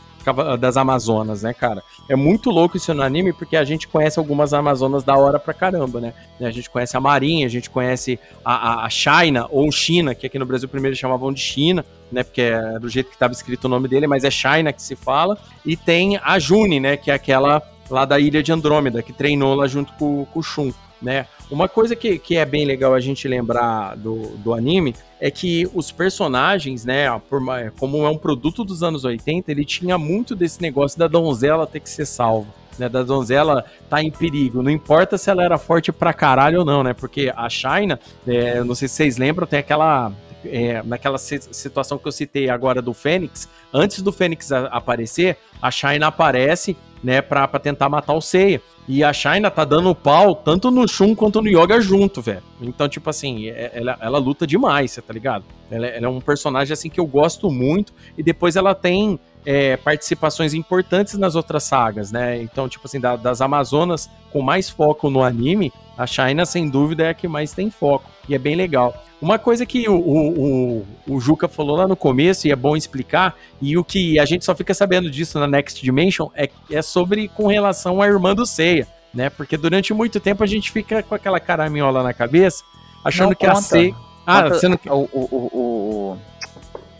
das 0.58 0.76
Amazonas, 0.76 1.42
né, 1.42 1.54
cara? 1.54 1.82
É 2.08 2.14
muito 2.14 2.50
louco 2.50 2.76
isso 2.76 2.92
no 2.92 3.02
anime, 3.02 3.32
porque 3.32 3.56
a 3.56 3.64
gente 3.64 3.88
conhece 3.88 4.18
algumas 4.18 4.52
Amazonas 4.52 5.02
da 5.02 5.16
hora 5.16 5.38
pra 5.38 5.54
caramba, 5.54 6.00
né? 6.00 6.12
A 6.40 6.50
gente 6.50 6.68
conhece 6.68 6.96
a 6.96 7.00
Marinha, 7.00 7.46
a 7.46 7.50
gente 7.50 7.70
conhece 7.70 8.18
a, 8.44 8.54
a, 8.54 8.84
a 8.84 8.90
China, 8.90 9.46
ou 9.50 9.70
China, 9.72 10.14
que 10.14 10.26
aqui 10.26 10.38
no 10.38 10.46
Brasil 10.46 10.68
primeiro 10.68 10.96
chamavam 10.96 11.32
de 11.32 11.40
China, 11.40 11.84
né? 12.12 12.22
Porque 12.22 12.42
é 12.42 12.78
do 12.78 12.88
jeito 12.88 13.08
que 13.08 13.16
estava 13.16 13.32
escrito 13.32 13.64
o 13.64 13.68
nome 13.68 13.88
dele, 13.88 14.06
mas 14.06 14.24
é 14.24 14.30
China 14.30 14.72
que 14.72 14.82
se 14.82 14.96
fala. 14.96 15.38
E 15.64 15.76
tem 15.76 16.18
a 16.22 16.38
June, 16.38 16.80
né? 16.80 16.96
Que 16.96 17.10
é 17.10 17.14
aquela 17.14 17.62
lá 17.90 18.04
da 18.04 18.18
ilha 18.18 18.42
de 18.42 18.52
Andrômeda, 18.52 19.02
que 19.02 19.12
treinou 19.12 19.54
lá 19.54 19.66
junto 19.66 19.92
com, 19.94 20.24
com 20.26 20.38
o 20.38 20.42
Shun, 20.42 20.72
né? 21.02 21.26
Uma 21.50 21.68
coisa 21.68 21.96
que, 21.96 22.18
que 22.18 22.36
é 22.36 22.44
bem 22.44 22.64
legal 22.64 22.94
a 22.94 23.00
gente 23.00 23.26
lembrar 23.26 23.96
do, 23.96 24.36
do 24.38 24.54
anime 24.54 24.94
é 25.20 25.30
que 25.30 25.68
os 25.74 25.90
personagens, 25.90 26.84
né, 26.84 27.10
por, 27.28 27.42
como 27.76 28.06
é 28.06 28.08
um 28.08 28.16
produto 28.16 28.64
dos 28.64 28.84
anos 28.84 29.04
80, 29.04 29.50
ele 29.50 29.64
tinha 29.64 29.98
muito 29.98 30.36
desse 30.36 30.62
negócio 30.62 30.96
da 30.96 31.08
donzela 31.08 31.66
ter 31.66 31.80
que 31.80 31.90
ser 31.90 32.06
salva. 32.06 32.60
Né, 32.78 32.88
da 32.88 33.02
donzela 33.02 33.64
tá 33.90 34.00
em 34.00 34.10
perigo. 34.10 34.62
Não 34.62 34.70
importa 34.70 35.18
se 35.18 35.28
ela 35.28 35.44
era 35.44 35.58
forte 35.58 35.90
pra 35.90 36.14
caralho 36.14 36.60
ou 36.60 36.64
não, 36.64 36.84
né? 36.84 36.94
Porque 36.94 37.30
a 37.36 37.48
China, 37.50 37.98
é, 38.26 38.62
não 38.62 38.74
sei 38.74 38.88
se 38.88 38.94
vocês 38.94 39.18
lembram, 39.18 39.46
tem 39.46 39.58
aquela 39.58 40.12
é, 40.44 40.82
naquela 40.82 41.18
situação 41.18 41.98
que 41.98 42.06
eu 42.06 42.12
citei 42.12 42.48
agora 42.48 42.80
do 42.80 42.94
Fênix, 42.94 43.48
antes 43.72 44.02
do 44.02 44.12
Fênix 44.12 44.50
aparecer, 44.52 45.36
a 45.60 45.70
China 45.70 46.08
aparece, 46.08 46.76
né, 47.02 47.20
pra, 47.20 47.46
pra 47.48 47.58
tentar 47.58 47.88
matar 47.88 48.14
o 48.14 48.20
Seiya. 48.20 48.60
E 48.88 49.04
a 49.04 49.12
China 49.12 49.50
tá 49.50 49.64
dando 49.64 49.94
pau 49.94 50.34
tanto 50.34 50.68
no 50.70 50.86
Shun 50.88 51.14
quanto 51.14 51.40
no 51.40 51.48
Yoga 51.48 51.80
junto, 51.80 52.20
velho. 52.20 52.42
Então, 52.60 52.88
tipo 52.88 53.08
assim, 53.08 53.48
é, 53.48 53.70
ela, 53.74 53.96
ela 54.00 54.18
luta 54.18 54.46
demais, 54.46 54.96
tá 54.96 55.12
ligado? 55.12 55.44
Ela, 55.70 55.86
ela, 55.86 56.06
é 56.06 56.08
um 56.08 56.20
personagem, 56.20 56.72
assim, 56.72 56.90
que 56.90 56.98
eu 56.98 57.06
gosto 57.06 57.50
muito. 57.50 57.92
E 58.18 58.22
depois 58.22 58.56
ela 58.56 58.74
tem 58.74 59.20
é, 59.46 59.76
participações 59.76 60.54
importantes 60.54 61.14
nas 61.14 61.36
outras 61.36 61.62
sagas, 61.62 62.10
né? 62.10 62.42
Então, 62.42 62.68
tipo 62.68 62.86
assim, 62.86 62.98
da, 62.98 63.14
das 63.14 63.40
Amazonas 63.40 64.10
com 64.32 64.42
mais 64.42 64.68
foco 64.68 65.08
no 65.08 65.22
anime, 65.22 65.72
a 66.00 66.06
China, 66.06 66.46
sem 66.46 66.66
dúvida, 66.66 67.04
é 67.04 67.08
a 67.10 67.14
que 67.14 67.28
mais 67.28 67.52
tem 67.52 67.70
foco. 67.70 68.10
E 68.26 68.34
é 68.34 68.38
bem 68.38 68.54
legal. 68.54 69.04
Uma 69.20 69.38
coisa 69.38 69.66
que 69.66 69.86
o, 69.86 69.94
o, 69.94 70.78
o, 70.78 70.86
o, 71.06 71.20
Juca 71.20 71.46
falou 71.46 71.76
lá 71.76 71.86
no 71.86 71.94
começo, 71.94 72.48
e 72.48 72.50
é 72.50 72.56
bom 72.56 72.74
explicar, 72.74 73.36
e 73.60 73.76
o 73.76 73.84
que 73.84 74.18
a 74.18 74.24
gente 74.24 74.46
só 74.46 74.54
fica 74.54 74.72
sabendo 74.72 75.10
disso 75.10 75.38
na 75.38 75.46
Next 75.46 75.82
Dimension, 75.82 76.30
é, 76.34 76.48
é 76.70 76.80
sobre 76.80 77.28
com 77.28 77.46
relação 77.46 78.00
à 78.00 78.06
irmã 78.06 78.34
do 78.34 78.46
Seiya, 78.46 78.88
né? 79.12 79.28
Porque 79.28 79.58
durante 79.58 79.92
muito 79.92 80.18
tempo 80.18 80.42
a 80.42 80.46
gente 80.46 80.72
fica 80.72 81.02
com 81.02 81.14
aquela 81.14 81.38
caraminhola 81.38 82.02
na 82.02 82.14
cabeça, 82.14 82.64
achando 83.04 83.28
Não 83.28 83.34
que 83.34 83.46
conta. 83.46 83.58
a 83.58 83.62
Seiya... 83.62 83.94
Ah, 84.26 84.42
conta, 84.44 84.54
você 84.54 84.68
não... 84.68 84.78
O, 84.86 85.08
o, 85.12 85.50
o, 85.52 86.18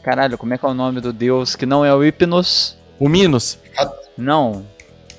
Caralho, 0.02 0.36
como 0.36 0.52
é 0.52 0.58
que 0.58 0.66
é 0.66 0.68
o 0.68 0.74
nome 0.74 1.00
do 1.00 1.10
deus 1.10 1.56
que 1.56 1.64
não 1.64 1.82
é 1.82 1.94
o 1.94 2.02
Hypnos? 2.02 2.76
O 2.98 3.08
Minos? 3.08 3.58
Não. 4.18 4.62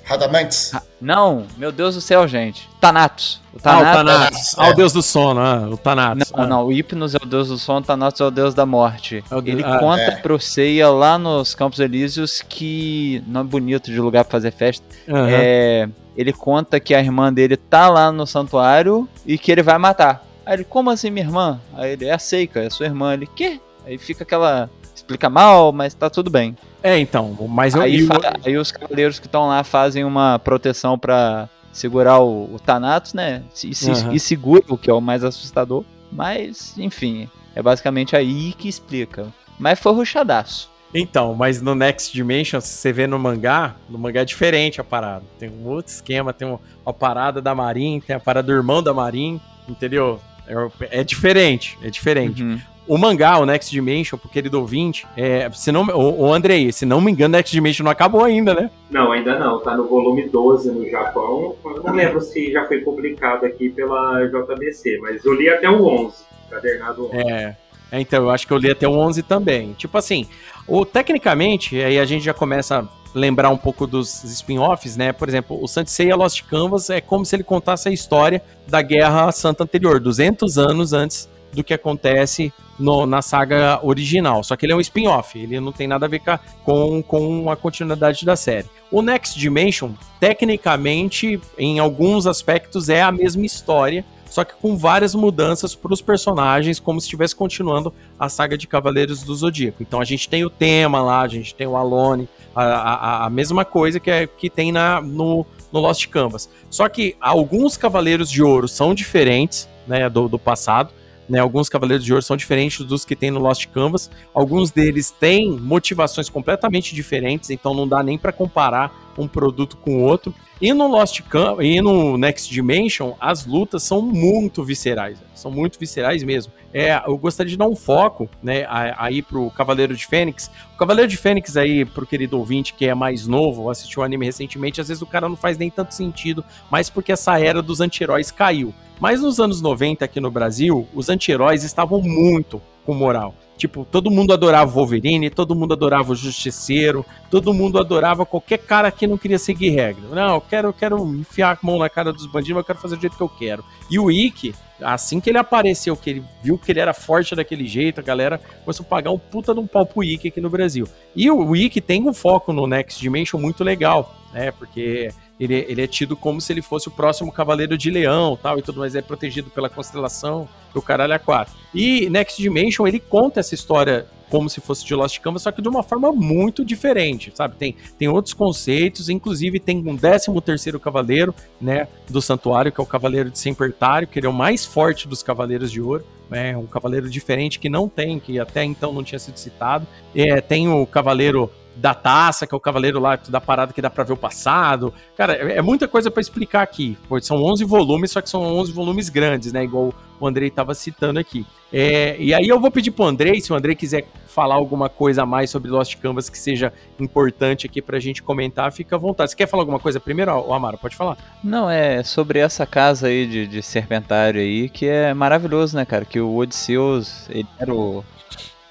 Radamantes? 0.03 0.71
Não, 0.99 1.45
meu 1.57 1.71
Deus 1.71 1.95
do 1.95 2.01
céu, 2.01 2.27
gente. 2.27 2.69
Thanatos. 2.79 3.41
O 3.53 3.59
Thanatos. 3.59 3.87
Ah, 3.87 3.91
o 3.91 3.95
Thanatos. 3.95 4.55
Ah, 4.57 4.69
o 4.69 4.73
deus 4.73 4.93
do 4.93 5.01
sono, 5.01 5.39
ah, 5.39 5.67
o 5.69 5.77
Thanatos. 5.77 6.31
Não, 6.31 6.43
ah. 6.43 6.47
não, 6.47 6.65
o 6.65 6.71
Hypnos 6.71 7.15
é 7.15 7.19
o 7.21 7.25
deus 7.25 7.47
do 7.49 7.57
sono, 7.57 7.79
o 7.79 7.83
Thanatos 7.83 8.21
é 8.21 8.25
o 8.25 8.31
deus 8.31 8.53
da 8.53 8.65
morte. 8.65 9.23
É 9.31 9.37
Ele 9.49 9.63
ah, 9.63 9.79
conta 9.79 10.01
é. 10.01 10.15
pro 10.17 10.39
Seiya 10.39 10.89
lá 10.89 11.17
nos 11.17 11.55
Campos 11.55 11.79
Elíseos 11.79 12.41
que. 12.47 13.23
Nome 13.27 13.49
bonito 13.49 13.91
de 13.91 13.99
lugar 13.99 14.23
pra 14.25 14.31
fazer 14.31 14.51
festa. 14.51 14.85
Uhum. 15.07 15.25
É. 15.27 15.89
Ele 16.15 16.33
conta 16.33 16.79
que 16.79 16.93
a 16.93 16.99
irmã 16.99 17.31
dele 17.31 17.55
tá 17.55 17.89
lá 17.89 18.11
no 18.11 18.27
santuário 18.27 19.07
e 19.25 19.37
que 19.37 19.51
ele 19.51 19.63
vai 19.63 19.77
matar. 19.77 20.25
Aí 20.45 20.55
ele, 20.55 20.63
como 20.63 20.89
assim, 20.89 21.09
minha 21.09 21.25
irmã? 21.25 21.59
Aí 21.73 21.91
ele, 21.91 22.05
é 22.05 22.13
a 22.13 22.19
Seika, 22.19 22.61
é 22.61 22.69
sua 22.69 22.85
irmã. 22.85 23.13
Ele, 23.13 23.27
quê? 23.27 23.59
Aí 23.85 23.97
fica 23.97 24.23
aquela. 24.23 24.69
Explica 25.01 25.29
mal, 25.29 25.71
mas 25.71 25.95
tá 25.95 26.11
tudo 26.11 26.29
bem. 26.29 26.55
É, 26.83 26.97
então, 26.99 27.35
mas 27.49 27.73
eu. 27.73 27.81
Aí, 27.81 28.07
aí 28.45 28.55
os 28.55 28.71
cavaleiros 28.71 29.19
que 29.19 29.25
estão 29.25 29.47
lá 29.47 29.63
fazem 29.63 30.03
uma 30.03 30.37
proteção 30.37 30.97
para 30.97 31.49
segurar 31.73 32.19
o, 32.19 32.53
o, 32.53 32.59
Thanatos, 32.59 33.13
né? 33.13 33.41
E, 33.63 33.73
se, 33.73 33.89
uhum. 33.89 34.13
e 34.13 34.19
segura, 34.19 34.63
o 34.69 34.77
que 34.77 34.91
é 34.91 34.93
o 34.93 35.01
mais 35.01 35.23
assustador. 35.23 35.83
Mas, 36.11 36.77
enfim, 36.77 37.27
é 37.55 37.63
basicamente 37.63 38.15
aí 38.15 38.53
que 38.53 38.69
explica. 38.69 39.27
Mas 39.57 39.79
foi 39.79 39.91
ruchadaço. 39.91 40.69
Então, 40.93 41.33
mas 41.33 41.61
no 41.61 41.73
Next 41.73 42.13
Dimension, 42.13 42.61
se 42.61 42.67
você 42.67 42.93
vê 42.93 43.07
no 43.07 43.17
mangá, 43.17 43.75
no 43.89 43.97
mangá 43.97 44.21
é 44.21 44.25
diferente 44.25 44.79
a 44.79 44.83
parada. 44.83 45.23
Tem 45.39 45.49
um 45.49 45.67
outro 45.67 45.91
esquema, 45.91 46.31
tem 46.31 46.47
uma 46.85 46.93
parada 46.93 47.41
da 47.41 47.55
Marin, 47.55 48.01
tem 48.05 48.15
a 48.15 48.19
parada 48.19 48.47
do 48.47 48.53
irmão 48.53 48.83
da 48.83 48.93
Marin, 48.93 49.39
entendeu? 49.67 50.19
É, 50.47 50.99
é 50.99 51.03
diferente, 51.03 51.77
é 51.81 51.89
diferente. 51.89 52.43
Uhum. 52.43 52.59
O 52.87 52.97
mangá, 52.97 53.37
o 53.37 53.45
Next 53.45 53.71
Dimension, 53.71 54.17
pro 54.17 54.29
querido 54.29 54.59
ouvinte, 54.59 55.07
é, 55.15 55.49
se 55.51 55.71
não, 55.71 55.83
o, 55.83 56.27
o 56.27 56.33
Andrei, 56.33 56.71
se 56.71 56.85
não 56.85 56.99
me 56.99 57.11
engano, 57.11 57.33
Next 57.33 57.51
Dimension 57.51 57.83
não 57.83 57.91
acabou 57.91 58.23
ainda, 58.23 58.53
né? 58.53 58.69
Não, 58.89 59.11
ainda 59.11 59.37
não. 59.37 59.59
Tá 59.59 59.77
no 59.77 59.87
volume 59.87 60.27
12 60.27 60.71
no 60.71 60.89
Japão. 60.89 61.55
Eu 61.63 61.83
não 61.83 61.93
lembro 61.93 62.19
se 62.21 62.51
já 62.51 62.65
foi 62.65 62.79
publicado 62.79 63.45
aqui 63.45 63.69
pela 63.69 64.25
JBC, 64.25 64.97
mas 65.01 65.23
eu 65.23 65.33
li 65.33 65.47
até 65.49 65.69
o 65.69 65.85
11, 65.85 66.23
cadernado 66.49 67.05
11. 67.05 67.17
É. 67.17 67.55
É, 67.91 67.99
então, 67.99 68.23
eu 68.23 68.29
acho 68.29 68.47
que 68.47 68.53
eu 68.53 68.57
li 68.57 68.71
até 68.71 68.87
o 68.87 68.93
11 68.93 69.21
também. 69.23 69.73
Tipo 69.73 69.97
assim, 69.97 70.25
o, 70.65 70.85
tecnicamente, 70.85 71.75
aí 71.81 71.99
a 71.99 72.05
gente 72.05 72.23
já 72.23 72.33
começa 72.33 72.79
a 72.79 72.85
lembrar 73.13 73.49
um 73.49 73.57
pouco 73.57 73.85
dos 73.85 74.23
spin-offs, 74.23 74.95
né? 74.95 75.11
Por 75.11 75.27
exemplo, 75.27 75.61
o 75.61 75.67
Seiya 75.67 76.15
Lost 76.15 76.43
Canvas 76.43 76.89
é 76.89 77.01
como 77.01 77.25
se 77.25 77.35
ele 77.35 77.43
contasse 77.43 77.89
a 77.89 77.91
história 77.91 78.41
da 78.65 78.81
Guerra 78.81 79.29
Santa 79.33 79.65
anterior, 79.65 79.99
200 79.99 80.57
anos 80.57 80.93
antes 80.93 81.29
do 81.53 81.63
que 81.63 81.73
acontece 81.73 82.53
no, 82.79 83.05
na 83.05 83.21
saga 83.21 83.79
original. 83.83 84.43
Só 84.43 84.55
que 84.55 84.65
ele 84.65 84.73
é 84.73 84.75
um 84.75 84.81
spin-off, 84.81 85.37
ele 85.37 85.59
não 85.59 85.71
tem 85.71 85.87
nada 85.87 86.05
a 86.05 86.09
ver 86.09 86.21
com, 86.63 87.01
com 87.01 87.49
a 87.49 87.55
continuidade 87.55 88.25
da 88.25 88.35
série. 88.35 88.67
O 88.91 89.01
Next 89.01 89.39
Dimension, 89.39 89.91
tecnicamente, 90.19 91.39
em 91.57 91.79
alguns 91.79 92.27
aspectos, 92.27 92.89
é 92.89 93.01
a 93.01 93.11
mesma 93.11 93.45
história, 93.45 94.03
só 94.31 94.45
que 94.45 94.53
com 94.53 94.77
várias 94.77 95.13
mudanças 95.13 95.75
para 95.75 95.93
os 95.93 96.01
personagens, 96.01 96.79
como 96.79 96.99
se 97.01 97.05
estivesse 97.05 97.35
continuando 97.35 97.93
a 98.17 98.29
saga 98.29 98.57
de 98.57 98.65
Cavaleiros 98.65 99.23
do 99.23 99.35
Zodíaco. 99.35 99.83
Então 99.83 99.99
a 99.99 100.05
gente 100.05 100.29
tem 100.29 100.45
o 100.45 100.49
tema 100.49 101.01
lá, 101.01 101.21
a 101.21 101.27
gente 101.27 101.53
tem 101.53 101.67
o 101.67 101.75
Alone, 101.75 102.29
a, 102.55 102.63
a, 102.63 103.25
a 103.25 103.29
mesma 103.29 103.65
coisa 103.65 103.99
que, 103.99 104.09
é, 104.09 104.25
que 104.25 104.49
tem 104.49 104.71
na, 104.71 105.01
no, 105.01 105.45
no 105.71 105.79
Lost 105.81 106.07
Canvas. 106.07 106.49
Só 106.69 106.87
que 106.87 107.15
alguns 107.19 107.75
Cavaleiros 107.75 108.31
de 108.31 108.41
Ouro 108.41 108.69
são 108.69 108.93
diferentes 108.93 109.67
né, 109.85 110.09
do, 110.09 110.29
do 110.29 110.39
passado. 110.39 110.93
Né, 111.29 111.39
alguns 111.39 111.69
Cavaleiros 111.69 112.03
de 112.03 112.11
Ouro 112.11 112.21
são 112.21 112.35
diferentes 112.35 112.85
dos 112.85 113.05
que 113.05 113.15
tem 113.15 113.31
no 113.31 113.39
Lost 113.39 113.67
Canvas. 113.67 114.09
Alguns 114.33 114.71
deles 114.71 115.11
têm 115.11 115.51
motivações 115.51 116.29
completamente 116.29 116.93
diferentes, 116.93 117.49
então 117.49 117.73
não 117.73 117.87
dá 117.87 118.03
nem 118.03 118.17
para 118.17 118.31
comparar 118.31 119.10
um 119.21 119.27
produto 119.27 119.77
com 119.77 119.97
o 119.97 120.01
outro. 120.01 120.33
E 120.61 120.73
no 120.73 120.87
Lost 120.87 121.21
Canvas 121.21 121.65
e 121.65 121.81
no 121.81 122.17
Next 122.19 122.47
Dimension, 122.53 123.13
as 123.19 123.47
lutas 123.47 123.81
são 123.81 123.99
muito 123.99 124.63
viscerais, 124.63 125.17
são 125.33 125.49
muito 125.49 125.79
viscerais 125.79 126.23
mesmo. 126.23 126.53
É, 126.71 127.01
eu 127.07 127.17
gostaria 127.17 127.49
de 127.49 127.57
dar 127.57 127.67
um 127.67 127.75
foco, 127.75 128.29
né, 128.43 128.65
aí 128.69 129.23
pro 129.23 129.49
Cavaleiro 129.51 129.95
de 129.95 130.05
Fênix. 130.05 130.51
O 130.75 130.77
Cavaleiro 130.77 131.09
de 131.09 131.17
Fênix 131.17 131.57
aí, 131.57 131.83
pro 131.83 132.05
querido 132.05 132.37
ouvinte 132.37 132.75
que 132.75 132.85
é 132.85 132.93
mais 132.93 133.25
novo, 133.25 133.71
assistiu 133.71 134.03
o 134.03 134.05
anime 134.05 134.25
recentemente, 134.25 134.79
às 134.79 134.87
vezes 134.87 135.01
o 135.01 135.07
cara 135.07 135.27
não 135.27 135.35
faz 135.35 135.57
nem 135.57 135.71
tanto 135.71 135.95
sentido, 135.95 136.45
mas 136.69 136.91
porque 136.91 137.11
essa 137.11 137.39
era 137.39 137.59
dos 137.61 137.81
anti-heróis 137.81 138.29
caiu. 138.29 138.71
Mas 138.99 139.19
nos 139.19 139.39
anos 139.39 139.61
90 139.61 140.05
aqui 140.05 140.19
no 140.19 140.29
Brasil, 140.29 140.87
os 140.93 141.09
anti-heróis 141.09 141.63
estavam 141.63 141.99
muito 142.03 142.61
com 142.85 142.93
moral. 142.93 143.33
Tipo, 143.61 143.85
todo 143.85 144.09
mundo 144.09 144.33
adorava 144.33 144.71
o 144.71 144.73
Wolverine, 144.73 145.29
todo 145.29 145.53
mundo 145.53 145.75
adorava 145.75 146.13
o 146.13 146.15
Justiceiro, 146.15 147.05
todo 147.29 147.53
mundo 147.53 147.77
adorava 147.77 148.25
qualquer 148.25 148.57
cara 148.57 148.89
que 148.89 149.05
não 149.05 149.19
queria 149.19 149.37
seguir 149.37 149.69
regra. 149.69 150.01
Não, 150.09 150.33
eu 150.33 150.41
quero, 150.41 150.69
eu 150.69 150.73
quero 150.73 150.97
enfiar 151.13 151.51
a 151.51 151.57
mão 151.63 151.77
na 151.77 151.87
cara 151.87 152.11
dos 152.11 152.25
bandidos, 152.25 152.55
mas 152.55 152.61
eu 152.61 152.65
quero 152.65 152.79
fazer 152.79 152.95
do 152.95 153.01
jeito 153.01 153.15
que 153.15 153.21
eu 153.21 153.29
quero. 153.29 153.63
E 153.87 153.99
o 153.99 154.09
Ikki, 154.09 154.55
assim 154.81 155.19
que 155.19 155.29
ele 155.29 155.37
apareceu, 155.37 155.95
que 155.95 156.09
ele 156.09 156.23
viu 156.41 156.57
que 156.57 156.71
ele 156.71 156.79
era 156.79 156.91
forte 156.91 157.35
daquele 157.35 157.67
jeito, 157.67 157.99
a 157.99 158.03
galera 158.03 158.41
começou 158.65 158.83
a 158.83 158.89
pagar 158.89 159.11
um 159.11 159.19
puta 159.19 159.53
de 159.53 159.59
um 159.59 159.67
pau 159.67 159.85
pro 159.85 160.03
Ikki 160.03 160.29
aqui 160.29 160.41
no 160.41 160.49
Brasil. 160.49 160.87
E 161.15 161.29
o 161.29 161.55
Ikki 161.55 161.81
tem 161.81 162.09
um 162.09 162.15
foco 162.15 162.51
no 162.51 162.65
Next 162.65 162.99
Dimension 162.99 163.39
muito 163.39 163.63
legal, 163.63 164.15
né? 164.33 164.49
Porque 164.49 165.09
ele, 165.41 165.65
ele 165.67 165.81
é 165.81 165.87
tido 165.87 166.15
como 166.15 166.39
se 166.39 166.53
ele 166.53 166.61
fosse 166.61 166.87
o 166.87 166.91
próximo 166.91 167.31
Cavaleiro 167.31 167.75
de 167.75 167.89
Leão 167.89 168.37
tal 168.41 168.59
e 168.59 168.61
tudo 168.61 168.79
mais, 168.79 168.93
é 168.95 169.01
protegido 169.01 169.49
pela 169.49 169.69
constelação 169.69 170.47
do 170.71 170.81
caralho 170.81 171.15
a 171.15 171.19
quatro. 171.19 171.55
E 171.73 172.07
Next 172.11 172.39
Dimension, 172.39 172.87
ele 172.87 172.99
conta 172.99 173.39
essa 173.39 173.55
história 173.55 174.05
como 174.29 174.49
se 174.49 174.61
fosse 174.61 174.85
de 174.85 174.95
Lost 174.95 175.19
Canvas, 175.19 175.41
só 175.41 175.51
que 175.51 175.61
de 175.61 175.67
uma 175.67 175.83
forma 175.83 176.11
muito 176.13 176.63
diferente, 176.63 177.33
sabe? 177.35 177.55
Tem, 177.57 177.75
tem 177.97 178.07
outros 178.07 178.33
conceitos, 178.33 179.09
inclusive 179.09 179.59
tem 179.59 179.77
um 179.85 179.97
13 179.97 180.27
terceiro 180.41 180.79
cavaleiro, 180.79 181.35
né, 181.59 181.87
do 182.09 182.21
santuário, 182.21 182.71
que 182.71 182.79
é 182.79 182.83
o 182.83 182.87
Cavaleiro 182.87 183.29
de 183.29 183.37
Sempertário, 183.37 184.07
que 184.07 184.17
ele 184.17 184.27
é 184.27 184.29
o 184.29 184.33
mais 184.33 184.63
forte 184.63 185.05
dos 185.05 185.21
Cavaleiros 185.21 185.69
de 185.69 185.81
Ouro, 185.81 186.05
é 186.31 186.55
um 186.55 186.65
cavaleiro 186.65 187.09
diferente 187.09 187.59
que 187.59 187.67
não 187.67 187.89
tem, 187.89 188.17
que 188.19 188.39
até 188.39 188.63
então 188.63 188.93
não 188.93 189.03
tinha 189.03 189.19
sido 189.19 189.37
citado. 189.37 189.85
É, 190.15 190.39
tem 190.39 190.69
o 190.69 190.85
Cavaleiro 190.85 191.51
da 191.81 191.95
taça, 191.95 192.45
que 192.45 192.53
é 192.53 192.57
o 192.57 192.61
cavaleiro 192.61 192.99
lá 192.99 193.17
da 193.27 193.41
parada 193.41 193.73
que 193.73 193.81
dá 193.81 193.89
pra 193.89 194.03
ver 194.03 194.13
o 194.13 194.17
passado. 194.17 194.93
Cara, 195.17 195.33
é, 195.33 195.57
é 195.57 195.61
muita 195.61 195.87
coisa 195.87 196.11
pra 196.11 196.21
explicar 196.21 196.61
aqui. 196.61 196.95
São 197.21 197.43
11 197.43 197.65
volumes, 197.65 198.11
só 198.11 198.21
que 198.21 198.29
são 198.29 198.41
11 198.41 198.71
volumes 198.71 199.09
grandes, 199.09 199.51
né? 199.51 199.63
Igual 199.63 199.91
o 200.19 200.27
Andrei 200.27 200.51
tava 200.51 200.75
citando 200.75 201.19
aqui. 201.19 201.43
É, 201.73 202.15
e 202.19 202.33
aí 202.33 202.47
eu 202.47 202.59
vou 202.59 202.69
pedir 202.69 202.91
pro 202.91 203.05
Andrei, 203.05 203.41
se 203.41 203.51
o 203.51 203.55
Andrei 203.55 203.73
quiser 203.75 204.05
falar 204.27 204.55
alguma 204.55 204.89
coisa 204.89 205.23
a 205.23 205.25
mais 205.25 205.49
sobre 205.49 205.71
Lost 205.71 205.97
Canvas 205.97 206.29
que 206.29 206.37
seja 206.37 206.71
importante 206.99 207.65
aqui 207.65 207.81
pra 207.81 207.99
gente 207.99 208.21
comentar, 208.21 208.71
fica 208.71 208.95
à 208.95 208.99
vontade. 208.99 209.31
Você 209.31 209.37
quer 209.37 209.47
falar 209.47 209.63
alguma 209.63 209.79
coisa 209.79 209.99
primeiro, 209.99 210.31
ô 210.31 210.53
Amaro? 210.53 210.77
Pode 210.77 210.95
falar. 210.95 211.17
Não, 211.43 211.67
é 211.67 212.03
sobre 212.03 212.39
essa 212.39 212.65
casa 212.67 213.07
aí 213.07 213.25
de, 213.25 213.47
de 213.47 213.63
Serpentário 213.63 214.39
aí, 214.39 214.69
que 214.69 214.85
é 214.85 215.13
maravilhoso, 215.13 215.75
né, 215.75 215.83
cara? 215.83 216.05
Que 216.05 216.19
o 216.19 216.35
Odisseus, 216.35 217.27
ele 217.29 217.47
era 217.57 217.73
o, 217.73 218.03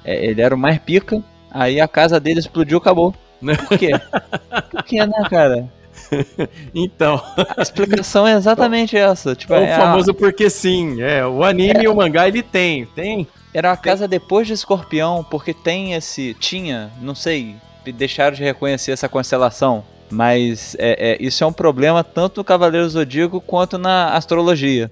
é, 0.05 0.27
ele 0.27 0.41
era 0.41 0.55
o 0.55 0.59
mais 0.59 0.79
pica, 0.79 1.23
aí 1.51 1.81
a 1.81 1.89
casa 1.89 2.21
dele 2.21 2.41
explodiu 2.41 2.79
acabou. 2.79 3.15
Por 3.69 3.79
quê? 3.79 3.91
Por 4.71 4.83
quê, 4.85 5.07
né, 5.07 5.29
cara? 5.29 5.69
então. 6.75 7.23
A 7.57 7.63
explicação 7.63 8.27
é 8.27 8.35
exatamente 8.35 8.97
essa. 8.97 9.35
Tipo, 9.35 9.55
é 9.55 9.61
o 9.61 9.65
é 9.65 9.77
famoso 9.77 10.11
a... 10.11 10.15
porque 10.15 10.51
sim. 10.51 11.01
É, 11.03 11.25
o 11.27 11.45
anime 11.45 11.81
É. 11.81 11.83
e 11.85 11.89
o 11.89 11.95
mangá 11.95 12.29
ele 12.29 12.43
tem, 12.43 12.87
tem. 12.87 13.27
Era 13.53 13.73
a 13.73 13.77
casa 13.77 14.07
depois 14.07 14.47
de 14.47 14.53
Escorpião, 14.53 15.25
porque 15.29 15.53
tem 15.53 15.95
esse. 15.95 16.35
Tinha, 16.35 16.91
não 17.01 17.15
sei, 17.15 17.57
deixaram 17.95 18.37
de 18.37 18.43
reconhecer 18.43 18.93
essa 18.93 19.09
constelação. 19.09 19.85
Mas 20.11 20.75
é, 20.79 21.13
é, 21.13 21.17
isso 21.21 21.45
é 21.45 21.47
um 21.47 21.53
problema 21.53 22.03
tanto 22.03 22.39
no 22.39 22.45
Cavaleiro 22.45 22.89
Zodíaco 22.89 23.41
quanto 23.41 23.79
na 23.79 24.15
astrologia. 24.15 24.91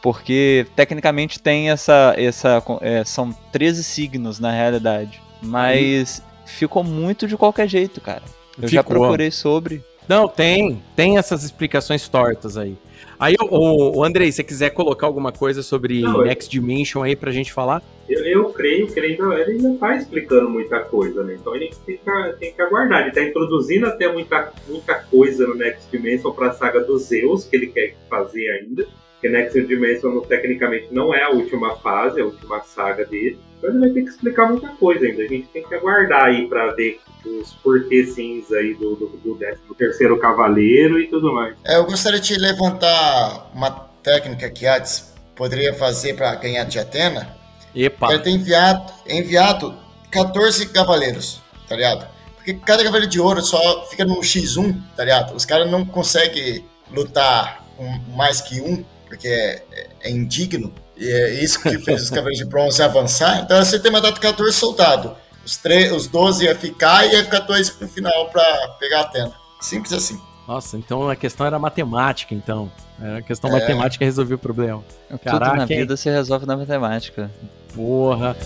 Porque 0.00 0.66
tecnicamente 0.76 1.40
tem 1.40 1.70
essa. 1.70 2.14
essa 2.16 2.62
é, 2.80 3.04
são 3.04 3.32
13 3.50 3.82
signos 3.82 4.38
na 4.38 4.52
realidade. 4.52 5.23
Mas 5.44 6.22
ficou 6.46 6.82
muito 6.84 7.26
de 7.26 7.36
qualquer 7.36 7.68
jeito, 7.68 8.00
cara. 8.00 8.22
Eu 8.60 8.68
já 8.68 8.82
Ficou. 8.82 8.96
procurei 9.00 9.30
sobre. 9.30 9.82
Não, 10.08 10.28
tem. 10.28 10.82
Tem 10.94 11.18
essas 11.18 11.44
explicações 11.44 12.08
tortas 12.08 12.56
aí. 12.56 12.76
Aí, 13.18 13.34
o, 13.40 13.98
o 13.98 14.04
Andrei, 14.04 14.30
se 14.30 14.36
você 14.36 14.44
quiser 14.44 14.70
colocar 14.70 15.06
alguma 15.06 15.32
coisa 15.32 15.62
sobre 15.62 16.00
Não, 16.00 16.18
eu- 16.20 16.24
Next 16.26 16.50
Dimension 16.50 17.02
aí 17.02 17.16
pra 17.16 17.30
gente 17.30 17.52
falar. 17.52 17.82
Eu, 18.08 18.22
eu 18.24 18.44
creio 18.50 18.86
que 18.86 18.98
ele 19.00 19.12
ainda, 19.12 19.34
ele 19.40 19.52
ainda 19.52 19.78
tá 19.78 19.96
explicando 19.96 20.50
muita 20.50 20.80
coisa, 20.80 21.24
né? 21.24 21.36
Então 21.40 21.54
ele 21.54 21.70
tem 21.86 21.96
que, 21.96 22.32
tem 22.38 22.52
que 22.52 22.60
aguardar. 22.60 23.02
Ele 23.02 23.12
tá 23.12 23.22
introduzindo 23.22 23.86
até 23.86 24.12
muita, 24.12 24.52
muita 24.68 24.94
coisa 24.96 25.46
no 25.46 25.54
Next 25.54 25.90
Dimension 25.90 26.32
pra 26.32 26.52
saga 26.52 26.80
dos 26.80 27.04
Zeus, 27.04 27.44
que 27.44 27.56
ele 27.56 27.68
quer 27.68 27.94
fazer 28.10 28.46
ainda. 28.50 28.86
Porque 29.24 29.28
Next 29.30 29.58
Dimension 29.66 30.20
tecnicamente 30.20 30.88
não 30.90 31.14
é 31.14 31.22
a 31.22 31.30
última 31.30 31.76
fase, 31.76 32.20
é 32.20 32.22
a 32.22 32.26
última 32.26 32.60
saga 32.60 33.06
dele. 33.06 33.38
Então 33.56 33.70
ele 33.70 33.80
vai 33.80 33.88
ter 33.88 34.02
que 34.02 34.10
explicar 34.10 34.50
muita 34.50 34.68
coisa 34.68 35.06
ainda. 35.06 35.22
A 35.22 35.26
gente 35.26 35.48
tem 35.48 35.66
que 35.66 35.74
aguardar 35.74 36.24
aí 36.24 36.46
pra 36.46 36.72
ver 36.72 37.00
os 37.24 37.54
porquês 37.54 38.18
aí 38.52 38.74
do, 38.74 38.94
do, 38.96 39.06
do, 39.24 39.34
décimo 39.36 39.74
terceiro 39.74 40.18
cavaleiro 40.18 41.00
e 41.00 41.06
tudo 41.06 41.32
mais. 41.32 41.56
É, 41.64 41.76
eu 41.76 41.86
gostaria 41.86 42.20
de 42.20 42.36
levantar 42.36 43.50
uma 43.54 43.70
técnica 44.02 44.50
que 44.50 44.66
Hades 44.66 45.14
poderia 45.34 45.72
fazer 45.72 46.14
para 46.14 46.34
ganhar 46.34 46.64
de 46.64 46.78
Atena. 46.78 47.34
Epa. 47.74 48.12
Ele 48.12 48.22
tem 48.22 48.34
enviado, 48.34 48.92
enviado 49.08 49.74
14 50.10 50.68
cavaleiros, 50.68 51.40
tá 51.66 51.74
ligado? 51.74 52.06
Porque 52.36 52.52
cada 52.52 52.84
cavaleiro 52.84 53.10
de 53.10 53.18
ouro 53.18 53.40
só 53.40 53.86
fica 53.86 54.04
no 54.04 54.20
X1, 54.20 54.78
tá 54.94 55.02
ligado? 55.02 55.34
Os 55.34 55.46
caras 55.46 55.70
não 55.70 55.82
conseguem 55.82 56.62
lutar 56.90 57.64
com 57.74 57.86
mais 58.14 58.42
que 58.42 58.60
um, 58.60 58.84
porque 59.14 59.28
é, 59.28 59.62
é- 59.72 59.86
é 60.02 60.10
indigno. 60.10 60.72
E 60.96 61.08
é 61.10 61.42
isso 61.42 61.60
que 61.60 61.78
fez 61.78 62.02
os 62.02 62.10
cavaleiros 62.10 62.38
de 62.38 62.44
bronze 62.44 62.82
avançar. 62.82 63.40
Então 63.40 63.62
você 63.64 63.78
tem 63.78 63.90
mandado 63.90 64.20
14 64.20 64.52
soldados. 64.56 65.12
Os, 65.44 65.60
os 65.92 66.06
12 66.08 66.44
ia 66.44 66.54
ficar 66.54 67.06
e 67.06 67.12
ia 67.12 67.24
ficar 67.24 67.40
dois 67.40 67.74
no 67.80 67.88
final 67.88 68.28
pra 68.30 68.42
pegar 68.78 68.98
a 68.98 69.02
Atena. 69.02 69.32
Simples 69.60 69.92
assim. 69.92 70.20
Nossa, 70.46 70.76
então 70.76 71.08
a 71.08 71.16
questão 71.16 71.46
era 71.46 71.58
matemática, 71.58 72.34
então. 72.34 72.70
Era 73.00 73.18
a 73.18 73.22
questão 73.22 73.50
É. 73.50 73.54
matemática 73.54 73.98
que 73.98 74.04
resolveu 74.04 74.36
o 74.36 74.38
problema. 74.38 74.84
Tudo 75.08 75.40
na 75.40 75.62
hein? 75.62 75.66
vida 75.66 75.96
se 75.96 76.08
resolve 76.10 76.46
na 76.46 76.56
matemática. 76.56 77.30
Porra. 77.74 78.36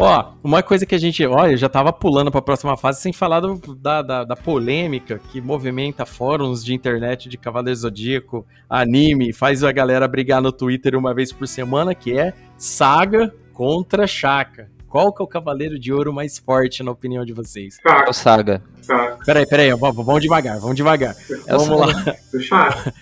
Ó, 0.00 0.32
uma 0.44 0.62
coisa 0.62 0.86
que 0.86 0.94
a 0.94 0.98
gente. 0.98 1.26
Olha, 1.26 1.50
eu 1.52 1.56
já 1.56 1.68
tava 1.68 1.92
pulando 1.92 2.30
pra 2.30 2.40
próxima 2.40 2.76
fase 2.76 3.00
sem 3.00 3.12
falar 3.12 3.40
do- 3.40 3.58
da, 3.74 4.00
da, 4.00 4.24
da 4.24 4.36
polêmica 4.36 5.20
que 5.32 5.40
movimenta 5.40 6.06
fóruns 6.06 6.64
de 6.64 6.72
internet 6.72 7.28
de 7.28 7.36
Cavaleiro 7.36 7.78
Zodíaco, 7.80 8.46
anime, 8.70 9.32
faz 9.32 9.64
a 9.64 9.72
galera 9.72 10.06
brigar 10.06 10.40
no 10.40 10.52
Twitter 10.52 10.94
uma 10.96 11.12
vez 11.12 11.32
por 11.32 11.48
semana, 11.48 11.94
que 11.96 12.16
é 12.16 12.32
Saga 12.56 13.34
contra 13.52 14.06
Shaka. 14.06 14.70
Qual 14.88 15.12
que 15.12 15.20
é 15.20 15.24
o 15.24 15.28
Cavaleiro 15.28 15.78
de 15.78 15.92
Ouro 15.92 16.12
mais 16.12 16.38
forte, 16.38 16.82
na 16.82 16.90
opinião 16.92 17.24
de 17.24 17.32
vocês? 17.32 17.76
É 17.84 18.08
o 18.08 18.12
Saga. 18.12 18.62
Peraí, 19.26 19.46
peraí, 19.46 19.70
vamos, 19.74 19.96
vamos 20.06 20.22
devagar, 20.22 20.58
vamos 20.60 20.76
devagar. 20.76 21.14
É 21.46 21.56
vamos 21.56 21.92
Saga. 21.92 22.16
lá. 22.50 22.92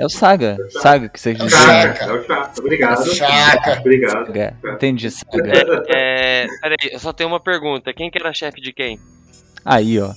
É 0.00 0.06
o 0.06 0.08
Saga. 0.08 0.56
Saga 0.70 1.08
que 1.10 1.20
vocês 1.20 1.36
dizem. 1.36 1.50
Chaca, 1.60 2.04
é 2.04 2.12
o 2.12 2.24
Chaca. 2.24 2.52
Obrigado. 2.58 3.14
Chaca. 3.14 3.80
Obrigado. 3.80 4.26
Saga. 4.26 4.56
Entendi, 4.64 5.10
Saga. 5.10 5.52
É, 5.88 6.46
peraí, 6.62 6.90
eu 6.92 6.98
só 6.98 7.12
tenho 7.12 7.28
uma 7.28 7.38
pergunta. 7.38 7.92
Quem 7.92 8.10
que 8.10 8.16
era 8.18 8.32
chefe 8.32 8.62
de 8.62 8.72
quem? 8.72 8.98
Aí, 9.62 10.00
ó. 10.00 10.12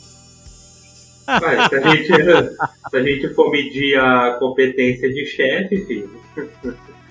Vai, 1.26 1.68
se, 1.70 1.76
a 1.76 1.82
gente, 1.96 2.08
se 2.90 2.98
a 2.98 3.04
gente 3.04 3.34
for 3.34 3.52
medir 3.52 4.00
a 4.00 4.38
competência 4.40 5.10
de 5.10 5.26
chefe, 5.26 5.86
filho. 5.86 6.22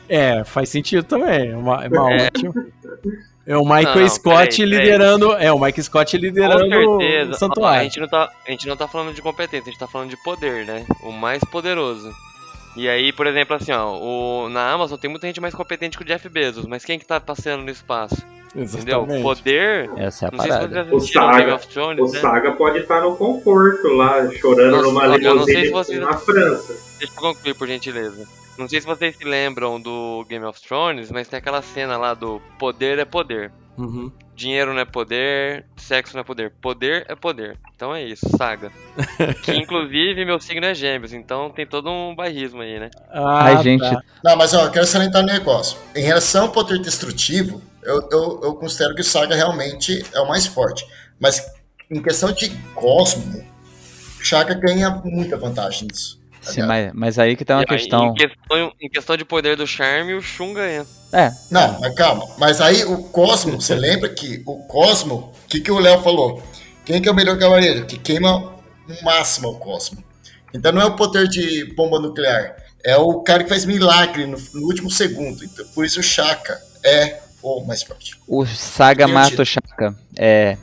É, 0.09 0.43
faz 0.45 0.69
sentido 0.71 1.05
também. 1.05 1.51
É 1.51 1.57
uma, 1.57 1.85
é 1.85 1.89
uma 1.89 2.13
É. 2.13 2.27
ótima. 2.27 2.55
É 3.47 3.57
o 3.57 3.65
Michael 3.65 3.95
Não, 3.97 4.01
não, 4.03 4.09
Scott 4.09 4.57
peraí, 4.57 4.57
peraí. 4.57 4.67
liderando. 4.67 5.33
É, 5.33 5.53
o 5.53 5.59
Mike 5.59 5.83
Scott 5.83 6.17
liderando 6.17 6.71
Com 6.71 6.97
o 6.97 7.01
certeza. 7.01 7.31
Ó, 7.31 7.35
a, 7.35 7.39
Santuário. 7.39 7.83
gente 7.85 8.01
não 8.01 8.09
tá, 8.09 8.31
a 8.47 8.51
gente 8.51 8.67
não 8.69 8.77
tá 8.77 8.89
falando 8.89 9.15
de 9.15 9.21
competência, 9.21 9.69
a 9.69 9.71
gente 9.71 9.79
tá 9.79 9.87
falando 9.89 10.11
de 10.11 10.17
poder, 10.23 10.65
né? 10.65 10.87
O 11.03 11.11
mais 11.13 11.43
poderoso. 11.45 12.11
E 12.75 12.89
aí, 12.89 13.13
por 13.13 13.27
exemplo, 13.27 13.55
assim, 13.55 13.73
ó, 13.73 13.97
o, 13.99 14.49
na 14.49 14.71
Amazon 14.73 14.99
tem 14.99 15.11
muita 15.11 15.27
gente 15.27 15.41
mais 15.41 15.55
competente 15.55 15.97
que 15.99 16.03
o 16.05 16.07
Jeff 16.07 16.27
Bezos, 16.29 16.67
mas 16.67 16.85
quem 16.85 16.99
que 16.99 17.05
tá 17.05 17.21
passeando 17.21 17.65
no 17.65 17.71
espaço? 17.71 18.17
Entendeu? 18.55 19.01
Exatamente. 19.01 19.23
Poder. 19.23 19.91
Essa 19.97 20.27
é 20.27 20.29
a 20.29 20.31
se 20.31 20.37
parada. 20.49 20.85
vocês 20.85 20.93
O 20.93 21.13
Saga, 21.13 21.55
of 21.55 21.69
Thrones, 21.69 22.11
o 22.11 22.13
né? 22.13 22.21
Saga 22.21 22.53
pode 22.53 22.79
estar 22.79 23.01
no 23.03 23.17
conforto 23.17 23.89
lá, 23.89 24.31
chorando 24.33 24.71
Nossa, 24.73 24.83
numa 24.89 25.07
limusine 25.17 25.67
se 25.67 25.71
vocês- 25.71 26.01
na 26.01 26.13
França. 26.15 26.75
Deixa 26.99 27.15
eu 27.15 27.21
concluir, 27.21 27.55
por 27.55 27.67
gentileza. 27.67 28.27
Não 28.59 28.69
sei 28.69 28.81
se 28.81 28.87
vocês 28.87 29.17
se 29.17 29.25
lembram 29.25 29.81
do 29.81 30.25
Game 30.29 30.45
of 30.45 30.61
Thrones, 30.61 31.11
mas 31.11 31.27
tem 31.29 31.39
aquela 31.39 31.63
cena 31.63 31.97
lá 31.97 32.13
do 32.13 32.41
poder 32.59 32.99
é 32.99 33.05
poder. 33.07 33.51
Uhum. 33.79 34.13
Dinheiro 34.43 34.75
não 34.75 34.81
é 34.81 34.85
poder, 34.85 35.65
sexo 35.77 36.15
não 36.15 36.23
é 36.23 36.25
poder. 36.25 36.51
Poder 36.61 37.07
é 37.09 37.15
poder. 37.15 37.57
Então 37.77 37.95
é 37.95 38.03
isso, 38.03 38.27
saga. 38.37 38.73
que 39.45 39.53
inclusive 39.53 40.25
meu 40.25 40.41
signo 40.41 40.67
é 40.67 40.75
gêmeos, 40.75 41.13
então 41.13 41.49
tem 41.49 41.65
todo 41.65 41.89
um 41.89 42.13
bairrismo 42.13 42.61
aí, 42.61 42.81
né? 42.81 42.91
Ah, 43.09 43.45
Ai, 43.45 43.63
gente. 43.63 43.89
tá. 43.89 44.03
Não, 44.25 44.37
mas 44.37 44.53
ó, 44.53 44.65
eu 44.65 44.73
quero 44.73 44.85
salientar 44.85 45.23
um 45.23 45.27
negócio. 45.27 45.79
Em 45.95 46.03
relação 46.03 46.47
ao 46.47 46.51
poder 46.51 46.81
destrutivo, 46.81 47.63
eu, 47.85 48.09
eu, 48.11 48.41
eu 48.43 48.55
considero 48.57 48.97
que 48.97 49.01
o 49.01 49.05
Saga 49.05 49.37
realmente 49.37 50.05
é 50.13 50.21
o 50.21 50.27
mais 50.27 50.45
forte. 50.45 50.85
Mas 51.21 51.49
em 51.89 52.03
questão 52.03 52.33
de 52.33 52.51
cosmo, 52.75 53.47
o 54.19 54.25
Shaka 54.25 54.55
ganha 54.55 54.91
muita 55.05 55.37
vantagem 55.37 55.87
nisso. 55.87 56.21
Sim, 56.43 56.63
mas, 56.63 56.91
mas 56.93 57.19
aí 57.19 57.37
que 57.37 57.45
tá 57.45 57.55
uma 57.55 57.63
E 57.63 57.67
aí, 57.69 57.79
questão. 57.79 58.07
Em 58.09 58.15
questão, 58.15 58.73
em 58.81 58.89
questão 58.89 59.17
de 59.17 59.25
poder 59.25 59.57
do 59.57 59.67
charme, 59.67 60.15
o 60.15 60.21
Shun 60.21 60.53
ganha. 60.53 60.85
É, 61.13 61.31
Não, 61.51 61.79
mas 61.81 61.95
calma. 61.95 62.27
Mas 62.39 62.61
aí 62.61 62.85
o 62.85 63.05
Cosmo, 63.05 63.61
você 63.61 63.75
lembra 63.75 64.09
que 64.09 64.43
o 64.47 64.57
Cosmo, 64.67 65.33
o 65.45 65.49
que, 65.49 65.61
que 65.61 65.71
o 65.71 65.79
Léo 65.79 66.01
falou? 66.03 66.43
Quem 66.85 67.01
que 67.01 67.09
é 67.09 67.13
o 67.13 67.15
melhor 67.15 67.39
cavaleiro? 67.39 67.87
Que 67.87 67.97
queima 67.99 68.55
no 68.89 69.03
máximo 69.03 69.51
o 69.51 69.59
Cosmo. 69.59 70.03
Então 70.53 70.73
não 70.73 70.83
é 70.83 70.87
o 70.87 70.97
poder 70.97 71.29
de 71.29 71.73
bomba 71.75 72.01
nuclear. 72.01 72.57
É 72.85 72.97
o 72.97 73.21
cara 73.21 73.45
que 73.45 73.49
faz 73.49 73.65
milagre 73.65 74.27
no, 74.27 74.37
no 74.55 74.67
último 74.67 74.91
segundo. 74.91 75.45
Então, 75.45 75.65
por 75.75 75.85
isso 75.85 76.01
o 76.01 76.03
Shaka 76.03 76.59
é 76.85 77.21
o 77.43 77.65
mais 77.65 77.83
forte. 77.83 78.17
o 78.27 78.45
Saga 78.47 79.07
mata 79.07 79.43
o 79.43 79.45
Shaka. 79.47 79.95
É. 80.17 80.57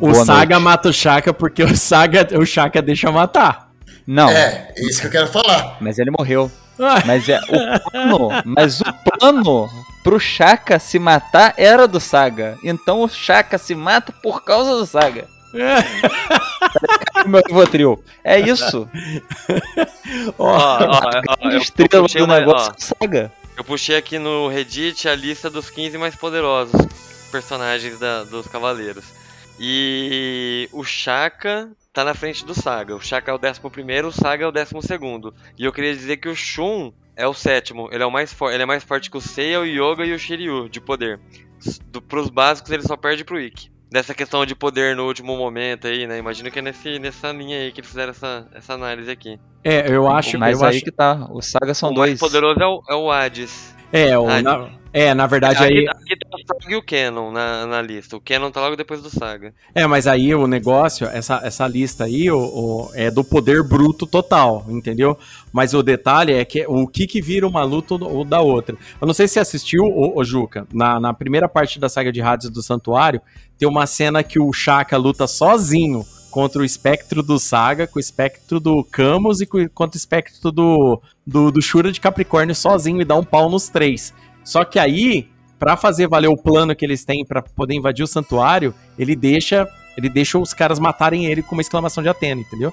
O 0.00 0.10
boa 0.10 0.14
Saga 0.24 0.54
noite. 0.56 0.64
mata 0.64 0.88
o 0.90 0.92
Shaka 0.92 1.32
porque 1.32 1.62
o 1.64 1.74
Saga, 1.76 2.28
o 2.38 2.44
Shaka 2.44 2.82
deixa 2.82 3.10
matar. 3.10 3.71
Não, 4.06 4.28
É, 4.28 4.72
é 4.76 4.84
isso 4.86 5.00
que 5.00 5.06
eu 5.06 5.10
quero 5.10 5.28
falar. 5.28 5.76
mas 5.80 5.98
ele 5.98 6.10
morreu. 6.10 6.50
Ah, 6.78 7.02
Mas 7.06 7.28
é 7.28 7.38
o 7.38 7.90
plano, 7.90 8.28
mas 8.44 8.80
o 8.80 8.84
plano 9.18 9.68
pro 10.02 10.18
Shaka 10.18 10.78
se 10.78 10.98
matar 10.98 11.54
era 11.56 11.86
do 11.86 12.00
Saga. 12.00 12.56
Então 12.64 13.02
o 13.02 13.08
Shaka 13.08 13.58
se 13.58 13.74
mata 13.74 14.10
por 14.22 14.42
causa 14.42 14.70
do 14.76 14.86
Saga. 14.86 15.28
o 17.24 17.28
meu 17.28 17.42
Rivotril. 17.46 18.02
É 18.24 18.40
isso. 18.40 18.88
Ó, 20.38 20.48
ó, 20.56 21.00
ó, 21.44 21.48
Estrela 21.50 22.02
puxei 22.02 22.20
do 22.22 22.26
negócio, 22.26 22.72
ó, 22.72 22.74
saga. 22.78 23.30
Eu 23.56 23.62
puxei 23.64 23.96
aqui 23.96 24.18
no 24.18 24.48
Reddit 24.48 25.08
a 25.08 25.14
lista 25.14 25.50
dos 25.50 25.68
15 25.70 25.98
mais 25.98 26.16
poderosos 26.16 26.72
personagens 27.30 27.98
da- 27.98 28.24
dos 28.24 28.46
Cavaleiros. 28.48 29.04
E 29.60 30.68
o 30.72 30.82
Shaka 30.82 31.68
tá 31.92 32.04
na 32.04 32.14
frente 32.14 32.44
do 32.44 32.54
Saga. 32.54 32.96
O 32.96 33.00
Shaka 33.00 33.30
é 33.30 33.34
o 33.34 33.38
11, 33.38 34.06
o 34.06 34.12
Saga 34.12 34.44
é 34.44 34.46
o 34.46 34.52
12. 34.52 34.74
E 35.58 35.64
eu 35.64 35.72
queria 35.72 35.94
dizer 35.94 36.16
que 36.16 36.28
o 36.28 36.34
Shun 36.34 36.92
é 37.14 37.26
o 37.26 37.34
sétimo. 37.34 37.88
Ele 37.92 38.02
é 38.02 38.06
o 38.06 38.10
mais 38.10 38.32
forte. 38.32 38.54
Ele 38.54 38.62
é 38.62 38.66
mais 38.66 38.82
forte 38.82 39.10
que 39.10 39.16
o 39.16 39.20
Seiya, 39.20 39.60
o 39.60 39.66
Yoga 39.66 40.04
e 40.04 40.14
o 40.14 40.18
Shiryu 40.18 40.68
de 40.68 40.80
poder. 40.80 41.20
Do, 41.86 42.00
pros 42.00 42.30
básicos 42.30 42.72
ele 42.72 42.82
só 42.82 42.96
perde 42.96 43.24
pro 43.24 43.38
Ikki. 43.38 43.70
Dessa 43.90 44.14
questão 44.14 44.46
de 44.46 44.54
poder 44.54 44.96
no 44.96 45.06
último 45.06 45.36
momento 45.36 45.86
aí, 45.86 46.06
né? 46.06 46.16
Imagino 46.16 46.50
que 46.50 46.58
é 46.58 46.62
nesse, 46.62 46.98
nessa 46.98 47.30
linha 47.30 47.58
aí 47.58 47.70
que 47.70 47.80
eles 47.80 47.90
fizeram 47.90 48.10
essa, 48.10 48.48
essa 48.54 48.72
análise 48.72 49.10
aqui. 49.10 49.38
É, 49.62 49.94
eu 49.94 50.08
acho 50.08 50.38
Mas 50.38 50.60
eu 50.60 50.66
aí 50.66 50.76
acho, 50.76 50.84
que 50.84 50.90
tá. 50.90 51.28
Os 51.30 51.50
sagas 51.50 51.76
são 51.76 51.90
o 51.90 51.94
mais 51.94 52.18
dois. 52.18 52.20
poderoso 52.20 52.58
é 52.58 52.66
o, 52.66 52.82
é 52.88 52.94
o 52.94 53.10
Hades. 53.10 53.71
É, 53.92 54.18
o, 54.18 54.26
Hades. 54.28 54.42
na, 54.42 54.68
é, 54.92 55.14
na 55.14 55.26
verdade 55.26 55.62
aqui, 55.62 55.72
aí. 55.78 55.88
aqui 55.88 56.16
tá 56.16 56.28
o 56.36 56.38
Saga 56.60 56.72
e 56.72 56.76
o 56.76 56.82
Canon 56.82 57.30
na, 57.30 57.66
na 57.66 57.82
lista. 57.82 58.16
O 58.16 58.20
Canon 58.20 58.50
tá 58.50 58.60
logo 58.60 58.74
depois 58.76 59.02
do 59.02 59.10
Saga. 59.10 59.52
É, 59.74 59.86
mas 59.86 60.06
aí 60.06 60.34
o 60.34 60.46
negócio, 60.46 61.06
essa, 61.06 61.40
essa 61.44 61.66
lista 61.68 62.04
aí, 62.04 62.30
o, 62.30 62.38
o- 62.38 62.90
é 62.94 63.10
do 63.10 63.22
poder 63.22 63.62
bruto 63.62 64.06
total, 64.06 64.64
entendeu? 64.68 65.16
Mas 65.52 65.74
o 65.74 65.82
detalhe 65.82 66.32
é 66.32 66.44
que 66.44 66.64
o 66.66 66.86
que 66.86 67.06
que 67.06 67.20
vira 67.20 67.46
uma 67.46 67.62
luta 67.64 67.94
ou 67.94 68.24
da 68.24 68.40
outra. 68.40 68.76
Eu 69.00 69.06
não 69.06 69.14
sei 69.14 69.28
se 69.28 69.34
você 69.34 69.40
assistiu, 69.40 69.84
ô, 69.84 70.18
ô, 70.18 70.24
Juca, 70.24 70.66
na, 70.72 70.98
na 70.98 71.12
primeira 71.14 71.48
parte 71.48 71.78
da 71.78 71.88
saga 71.88 72.10
de 72.10 72.20
Hades 72.22 72.48
do 72.50 72.62
Santuário, 72.62 73.20
tem 73.58 73.68
uma 73.68 73.86
cena 73.86 74.22
que 74.22 74.40
o 74.40 74.52
Shaka 74.52 74.96
luta 74.96 75.26
sozinho 75.26 76.04
contra 76.32 76.62
o 76.62 76.64
espectro 76.64 77.22
do 77.22 77.38
Saga, 77.38 77.86
com 77.86 77.98
o 77.98 78.00
espectro 78.00 78.58
do 78.58 78.82
Camus 78.82 79.40
e 79.42 79.46
com, 79.46 79.68
contra 79.68 79.96
o 79.96 79.98
espectro 79.98 80.50
do, 80.50 81.00
do, 81.26 81.52
do 81.52 81.60
Shura 81.62 81.92
de 81.92 82.00
Capricórnio 82.00 82.54
sozinho 82.54 83.00
e 83.00 83.04
dá 83.04 83.14
um 83.14 83.22
pau 83.22 83.48
nos 83.50 83.68
três. 83.68 84.12
Só 84.42 84.64
que 84.64 84.78
aí, 84.78 85.28
pra 85.58 85.76
fazer 85.76 86.08
valer 86.08 86.28
o 86.28 86.36
plano 86.36 86.74
que 86.74 86.84
eles 86.84 87.04
têm 87.04 87.24
pra 87.24 87.42
poder 87.42 87.74
invadir 87.74 88.02
o 88.02 88.06
santuário, 88.08 88.74
ele 88.98 89.14
deixa, 89.14 89.68
ele 89.96 90.08
deixa 90.08 90.38
os 90.38 90.54
caras 90.54 90.78
matarem 90.80 91.26
ele 91.26 91.42
com 91.42 91.54
uma 91.54 91.62
exclamação 91.62 92.02
de 92.02 92.08
Atena, 92.08 92.40
entendeu? 92.40 92.72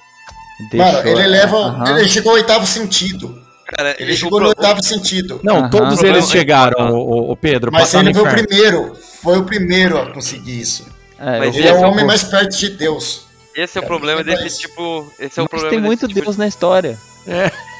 Mano, 0.73 1.07
ele 1.07 1.27
leva. 1.27 1.57
Aham. 1.57 1.99
Ele 1.99 2.09
chegou 2.09 2.31
ao 2.31 2.37
oitavo 2.37 2.65
sentido. 2.65 3.41
Cara, 3.65 3.95
Ele 3.99 4.13
e- 4.13 4.17
chegou 4.17 4.39
o 4.39 4.41
no 4.41 4.47
oitavo 4.49 4.81
sentido. 4.83 5.39
Não, 5.43 5.57
Aham. 5.57 5.69
todos 5.69 5.87
Problema- 5.95 6.17
eles 6.17 6.29
chegaram, 6.31 6.95
o, 6.97 7.35
Pedro. 7.35 7.71
Mas 7.71 7.93
ele 7.93 8.13
foi 8.13 8.23
o 8.23 8.31
primeiro. 8.45 8.95
Foi 9.21 9.37
o 9.37 9.43
primeiro 9.43 9.97
a 9.97 10.11
conseguir 10.11 10.59
isso. 10.59 10.87
É, 11.19 11.37
Mas 11.39 11.55
eu 11.55 11.61
Ele 11.61 11.67
é 11.69 11.73
o 11.73 11.81
homem 11.81 12.05
mais 12.05 12.23
perto 12.23 12.57
de 12.57 12.69
Deus. 12.69 13.28
Esse 13.55 13.77
é 13.77 13.81
o 13.81 13.83
Cara, 13.83 13.87
problema 13.87 14.19
lembra 14.21 14.35
desse 14.35 14.47
isso. 14.47 14.67
tipo. 14.67 15.11
Esse 15.19 15.39
é 15.39 15.43
o 15.43 15.45
Mas 15.45 15.49
problema 15.49 15.69
tem 15.69 15.79
muito 15.79 16.07
tipo 16.07 16.21
Deus 16.21 16.37
na 16.37 16.47
história. 16.47 16.97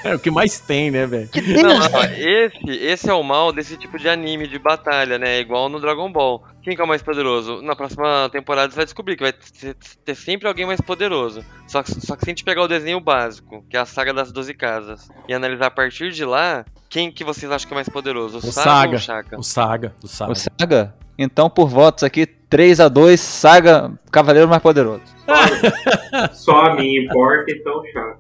É 0.04 0.16
o 0.16 0.20
que 0.20 0.32
mais 0.32 0.60
tem, 0.60 0.90
né, 0.92 1.06
velho? 1.06 1.28
Que 1.28 1.42
Não, 1.42 1.78
não, 1.78 2.04
esse, 2.18 2.70
esse 2.70 3.10
é 3.10 3.14
o 3.14 3.22
mal 3.24 3.52
desse 3.52 3.76
tipo 3.76 3.98
de 3.98 4.08
anime 4.08 4.48
de 4.48 4.58
batalha, 4.58 5.18
né? 5.18 5.40
Igual 5.40 5.68
no 5.68 5.80
Dragon 5.80 6.10
Ball. 6.12 6.42
Quem 6.62 6.74
que 6.76 6.82
é 6.82 6.86
o 6.86 6.88
mais 6.88 7.02
poderoso? 7.02 7.62
Na 7.62 7.76
próxima 7.76 8.30
temporada 8.32 8.70
você 8.72 8.78
vai 8.78 8.86
descobrir 8.86 9.18
que 9.18 9.24
vai 9.24 9.34
ter, 10.06 10.16
sempre 10.16 10.48
alguém 10.48 10.66
mais 10.66 10.80
poderoso. 10.80 11.44
Só 11.68 11.84
que, 11.84 11.92
só 12.06 12.16
que 12.16 12.24
se 12.24 12.30
a 12.30 12.32
gente 12.32 12.44
pegar 12.46 12.62
o 12.62 12.68
desenho 12.68 13.00
básico, 13.02 13.66
que 13.70 13.76
é 13.76 13.80
a 13.80 13.86
saga 13.86 14.14
das 14.14 14.32
12 14.32 14.54
casas, 14.54 15.10
e 15.28 15.34
analisar 15.34 15.66
a 15.68 15.72
partir 15.72 16.12
de 16.12 16.24
lá, 16.24 16.64
quem 16.90 17.12
que 17.12 17.24
vocês 17.26 17.52
acham 17.52 17.68
que 17.68 17.74
é 17.74 17.76
mais 17.76 17.90
poderoso? 17.90 18.38
O, 18.38 18.40
O 18.40 18.52
Saga, 18.54 18.64
Saga. 18.64 18.88
ou 18.90 18.96
o 18.96 19.00
Shaka? 19.00 19.40
O 19.40 19.44
Saga, 19.44 19.96
o 20.04 20.08
Saga. 20.08 20.32
O 20.32 20.36
Saga? 20.36 20.96
Então, 21.22 21.50
por 21.50 21.68
votos 21.68 22.06
aqui, 22.06 22.26
3 22.26 22.80
a 22.80 22.88
2 22.88 23.20
Saga, 23.20 23.92
Cavaleiro 24.10 24.48
mais 24.48 24.62
poderoso. 24.62 25.04
Só 26.32 26.62
a 26.62 26.76
mim 26.76 26.96
importa, 26.96 27.52
então 27.52 27.84
chato. 27.92 28.20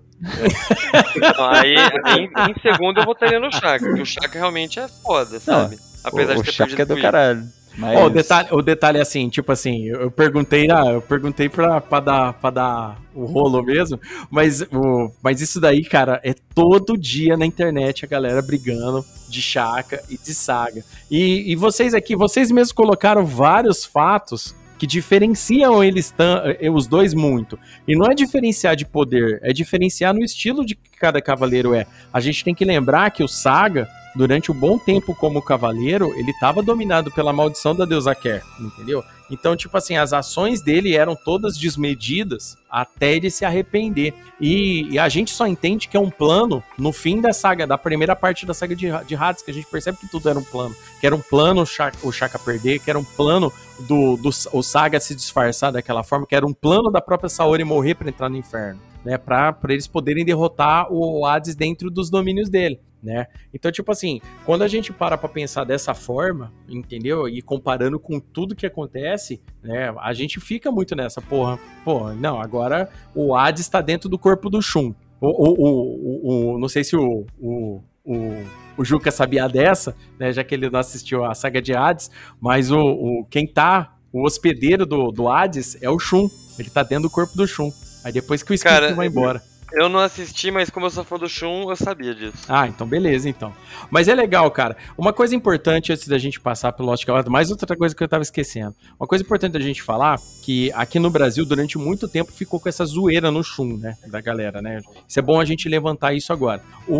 Então, 1.15 1.49
aí, 1.49 1.75
aí, 2.03 2.19
em, 2.25 2.51
em 2.51 2.61
segundo 2.61 2.99
eu 2.99 3.05
votaria 3.05 3.39
no 3.39 3.49
Shaka, 3.49 3.79
porque 3.85 4.01
o 4.01 4.05
Shaka 4.05 4.37
realmente 4.37 4.81
é 4.81 4.87
foda, 4.89 5.39
sabe? 5.39 5.77
Apesar 6.03 6.35
o 6.37 6.43
de 6.43 6.51
ter 6.51 6.57
perdido 6.57 6.81
é 6.81 6.85
do 6.85 7.01
caralho. 7.01 7.43
Mas... 7.79 7.97
Ó, 7.97 8.07
o, 8.07 8.09
detalhe, 8.09 8.47
o 8.51 8.61
detalhe 8.61 8.97
é 8.97 9.01
assim, 9.01 9.29
tipo 9.29 9.51
assim, 9.53 9.85
eu 9.85 10.11
perguntei, 10.11 10.67
ah, 10.69 10.91
eu 10.91 11.01
perguntei 11.01 11.47
pra, 11.47 11.79
pra, 11.79 12.01
dar, 12.01 12.33
pra 12.33 12.49
dar 12.49 13.01
o 13.15 13.23
rolo 13.25 13.63
mesmo, 13.63 13.97
mas, 14.29 14.61
o, 14.63 15.09
mas 15.23 15.39
isso 15.39 15.61
daí, 15.61 15.83
cara, 15.85 16.19
é 16.21 16.35
todo 16.53 16.97
dia 16.97 17.37
na 17.37 17.45
internet 17.45 18.03
a 18.03 18.07
galera 18.07 18.41
brigando 18.41 19.05
de 19.29 19.41
Chaka 19.41 20.03
e 20.09 20.17
de 20.17 20.33
Saga. 20.33 20.83
E, 21.09 21.49
e 21.51 21.55
vocês 21.55 21.93
aqui, 21.93 22.17
vocês 22.17 22.51
mesmos 22.51 22.73
colocaram 22.73 23.25
vários 23.25 23.85
fatos 23.85 24.53
que 24.77 24.85
diferenciam 24.85 25.83
eles 25.83 26.13
eh, 26.59 26.69
os 26.69 26.87
dois 26.87 27.13
muito. 27.13 27.59
E 27.87 27.97
não 27.97 28.09
é 28.09 28.13
diferenciar 28.15 28.75
de 28.75 28.85
poder, 28.85 29.39
é 29.41 29.53
diferenciar 29.53 30.13
no 30.13 30.23
estilo 30.23 30.65
de 30.65 30.75
que 30.75 30.97
cada 30.97 31.21
cavaleiro 31.21 31.73
é. 31.73 31.85
A 32.11 32.19
gente 32.19 32.43
tem 32.43 32.55
que 32.55 32.65
lembrar 32.65 33.11
que 33.11 33.23
o 33.23 33.27
Saga, 33.27 33.87
durante 34.15 34.51
um 34.51 34.55
bom 34.55 34.77
tempo 34.77 35.15
como 35.15 35.41
cavaleiro, 35.41 36.13
ele 36.17 36.31
estava 36.31 36.61
dominado 36.61 37.11
pela 37.11 37.33
maldição 37.33 37.75
da 37.75 37.85
deusa 37.85 38.15
Ker, 38.15 38.43
entendeu? 38.59 39.03
Então, 39.31 39.55
tipo 39.55 39.77
assim, 39.77 39.95
as 39.95 40.11
ações 40.11 40.61
dele 40.61 40.95
eram 40.95 41.15
todas 41.15 41.55
desmedidas 41.55 42.57
até 42.69 43.15
ele 43.15 43.29
se 43.29 43.45
arrepender. 43.45 44.13
E, 44.41 44.87
e 44.89 44.97
a 44.97 45.07
gente 45.07 45.31
só 45.31 45.45
entende 45.45 45.87
que 45.87 45.95
é 45.95 45.99
um 45.99 46.09
plano 46.09 46.63
no 46.77 46.91
fim 46.91 47.21
da 47.21 47.31
saga, 47.31 47.67
da 47.67 47.77
primeira 47.77 48.15
parte 48.15 48.45
da 48.45 48.53
saga 48.53 48.75
de, 48.75 48.87
de 49.05 49.15
Hades, 49.15 49.43
que 49.43 49.51
a 49.51 49.53
gente 49.53 49.67
percebe 49.67 49.99
que 49.99 50.09
tudo 50.09 50.29
era 50.29 50.39
um 50.39 50.43
plano. 50.43 50.75
Que 50.99 51.05
era 51.05 51.15
um 51.15 51.21
plano 51.21 51.61
o 51.61 52.11
Shaka 52.11 52.39
perder, 52.39 52.79
que 52.79 52.89
era 52.89 52.97
um 52.97 53.03
plano 53.03 53.53
do, 53.81 54.17
do 54.17 54.29
o 54.51 54.63
Saga 54.63 54.99
se 54.99 55.13
disfarçar 55.13 55.71
daquela 55.71 56.03
forma, 56.03 56.25
que 56.25 56.35
era 56.35 56.45
um 56.45 56.53
plano 56.53 56.89
da 56.91 56.99
própria 56.99 57.29
Saori 57.29 57.63
morrer 57.63 57.95
para 57.95 58.09
entrar 58.09 58.29
no 58.29 58.37
inferno, 58.37 58.81
né? 59.05 59.17
Pra 59.17 59.55
eles 59.69 59.87
poderem 59.87 60.25
derrotar 60.25 60.91
o 60.91 61.25
Hades 61.25 61.55
dentro 61.55 61.89
dos 61.91 62.09
domínios 62.09 62.49
dele. 62.49 62.79
Né? 63.01 63.27
Então, 63.53 63.71
tipo 63.71 63.89
assim, 63.93 64.19
quando 64.45 64.61
a 64.61 64.67
gente 64.67 64.91
para 64.91 65.17
pra 65.17 65.29
pensar 65.29 65.63
dessa 65.63 65.93
forma, 65.93 66.51
entendeu? 66.67 67.29
E 67.29 67.41
comparando 67.41 67.97
com 67.97 68.19
tudo 68.19 68.53
que 68.55 68.65
acontece, 68.65 69.41
né? 69.63 69.93
A 70.01 70.11
gente 70.13 70.37
fica 70.41 70.69
muito 70.69 70.93
nessa, 70.97 71.21
porra, 71.21 71.57
porra, 71.85 72.13
não, 72.13 72.41
agora 72.41 72.89
o 73.15 73.33
Hades 73.33 73.69
tá 73.69 73.79
dentro 73.79 74.09
do 74.09 74.19
corpo 74.19 74.49
do 74.49 74.61
Shun. 74.61 74.93
O, 75.21 75.27
o, 75.27 75.53
o, 75.53 75.69
o- 75.71 76.55
o- 76.55 76.59
não 76.59 76.67
sei 76.67 76.83
se 76.83 76.95
o, 76.97 77.25
o, 77.39 77.81
o, 78.03 78.43
o 78.77 78.83
Juca 78.83 79.11
sabia 79.11 79.47
dessa, 79.47 79.95
né? 80.19 80.33
Já 80.33 80.43
que 80.43 80.53
ele 80.53 80.69
não 80.69 80.79
assistiu 80.79 81.23
a 81.23 81.33
saga 81.33 81.61
de 81.61 81.73
Hades, 81.73 82.11
mas 82.39 82.69
o, 82.69 82.79
o 82.79 83.25
quem 83.29 83.47
tá, 83.47 83.95
o 84.11 84.25
hospedeiro 84.25 84.85
do, 84.85 85.09
do 85.11 85.29
Hades 85.29 85.81
é 85.81 85.89
o 85.89 85.97
Shun. 85.99 86.27
Ele 86.57 86.69
tá 86.69 86.83
dentro 86.83 87.03
do 87.03 87.09
corpo 87.09 87.33
do 87.37 87.47
Shun. 87.47 87.71
Aí 88.03 88.11
depois 88.11 88.43
que 88.43 88.51
o 88.51 88.53
espírito 88.53 88.81
Cara, 88.81 88.93
vai 88.93 89.07
embora. 89.07 89.37
Eu 89.39 89.58
não 89.89 89.99
assisti, 89.99 90.51
mas 90.51 90.69
como 90.69 90.85
eu 90.85 90.89
sou 90.89 91.03
fã 91.03 91.17
do 91.17 91.29
Shun, 91.29 91.69
eu 91.69 91.75
sabia 91.75 92.15
disso. 92.15 92.37
Ah, 92.47 92.67
então 92.67 92.87
beleza, 92.87 93.29
então. 93.29 93.53
Mas 93.89 94.07
é 94.07 94.15
legal, 94.15 94.49
cara. 94.51 94.75
Uma 94.97 95.13
coisa 95.13 95.35
importante 95.35 95.91
antes 95.91 96.07
da 96.07 96.17
gente 96.17 96.39
passar 96.39 96.71
pelo 96.73 96.89
Lost 96.89 97.05
mais 97.27 97.51
outra 97.51 97.75
coisa 97.75 97.95
que 97.95 98.03
eu 98.03 98.07
tava 98.07 98.23
esquecendo. 98.23 98.75
Uma 98.99 99.07
coisa 99.07 99.23
importante 99.23 99.53
da 99.53 99.59
gente 99.59 99.81
falar, 99.81 100.19
que 100.41 100.71
aqui 100.73 100.99
no 100.99 101.09
Brasil, 101.09 101.45
durante 101.45 101.77
muito 101.77 102.07
tempo, 102.07 102.31
ficou 102.31 102.59
com 102.59 102.69
essa 102.69 102.85
zoeira 102.85 103.31
no 103.31 103.43
Shun, 103.43 103.77
né? 103.77 103.95
Da 104.07 104.21
galera, 104.21 104.61
né? 104.61 104.81
Isso 105.07 105.19
é 105.19 105.21
bom 105.21 105.39
a 105.39 105.45
gente 105.45 105.69
levantar 105.69 106.13
isso 106.13 106.33
agora. 106.33 106.61
O, 106.87 106.97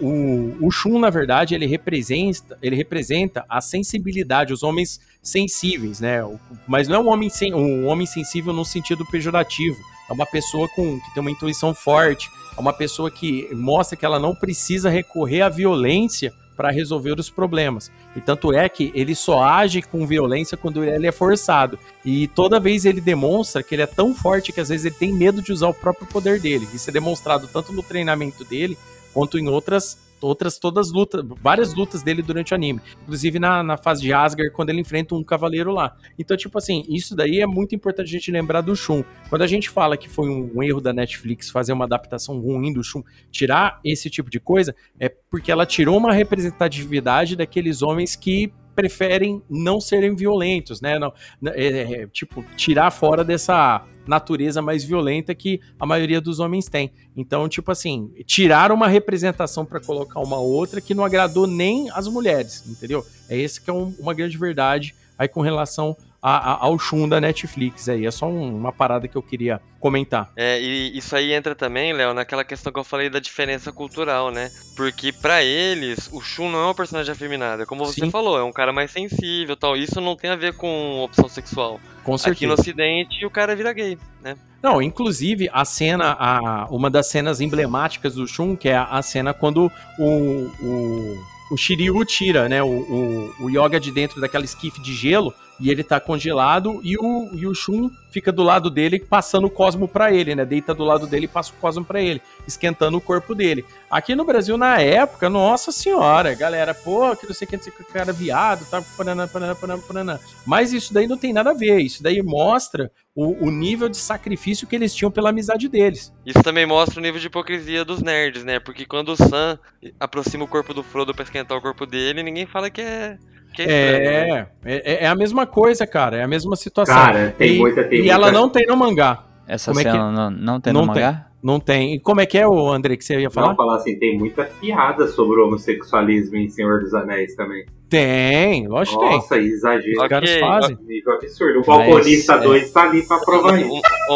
o, 0.00 0.56
o 0.66 0.70
Shun, 0.70 0.98
na 0.98 1.10
verdade, 1.10 1.54
ele 1.54 1.66
representa, 1.66 2.56
ele 2.62 2.76
representa 2.76 3.44
a 3.48 3.60
sensibilidade, 3.60 4.52
os 4.52 4.62
homens 4.62 5.00
sensíveis, 5.22 6.00
né? 6.00 6.18
Mas 6.66 6.88
não 6.88 6.96
é 6.96 6.98
um 7.00 7.08
homem, 7.08 7.28
sen, 7.28 7.54
um 7.54 7.86
homem 7.86 8.06
sensível 8.06 8.52
no 8.52 8.64
sentido 8.64 9.04
pejorativo. 9.06 9.78
É 10.08 10.12
uma 10.12 10.26
pessoa 10.26 10.68
com, 10.68 11.00
que 11.00 11.14
tem 11.14 11.20
uma 11.20 11.30
intuição 11.30 11.74
forte, 11.74 12.30
é 12.56 12.60
uma 12.60 12.72
pessoa 12.72 13.10
que 13.10 13.48
mostra 13.54 13.96
que 13.96 14.04
ela 14.04 14.18
não 14.18 14.34
precisa 14.34 14.90
recorrer 14.90 15.42
à 15.42 15.48
violência 15.48 16.32
para 16.56 16.72
resolver 16.72 17.18
os 17.20 17.30
problemas. 17.30 17.88
E 18.16 18.20
tanto 18.20 18.52
é 18.52 18.68
que 18.68 18.90
ele 18.92 19.14
só 19.14 19.44
age 19.44 19.80
com 19.80 20.04
violência 20.04 20.56
quando 20.56 20.82
ele 20.82 21.06
é 21.06 21.12
forçado. 21.12 21.78
E 22.04 22.26
toda 22.26 22.58
vez 22.58 22.84
ele 22.84 23.00
demonstra 23.00 23.62
que 23.62 23.76
ele 23.76 23.82
é 23.82 23.86
tão 23.86 24.12
forte 24.12 24.52
que 24.52 24.60
às 24.60 24.68
vezes 24.68 24.86
ele 24.86 24.94
tem 24.96 25.12
medo 25.12 25.40
de 25.40 25.52
usar 25.52 25.68
o 25.68 25.74
próprio 25.74 26.08
poder 26.08 26.40
dele. 26.40 26.66
Isso 26.74 26.90
é 26.90 26.92
demonstrado 26.92 27.46
tanto 27.46 27.72
no 27.72 27.82
treinamento 27.82 28.44
dele 28.44 28.76
quanto 29.14 29.38
em 29.38 29.48
outras 29.48 29.96
outras 30.20 30.58
todas 30.58 30.90
lutas, 30.90 31.24
várias 31.42 31.74
lutas 31.74 32.02
dele 32.02 32.22
durante 32.22 32.52
o 32.52 32.54
anime, 32.54 32.80
inclusive 33.02 33.38
na, 33.38 33.62
na 33.62 33.76
fase 33.76 34.02
de 34.02 34.12
Asgard 34.12 34.52
quando 34.52 34.70
ele 34.70 34.80
enfrenta 34.80 35.14
um 35.14 35.22
cavaleiro 35.22 35.72
lá. 35.72 35.96
Então, 36.18 36.36
tipo 36.36 36.58
assim, 36.58 36.84
isso 36.88 37.14
daí 37.14 37.40
é 37.40 37.46
muito 37.46 37.74
importante 37.74 38.08
a 38.08 38.12
gente 38.12 38.30
lembrar 38.30 38.60
do 38.60 38.74
Shun. 38.74 39.02
Quando 39.28 39.42
a 39.42 39.46
gente 39.46 39.68
fala 39.70 39.96
que 39.96 40.08
foi 40.08 40.28
um, 40.28 40.62
erro 40.62 40.80
da 40.80 40.92
Netflix 40.92 41.50
fazer 41.50 41.72
uma 41.72 41.84
adaptação 41.84 42.38
ruim 42.38 42.72
do 42.72 42.82
Shun, 42.82 43.02
tirar 43.30 43.80
esse 43.84 44.10
tipo 44.10 44.30
de 44.30 44.40
coisa, 44.40 44.74
é 44.98 45.08
porque 45.08 45.50
ela 45.52 45.66
tirou 45.66 45.96
uma 45.96 46.12
representatividade 46.12 47.36
daqueles 47.36 47.82
homens 47.82 48.16
que 48.16 48.52
preferem 48.78 49.42
não 49.50 49.80
serem 49.80 50.14
violentos, 50.14 50.80
né? 50.80 51.00
Não, 51.00 51.12
é, 51.46 51.66
é, 52.02 52.06
tipo, 52.06 52.44
tirar 52.56 52.92
fora 52.92 53.24
dessa 53.24 53.84
natureza 54.06 54.62
mais 54.62 54.84
violenta 54.84 55.34
que 55.34 55.60
a 55.80 55.84
maioria 55.84 56.20
dos 56.20 56.38
homens 56.38 56.68
tem. 56.68 56.92
Então, 57.16 57.48
tipo 57.48 57.72
assim, 57.72 58.08
tirar 58.24 58.70
uma 58.70 58.86
representação 58.86 59.64
para 59.64 59.80
colocar 59.80 60.20
uma 60.20 60.38
outra 60.38 60.80
que 60.80 60.94
não 60.94 61.04
agradou 61.04 61.44
nem 61.44 61.90
as 61.90 62.06
mulheres, 62.06 62.64
entendeu? 62.68 63.04
É 63.28 63.36
esse 63.36 63.60
que 63.60 63.68
é 63.68 63.72
um- 63.72 63.92
uma 63.98 64.14
grande 64.14 64.38
verdade 64.38 64.94
aí 65.18 65.26
com 65.26 65.40
relação 65.40 65.96
a, 66.20 66.52
a, 66.52 66.64
ao 66.64 66.78
Shun 66.78 67.08
da 67.08 67.20
Netflix 67.20 67.88
aí. 67.88 68.06
É 68.06 68.10
só 68.10 68.26
um, 68.26 68.56
uma 68.56 68.72
parada 68.72 69.06
que 69.06 69.16
eu 69.16 69.22
queria 69.22 69.60
comentar. 69.80 70.30
É, 70.36 70.60
e 70.60 70.96
isso 70.96 71.14
aí 71.14 71.32
entra 71.32 71.54
também, 71.54 71.92
Léo, 71.92 72.12
naquela 72.12 72.44
questão 72.44 72.72
que 72.72 72.78
eu 72.78 72.84
falei 72.84 73.08
da 73.08 73.20
diferença 73.20 73.72
cultural, 73.72 74.30
né? 74.30 74.50
Porque 74.76 75.12
para 75.12 75.42
eles, 75.42 76.08
o 76.12 76.20
Shun 76.20 76.50
não 76.50 76.60
é 76.60 76.70
um 76.70 76.74
personagem 76.74 77.12
afeminado. 77.12 77.62
É 77.62 77.66
como 77.66 77.86
você 77.86 78.00
Sim. 78.00 78.10
falou, 78.10 78.38
é 78.38 78.42
um 78.42 78.52
cara 78.52 78.72
mais 78.72 78.90
sensível 78.90 79.56
tal. 79.56 79.76
Isso 79.76 80.00
não 80.00 80.16
tem 80.16 80.30
a 80.30 80.36
ver 80.36 80.54
com 80.54 81.00
opção 81.02 81.28
sexual. 81.28 81.80
Com 82.02 82.14
Aqui 82.14 82.24
certeza. 82.24 82.46
no 82.46 82.54
ocidente, 82.54 83.24
o 83.24 83.30
cara 83.30 83.54
vira 83.54 83.72
gay, 83.72 83.98
né? 84.22 84.36
Não, 84.62 84.82
inclusive 84.82 85.48
a 85.52 85.64
cena, 85.64 86.16
a, 86.18 86.66
uma 86.70 86.90
das 86.90 87.06
cenas 87.06 87.40
emblemáticas 87.40 88.14
do 88.14 88.26
Shun, 88.26 88.56
que 88.56 88.68
é 88.68 88.76
a, 88.76 88.84
a 88.84 89.02
cena 89.02 89.32
quando 89.32 89.70
o, 89.98 90.50
o, 90.60 91.24
o 91.52 91.56
Shiryu 91.56 92.04
tira, 92.04 92.48
né, 92.48 92.60
o, 92.60 92.66
o, 92.66 93.34
o 93.44 93.50
Yoga 93.50 93.78
de 93.78 93.92
dentro 93.92 94.20
daquela 94.20 94.44
esquife 94.44 94.82
de 94.82 94.92
gelo 94.94 95.32
e 95.60 95.70
ele 95.70 95.82
tá 95.82 96.00
congelado 96.00 96.80
e 96.82 96.96
o, 96.96 97.30
e 97.34 97.46
o 97.46 97.54
Shun 97.54 97.90
fica 98.10 98.32
do 98.32 98.42
lado 98.42 98.70
dele 98.70 98.98
passando 98.98 99.46
o 99.46 99.50
cosmo 99.50 99.86
pra 99.86 100.12
ele, 100.12 100.34
né, 100.34 100.44
deita 100.44 100.74
do 100.74 100.84
lado 100.84 101.06
dele 101.06 101.26
e 101.26 101.28
passa 101.28 101.52
o 101.52 101.56
cosmo 101.56 101.84
pra 101.84 102.00
ele, 102.00 102.22
esquentando 102.46 102.96
o 102.96 103.00
corpo 103.00 103.34
dele. 103.34 103.64
Aqui 103.90 104.14
no 104.14 104.24
Brasil, 104.24 104.56
na 104.56 104.80
época, 104.80 105.28
nossa 105.28 105.70
senhora, 105.70 106.34
galera, 106.34 106.74
pô, 106.74 107.14
que 107.16 107.26
não 107.26 107.34
sei 107.34 107.46
o 107.46 107.48
que, 107.48 107.56
não 107.56 107.62
sei 107.62 107.72
o 107.72 107.76
que, 107.76 107.84
cara 107.84 108.12
viado, 108.12 108.64
tá, 108.70 108.82
paraná, 108.96 109.26
paraná, 109.26 109.54
paraná, 109.54 109.82
paraná. 109.82 110.20
Mas 110.46 110.72
isso 110.72 110.92
daí 110.92 111.06
não 111.06 111.18
tem 111.18 111.32
nada 111.32 111.50
a 111.50 111.54
ver, 111.54 111.80
isso 111.80 112.02
daí 112.02 112.22
mostra 112.22 112.90
o, 113.14 113.46
o 113.46 113.50
nível 113.50 113.88
de 113.88 113.96
sacrifício 113.96 114.66
que 114.66 114.76
eles 114.76 114.94
tinham 114.94 115.10
pela 115.10 115.30
amizade 115.30 115.68
deles. 115.68 116.12
Isso 116.24 116.42
também 116.42 116.66
mostra 116.66 117.00
o 117.00 117.02
nível 117.02 117.20
de 117.20 117.26
hipocrisia 117.26 117.84
dos 117.84 118.00
nerds, 118.00 118.44
né? 118.44 118.60
Porque 118.60 118.86
quando 118.86 119.10
o 119.10 119.16
Sam 119.16 119.58
aproxima 119.98 120.44
o 120.44 120.48
corpo 120.48 120.72
do 120.72 120.82
Frodo 120.82 121.14
pra 121.14 121.24
esquentar 121.24 121.58
o 121.58 121.60
corpo 121.60 121.84
dele, 121.84 122.22
ninguém 122.22 122.46
fala 122.46 122.70
que 122.70 122.80
é. 122.80 123.18
Que 123.64 123.70
é, 123.70 123.92
estranho, 123.92 124.34
né? 124.34 124.46
É, 124.64 124.92
é, 124.92 125.04
é 125.04 125.06
a 125.08 125.14
mesma 125.14 125.46
coisa, 125.46 125.86
cara, 125.86 126.16
é 126.16 126.22
a 126.22 126.28
mesma 126.28 126.54
situação. 126.56 126.94
Cara, 126.94 127.34
tem 127.36 127.56
e, 127.56 127.58
muita- 127.58 127.84
tem 127.84 128.00
E 128.02 128.10
ela 128.10 128.26
muita- 128.26 128.38
não 128.40 128.48
tem 128.48 128.66
no 128.66 128.76
mangá. 128.76 129.24
Essa 129.46 129.70
Como 129.70 129.80
é 129.80 129.84
que- 129.84 129.90
cena 129.90 130.10
não, 130.12 130.30
não 130.30 130.60
tem 130.60 130.72
no 130.72 130.84
mangá? 130.86 131.24
Não 131.42 131.60
tem. 131.60 131.94
E 131.94 132.00
como 132.00 132.20
é 132.20 132.26
que 132.26 132.36
é, 132.36 132.46
o 132.46 132.68
André, 132.68 132.96
que 132.96 133.04
você 133.04 133.18
ia 133.20 133.30
falar? 133.30 133.48
Não, 133.50 133.56
falar 133.56 133.76
assim, 133.76 133.96
tem 133.96 134.18
muita 134.18 134.44
piada 134.44 135.06
sobre 135.06 135.40
o 135.40 135.46
homossexualismo 135.46 136.36
em 136.36 136.48
Senhor 136.48 136.80
dos 136.80 136.92
Anéis 136.92 137.34
também. 137.36 137.64
Tem, 137.88 138.66
lógico 138.66 138.98
que 139.00 139.06
tem. 139.06 139.16
Nossa, 139.16 139.38
exagero. 139.38 140.02
Os 140.02 140.08
caras 140.08 140.30
fazem. 140.36 140.76
Nível 140.86 141.12
absurdo. 141.14 141.60
O 141.60 141.64
Balconista 141.64 142.32
Mas, 142.34 142.42
é. 142.42 142.46
2 142.48 142.70
tá 142.72 142.82
ali 142.82 143.02
pra 143.06 143.18
provar 143.20 143.58
isso. 143.60 143.80
Ô, 144.10 144.14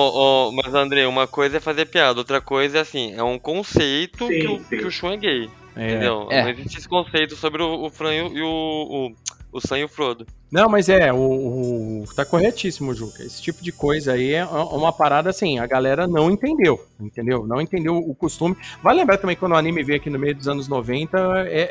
ô, 0.49 0.53
mas 0.53 0.75
André, 0.75 1.07
uma 1.07 1.27
coisa 1.27 1.57
é 1.57 1.61
fazer 1.61 1.87
piada, 1.87 2.19
outra 2.19 2.41
coisa 2.41 2.79
é 2.79 2.81
assim, 2.81 3.15
é 3.17 3.23
um 3.23 3.39
conceito 3.39 4.27
Sim, 4.27 4.39
que, 4.41 4.47
o, 4.49 4.59
sim. 4.59 4.77
que 4.79 4.85
o 4.85 4.91
Shun 4.91 5.13
é 5.13 5.17
gay. 5.17 5.51
É. 5.77 5.87
Entendeu? 5.87 6.29
É. 6.31 6.43
Não 6.43 6.51
existe 6.51 6.79
esse 6.79 6.89
conceito 6.89 7.37
sobre 7.37 7.63
o, 7.63 7.85
o 7.85 7.91
Fran 7.91 8.15
e 8.15 8.43
o, 8.43 8.47
o, 8.47 9.07
o, 9.07 9.15
o 9.53 9.61
Sam 9.61 9.79
e 9.79 9.85
o 9.85 9.89
Frodo. 9.89 10.27
Não, 10.53 10.69
mas 10.69 10.91
é, 10.91 11.11
o, 11.11 11.17
o- 11.17 12.05
tá 12.15 12.27
corretíssimo, 12.27 12.93
Juca. 12.95 13.23
Esse 13.23 13.41
tipo 13.41 13.63
de 13.65 13.73
coisa 13.73 14.13
aí 14.13 14.35
é 14.35 14.45
uma 14.45 14.93
parada 14.93 15.31
assim, 15.31 15.59
a 15.59 15.67
galera 15.67 16.07
não 16.07 16.31
entendeu, 16.31 16.79
entendeu? 17.01 17.47
Não 17.47 17.59
entendeu 17.59 17.97
o 17.97 18.15
costume. 18.15 18.55
Vai 18.83 18.95
lembrar 18.95 19.17
também 19.17 19.35
quando 19.35 19.53
o 19.53 19.57
anime 19.57 19.83
veio 19.83 19.99
aqui 19.99 20.11
no 20.11 20.19
meio 20.19 20.35
dos 20.35 20.49
anos 20.49 20.69
90, 20.69 21.19
é, 21.49 21.59
é- 21.63 21.69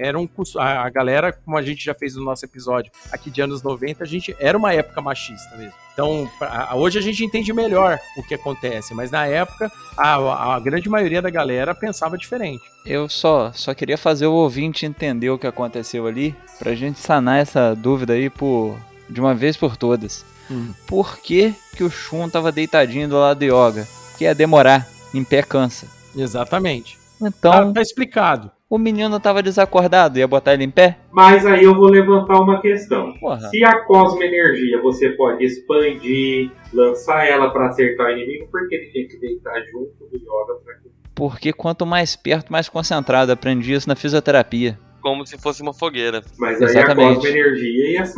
é- 0.00 0.08
era 0.08 0.18
um 0.18 0.26
a, 0.56 0.86
a 0.86 0.88
galera, 0.90 1.30
como 1.30 1.58
a 1.58 1.62
gente 1.62 1.84
já 1.84 1.94
fez 1.94 2.16
no 2.16 2.24
nosso 2.24 2.44
episódio 2.46 2.90
aqui 3.12 3.30
de 3.30 3.42
anos 3.42 3.62
90, 3.62 4.02
a 4.02 4.06
gente 4.06 4.34
era 4.40 4.56
uma 4.56 4.72
época 4.72 5.02
machista 5.02 5.54
mesmo. 5.56 5.74
Então, 5.92 6.26
pra- 6.38 6.70
hoje 6.74 6.98
a 6.98 7.02
gente 7.02 7.22
entende 7.22 7.52
melhor 7.52 7.98
o 8.16 8.22
que 8.22 8.32
acontece, 8.34 8.94
mas 8.94 9.10
na 9.10 9.26
época 9.26 9.70
a, 9.94 10.54
a 10.54 10.58
grande 10.58 10.88
maioria 10.88 11.20
da 11.20 11.28
galera 11.28 11.74
pensava 11.74 12.16
diferente. 12.16 12.62
Eu 12.86 13.08
só, 13.10 13.52
só 13.52 13.74
queria 13.74 13.98
fazer 13.98 14.26
o 14.26 14.32
ouvinte 14.32 14.86
entender 14.86 15.28
o 15.30 15.38
que 15.38 15.46
aconteceu 15.46 16.06
ali, 16.06 16.34
pra 16.58 16.74
gente 16.74 16.98
sanar 16.98 17.40
essa 17.40 17.74
dúvida 17.76 18.14
aí 18.14 18.21
por, 18.30 18.76
de 19.08 19.20
uma 19.20 19.34
vez 19.34 19.56
por 19.56 19.76
todas. 19.76 20.24
Hum. 20.50 20.72
Por 20.86 21.18
que, 21.18 21.54
que 21.76 21.84
o 21.84 21.90
Shun 21.90 22.28
tava 22.28 22.52
deitadinho 22.52 23.08
do 23.08 23.18
lado 23.18 23.38
do 23.38 23.44
Yoga? 23.44 23.86
Porque 24.10 24.24
ia 24.24 24.34
demorar, 24.34 24.86
em 25.14 25.24
pé 25.24 25.42
cansa. 25.42 25.86
Exatamente. 26.16 26.98
Então, 27.20 27.52
Tá, 27.68 27.72
tá 27.74 27.80
explicado. 27.80 28.50
o 28.68 28.76
menino 28.78 29.18
tava 29.20 29.42
desacordado, 29.42 30.18
ia 30.18 30.26
botar 30.26 30.54
ele 30.54 30.64
em 30.64 30.70
pé? 30.70 30.98
Mas 31.12 31.46
aí 31.46 31.62
eu 31.64 31.74
vou 31.74 31.88
levantar 31.88 32.40
uma 32.40 32.60
questão. 32.60 33.12
Porra. 33.20 33.48
Se 33.48 33.64
a 33.64 33.80
cosmoenergia 33.84 34.80
você 34.82 35.10
pode 35.10 35.44
expandir, 35.44 36.50
lançar 36.72 37.24
ela 37.26 37.50
pra 37.50 37.68
acertar 37.68 38.08
o 38.08 38.10
inimigo, 38.10 38.48
por 38.50 38.68
que 38.68 38.74
ele 38.74 38.86
tem 38.92 39.06
que 39.08 39.18
deitar 39.18 39.54
junto 39.70 39.92
do 40.10 40.16
Yoga 40.16 40.60
pra 40.64 40.74
que 40.74 40.90
Porque 41.14 41.52
quanto 41.52 41.86
mais 41.86 42.16
perto, 42.16 42.50
mais 42.52 42.68
concentrado. 42.68 43.30
Aprendi 43.32 43.72
isso 43.72 43.88
na 43.88 43.94
fisioterapia. 43.94 44.78
Como 45.02 45.26
se 45.26 45.36
fosse 45.36 45.60
uma 45.60 45.74
fogueira. 45.74 46.22
Mas 46.38 46.62
aí 46.62 46.68
Exatamente. 46.68 47.10
a 47.10 47.14
cosmoenergia 47.14 47.90
ia 47.90 48.02
isso. 48.02 48.14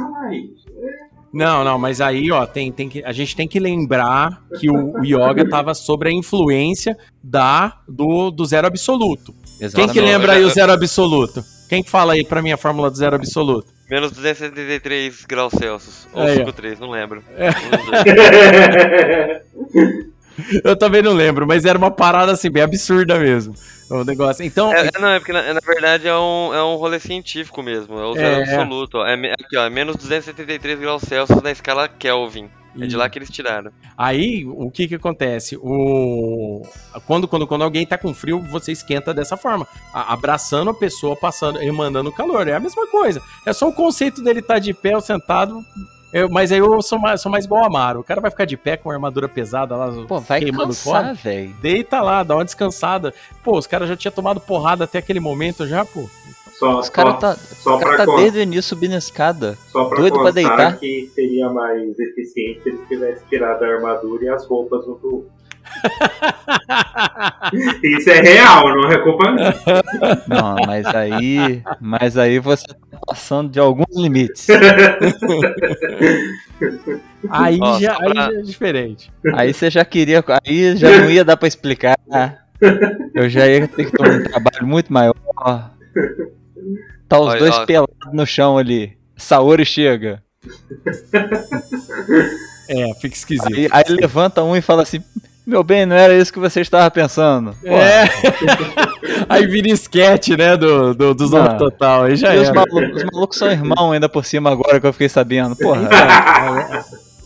Não, 1.33 1.65
não, 1.65 1.79
mas 1.79 2.01
aí, 2.01 2.31
ó, 2.31 2.47
tem, 2.47 2.71
tem 2.71 2.89
que, 2.89 3.05
a 3.05 3.11
gente 3.11 3.35
tem 3.35 3.49
que 3.49 3.59
lembrar 3.59 4.41
que 4.61 4.71
o, 4.71 5.01
o 5.01 5.05
Yoga 5.05 5.49
tava 5.49 5.75
sob 5.75 6.09
a 6.09 6.13
influência 6.13 6.97
da 7.21 7.81
do, 7.89 8.31
do 8.31 8.45
zero 8.45 8.69
absoluto. 8.69 9.35
Quem 9.75 9.89
que 9.89 10.01
lembra 10.01 10.35
aí 10.35 10.45
o 10.45 10.51
zero 10.51 10.71
absoluto? 10.71 11.43
Quem 11.69 11.83
que 11.83 11.91
fala 11.91 12.13
aí 12.13 12.25
pra 12.25 12.41
mim 12.41 12.53
a 12.53 12.57
fórmula 12.57 12.89
do 12.89 12.97
zero 12.97 13.17
absoluto? 13.17 13.67
Menos 13.91 14.13
273 14.13 15.25
graus 15.25 15.53
Celsius. 15.53 16.07
Ou 16.13 16.23
Aí, 16.23 16.35
ó. 16.35 16.37
53, 16.37 16.79
não 16.79 16.91
lembro. 16.91 17.25
É. 17.37 17.51
Eu 20.65 20.77
também 20.77 21.03
não 21.03 21.13
lembro, 21.13 21.47
mas 21.47 21.65
era 21.65 21.79
uma 21.79 21.91
parada 21.91 22.33
assim, 22.33 22.51
bem 22.51 22.63
absurda 22.63 23.19
mesmo. 23.19 23.55
O 23.91 24.05
negócio. 24.05 24.45
Então, 24.45 24.73
É, 24.73 24.91
é, 24.95 24.99
não, 24.99 25.09
é 25.09 25.19
porque 25.19 25.33
na, 25.33 25.55
na 25.55 25.61
verdade 25.61 26.09
é 26.09 26.17
um, 26.17 26.55
é 26.55 26.63
um 26.65 26.77
rolê 26.77 26.99
científico 26.99 27.63
mesmo. 27.63 27.99
É 27.99 28.05
o 28.05 28.15
zero 28.15 28.41
É. 28.41 28.43
absoluto. 28.43 28.99
Ó. 28.99 29.07
É, 29.07 29.15
aqui, 29.33 29.57
ó, 29.57 29.65
é 29.65 29.71
menos 29.71 29.97
273 29.97 30.79
graus 30.81 31.03
Celsius 31.03 31.43
na 31.43 31.51
escala 31.51 31.89
Kelvin. 31.89 32.49
É 32.81 32.87
de 32.87 32.97
lá 32.97 33.09
que 33.09 33.19
eles 33.19 33.31
tiraram. 33.31 33.71
Aí, 33.97 34.45
o 34.45 34.69
que 34.69 34.89
que 34.89 34.97
acontece? 34.97 35.57
O... 35.63 36.67
Quando, 37.07 37.29
quando, 37.29 37.47
quando 37.47 37.63
alguém 37.63 37.87
tá 37.87 37.97
com 37.97 38.13
frio, 38.13 38.41
você 38.41 38.73
esquenta 38.73 39.15
dessa 39.15 39.37
forma. 39.37 39.65
Abraçando 39.93 40.71
a 40.71 40.75
pessoa, 40.75 41.15
passando, 41.15 41.63
emanando 41.63 42.11
calor. 42.11 42.49
É 42.49 42.55
a 42.55 42.59
mesma 42.59 42.85
coisa. 42.89 43.23
É 43.47 43.53
só 43.53 43.69
o 43.69 43.73
conceito 43.73 44.25
dele 44.25 44.41
estar 44.41 44.59
de 44.59 44.75
pé 44.75 44.97
ou 44.97 45.01
sentado. 45.01 45.65
Eu- 46.15 46.29
mas 46.31 46.53
aí 46.53 46.59
eu 46.59 46.81
sou 46.81 46.99
mais, 46.99 47.21
sou 47.21 47.31
mais 47.31 47.45
igual 47.45 47.65
a 47.65 47.67
Amaro. 47.67 48.01
O 48.01 48.05
cara 48.05 48.21
vai 48.21 48.31
ficar 48.31 48.45
de 48.45 48.57
pé 48.57 48.77
com 48.77 48.89
uma 48.89 48.95
armadura 48.95 49.29
pesada 49.29 49.77
lá, 49.77 49.91
Pô, 50.07 50.21
vai 50.21 50.41
queimando 50.41 50.69
cansar, 50.69 51.15
velho. 51.15 51.55
Deita 51.61 52.01
lá, 52.01 52.23
dá 52.23 52.37
uma 52.37 52.45
descansada. 52.45 53.13
Pô, 53.43 53.59
os 53.59 53.67
caras 53.67 53.89
já 53.89 53.97
tinham 53.97 54.13
tomado 54.13 54.41
porrada 54.41 54.85
até 54.85 54.99
aquele 54.99 55.19
momento 55.21 55.67
já, 55.67 55.85
pô. 55.85 56.09
Só, 56.59 56.79
Os 56.79 56.89
caras 56.89 57.19
tá, 57.19 57.35
só 57.35 57.79
cara 57.79 57.97
tá 58.07 58.17
desde 58.17 58.39
o 58.39 58.43
início 58.43 58.63
subindo 58.63 58.95
a 58.95 58.99
escada. 58.99 59.59
Só 59.73 59.87
pra 59.87 59.99
doido 59.99 60.21
pra 60.21 60.31
deitar. 60.31 60.79
que 60.79 61.11
seria 61.13 61.51
mais 61.51 61.99
eficiente 61.99 62.63
se 62.63 62.69
ele 62.69 62.79
tivesse 62.87 63.25
tirado 63.29 63.65
a 63.65 63.67
armadura 63.67 64.25
e 64.25 64.29
as 64.29 64.47
roupas 64.47 64.85
do. 64.87 65.27
Isso 67.83 68.11
é 68.11 68.21
real, 68.21 68.69
não 68.75 68.91
é 68.91 68.99
culpa 68.99 69.31
minha. 69.33 69.55
Não, 70.29 70.57
mas 70.67 70.87
aí. 70.87 71.63
Mas 71.81 72.17
aí 72.17 72.39
você 72.39 72.67
tá 72.67 72.99
passando 73.07 73.51
de 73.51 73.61
alguns 73.61 73.87
limites. 73.97 74.47
Aí, 77.31 77.59
Ó, 77.61 77.79
já, 77.81 77.95
só 77.95 78.03
aí 78.03 78.13
pra- 78.13 78.23
já 78.33 78.39
é 78.39 78.43
diferente. 78.43 79.13
Aí 79.35 79.53
você 79.53 79.71
já 79.71 79.85
queria. 79.85 80.23
Aí 80.47 80.77
já 80.77 80.91
não 81.01 81.11
ia 81.11 81.25
dar 81.25 81.37
pra 81.37 81.49
explicar. 81.49 81.97
Eu 83.15 83.29
já 83.29 83.47
ia 83.47 83.67
ter 83.67 83.87
que 83.87 83.93
ter 83.93 84.09
um 84.09 84.23
trabalho 84.25 84.67
muito 84.67 84.93
maior. 84.93 85.15
Tá 87.09 87.19
os 87.19 87.29
Olha, 87.31 87.39
dois 87.41 87.55
ó. 87.55 87.67
pelados 87.67 87.95
no 88.13 88.27
chão 88.27 88.59
ali. 88.59 88.97
Saori 89.17 89.65
chega. 89.65 90.23
É, 92.69 92.95
fica 93.01 93.15
esquisito. 93.15 93.55
Aí, 93.55 93.69
aí 93.71 93.85
levanta 93.89 94.43
um 94.43 94.57
e 94.57 94.61
fala 94.61 94.83
assim: 94.83 95.03
Meu 95.47 95.63
bem, 95.63 95.85
não 95.85 95.95
era 95.95 96.15
isso 96.17 96.33
que 96.33 96.39
você 96.39 96.61
estava 96.63 96.91
pensando. 96.91 97.55
Pô, 97.63 97.69
É. 97.69 98.05
aí 99.29 99.47
vira 99.47 99.69
esquete, 99.69 100.37
né, 100.37 100.57
do, 100.57 100.95
do, 100.95 101.15
do 101.15 101.27
Zorro. 101.27 101.59
Total. 101.59 102.05
Aí 102.05 102.17
já 102.17 102.35
e 102.35 102.39
os 102.39 102.49
era. 102.49 102.55
malucos, 102.55 103.03
os 103.03 103.05
malucos 103.13 103.39
são 103.39 103.51
irmãos 103.53 103.93
ainda 103.93 104.09
por 104.09 104.25
cima 104.25 104.51
agora 104.51 104.81
que 104.81 104.87
eu 104.87 104.93
fiquei 104.93 105.09
sabendo. 105.09 105.55
Porra, 105.57 105.89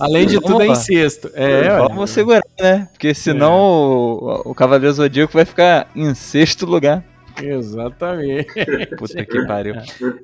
Além 0.00 0.26
de 0.26 0.40
tudo, 0.40 0.62
é 0.62 0.66
incesto. 0.68 1.30
É, 1.34 1.72
olha. 1.72 1.88
vamos 1.88 2.10
segurar, 2.10 2.42
né? 2.60 2.88
Porque 2.92 3.12
senão 3.14 3.60
o, 3.60 4.42
o 4.50 4.54
Cavaleiro 4.54 4.94
Zodíaco 4.94 5.32
vai 5.32 5.44
ficar 5.44 5.88
em 5.94 6.14
sexto 6.14 6.66
lugar. 6.66 7.02
Exatamente. 7.40 8.46
Puta 8.96 9.24
que 9.24 9.46
pariu. 9.46 9.74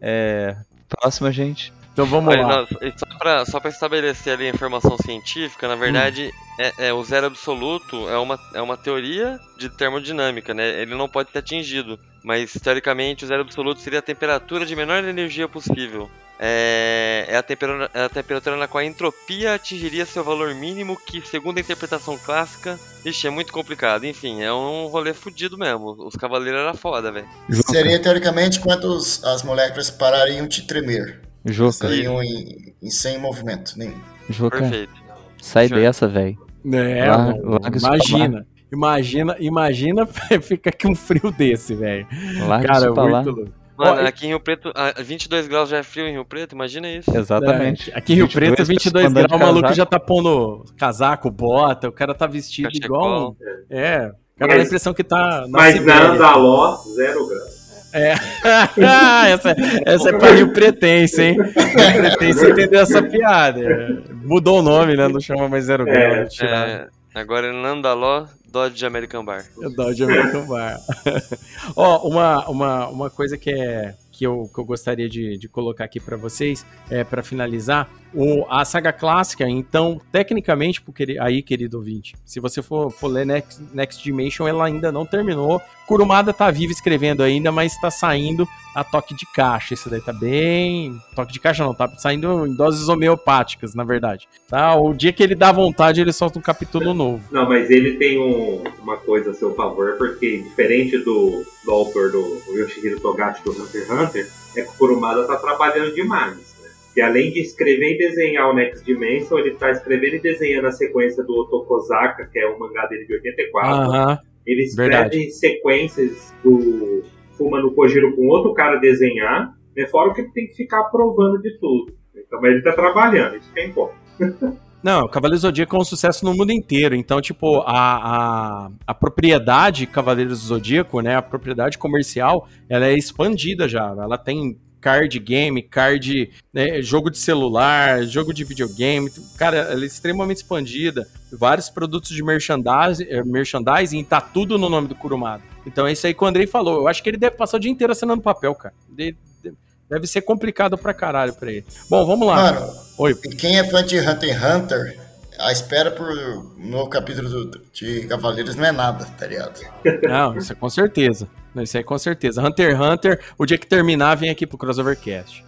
É, 0.00 0.54
próxima, 0.88 1.30
gente. 1.32 1.72
Então 1.92 2.06
vamos 2.06 2.32
Olha, 2.34 2.44
lá. 2.46 2.56
não, 2.58 2.66
só, 2.66 3.18
pra, 3.18 3.44
só 3.46 3.60
pra 3.60 3.70
estabelecer 3.70 4.32
ali 4.32 4.46
a 4.46 4.50
informação 4.50 4.96
científica, 4.98 5.68
na 5.68 5.76
verdade, 5.76 6.30
é, 6.58 6.88
é, 6.88 6.92
o 6.92 7.02
zero 7.02 7.26
absoluto 7.26 8.08
é 8.08 8.18
uma, 8.18 8.38
é 8.54 8.62
uma 8.62 8.76
teoria 8.76 9.40
de 9.58 9.68
termodinâmica, 9.68 10.54
né? 10.54 10.80
Ele 10.80 10.94
não 10.94 11.08
pode 11.08 11.30
ser 11.30 11.38
atingido. 11.38 11.98
Mas, 12.22 12.52
teoricamente, 12.52 13.24
o 13.24 13.28
zero 13.28 13.42
absoluto 13.42 13.80
seria 13.80 13.98
a 13.98 14.02
temperatura 14.02 14.64
de 14.64 14.74
menor 14.74 15.04
energia 15.04 15.46
possível. 15.46 16.10
É, 16.38 17.26
é, 17.28 17.36
a 17.36 17.42
temperatura, 17.42 17.90
é 17.94 18.04
a 18.04 18.08
temperatura 18.08 18.56
na 18.56 18.66
qual 18.66 18.82
a 18.82 18.84
entropia 18.84 19.54
atingiria 19.54 20.04
seu 20.04 20.24
valor 20.24 20.54
mínimo, 20.54 20.96
que, 20.96 21.20
segundo 21.26 21.58
a 21.58 21.60
interpretação 21.60 22.18
clássica, 22.18 22.78
ixi, 23.04 23.26
é 23.26 23.30
muito 23.30 23.52
complicado. 23.52 24.04
Enfim, 24.04 24.42
é 24.42 24.52
um 24.52 24.86
rolê 24.86 25.12
fudido 25.12 25.56
mesmo. 25.56 25.94
Os 26.06 26.14
cavaleiros 26.16 26.60
eram 26.60 26.74
foda, 26.74 27.12
velho. 27.12 27.28
Seria 27.70 28.00
teoricamente 28.00 28.58
quando 28.58 28.96
as 28.96 29.42
moléculas 29.42 29.90
parariam 29.90 30.46
de 30.46 30.62
tremer. 30.62 31.20
Juca. 31.44 31.72
Saíam 31.88 32.22
em, 32.22 32.74
em 32.82 32.90
sem 32.90 33.18
movimento 33.18 33.78
nenhum. 33.78 34.00
Juca, 34.30 34.58
Perfeito. 34.58 34.94
sai 35.40 35.68
Juca. 35.68 35.80
dessa, 35.80 36.08
velho. 36.08 36.43
É, 36.72 37.10
Lá- 37.10 37.18
mano, 37.18 37.60
pra 37.60 37.70
imagina. 37.76 38.46
Imagina, 38.72 39.36
imagina 39.38 40.06
fica 40.42 40.70
aqui 40.70 40.88
um 40.88 40.94
frio 40.94 41.30
desse, 41.30 41.74
velho. 41.74 42.06
Larga 42.46 42.66
Cara, 42.66 42.92
lá. 42.92 43.22
muito 43.22 43.30
louco. 43.36 43.52
Mano, 43.76 44.02
Ó, 44.02 44.06
aqui 44.06 44.26
em 44.26 44.28
Rio 44.28 44.38
Preto, 44.40 44.72
ah, 44.74 44.94
22 45.02 45.48
graus 45.48 45.68
já 45.68 45.78
é 45.78 45.82
frio 45.82 46.06
em 46.06 46.12
Rio 46.12 46.24
Preto, 46.24 46.54
imagina 46.54 46.88
isso. 46.88 47.10
Exatamente. 47.16 47.90
É, 47.90 47.98
aqui 47.98 48.12
em 48.12 48.16
Rio 48.16 48.28
Preto, 48.28 48.64
22 48.64 49.06
andando 49.06 49.22
de 49.22 49.28
graus, 49.28 49.42
o 49.42 49.44
maluco 49.44 49.62
casaco. 49.62 49.76
já 49.76 49.86
tá 49.86 49.98
pondo 49.98 50.64
casaco, 50.76 51.28
bota, 51.30 51.88
o 51.88 51.92
cara 51.92 52.14
tá 52.14 52.24
vestido 52.26 52.68
Cachecol. 52.68 52.86
igual. 52.98 53.36
É, 53.68 54.12
o 54.36 54.38
cara 54.38 54.54
dá 54.54 54.60
a 54.60 54.64
impressão 54.64 54.94
que 54.94 55.02
tá 55.02 55.40
na 55.42 55.48
Mas 55.58 55.84
na. 55.84 56.12
Andaló, 56.12 56.76
zero 56.94 57.28
grau. 57.28 57.53
É. 57.94 59.30
essa, 59.30 59.54
essa 59.86 60.08
é 60.10 60.18
pra 60.18 60.32
Rio 60.32 60.52
Pretense, 60.52 61.22
hein? 61.22 61.36
Rio 61.36 62.16
Pretense 62.16 62.50
entendeu 62.50 62.80
essa 62.80 63.00
piada. 63.02 63.60
É, 63.62 63.88
Mudou 64.24 64.58
o 64.58 64.62
nome, 64.62 64.96
né? 64.96 65.06
Não 65.06 65.20
chama 65.20 65.48
mais 65.48 65.64
Zero 65.66 65.84
Grau. 65.84 65.96
É, 65.96 66.20
né? 66.22 66.26
Tiraram. 66.26 66.72
É, 66.72 66.88
agora 67.14 67.46
em 67.46 67.62
Nandaló, 67.62 68.26
Dodge 68.50 68.84
American 68.84 69.24
Bar. 69.24 69.44
Dodge 69.76 70.02
American 70.02 70.46
Bar. 70.46 70.80
Ó, 71.76 72.08
uma, 72.08 72.48
uma, 72.48 72.88
uma 72.88 73.10
coisa 73.10 73.38
que 73.38 73.50
é 73.50 73.94
que 74.14 74.24
eu, 74.24 74.48
que 74.52 74.60
eu 74.60 74.64
gostaria 74.64 75.08
de, 75.08 75.36
de 75.36 75.48
colocar 75.48 75.84
aqui 75.84 75.98
pra 75.98 76.16
vocês, 76.16 76.64
é 76.88 77.02
para 77.02 77.22
finalizar, 77.22 77.88
o, 78.14 78.46
a 78.48 78.64
saga 78.64 78.92
clássica, 78.92 79.48
então, 79.48 80.00
tecnicamente, 80.12 80.80
pro 80.80 80.92
queri- 80.92 81.18
aí, 81.18 81.42
querido 81.42 81.78
ouvinte, 81.78 82.14
se 82.24 82.40
você 82.40 82.62
for, 82.62 82.90
for 82.90 83.08
ler 83.08 83.26
Next, 83.26 83.60
Next 83.72 84.02
Dimension, 84.02 84.46
ela 84.46 84.66
ainda 84.66 84.92
não 84.92 85.04
terminou. 85.04 85.60
Kurumada 85.86 86.32
tá 86.32 86.50
vivo 86.50 86.72
escrevendo 86.72 87.22
ainda, 87.22 87.52
mas 87.52 87.78
tá 87.78 87.90
saindo 87.90 88.48
a 88.74 88.82
toque 88.82 89.14
de 89.14 89.26
caixa. 89.34 89.74
Isso 89.74 89.90
daí 89.90 90.00
tá 90.00 90.12
bem. 90.14 90.98
Toque 91.14 91.32
de 91.32 91.38
caixa 91.40 91.62
não, 91.62 91.74
tá 91.74 91.86
saindo 91.98 92.46
em 92.46 92.54
doses 92.54 92.88
homeopáticas, 92.88 93.74
na 93.74 93.84
verdade. 93.84 94.26
Tá? 94.48 94.74
O 94.76 94.94
dia 94.94 95.12
que 95.12 95.22
ele 95.22 95.34
dá 95.34 95.52
vontade, 95.52 96.00
ele 96.00 96.12
solta 96.12 96.38
um 96.38 96.42
capítulo 96.42 96.94
novo. 96.94 97.22
Não, 97.30 97.46
mas 97.46 97.68
ele 97.70 97.98
tem 97.98 98.18
um- 98.18 98.64
uma 98.82 98.96
coisa 98.96 99.32
a 99.32 99.34
seu 99.34 99.54
favor, 99.54 99.96
porque 99.98 100.38
diferente 100.38 100.96
do, 100.98 101.44
do 101.64 101.70
autor 101.70 102.10
do, 102.10 102.40
do 102.46 102.58
Yoshihiro 102.58 102.98
Togashi 103.00 103.42
do 103.44 103.50
Hunter 103.52 103.82
x 103.82 103.90
Hunter, 103.90 104.30
é 104.56 104.62
que 104.62 104.68
o 104.70 104.72
Kurumada 104.74 105.26
tá 105.26 105.36
trabalhando 105.36 105.94
demais. 105.94 106.53
Né? 106.96 107.02
E 107.02 107.02
além 107.02 107.32
de 107.32 107.40
escrever 107.40 107.94
e 107.94 107.98
desenhar 107.98 108.48
o 108.50 108.54
Next 108.54 108.84
Dimension, 108.84 109.38
ele 109.38 109.52
tá 109.52 109.70
escrevendo 109.70 110.16
e 110.16 110.20
desenhando 110.20 110.66
a 110.66 110.72
sequência 110.72 111.22
do 111.24 111.34
Otokozaka, 111.34 112.28
que 112.32 112.38
é 112.38 112.46
o 112.46 112.58
mangá 112.58 112.86
dele 112.86 113.06
de 113.06 113.14
84. 113.14 113.70
Aham. 113.70 114.18
Ele 114.46 114.62
escreve 114.62 114.90
Verdade. 114.90 115.30
sequências 115.30 116.34
do 116.42 117.02
Fuma 117.32 117.60
no 117.60 117.72
Kojiro 117.72 118.14
com 118.14 118.26
outro 118.28 118.52
cara 118.52 118.76
desenhar, 118.76 119.54
né? 119.76 119.86
fora 119.86 120.10
o 120.10 120.14
que 120.14 120.20
ele 120.20 120.30
tem 120.32 120.46
que 120.46 120.54
ficar 120.54 120.80
aprovando 120.80 121.40
de 121.40 121.58
tudo. 121.58 121.94
Então, 122.14 122.40
mas 122.40 122.52
ele 122.52 122.62
tá 122.62 122.72
trabalhando, 122.72 123.36
isso 123.36 123.50
tem 123.54 123.72
como. 123.72 123.90
Não, 124.84 125.08
Cavaleiro 125.08 125.40
Zodíaco 125.40 125.74
é 125.74 125.78
um 125.78 125.84
sucesso 125.84 126.26
no 126.26 126.34
mundo 126.34 126.52
inteiro. 126.52 126.94
Então, 126.94 127.18
tipo, 127.18 127.60
a, 127.60 128.66
a, 128.66 128.70
a 128.86 128.94
propriedade 128.94 129.86
Cavaleiros 129.86 130.42
do 130.42 130.46
Zodíaco, 130.46 131.00
né? 131.00 131.16
A 131.16 131.22
propriedade 131.22 131.78
comercial, 131.78 132.46
ela 132.68 132.86
é 132.86 132.92
expandida 132.92 133.66
já. 133.66 133.86
Ela 133.98 134.18
tem 134.18 134.58
card 134.84 135.18
game, 135.18 135.62
card, 135.62 136.30
né, 136.52 136.82
jogo 136.82 137.08
de 137.10 137.16
celular, 137.16 138.02
jogo 138.04 138.34
de 138.34 138.44
videogame. 138.44 139.10
Cara, 139.38 139.56
ela 139.56 139.82
é 139.82 139.86
extremamente 139.86 140.36
expandida. 140.42 141.08
Vários 141.32 141.70
produtos 141.70 142.10
de 142.10 142.22
merchandising, 142.22 143.06
eh, 143.08 143.24
merchandising 143.24 143.98
e 144.00 144.04
tá 144.04 144.20
tudo 144.20 144.58
no 144.58 144.68
nome 144.68 144.86
do 144.86 144.94
Kurumada. 144.94 145.42
Então 145.66 145.86
é 145.86 145.92
isso 145.92 146.06
aí 146.06 146.12
que 146.12 146.22
o 146.22 146.26
Andrei 146.26 146.46
falou. 146.46 146.76
Eu 146.82 146.86
acho 146.88 147.02
que 147.02 147.08
ele 147.08 147.16
deve 147.16 147.34
passar 147.34 147.56
o 147.56 147.60
dia 147.60 147.70
inteiro 147.70 147.94
assinando 147.94 148.20
papel, 148.20 148.54
cara. 148.54 148.74
De- 148.90 149.16
de- 149.42 149.54
Deve 149.88 150.06
ser 150.06 150.20
complicado 150.20 150.76
pra 150.76 150.92
caralho 150.92 151.32
pra 151.32 151.50
ele. 151.50 151.64
Bom, 151.88 152.04
vamos 152.04 152.26
lá. 152.26 152.36
Mano, 152.52 152.72
Oi. 152.98 153.14
quem 153.38 153.58
é 153.58 153.64
fã 153.64 153.82
de 153.82 153.98
Hunter 153.98 154.30
x 154.36 154.42
Hunter, 154.44 155.00
a 155.38 155.50
espera 155.52 155.90
por 155.90 156.08
no 156.56 156.88
capítulo 156.88 157.28
do- 157.28 157.62
de 157.72 158.06
Cavaleiros 158.06 158.54
não 158.56 158.64
é 158.64 158.72
nada, 158.72 159.04
tá 159.18 159.26
ligado? 159.26 159.60
Não, 160.02 160.36
isso 160.38 160.52
é 160.52 160.54
com 160.54 160.68
certeza. 160.68 161.28
Isso 161.56 161.76
é 161.78 161.82
com 161.82 161.98
certeza. 161.98 162.42
Hunter 162.42 162.72
x 162.76 162.80
Hunter, 162.80 163.20
o 163.38 163.44
dia 163.46 163.58
que 163.58 163.66
terminar, 163.66 164.16
vem 164.16 164.30
aqui 164.30 164.46
pro 164.46 164.58
Crossovercast. 164.58 165.44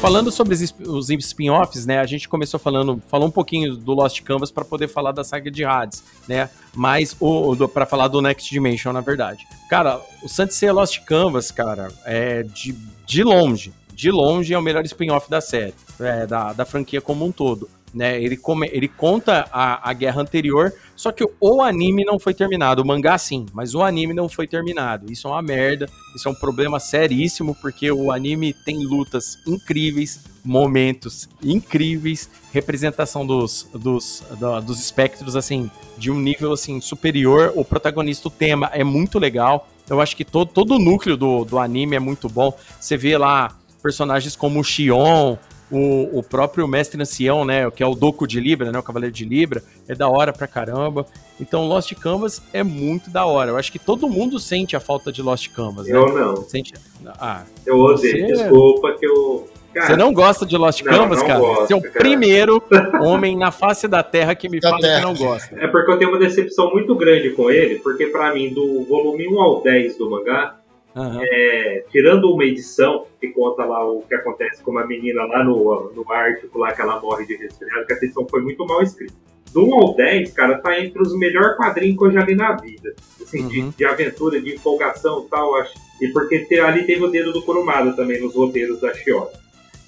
Falando 0.00 0.32
sobre 0.32 0.54
os 0.54 0.62
sp- 0.64 0.88
os 0.88 1.10
spin-offs, 1.10 1.84
né? 1.84 1.98
A 1.98 2.06
gente 2.06 2.26
começou 2.26 2.58
falando, 2.58 3.02
falou 3.08 3.28
um 3.28 3.30
pouquinho 3.30 3.76
do 3.76 3.92
Lost 3.92 4.22
Canvas 4.22 4.50
para 4.50 4.64
poder 4.64 4.88
falar 4.88 5.12
da 5.12 5.22
saga 5.22 5.50
de 5.50 5.62
Hades, 5.62 6.02
né? 6.26 6.48
Mas 6.74 7.14
o, 7.20 7.54
para 7.68 7.84
falar 7.84 8.08
do 8.08 8.22
Next 8.22 8.48
Dimension, 8.50 8.94
na 8.94 9.02
verdade. 9.02 9.46
Cara, 9.68 10.00
o 10.22 10.28
Sansei 10.28 10.70
Lost 10.72 11.00
Canvas, 11.00 11.50
cara, 11.50 11.88
é 12.06 12.42
de, 12.44 12.74
de 13.04 13.22
longe, 13.22 13.74
de 13.92 14.10
longe 14.10 14.54
é 14.54 14.58
o 14.58 14.62
melhor 14.62 14.84
spin-off 14.86 15.28
da 15.30 15.42
série, 15.42 15.74
é, 16.00 16.26
da, 16.26 16.54
da 16.54 16.64
franquia 16.64 17.02
como 17.02 17.26
um 17.26 17.30
todo. 17.30 17.68
Né, 17.92 18.22
ele, 18.22 18.36
come, 18.36 18.70
ele 18.72 18.86
conta 18.86 19.48
a, 19.52 19.90
a 19.90 19.92
guerra 19.92 20.22
anterior, 20.22 20.72
só 20.94 21.10
que 21.10 21.28
o 21.40 21.60
anime 21.60 22.04
não 22.04 22.20
foi 22.20 22.32
terminado. 22.32 22.82
O 22.82 22.86
mangá 22.86 23.18
sim, 23.18 23.46
mas 23.52 23.74
o 23.74 23.82
anime 23.82 24.14
não 24.14 24.28
foi 24.28 24.46
terminado. 24.46 25.10
Isso 25.10 25.26
é 25.26 25.30
uma 25.30 25.42
merda, 25.42 25.88
isso 26.14 26.28
é 26.28 26.30
um 26.30 26.34
problema 26.34 26.78
seríssimo, 26.78 27.52
porque 27.60 27.90
o 27.90 28.12
anime 28.12 28.52
tem 28.52 28.84
lutas 28.84 29.38
incríveis, 29.44 30.20
momentos 30.44 31.28
incríveis, 31.42 32.30
representação 32.52 33.26
dos, 33.26 33.68
dos, 33.72 34.22
dos 34.64 34.78
espectros, 34.78 35.34
assim, 35.34 35.70
de 35.98 36.10
um 36.10 36.18
nível, 36.18 36.52
assim, 36.52 36.80
superior. 36.80 37.52
O 37.56 37.64
protagonista, 37.64 38.28
o 38.28 38.30
tema 38.30 38.70
é 38.72 38.84
muito 38.84 39.18
legal. 39.18 39.68
Eu 39.88 40.00
acho 40.00 40.16
que 40.16 40.24
todo, 40.24 40.50
todo 40.52 40.76
o 40.76 40.78
núcleo 40.78 41.16
do, 41.16 41.44
do 41.44 41.58
anime 41.58 41.96
é 41.96 42.00
muito 42.00 42.28
bom. 42.28 42.56
Você 42.78 42.96
vê 42.96 43.18
lá 43.18 43.56
personagens 43.82 44.36
como 44.36 44.60
o 44.60 44.64
Xion, 44.64 45.36
o, 45.70 46.18
o 46.18 46.22
próprio 46.22 46.66
Mestre 46.66 47.00
Ancião, 47.00 47.44
né, 47.44 47.70
que 47.70 47.82
é 47.82 47.86
o 47.86 47.94
Doku 47.94 48.26
de 48.26 48.40
Libra, 48.40 48.70
né, 48.72 48.78
o 48.78 48.82
Cavaleiro 48.82 49.14
de 49.14 49.24
Libra, 49.24 49.62
é 49.88 49.94
da 49.94 50.08
hora 50.08 50.32
pra 50.32 50.46
caramba. 50.46 51.06
Então, 51.40 51.66
Lost 51.66 51.92
Canvas 51.94 52.42
é 52.52 52.62
muito 52.62 53.08
da 53.10 53.24
hora. 53.24 53.50
Eu 53.50 53.56
acho 53.56 53.72
que 53.72 53.78
todo 53.78 54.08
mundo 54.08 54.38
sente 54.38 54.76
a 54.76 54.80
falta 54.80 55.10
de 55.10 55.22
Lost 55.22 55.48
Canvas, 55.50 55.86
né? 55.86 55.96
Eu 55.96 56.12
não. 56.12 56.36
Sente... 56.48 56.74
Ah, 57.18 57.44
Eu 57.64 57.78
odeio, 57.78 58.26
Você- 58.26 58.32
desculpa 58.34 58.92
que 58.98 59.06
eu. 59.06 59.48
Cara, 59.72 59.86
você 59.86 59.96
não 59.96 60.12
gosta 60.12 60.44
de 60.44 60.56
Lost 60.56 60.82
não, 60.82 60.92
Canvas, 60.92 61.18
não 61.20 61.26
cara? 61.28 61.38
gosto, 61.38 61.66
você 61.68 61.72
é 61.72 61.76
o 61.76 61.80
cara. 61.80 61.94
primeiro 62.00 62.60
homem 63.00 63.36
na 63.38 63.52
face 63.52 63.86
da 63.86 64.02
Terra 64.02 64.34
que 64.34 64.48
me 64.48 64.58
Da 64.58 64.68
fala 64.70 64.80
Terra. 64.82 64.98
que 64.98 65.04
não 65.06 65.14
gosta. 65.14 65.54
É 65.60 65.68
porque 65.68 65.92
eu 65.92 65.96
tenho 65.96 66.10
uma 66.10 66.18
decepção 66.18 66.72
muito 66.72 66.92
grande 66.96 67.30
com 67.30 67.48
ele, 67.48 67.76
porque 67.76 68.06
pra 68.06 68.34
mim, 68.34 68.52
do 68.52 68.82
volume 68.84 69.28
1 69.28 69.40
ao 69.40 69.62
10 69.62 69.96
do 69.96 70.10
mangá, 70.10 70.56
Aham. 70.96 71.20
é, 71.22 71.84
tirando 71.90 72.32
uma 72.32 72.44
edição 72.44 73.06
que 73.20 73.28
conta 73.28 73.64
lá 73.64 73.88
o 73.88 74.02
que 74.02 74.14
acontece 74.14 74.62
com 74.62 74.70
uma 74.72 74.86
menina 74.86 75.24
lá 75.24 75.44
no, 75.44 75.92
no 75.94 76.12
Ártico, 76.12 76.58
lá 76.58 76.72
que 76.72 76.80
ela 76.82 77.00
morre 77.00 77.26
de 77.26 77.36
resfriado, 77.36 77.86
que 77.86 77.92
a 77.92 77.96
edição 77.96 78.26
foi 78.28 78.40
muito 78.42 78.66
mal 78.66 78.82
escrita. 78.82 79.14
Do 79.52 79.64
1 79.66 79.74
ao 79.74 79.96
10, 79.96 80.32
cara, 80.32 80.58
tá 80.58 80.78
entre 80.80 81.02
os 81.02 81.12
melhores 81.16 81.56
quadrinhos 81.56 81.98
que 81.98 82.04
eu 82.04 82.10
já 82.12 82.24
li 82.24 82.36
na 82.36 82.52
vida. 82.52 82.94
Assim, 83.20 83.48
de, 83.48 83.60
Uhum. 83.60 83.72
de 83.76 83.84
aventura, 83.84 84.40
de 84.40 84.54
empolgação 84.54 85.24
e 85.26 85.28
tal, 85.28 85.56
acho. 85.56 85.74
E 86.00 86.08
porque 86.08 86.46
ali 86.60 86.84
teve 86.84 87.04
o 87.04 87.08
dedo 87.08 87.32
do 87.32 87.42
Kurumada 87.42 87.92
também 87.92 88.20
nos 88.20 88.34
roteiros 88.34 88.80
da 88.80 88.94
Shiora. 88.94 89.30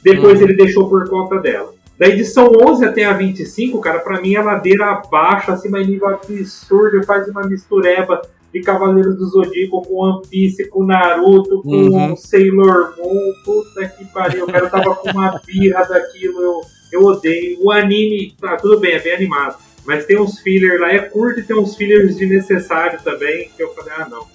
Depois 0.03 0.39
Uhum. 0.41 0.47
ele 0.49 0.57
deixou 0.57 0.89
por 0.89 1.09
conta 1.09 1.39
dela. 1.39 1.73
Da 1.97 2.09
edição 2.09 2.51
11 2.61 2.85
até 2.85 3.05
a 3.05 3.13
25, 3.13 3.81
cara, 3.81 4.01
pra 4.01 4.21
mim 4.21 4.35
é 4.35 4.43
ladeira 4.43 4.87
abaixo, 4.87 5.53
assim, 5.53 5.69
mas 5.69 5.87
nível 5.87 6.09
absurdo, 6.09 7.05
faz 7.05 7.29
uma 7.29 7.43
mistureba 7.47 8.21
de 8.53 8.61
Cavaleiros 8.61 9.17
do 9.17 9.25
Zodíaco 9.27 9.83
com 9.83 9.95
One 9.95 10.23
Piece, 10.29 10.69
com 10.69 10.85
Naruto, 10.85 11.63
com 11.63 11.71
Uhum. 11.71 12.17
Sailor 12.17 12.95
Moon, 12.99 13.33
puta 13.45 13.89
que 13.89 14.05
pariu, 14.07 14.45
o 14.45 14.47
cara 14.53 14.69
tava 14.69 14.95
com 14.95 15.11
uma 15.11 15.41
birra 15.47 15.83
daquilo, 15.85 16.41
eu, 16.41 16.61
eu 16.93 17.03
odeio. 17.03 17.59
O 17.63 17.71
anime, 17.73 18.35
tá, 18.41 18.57
tudo 18.57 18.79
bem, 18.79 18.93
é 18.93 18.99
bem 19.01 19.15
animado, 19.15 19.57
mas 19.87 20.05
tem 20.05 20.21
uns 20.21 20.39
fillers 20.41 20.81
lá, 20.81 20.91
é 20.93 20.99
curto 20.99 21.41
e 21.41 21.43
tem 21.43 21.57
uns 21.57 21.75
fillers 21.77 22.15
desnecessários 22.17 23.03
também, 23.03 23.49
que 23.57 23.63
eu 23.63 23.73
falei, 23.75 23.93
ah 23.99 24.07
não, 24.11 24.27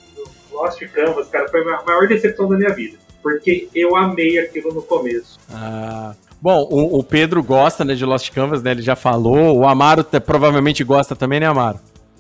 Lost 0.52 0.82
Canvas, 0.88 1.28
cara, 1.28 1.48
foi 1.50 1.62
a 1.62 1.66
ma- 1.66 1.84
maior 1.86 2.08
decepção 2.08 2.50
da 2.50 2.58
minha 2.58 2.74
vida, 2.74 2.98
porque 3.22 3.68
eu 3.76 3.96
amei 3.96 4.40
aquilo 4.40 4.74
no 4.74 4.82
começo. 4.82 5.38
Ah, 5.52 6.16
bom, 6.42 6.68
o, 6.72 6.98
o 7.00 7.04
Pedro 7.04 7.44
gosta 7.44 7.86
né, 7.86 7.94
de 7.94 8.04
Lost 8.06 8.32
Canvas, 8.32 8.64
né? 8.64 8.72
Ele 8.72 8.82
já 8.82 8.96
falou. 8.96 9.56
O 9.60 9.68
Amaro 9.68 10.04
te- 10.04 10.20
provavelmente 10.20 10.84
gosta 10.84 11.16
também, 11.16 11.40
né, 11.40 11.46
Amaro? 11.46 11.78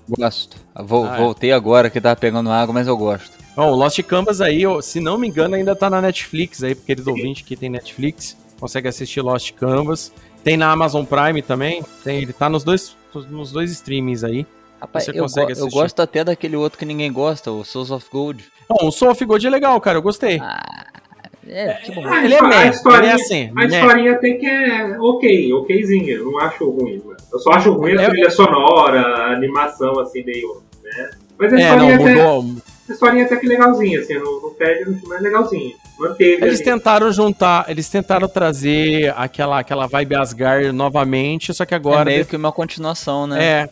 Gosto. 0.09 0.57
Vol- 0.75 1.05
Ah, 1.07 1.15
é. 1.17 1.21
Voltei 1.21 1.51
agora 1.51 1.89
que 1.89 1.99
tava 2.01 2.15
pegando 2.15 2.49
água, 2.51 2.73
mas 2.73 2.88
eu 2.88 2.95
gosto. 2.97 3.31
Bom, 3.55 3.71
o 3.71 3.75
Lost 3.75 4.01
Canvas 4.03 4.39
aí, 4.41 4.65
ó, 4.65 4.81
se 4.81 4.99
não 4.99 5.17
me 5.17 5.27
engano, 5.27 5.55
ainda 5.55 5.75
tá 5.75 5.89
na 5.89 6.01
Netflix 6.01 6.63
aí, 6.63 6.75
porque 6.75 6.91
eles 6.91 7.07
ouvinte 7.07 7.43
que 7.43 7.55
tem 7.55 7.69
Netflix, 7.69 8.38
consegue 8.59 8.88
assistir 8.88 9.21
Lost 9.21 9.51
Canvas. 9.53 10.11
Tem 10.43 10.55
na 10.55 10.71
Amazon 10.71 11.03
Prime 11.03 11.41
também, 11.41 11.84
tem, 12.03 12.21
ele 12.21 12.31
tá 12.31 12.47
nos 12.49 12.63
dois, 12.63 12.95
nos 13.29 13.51
dois 13.51 13.71
streamings 13.71 14.23
aí. 14.23 14.45
Rapaz, 14.79 15.05
você 15.05 15.11
eu, 15.11 15.23
consegue 15.23 15.47
go- 15.47 15.59
eu 15.59 15.63
assistir. 15.65 15.79
gosto 15.81 15.99
até 16.01 16.23
daquele 16.23 16.55
outro 16.55 16.77
que 16.77 16.85
ninguém 16.85 17.11
gosta, 17.11 17.51
o 17.51 17.65
Souls 17.65 17.89
of 17.91 18.05
Gold. 18.11 18.45
Não, 18.69 18.88
o 18.88 18.91
Soul 18.91 19.11
of 19.11 19.25
God 19.25 19.43
é 19.43 19.49
legal, 19.49 19.81
cara, 19.81 19.97
eu 19.97 20.01
gostei. 20.03 20.39
É, 21.49 21.74
que 21.84 21.91
bom. 21.91 22.06
A 22.06 22.24
Ele 22.24 22.34
é 22.34 22.38
historinha, 22.69 22.99
ele 22.99 23.07
é 23.07 23.11
assim, 23.14 23.49
a 23.49 23.53
meh. 23.53 23.65
historinha 23.68 24.11
até 24.14 24.32
que 24.34 24.45
é 24.45 24.98
ok, 24.99 25.53
okzinha, 25.53 26.14
eu 26.14 26.26
não 26.26 26.40
acho 26.40 26.69
ruim. 26.69 27.02
né? 27.06 27.15
Eu 27.32 27.40
só 27.40 27.52
acho 27.52 27.72
ruim 27.74 27.98
a 27.98 28.02
É- 28.03 28.10
trilha 28.10 28.30
sonora, 28.30 29.02
a 29.02 29.32
animação, 29.34 29.99
assim, 29.99 30.24
meio. 30.24 30.61
Né? 30.84 31.10
Mas 31.40 31.53
a 31.53 31.60
É, 31.60 31.76
não, 31.76 31.90
historinha, 31.90 31.95
até, 31.95 32.15
mudou. 32.15 32.56
a 32.90 32.91
historinha 32.91 33.26
até 33.26 33.36
que 33.36 33.48
legalzinha, 33.48 33.99
assim, 33.99 34.14
não, 34.15 34.41
não 34.41 34.49
perde 34.53 34.90
no 34.90 34.98
filme, 34.99 35.15
é 35.15 35.19
legalzinha. 35.19 35.76
Manteve. 35.99 36.44
Eles 36.45 36.56
ali. 36.61 36.64
tentaram 36.64 37.11
juntar, 37.11 37.65
eles 37.69 37.90
tentaram 37.90 38.28
trazer 38.28 39.14
aquela, 39.18 39.60
aquela 39.60 39.88
vibe 39.88 40.15
Asgard 40.15 40.72
novamente, 40.72 41.53
só 41.53 41.65
que 41.65 41.74
agora 41.74 42.10
é 42.11 42.14
meio 42.15 42.26
que 42.26 42.36
uma 42.36 42.52
continuação, 42.52 43.26
né? 43.26 43.44
É, 43.44 43.69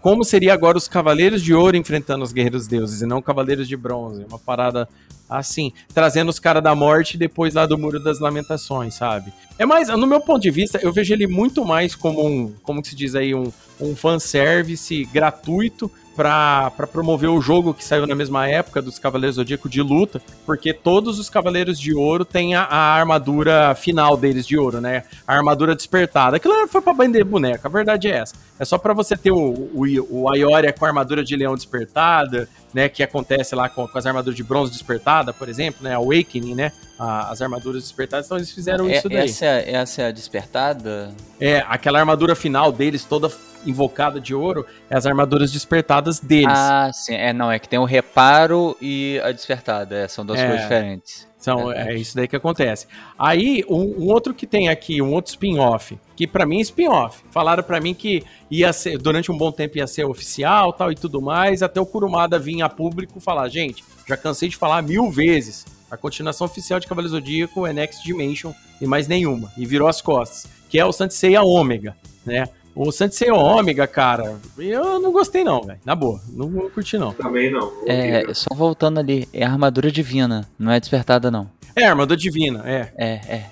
como 0.00 0.24
seria 0.24 0.54
agora 0.54 0.76
os 0.76 0.88
Cavaleiros 0.88 1.42
de 1.42 1.54
Ouro 1.54 1.76
enfrentando 1.76 2.24
os 2.24 2.32
Guerreiros 2.32 2.66
Deuses 2.66 3.02
e 3.02 3.06
não 3.06 3.22
Cavaleiros 3.22 3.68
de 3.68 3.76
Bronze. 3.76 4.24
Uma 4.28 4.38
parada 4.38 4.88
assim, 5.28 5.72
trazendo 5.92 6.28
os 6.28 6.38
caras 6.38 6.62
da 6.62 6.74
morte 6.74 7.18
depois 7.18 7.54
lá 7.54 7.66
do 7.66 7.76
Muro 7.76 8.02
das 8.02 8.20
Lamentações, 8.20 8.94
sabe? 8.94 9.32
É 9.58 9.66
mais, 9.66 9.88
no 9.88 10.06
meu 10.06 10.20
ponto 10.20 10.40
de 10.40 10.50
vista, 10.50 10.78
eu 10.82 10.92
vejo 10.92 11.12
ele 11.12 11.26
muito 11.26 11.64
mais 11.64 11.94
como 11.94 12.26
um, 12.26 12.52
como 12.62 12.84
se 12.84 12.94
diz 12.94 13.14
aí, 13.14 13.34
um, 13.34 13.52
um 13.80 13.94
fanservice 13.96 15.04
gratuito 15.06 15.90
pra 16.14 16.70
pra 16.70 16.86
promover 16.86 17.28
o 17.28 17.40
jogo 17.42 17.74
que 17.74 17.84
saiu 17.84 18.06
na 18.06 18.14
mesma 18.14 18.48
época 18.48 18.80
dos 18.80 18.98
Cavaleiros 18.98 19.36
Zodíaco 19.36 19.68
de 19.68 19.82
luta, 19.82 20.20
porque 20.46 20.72
todos 20.72 21.18
os 21.18 21.28
Cavaleiros 21.28 21.78
de 21.78 21.94
Ouro 21.94 22.24
têm 22.24 22.54
a, 22.54 22.62
a 22.62 22.94
armadura 22.94 23.74
final 23.74 24.16
deles 24.16 24.46
de 24.46 24.56
ouro, 24.56 24.80
né? 24.80 25.04
A 25.26 25.34
armadura 25.36 25.76
despertada. 25.76 26.38
Aquilo 26.38 26.66
foi 26.68 26.80
pra 26.80 26.94
vender 26.94 27.22
boneca, 27.22 27.68
a 27.68 27.70
verdade 27.70 28.08
é 28.08 28.16
essa. 28.16 28.34
É 28.58 28.64
só 28.64 28.78
pra 28.78 28.94
você 28.94 29.14
ter 29.14 29.30
o, 29.30 29.36
o, 29.36 29.84
o 30.22 30.30
Aioria 30.30 30.72
com 30.72 30.86
a 30.86 30.88
armadura 30.88 31.22
de 31.22 31.36
leão 31.36 31.54
despertada, 31.54 32.48
né? 32.72 32.88
Que 32.88 33.02
acontece 33.02 33.54
lá 33.54 33.68
com, 33.68 33.86
com 33.86 33.98
as 33.98 34.06
armaduras 34.06 34.34
de 34.36 34.42
bronze 34.42 34.72
despertada, 34.72 35.34
por 35.34 35.50
exemplo, 35.50 35.84
né? 35.84 35.94
Awakening, 35.94 36.54
né? 36.54 36.72
a- 36.98 37.30
as 37.30 37.42
armaduras 37.42 37.82
despertadas, 37.82 38.24
então 38.24 38.38
eles 38.38 38.50
fizeram 38.50 38.88
É- 38.88 38.96
isso 38.96 39.06
daí. 39.10 39.18
essa, 39.28 39.44
é, 39.44 39.72
essa 39.74 40.00
é 40.00 40.06
a 40.06 40.10
despertada? 40.10 41.10
É, 41.38 41.62
aquela 41.68 41.98
armadura 41.98 42.34
final 42.34 42.72
deles, 42.72 43.04
toda 43.04 43.30
invocada 43.66 44.20
de 44.20 44.34
ouro, 44.34 44.64
é 44.88 44.96
as 44.96 45.06
armaduras 45.06 45.50
despertadas 45.52 46.20
deles. 46.20 46.46
Ah, 46.56 46.90
sim. 46.92 47.14
É, 47.14 47.32
não, 47.32 47.50
é 47.50 47.58
que 47.58 47.68
tem 47.68 47.78
o 47.78 47.84
reparo 47.84 48.76
e 48.80 49.20
a 49.24 49.32
despertada. 49.32 49.96
é, 49.96 50.08
são 50.08 50.24
duas 50.24 50.38
É. 50.38 50.46
coisas 50.46 50.62
diferentes. 50.62 51.26
Então, 51.40 51.70
é 51.70 51.94
isso 51.94 52.16
daí 52.16 52.26
que 52.26 52.34
acontece. 52.34 52.88
Aí, 53.16 53.64
um, 53.68 54.02
um 54.02 54.08
outro 54.08 54.34
que 54.34 54.48
tem 54.48 54.68
aqui, 54.68 55.00
um 55.00 55.12
outro 55.12 55.30
spin-off, 55.30 55.96
que 56.16 56.26
pra 56.26 56.44
mim 56.44 56.58
é 56.58 56.62
spin-off. 56.62 57.22
Falaram 57.30 57.62
pra 57.62 57.80
mim 57.80 57.94
que 57.94 58.24
ia 58.50 58.72
ser, 58.72 58.98
durante 58.98 59.30
um 59.30 59.38
bom 59.38 59.52
tempo 59.52 59.78
ia 59.78 59.86
ser 59.86 60.04
oficial 60.04 60.72
tal 60.72 60.90
e 60.90 60.96
tudo 60.96 61.22
mais, 61.22 61.62
até 61.62 61.80
o 61.80 61.86
Kurumada 61.86 62.36
vir 62.36 62.62
a 62.62 62.68
público 62.68 63.20
falar, 63.20 63.48
gente, 63.48 63.84
já 64.08 64.16
cansei 64.16 64.48
de 64.48 64.56
falar 64.56 64.82
mil 64.82 65.08
vezes, 65.08 65.64
a 65.88 65.96
continuação 65.96 66.46
oficial 66.46 66.80
de 66.80 66.86
Cavaleiro 66.88 67.14
Zodíaco 67.14 67.64
é 67.64 67.72
Next 67.72 68.04
Dimension 68.04 68.52
e 68.80 68.86
mais 68.86 69.06
nenhuma, 69.06 69.52
e 69.56 69.64
virou 69.64 69.86
as 69.86 70.02
costas, 70.02 70.48
que 70.68 70.80
é 70.80 70.84
o 70.84 70.90
Sanseiya 70.92 71.42
Ômega, 71.42 71.96
né? 72.24 72.48
O 72.76 72.92
Sanseiya 72.92 73.34
Ômega, 73.34 73.86
cara, 73.86 74.38
eu 74.58 75.00
não 75.00 75.10
gostei 75.10 75.42
não, 75.42 75.62
velho, 75.62 75.80
na 75.82 75.94
boa, 75.96 76.20
não, 76.28 76.50
não 76.50 76.68
curti 76.68 76.98
não. 76.98 77.14
Também 77.14 77.50
não. 77.50 77.72
É, 77.86 78.22
só 78.34 78.54
voltando 78.54 79.00
ali, 79.00 79.26
é 79.32 79.46
armadura 79.46 79.90
divina, 79.90 80.46
não 80.58 80.70
é 80.70 80.78
despertada, 80.78 81.30
não. 81.30 81.50
É, 81.74 81.86
armadura 81.86 82.18
divina, 82.18 82.62
é. 82.66 82.92
É, 82.98 83.12
é. 83.34 83.46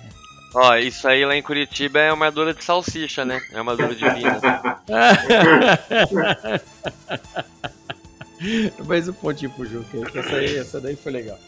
Ó, 0.55 0.77
isso 0.77 1.09
aí 1.09 1.25
lá 1.25 1.35
em 1.35 1.43
Curitiba 1.43 2.01
é 2.01 2.11
armadura 2.11 2.53
de 2.53 2.63
salsicha, 2.63 3.25
né? 3.25 3.41
É 3.51 3.57
armadura 3.57 3.95
divina. 3.95 4.39
Mais 8.87 9.09
um 9.09 9.15
pontinho 9.15 9.51
pro 9.53 9.65
jogo, 9.65 9.87
que 10.13 10.19
essa, 10.19 10.37
aí, 10.37 10.59
essa 10.59 10.79
daí 10.79 10.97
foi 10.97 11.13
legal. 11.13 11.39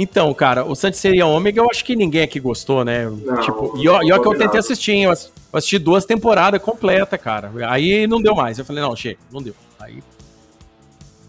Então, 0.00 0.32
cara, 0.32 0.64
o 0.64 0.76
Santisseria 0.76 1.26
Ômega 1.26 1.60
eu 1.60 1.68
acho 1.68 1.84
que 1.84 1.96
ninguém 1.96 2.22
aqui 2.22 2.38
gostou, 2.38 2.84
né? 2.84 3.04
Não, 3.10 3.40
tipo, 3.40 3.74
e 3.76 3.88
ó, 3.88 4.00
e 4.00 4.12
ó 4.12 4.20
que 4.20 4.28
eu 4.28 4.38
tentei 4.38 4.60
assistir, 4.60 4.92
hein? 4.92 5.04
Eu 5.04 5.10
ass- 5.10 5.32
eu 5.52 5.58
assisti 5.58 5.76
duas 5.76 6.04
temporadas 6.04 6.62
completas, 6.62 7.20
cara. 7.20 7.50
Aí 7.68 8.06
não 8.06 8.22
deu 8.22 8.32
mais. 8.34 8.58
Eu 8.60 8.64
falei, 8.64 8.80
não, 8.80 8.94
chega, 8.94 9.18
não 9.32 9.42
deu. 9.42 9.54
Aí. 9.80 10.00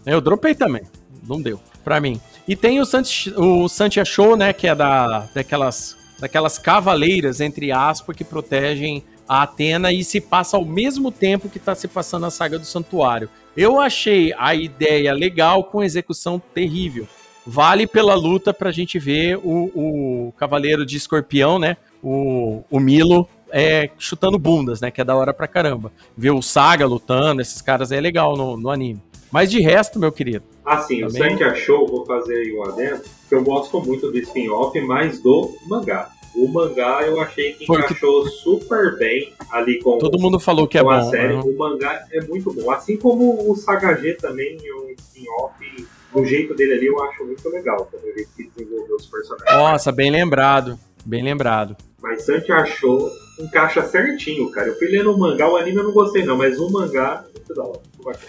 Eu 0.06 0.20
dropei 0.20 0.54
também. 0.54 0.82
Não 1.26 1.42
deu, 1.42 1.58
pra 1.82 2.00
mim. 2.00 2.20
E 2.46 2.54
tem 2.54 2.80
o, 2.80 2.86
Santi, 2.86 3.32
o 3.36 3.68
Santia 3.68 4.04
Show, 4.04 4.36
né? 4.36 4.52
Que 4.52 4.68
é 4.68 4.74
da, 4.74 5.28
daquelas, 5.34 5.96
daquelas 6.20 6.56
cavaleiras, 6.56 7.40
entre 7.40 7.72
aspas, 7.72 8.14
que 8.14 8.22
protegem 8.22 9.02
a 9.28 9.42
Atena 9.42 9.92
e 9.92 10.04
se 10.04 10.20
passa 10.20 10.56
ao 10.56 10.64
mesmo 10.64 11.10
tempo 11.10 11.48
que 11.48 11.58
tá 11.58 11.74
se 11.74 11.88
passando 11.88 12.26
a 12.26 12.30
saga 12.30 12.56
do 12.58 12.64
Santuário. 12.64 13.28
Eu 13.56 13.80
achei 13.80 14.32
a 14.38 14.54
ideia 14.54 15.12
legal 15.12 15.64
com 15.64 15.82
execução 15.82 16.40
terrível. 16.54 17.08
Vale 17.46 17.86
pela 17.86 18.14
luta 18.14 18.52
pra 18.52 18.70
gente 18.70 18.98
ver 18.98 19.36
o, 19.38 19.70
o 19.74 20.32
Cavaleiro 20.36 20.84
de 20.84 20.96
Escorpião, 20.96 21.58
né? 21.58 21.76
O, 22.02 22.62
o 22.70 22.78
Milo 22.80 23.28
é, 23.50 23.90
chutando 23.98 24.38
bundas, 24.38 24.80
né? 24.80 24.90
Que 24.90 25.00
é 25.00 25.04
da 25.04 25.16
hora 25.16 25.32
pra 25.32 25.48
caramba. 25.48 25.92
Ver 26.16 26.30
o 26.30 26.42
Saga 26.42 26.86
lutando, 26.86 27.40
esses 27.40 27.60
caras 27.60 27.90
é 27.92 28.00
legal 28.00 28.36
no, 28.36 28.56
no 28.56 28.70
anime. 28.70 29.00
Mas 29.30 29.50
de 29.50 29.60
resto, 29.60 29.98
meu 29.98 30.10
querido. 30.12 30.44
Assim, 30.64 31.02
o. 31.04 31.10
Santi 31.10 31.42
achou, 31.44 31.86
vou 31.86 32.04
fazer 32.04 32.34
aí 32.34 32.52
um 32.52 32.64
adendo, 32.64 33.02
que 33.28 33.34
eu 33.34 33.42
gosto 33.42 33.80
muito 33.80 34.10
do 34.10 34.18
spin-off, 34.18 34.78
mas 34.82 35.20
do 35.20 35.56
mangá. 35.66 36.10
O 36.34 36.46
mangá 36.48 37.02
eu 37.02 37.20
achei 37.20 37.52
que 37.54 37.66
Foi 37.66 37.76
o 37.76 37.80
que- 37.80 37.86
encaixou 37.92 38.26
super 38.28 38.96
bem 38.98 39.32
ali 39.50 39.80
com, 39.80 39.98
Todo 39.98 40.18
mundo 40.18 40.38
falou 40.38 40.66
que 40.68 40.78
é 40.78 40.82
bom. 40.82 41.10
série. 41.10 41.34
O 41.34 41.56
mangá 41.58 42.06
é 42.12 42.20
muito 42.22 42.52
bom. 42.52 42.70
Assim 42.70 42.96
como 42.96 43.50
o 43.50 43.56
Saga 43.56 43.94
G 43.96 44.14
também 44.14 44.56
é 44.64 44.74
um 44.74 44.90
spin-off, 44.96 45.86
do 46.12 46.24
jeito 46.24 46.54
dele 46.54 46.74
ali 46.74 46.86
eu 46.86 47.02
acho 47.04 47.24
muito 47.24 47.48
legal. 47.48 47.88
Também 47.90 48.10
o 48.10 48.14
jeito 48.14 48.30
que 48.36 48.50
desenvolveu 48.56 48.96
os 48.96 49.06
personagens. 49.06 49.50
Nossa, 49.52 49.92
bem 49.92 50.10
lembrado. 50.10 50.78
Bem 51.04 51.22
lembrado. 51.22 51.76
Mas 52.02 52.22
Santi 52.24 52.50
achou, 52.52 53.10
encaixa 53.38 53.82
certinho, 53.82 54.50
cara. 54.50 54.68
Eu 54.68 54.78
fui 54.78 54.88
lendo 54.88 55.12
o 55.14 55.18
mangá, 55.18 55.48
o 55.48 55.56
anime 55.56 55.78
eu 55.78 55.84
não 55.84 55.92
gostei 55.92 56.24
não, 56.24 56.36
mas 56.36 56.58
o 56.58 56.70
mangá, 56.70 57.24
muito 57.34 57.54
da 57.54 57.62
hora. 57.64 57.80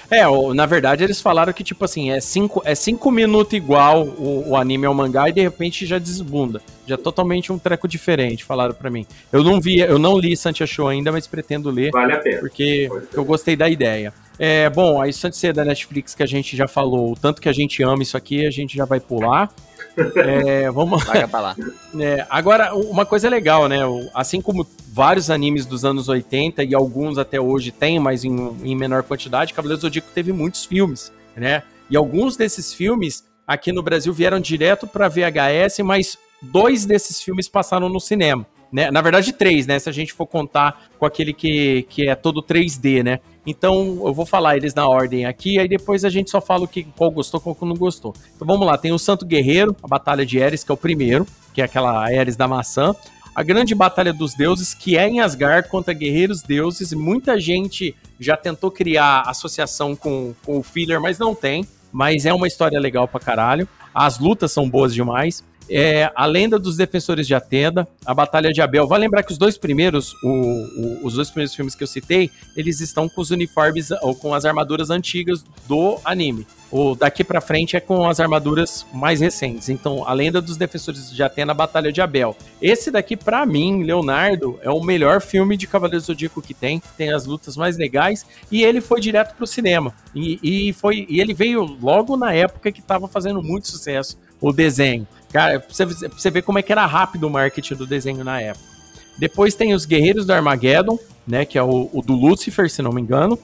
É, 0.10 0.28
o- 0.28 0.54
na 0.54 0.66
verdade 0.66 1.04
eles 1.04 1.22
falaram 1.22 1.52
que, 1.54 1.64
tipo 1.64 1.84
assim, 1.86 2.12
é 2.12 2.20
cinco, 2.20 2.62
é 2.66 2.76
cinco 2.76 3.10
minutos 3.10 3.54
igual 3.54 4.04
o, 4.06 4.50
o 4.50 4.56
anime 4.58 4.86
ao 4.86 4.94
mangá 4.94 5.30
e 5.30 5.34
de 5.34 5.42
repente 5.42 5.86
já 5.86 5.98
desbunda. 5.98 6.62
Já 6.86 6.96
é 6.96 6.98
totalmente 6.98 7.52
um 7.52 7.58
treco 7.60 7.88
diferente, 7.88 8.44
falaram 8.44 8.74
pra 8.74 8.90
mim. 8.90 9.06
Eu 9.32 9.44
não 9.44 9.60
vi, 9.62 9.80
eu 9.80 9.98
não 10.00 10.18
li 10.18 10.36
Santia 10.36 10.68
Show 10.68 10.88
ainda, 10.90 11.12
mas 11.12 11.26
pretendo 11.28 11.70
ler. 11.70 11.92
Vale 11.92 12.14
a 12.14 12.20
pena. 12.20 12.40
Porque 12.40 12.90
eu 13.14 13.24
gostei 13.24 13.56
da 13.56 13.70
ideia. 13.70 14.14
É, 14.44 14.68
bom, 14.72 15.00
aí 15.00 15.14
Santia 15.14 15.54
da 15.54 15.64
Netflix 15.64 16.16
que 16.16 16.24
a 16.24 16.26
gente 16.26 16.58
já 16.58 16.68
falou, 16.68 17.12
o 17.12 17.16
tanto 17.16 17.40
que 17.40 17.48
a 17.48 17.54
gente 17.54 17.84
ama 17.84 18.02
isso 18.02 18.18
aqui, 18.18 18.44
a 18.44 18.50
gente 18.50 18.76
já 18.76 18.86
vai 18.86 19.00
pular. 19.00 19.54
É, 20.16 20.68
vamos 20.74 21.04
pra 21.04 21.40
lá. 21.40 21.56
é, 22.00 22.26
agora, 22.28 22.74
uma 22.74 23.06
coisa 23.06 23.30
legal, 23.30 23.68
né? 23.68 23.82
Assim 24.16 24.42
como 24.42 24.66
vários 24.92 25.30
animes 25.30 25.68
dos 25.68 25.86
anos 25.86 26.10
80 26.10 26.64
e 26.64 26.74
alguns 26.74 27.20
até 27.20 27.40
hoje 27.40 27.72
têm, 27.72 28.00
mas 28.00 28.24
em, 28.24 28.58
em 28.64 28.76
menor 28.76 29.04
quantidade, 29.04 29.54
Cavaleiros 29.54 29.82
do 29.82 29.84
Zodíaco 29.84 30.10
teve 30.12 30.34
muitos 30.34 30.66
filmes, 30.66 31.14
né? 31.36 31.62
E 31.88 31.96
alguns 31.96 32.36
desses 32.36 32.74
filmes 32.74 33.24
aqui 33.46 33.72
no 33.72 33.84
Brasil 33.84 34.12
vieram 34.12 34.40
direto 34.40 34.88
para 34.88 35.08
VHS, 35.08 35.82
mas 35.84 36.18
dois 36.42 36.84
desses 36.84 37.22
filmes 37.22 37.48
passaram 37.48 37.88
no 37.88 38.00
cinema. 38.00 38.44
Né? 38.72 38.90
Na 38.90 39.02
verdade, 39.02 39.34
três, 39.34 39.68
né? 39.68 39.78
Se 39.80 39.90
a 39.90 39.92
gente 39.92 40.14
for 40.14 40.26
contar 40.26 40.84
com 40.98 41.06
aquele 41.06 41.34
que, 41.34 41.84
que 41.90 42.08
é 42.08 42.16
todo 42.16 42.42
3D, 42.42 43.04
né? 43.04 43.20
Então, 43.46 44.02
eu 44.06 44.14
vou 44.14 44.26
falar 44.26 44.56
eles 44.56 44.74
na 44.74 44.88
ordem 44.88 45.26
aqui, 45.26 45.60
aí 45.60 45.68
depois 45.68 46.06
a 46.06 46.10
gente 46.10 46.30
só 46.30 46.40
fala 46.40 46.64
o 46.64 46.68
que, 46.68 46.84
qual 46.84 47.12
gostou, 47.12 47.42
qual 47.42 47.58
não 47.62 47.76
gostou. 47.76 48.14
Então 48.36 48.48
vamos 48.48 48.66
lá, 48.66 48.78
tem 48.78 48.92
o 48.92 49.00
Santo 49.00 49.26
Guerreiro, 49.26 49.76
a 49.82 49.88
Batalha 49.88 50.26
de 50.26 50.38
Eris, 50.38 50.64
que 50.64 50.72
é 50.72 50.74
o 50.74 50.78
primeiro, 50.78 51.26
que 51.54 51.62
é 51.62 51.66
aquela 51.66 52.12
Eris 52.14 52.36
da 52.36 52.48
maçã. 52.48 52.96
A 53.34 53.44
Grande 53.44 53.74
Batalha 53.74 54.14
dos 54.14 54.36
Deuses, 54.36 54.74
que 54.74 54.98
é 54.98 55.08
em 55.08 55.22
Asgard 55.22 55.70
contra 55.70 55.94
Guerreiros 55.94 56.42
Deuses. 56.44 56.92
Muita 56.92 57.40
gente 57.40 57.96
já 58.20 58.36
tentou 58.36 58.70
criar 58.70 59.22
associação 59.22 59.96
com, 59.96 60.34
com 60.46 60.60
o 60.60 60.64
filler, 60.64 61.00
mas 61.00 61.18
não 61.18 61.34
tem. 61.34 61.66
Mas 61.94 62.26
é 62.26 62.34
uma 62.34 62.48
história 62.48 62.80
legal 62.80 63.08
pra 63.08 63.22
caralho. 63.22 63.68
As 63.94 64.20
lutas 64.20 64.52
são 64.52 64.70
boas 64.70 64.94
demais. 64.94 65.44
É, 65.74 66.12
a 66.14 66.26
Lenda 66.26 66.60
dos 66.60 66.76
Defensores 66.76 67.26
de 67.26 67.34
Atena, 67.34 67.88
a 68.06 68.14
Batalha 68.14 68.50
de 68.52 68.62
Abel. 68.62 68.86
Vale 68.88 69.06
lembrar 69.06 69.24
que 69.24 69.32
os 69.32 69.38
dois 69.38 69.58
primeiros, 69.58 70.14
o- 70.22 70.28
o- 70.28 71.00
os 71.08 71.14
dois 71.14 71.30
primeiros 71.30 71.56
filmes 71.56 71.74
que 71.76 71.82
eu 71.84 71.88
citei, 71.88 72.30
eles 72.58 72.82
estão 72.82 73.08
com 73.08 73.22
os 73.22 73.32
uniformes 73.32 73.90
ou 74.02 74.14
com 74.14 74.34
as 74.34 74.44
armaduras 74.44 74.90
antigas 74.90 75.46
do 75.70 75.98
anime. 76.04 76.46
O 76.70 76.96
daqui 76.96 77.24
pra 77.24 77.40
frente 77.42 77.76
é 77.76 77.80
com 77.80 78.08
as 78.08 78.20
armaduras 78.20 78.86
mais 78.94 79.20
recentes. 79.22 79.70
Então, 79.70 80.06
a 80.08 80.14
Lenda 80.14 80.42
dos 80.42 80.58
Defensores 80.58 81.10
de 81.14 81.22
Atena, 81.24 81.52
a 81.52 81.56
Batalha 81.56 81.92
de 81.92 82.02
Abel. 82.02 82.36
Esse 82.62 82.90
daqui, 82.92 83.16
pra 83.18 83.46
mim, 83.46 83.84
Leonardo, 83.84 84.58
é 84.62 84.70
o 84.70 84.82
melhor 84.82 85.22
filme 85.22 85.56
de 85.58 85.68
Cavaleiro 85.68 86.04
Zodíaco 86.04 86.42
que 86.42 86.54
tem. 86.54 86.82
Tem 86.98 87.12
as 87.14 87.26
lutas 87.26 87.56
mais 87.58 87.78
legais. 87.78 88.26
E 88.52 88.64
ele 88.64 88.82
foi 88.82 89.00
direto 89.02 89.36
pro 89.36 89.48
cinema. 89.48 89.94
E, 90.16 90.68
e 90.70 90.74
foi, 90.74 91.06
e 91.10 91.20
ele 91.22 91.34
veio 91.34 91.64
logo 91.82 92.16
na 92.18 92.34
época 92.34 92.72
que 92.72 92.82
tava 92.82 93.08
fazendo 93.08 93.42
muito 93.42 93.68
sucesso 93.68 94.18
o 94.40 94.52
desenho. 94.54 95.06
Cara, 95.32 95.64
você, 95.68 96.30
ver 96.30 96.42
como 96.42 96.60
é 96.60 96.62
que 96.62 96.72
era 96.72 96.86
rápido 96.86 97.26
o 97.26 97.30
marketing 97.30 97.76
do 97.76 97.88
desenho 97.88 98.24
na 98.24 98.42
época. 98.42 98.66
Depois 99.18 99.56
tem 99.56 99.74
os 99.74 99.86
Guerreiros 99.86 100.26
do 100.26 100.34
Armageddon, 100.34 101.00
né? 101.28 101.46
Que 101.46 101.58
é 101.58 101.64
o, 101.64 101.90
o 101.94 102.02
do 102.02 102.14
Lucifer, 102.14 102.70
se 102.70 102.82
não 102.82 102.92
me 102.92 103.02
engano. 103.02 103.38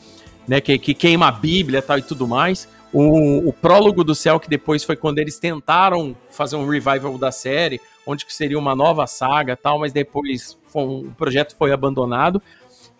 né, 0.47 0.61
que, 0.61 0.77
que 0.79 0.93
queima 0.93 1.27
a 1.27 1.31
Bíblia 1.31 1.81
tal, 1.81 1.97
e 1.97 2.01
tudo 2.01 2.27
mais. 2.27 2.67
O, 2.93 3.49
o 3.49 3.53
prólogo 3.53 4.03
do 4.03 4.15
céu, 4.15 4.39
que 4.39 4.49
depois 4.49 4.83
foi 4.83 4.95
quando 4.95 5.19
eles 5.19 5.37
tentaram 5.37 6.15
fazer 6.31 6.55
um 6.55 6.67
revival 6.67 7.17
da 7.17 7.31
série, 7.31 7.81
onde 8.05 8.25
que 8.25 8.33
seria 8.33 8.57
uma 8.57 8.73
nova 8.75 9.05
saga 9.05 9.57
tal, 9.57 9.79
mas 9.79 9.91
depois 9.91 10.57
foi 10.67 10.83
o 10.83 11.11
projeto 11.17 11.55
foi 11.57 11.71
abandonado. 11.73 12.41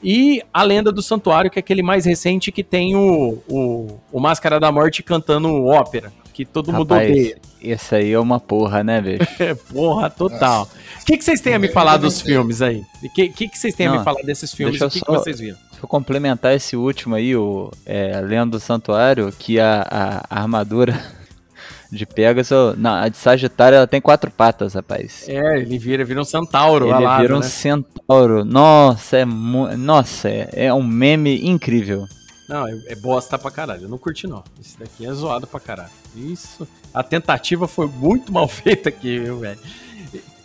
E 0.03 0.43
a 0.53 0.61
Lenda 0.61 0.91
do 0.91 1.01
Santuário, 1.01 1.49
que 1.49 1.57
é 1.57 1.61
aquele 1.61 1.81
mais 1.81 2.05
recente 2.05 2.51
que 2.51 2.64
tem 2.64 2.95
o, 2.95 3.41
o, 3.47 3.99
o 4.11 4.19
Máscara 4.19 4.59
da 4.59 4.72
Morte 4.72 5.01
cantando 5.01 5.65
ópera, 5.65 6.11
que 6.38 6.45
todo 6.45 6.72
mundo 6.72 6.93
Rapaz, 6.93 7.09
odeia. 7.09 7.38
Esse 7.59 7.95
aí 7.95 8.11
é 8.11 8.19
uma 8.19 8.39
porra, 8.39 8.84
né, 8.84 9.01
bicho? 9.01 9.27
É, 9.41 9.55
porra, 9.55 10.07
total. 10.07 10.69
O 11.01 11.05
que, 11.05 11.18
que 11.18 11.23
vocês 11.23 11.41
têm 11.41 11.55
a 11.55 11.59
me 11.59 11.68
falar 11.69 11.97
dos 11.97 12.22
filmes 12.22 12.61
aí? 12.61 12.84
O 13.03 13.09
que, 13.09 13.30
que, 13.30 13.47
que 13.47 13.57
vocês 13.57 13.73
têm 13.73 13.88
a 13.88 13.91
me 13.91 13.97
Não, 13.97 14.03
falar 14.03 14.22
desses 14.22 14.53
filmes? 14.53 14.80
deixa 14.80 14.85
O 14.85 14.89
que, 14.91 14.99
que 14.99 15.05
só- 15.11 15.18
vocês 15.18 15.39
viram? 15.39 15.57
Deixa 15.72 15.84
eu 15.84 15.88
complementar 15.89 16.53
esse 16.55 16.76
último 16.76 17.15
aí, 17.15 17.35
o 17.35 17.72
é, 17.88 18.19
Lenda 18.22 18.51
do 18.51 18.59
Santuário, 18.59 19.34
que 19.39 19.59
a, 19.59 19.81
a- 19.89 20.26
a 20.30 20.41
armadura 20.41 20.93
de 21.91 22.05
Pegasus, 22.05 22.77
não, 22.77 22.93
a 22.93 23.09
de 23.09 23.18
Sagitário 23.18 23.76
ela 23.77 23.88
tem 23.88 23.99
quatro 23.99 24.30
patas, 24.30 24.76
rapaz. 24.76 25.26
É, 25.27 25.57
ele 25.59 25.80
vira, 25.80 26.05
vira 26.05 26.22
um 26.22 26.26
centauro 26.26 26.85
Ele 26.85 26.93
alado, 26.93 27.22
vira 27.22 27.35
um 27.35 27.39
né? 27.39 27.45
centauro. 27.47 28.45
Nossa, 28.45 29.18
é 29.18 29.26
nossa, 29.26 30.30
é, 30.30 30.49
é 30.68 30.73
um 30.73 30.84
meme 30.84 31.47
incrível. 31.47 32.05
Não, 32.47 32.67
é, 32.67 32.77
é 32.87 32.95
bosta 32.95 33.37
pra 33.37 33.51
caralho. 33.51 33.83
Eu 33.83 33.89
não 33.89 33.97
curti, 33.97 34.25
não. 34.27 34.43
Esse 34.59 34.79
daqui 34.79 35.05
é 35.05 35.11
zoado 35.13 35.45
pra 35.47 35.59
caralho. 35.59 35.89
Isso. 36.15 36.67
A 36.93 37.03
tentativa 37.03 37.67
foi 37.67 37.87
muito 37.87 38.31
mal 38.31 38.47
feita 38.49 38.89
aqui, 38.89 39.19
viu, 39.19 39.39
velho? 39.39 39.59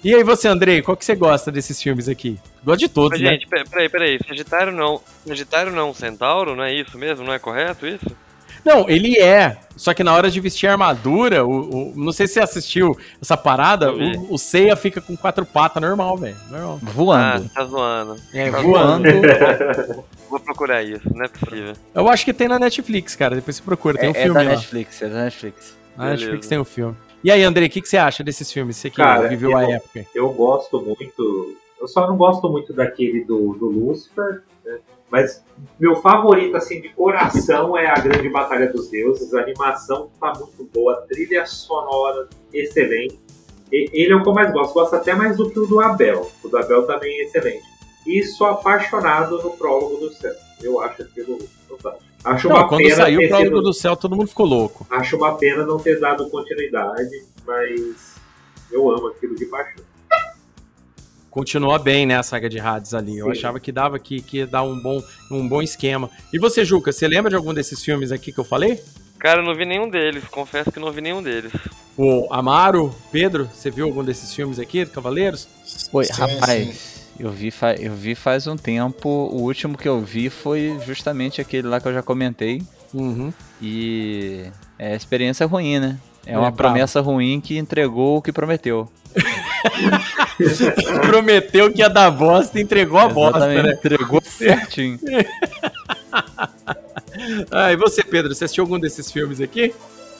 E 0.04 0.12
aí, 0.12 0.24
você, 0.24 0.48
Andrei, 0.48 0.82
qual 0.82 0.96
que 0.96 1.04
você 1.04 1.14
gosta 1.14 1.52
desses 1.52 1.80
filmes 1.80 2.08
aqui? 2.08 2.36
Gosta 2.64 2.78
de 2.78 2.88
todos, 2.88 3.20
Mas, 3.20 3.20
né? 3.20 3.34
gente, 3.34 3.46
pe- 3.46 3.64
peraí, 3.70 3.88
peraí. 3.88 4.18
Sagitário 4.26 4.72
não. 4.72 5.00
Sagitário 5.24 5.70
não, 5.70 5.78
é 5.78 5.90
um 5.90 5.94
centauro, 5.94 6.56
não 6.56 6.64
é 6.64 6.74
isso 6.74 6.98
mesmo? 6.98 7.24
Não 7.24 7.32
é 7.32 7.38
correto 7.38 7.86
isso? 7.86 8.06
Não, 8.64 8.88
ele 8.88 9.16
é. 9.18 9.58
Só 9.76 9.94
que 9.94 10.02
na 10.04 10.12
hora 10.12 10.28
de 10.30 10.40
vestir 10.40 10.66
a 10.68 10.72
armadura, 10.72 11.44
o, 11.44 11.90
o- 11.92 11.92
não 11.96 12.10
sei 12.12 12.26
se 12.26 12.34
você 12.34 12.40
assistiu 12.40 12.98
essa 13.20 13.36
parada, 13.36 13.92
o, 13.92 14.34
o 14.34 14.38
Seiya 14.38 14.74
fica 14.74 15.00
com 15.00 15.16
quatro 15.16 15.46
patas 15.46 15.80
normal, 15.80 16.16
velho. 16.18 16.36
Normal. 16.50 16.78
Voando. 16.82 17.46
Ah, 17.46 17.54
tá 17.54 17.64
zoando. 17.64 18.16
É, 18.34 18.50
Tá 18.50 18.60
voando. 18.60 19.08
zoando. 19.08 20.04
Vou 20.32 20.40
procurar 20.40 20.82
isso, 20.82 21.02
não 21.14 21.26
é 21.26 21.28
possível. 21.28 21.74
Eu 21.94 22.08
acho 22.08 22.24
que 22.24 22.32
tem 22.32 22.48
na 22.48 22.58
Netflix, 22.58 23.14
cara. 23.14 23.34
Depois 23.36 23.56
você 23.56 23.62
procura, 23.62 23.98
tem 23.98 24.08
É, 24.08 24.12
um 24.12 24.14
é 24.16 24.22
filme 24.22 24.34
da 24.34 24.42
lá. 24.44 24.50
Netflix, 24.50 25.02
é 25.02 25.08
da 25.08 25.24
Netflix. 25.24 25.76
Na 25.94 26.04
Netflix 26.06 26.30
Beleza. 26.30 26.48
tem 26.48 26.58
um 26.58 26.64
filme. 26.64 26.96
E 27.22 27.30
aí, 27.30 27.42
Andrei, 27.44 27.68
o 27.68 27.70
que, 27.70 27.82
que 27.82 27.88
você 27.88 27.98
acha 27.98 28.24
desses 28.24 28.50
filmes? 28.50 28.76
Você 28.78 28.88
que 28.88 28.96
Cara, 28.96 29.28
viveu 29.28 29.54
a 29.54 29.62
eu- 29.64 29.70
época. 29.72 30.06
Eu 30.14 30.32
gosto 30.32 30.80
muito. 30.80 31.54
Eu 31.78 31.86
só 31.86 32.06
não 32.06 32.16
gosto 32.16 32.48
muito 32.48 32.72
daquele 32.72 33.24
do, 33.24 33.52
do 33.52 33.66
Lucifer, 33.66 34.42
né? 34.64 34.78
Mas 35.10 35.44
meu 35.78 35.96
favorito, 35.96 36.56
assim, 36.56 36.80
de 36.80 36.88
coração 36.88 37.76
é 37.76 37.86
a 37.86 37.94
Grande 38.00 38.30
Batalha 38.30 38.72
dos 38.72 38.88
Deuses. 38.90 39.34
A 39.34 39.40
animação 39.42 40.08
tá 40.18 40.32
muito 40.38 40.64
boa, 40.72 40.94
a 40.94 41.02
trilha 41.02 41.44
sonora 41.44 42.26
excelente. 42.54 43.20
E- 43.70 43.90
ele 43.92 44.12
é 44.14 44.16
o 44.16 44.22
que 44.22 44.28
eu 44.30 44.32
mais 44.32 44.50
gosto. 44.50 44.72
Gosto 44.72 44.96
até 44.96 45.14
mais 45.14 45.36
do 45.36 45.50
que 45.50 45.58
o 45.58 45.66
do 45.66 45.78
Abel. 45.80 46.30
O 46.42 46.48
do 46.48 46.56
Abel 46.56 46.86
também 46.86 47.20
é 47.20 47.24
excelente. 47.24 47.70
E 48.06 48.24
sou 48.24 48.46
apaixonado 48.48 49.42
no 49.42 49.50
prólogo 49.50 49.96
do 49.96 50.12
céu. 50.12 50.32
Eu 50.60 50.80
acho 50.80 51.02
aquilo 51.02 51.38
fantástico. 51.68 52.04
Acho 52.24 52.48
Não, 52.48 52.56
uma 52.56 52.68
quando 52.68 52.82
pena 52.84 52.94
saiu 52.96 53.20
o 53.20 53.28
Prólogo 53.28 53.48
sido- 53.56 53.62
do 53.62 53.72
Céu, 53.74 53.96
todo 53.96 54.14
mundo 54.14 54.28
ficou 54.28 54.46
louco. 54.46 54.86
Acho 54.88 55.16
uma 55.16 55.36
pena 55.36 55.66
não 55.66 55.76
ter 55.78 55.98
dado 55.98 56.30
continuidade, 56.30 57.24
mas 57.44 58.14
eu 58.70 58.88
amo 58.92 59.08
aquilo 59.08 59.34
de 59.34 59.44
paixão. 59.46 59.82
Continua 61.30 61.78
bem, 61.78 62.04
né, 62.06 62.16
a 62.18 62.22
saga 62.22 62.48
de 62.48 62.60
Hades 62.60 62.92
ali. 62.94 63.18
Eu 63.18 63.26
Sim. 63.26 63.32
achava 63.32 63.58
que 63.58 63.72
dava 63.72 63.98
que, 63.98 64.20
que 64.20 64.36
ia 64.38 64.46
dar 64.46 64.62
um 64.62 64.78
bom, 64.80 65.02
um 65.30 65.48
bom 65.48 65.62
esquema. 65.62 66.10
E 66.32 66.38
você, 66.38 66.64
Juca, 66.64 66.92
você 66.92 67.08
lembra 67.08 67.30
de 67.30 67.36
algum 67.36 67.54
desses 67.54 67.82
filmes 67.82 68.12
aqui 68.12 68.30
que 68.32 68.38
eu 68.38 68.44
falei? 68.44 68.80
Cara, 69.18 69.40
eu 69.40 69.44
não 69.44 69.54
vi 69.54 69.64
nenhum 69.64 69.88
deles, 69.88 70.24
confesso 70.24 70.70
que 70.70 70.78
não 70.78 70.92
vi 70.92 71.00
nenhum 71.00 71.22
deles. 71.22 71.52
O 71.96 72.28
Amaro, 72.30 72.94
Pedro, 73.10 73.46
você 73.52 73.70
viu 73.70 73.86
algum 73.86 74.04
desses 74.04 74.34
filmes 74.34 74.58
aqui, 74.58 74.84
do 74.84 74.90
Cavaleiros? 74.90 75.48
Oi, 75.92 76.04
Sim, 76.04 76.12
rapaz, 76.12 77.01
Eu, 77.18 77.30
vi 77.30 77.52
eu 77.78 77.94
vi 77.94 78.14
faz 78.14 78.46
um 78.46 78.56
tempo. 78.56 79.08
O 79.08 79.42
último 79.42 79.76
que 79.78 79.88
eu 79.88 80.00
vi 80.00 80.28
foi 80.30 80.78
justamente 80.86 81.40
aquele 81.40 81.68
lá 81.68 81.80
que 81.80 81.86
eu 81.88 81.94
já 81.94 82.02
comentei. 82.02 82.62
Uhum. 82.92 83.32
E 83.60 84.44
é 84.78 84.94
experiência 84.96 85.46
ruim, 85.46 85.78
né? 85.78 85.96
É 86.26 86.32
É, 86.32 86.38
uma 86.38 86.50
bravo. 86.50 86.56
promessa 86.56 87.00
ruim 87.00 87.40
que 87.40 87.56
entregou 87.58 88.18
o 88.18 88.22
que 88.22 88.32
prometeu. 88.32 88.90
Prometeu 91.02 91.72
que 91.72 91.80
ia 91.80 91.88
dar 91.88 92.10
bosta 92.10 92.58
e 92.58 92.62
entregou 92.62 92.98
a 92.98 93.08
bosta, 93.08 93.38
Exatamente, 93.38 93.66
né? 93.66 93.72
Entregou 93.74 94.20
certinho. 94.24 94.98
ah, 97.50 97.72
e 97.72 97.76
você, 97.76 98.02
Pedro, 98.02 98.34
você 98.34 98.44
assistiu 98.44 98.64
algum 98.64 98.78
desses 98.78 99.10
filmes 99.10 99.40
aqui? 99.40 99.74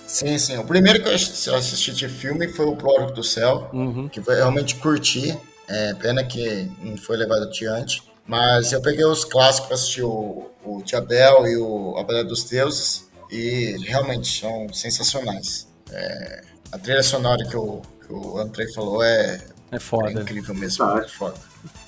Sim, 0.07 0.39
sim. 0.39 0.59
O 0.59 0.65
primeiro 0.65 1.03
que 1.03 1.09
eu 1.09 1.15
assisti 1.15 1.49
eu 1.49 1.57
assisti 1.57 1.93
de 1.93 2.09
filme 2.09 2.49
foi 2.49 2.67
o 2.67 2.77
Prólogo 2.77 3.13
do 3.13 3.23
Céu, 3.25 3.69
Uhum. 3.73 4.09
que 4.09 4.21
eu 4.21 4.25
realmente 4.25 4.77
curti. 4.77 5.37
É, 5.69 5.95
pena 5.95 6.25
que 6.25 6.71
não 6.81 6.97
foi 6.97 7.17
levado 7.17 7.45
adiante. 7.45 8.03
Mas 8.27 8.73
eu 8.73 8.81
peguei 8.81 9.05
os 9.05 9.25
clássicos 9.25 9.67
para 9.67 9.75
assistir 9.75 10.03
o, 10.03 10.51
o 10.65 10.83
Diabel 10.85 11.47
e 11.47 11.57
o 11.57 11.97
A 11.97 12.03
Batalha 12.03 12.25
dos 12.25 12.45
Deuses 12.45 13.09
e 13.31 13.77
realmente 13.85 14.41
são 14.41 14.73
sensacionais. 14.73 15.67
É, 15.91 16.43
a 16.71 16.79
trilha 16.79 17.03
sonora 17.03 17.45
que 17.45 17.57
o, 17.57 17.83
que 18.07 18.13
o 18.13 18.39
André 18.39 18.67
falou 18.73 19.03
é, 19.03 19.41
É 19.73 19.79
foda. 19.79 20.11
é 20.11 20.23
incrível 20.23 20.55
mesmo. 20.55 20.87
Tá. 20.87 20.95
muito 20.95 21.13
foda. 21.13 21.35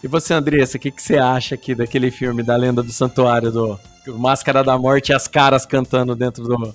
E 0.03 0.09
você, 0.09 0.35
Andressa, 0.35 0.77
o 0.77 0.81
que, 0.81 0.91
que 0.91 1.03
você 1.03 1.17
acha 1.19 1.55
aqui 1.55 1.75
daquele 1.75 2.11
filme 2.11 2.43
da 2.43 2.57
Lenda 2.57 2.83
do 2.83 2.93
Santuário, 2.93 3.51
do 3.51 3.79
do 4.05 4.19
Máscara 4.19 4.63
da 4.63 4.77
Morte 4.79 5.11
e 5.11 5.15
as 5.15 5.27
caras 5.27 5.65
cantando 5.65 6.15
dentro 6.15 6.45
do, 6.45 6.75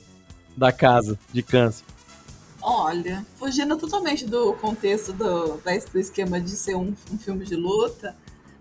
da 0.57 0.71
casa 0.71 1.17
de 1.31 1.43
câncer? 1.43 1.85
Olha, 2.71 3.25
fugindo 3.35 3.75
totalmente 3.75 4.27
do 4.27 4.53
contexto 4.53 5.11
do, 5.11 5.57
do 5.57 5.99
esquema 5.99 6.39
de 6.39 6.51
ser 6.51 6.75
um, 6.75 6.93
um 7.11 7.17
filme 7.17 7.43
de 7.43 7.55
luta, 7.55 8.15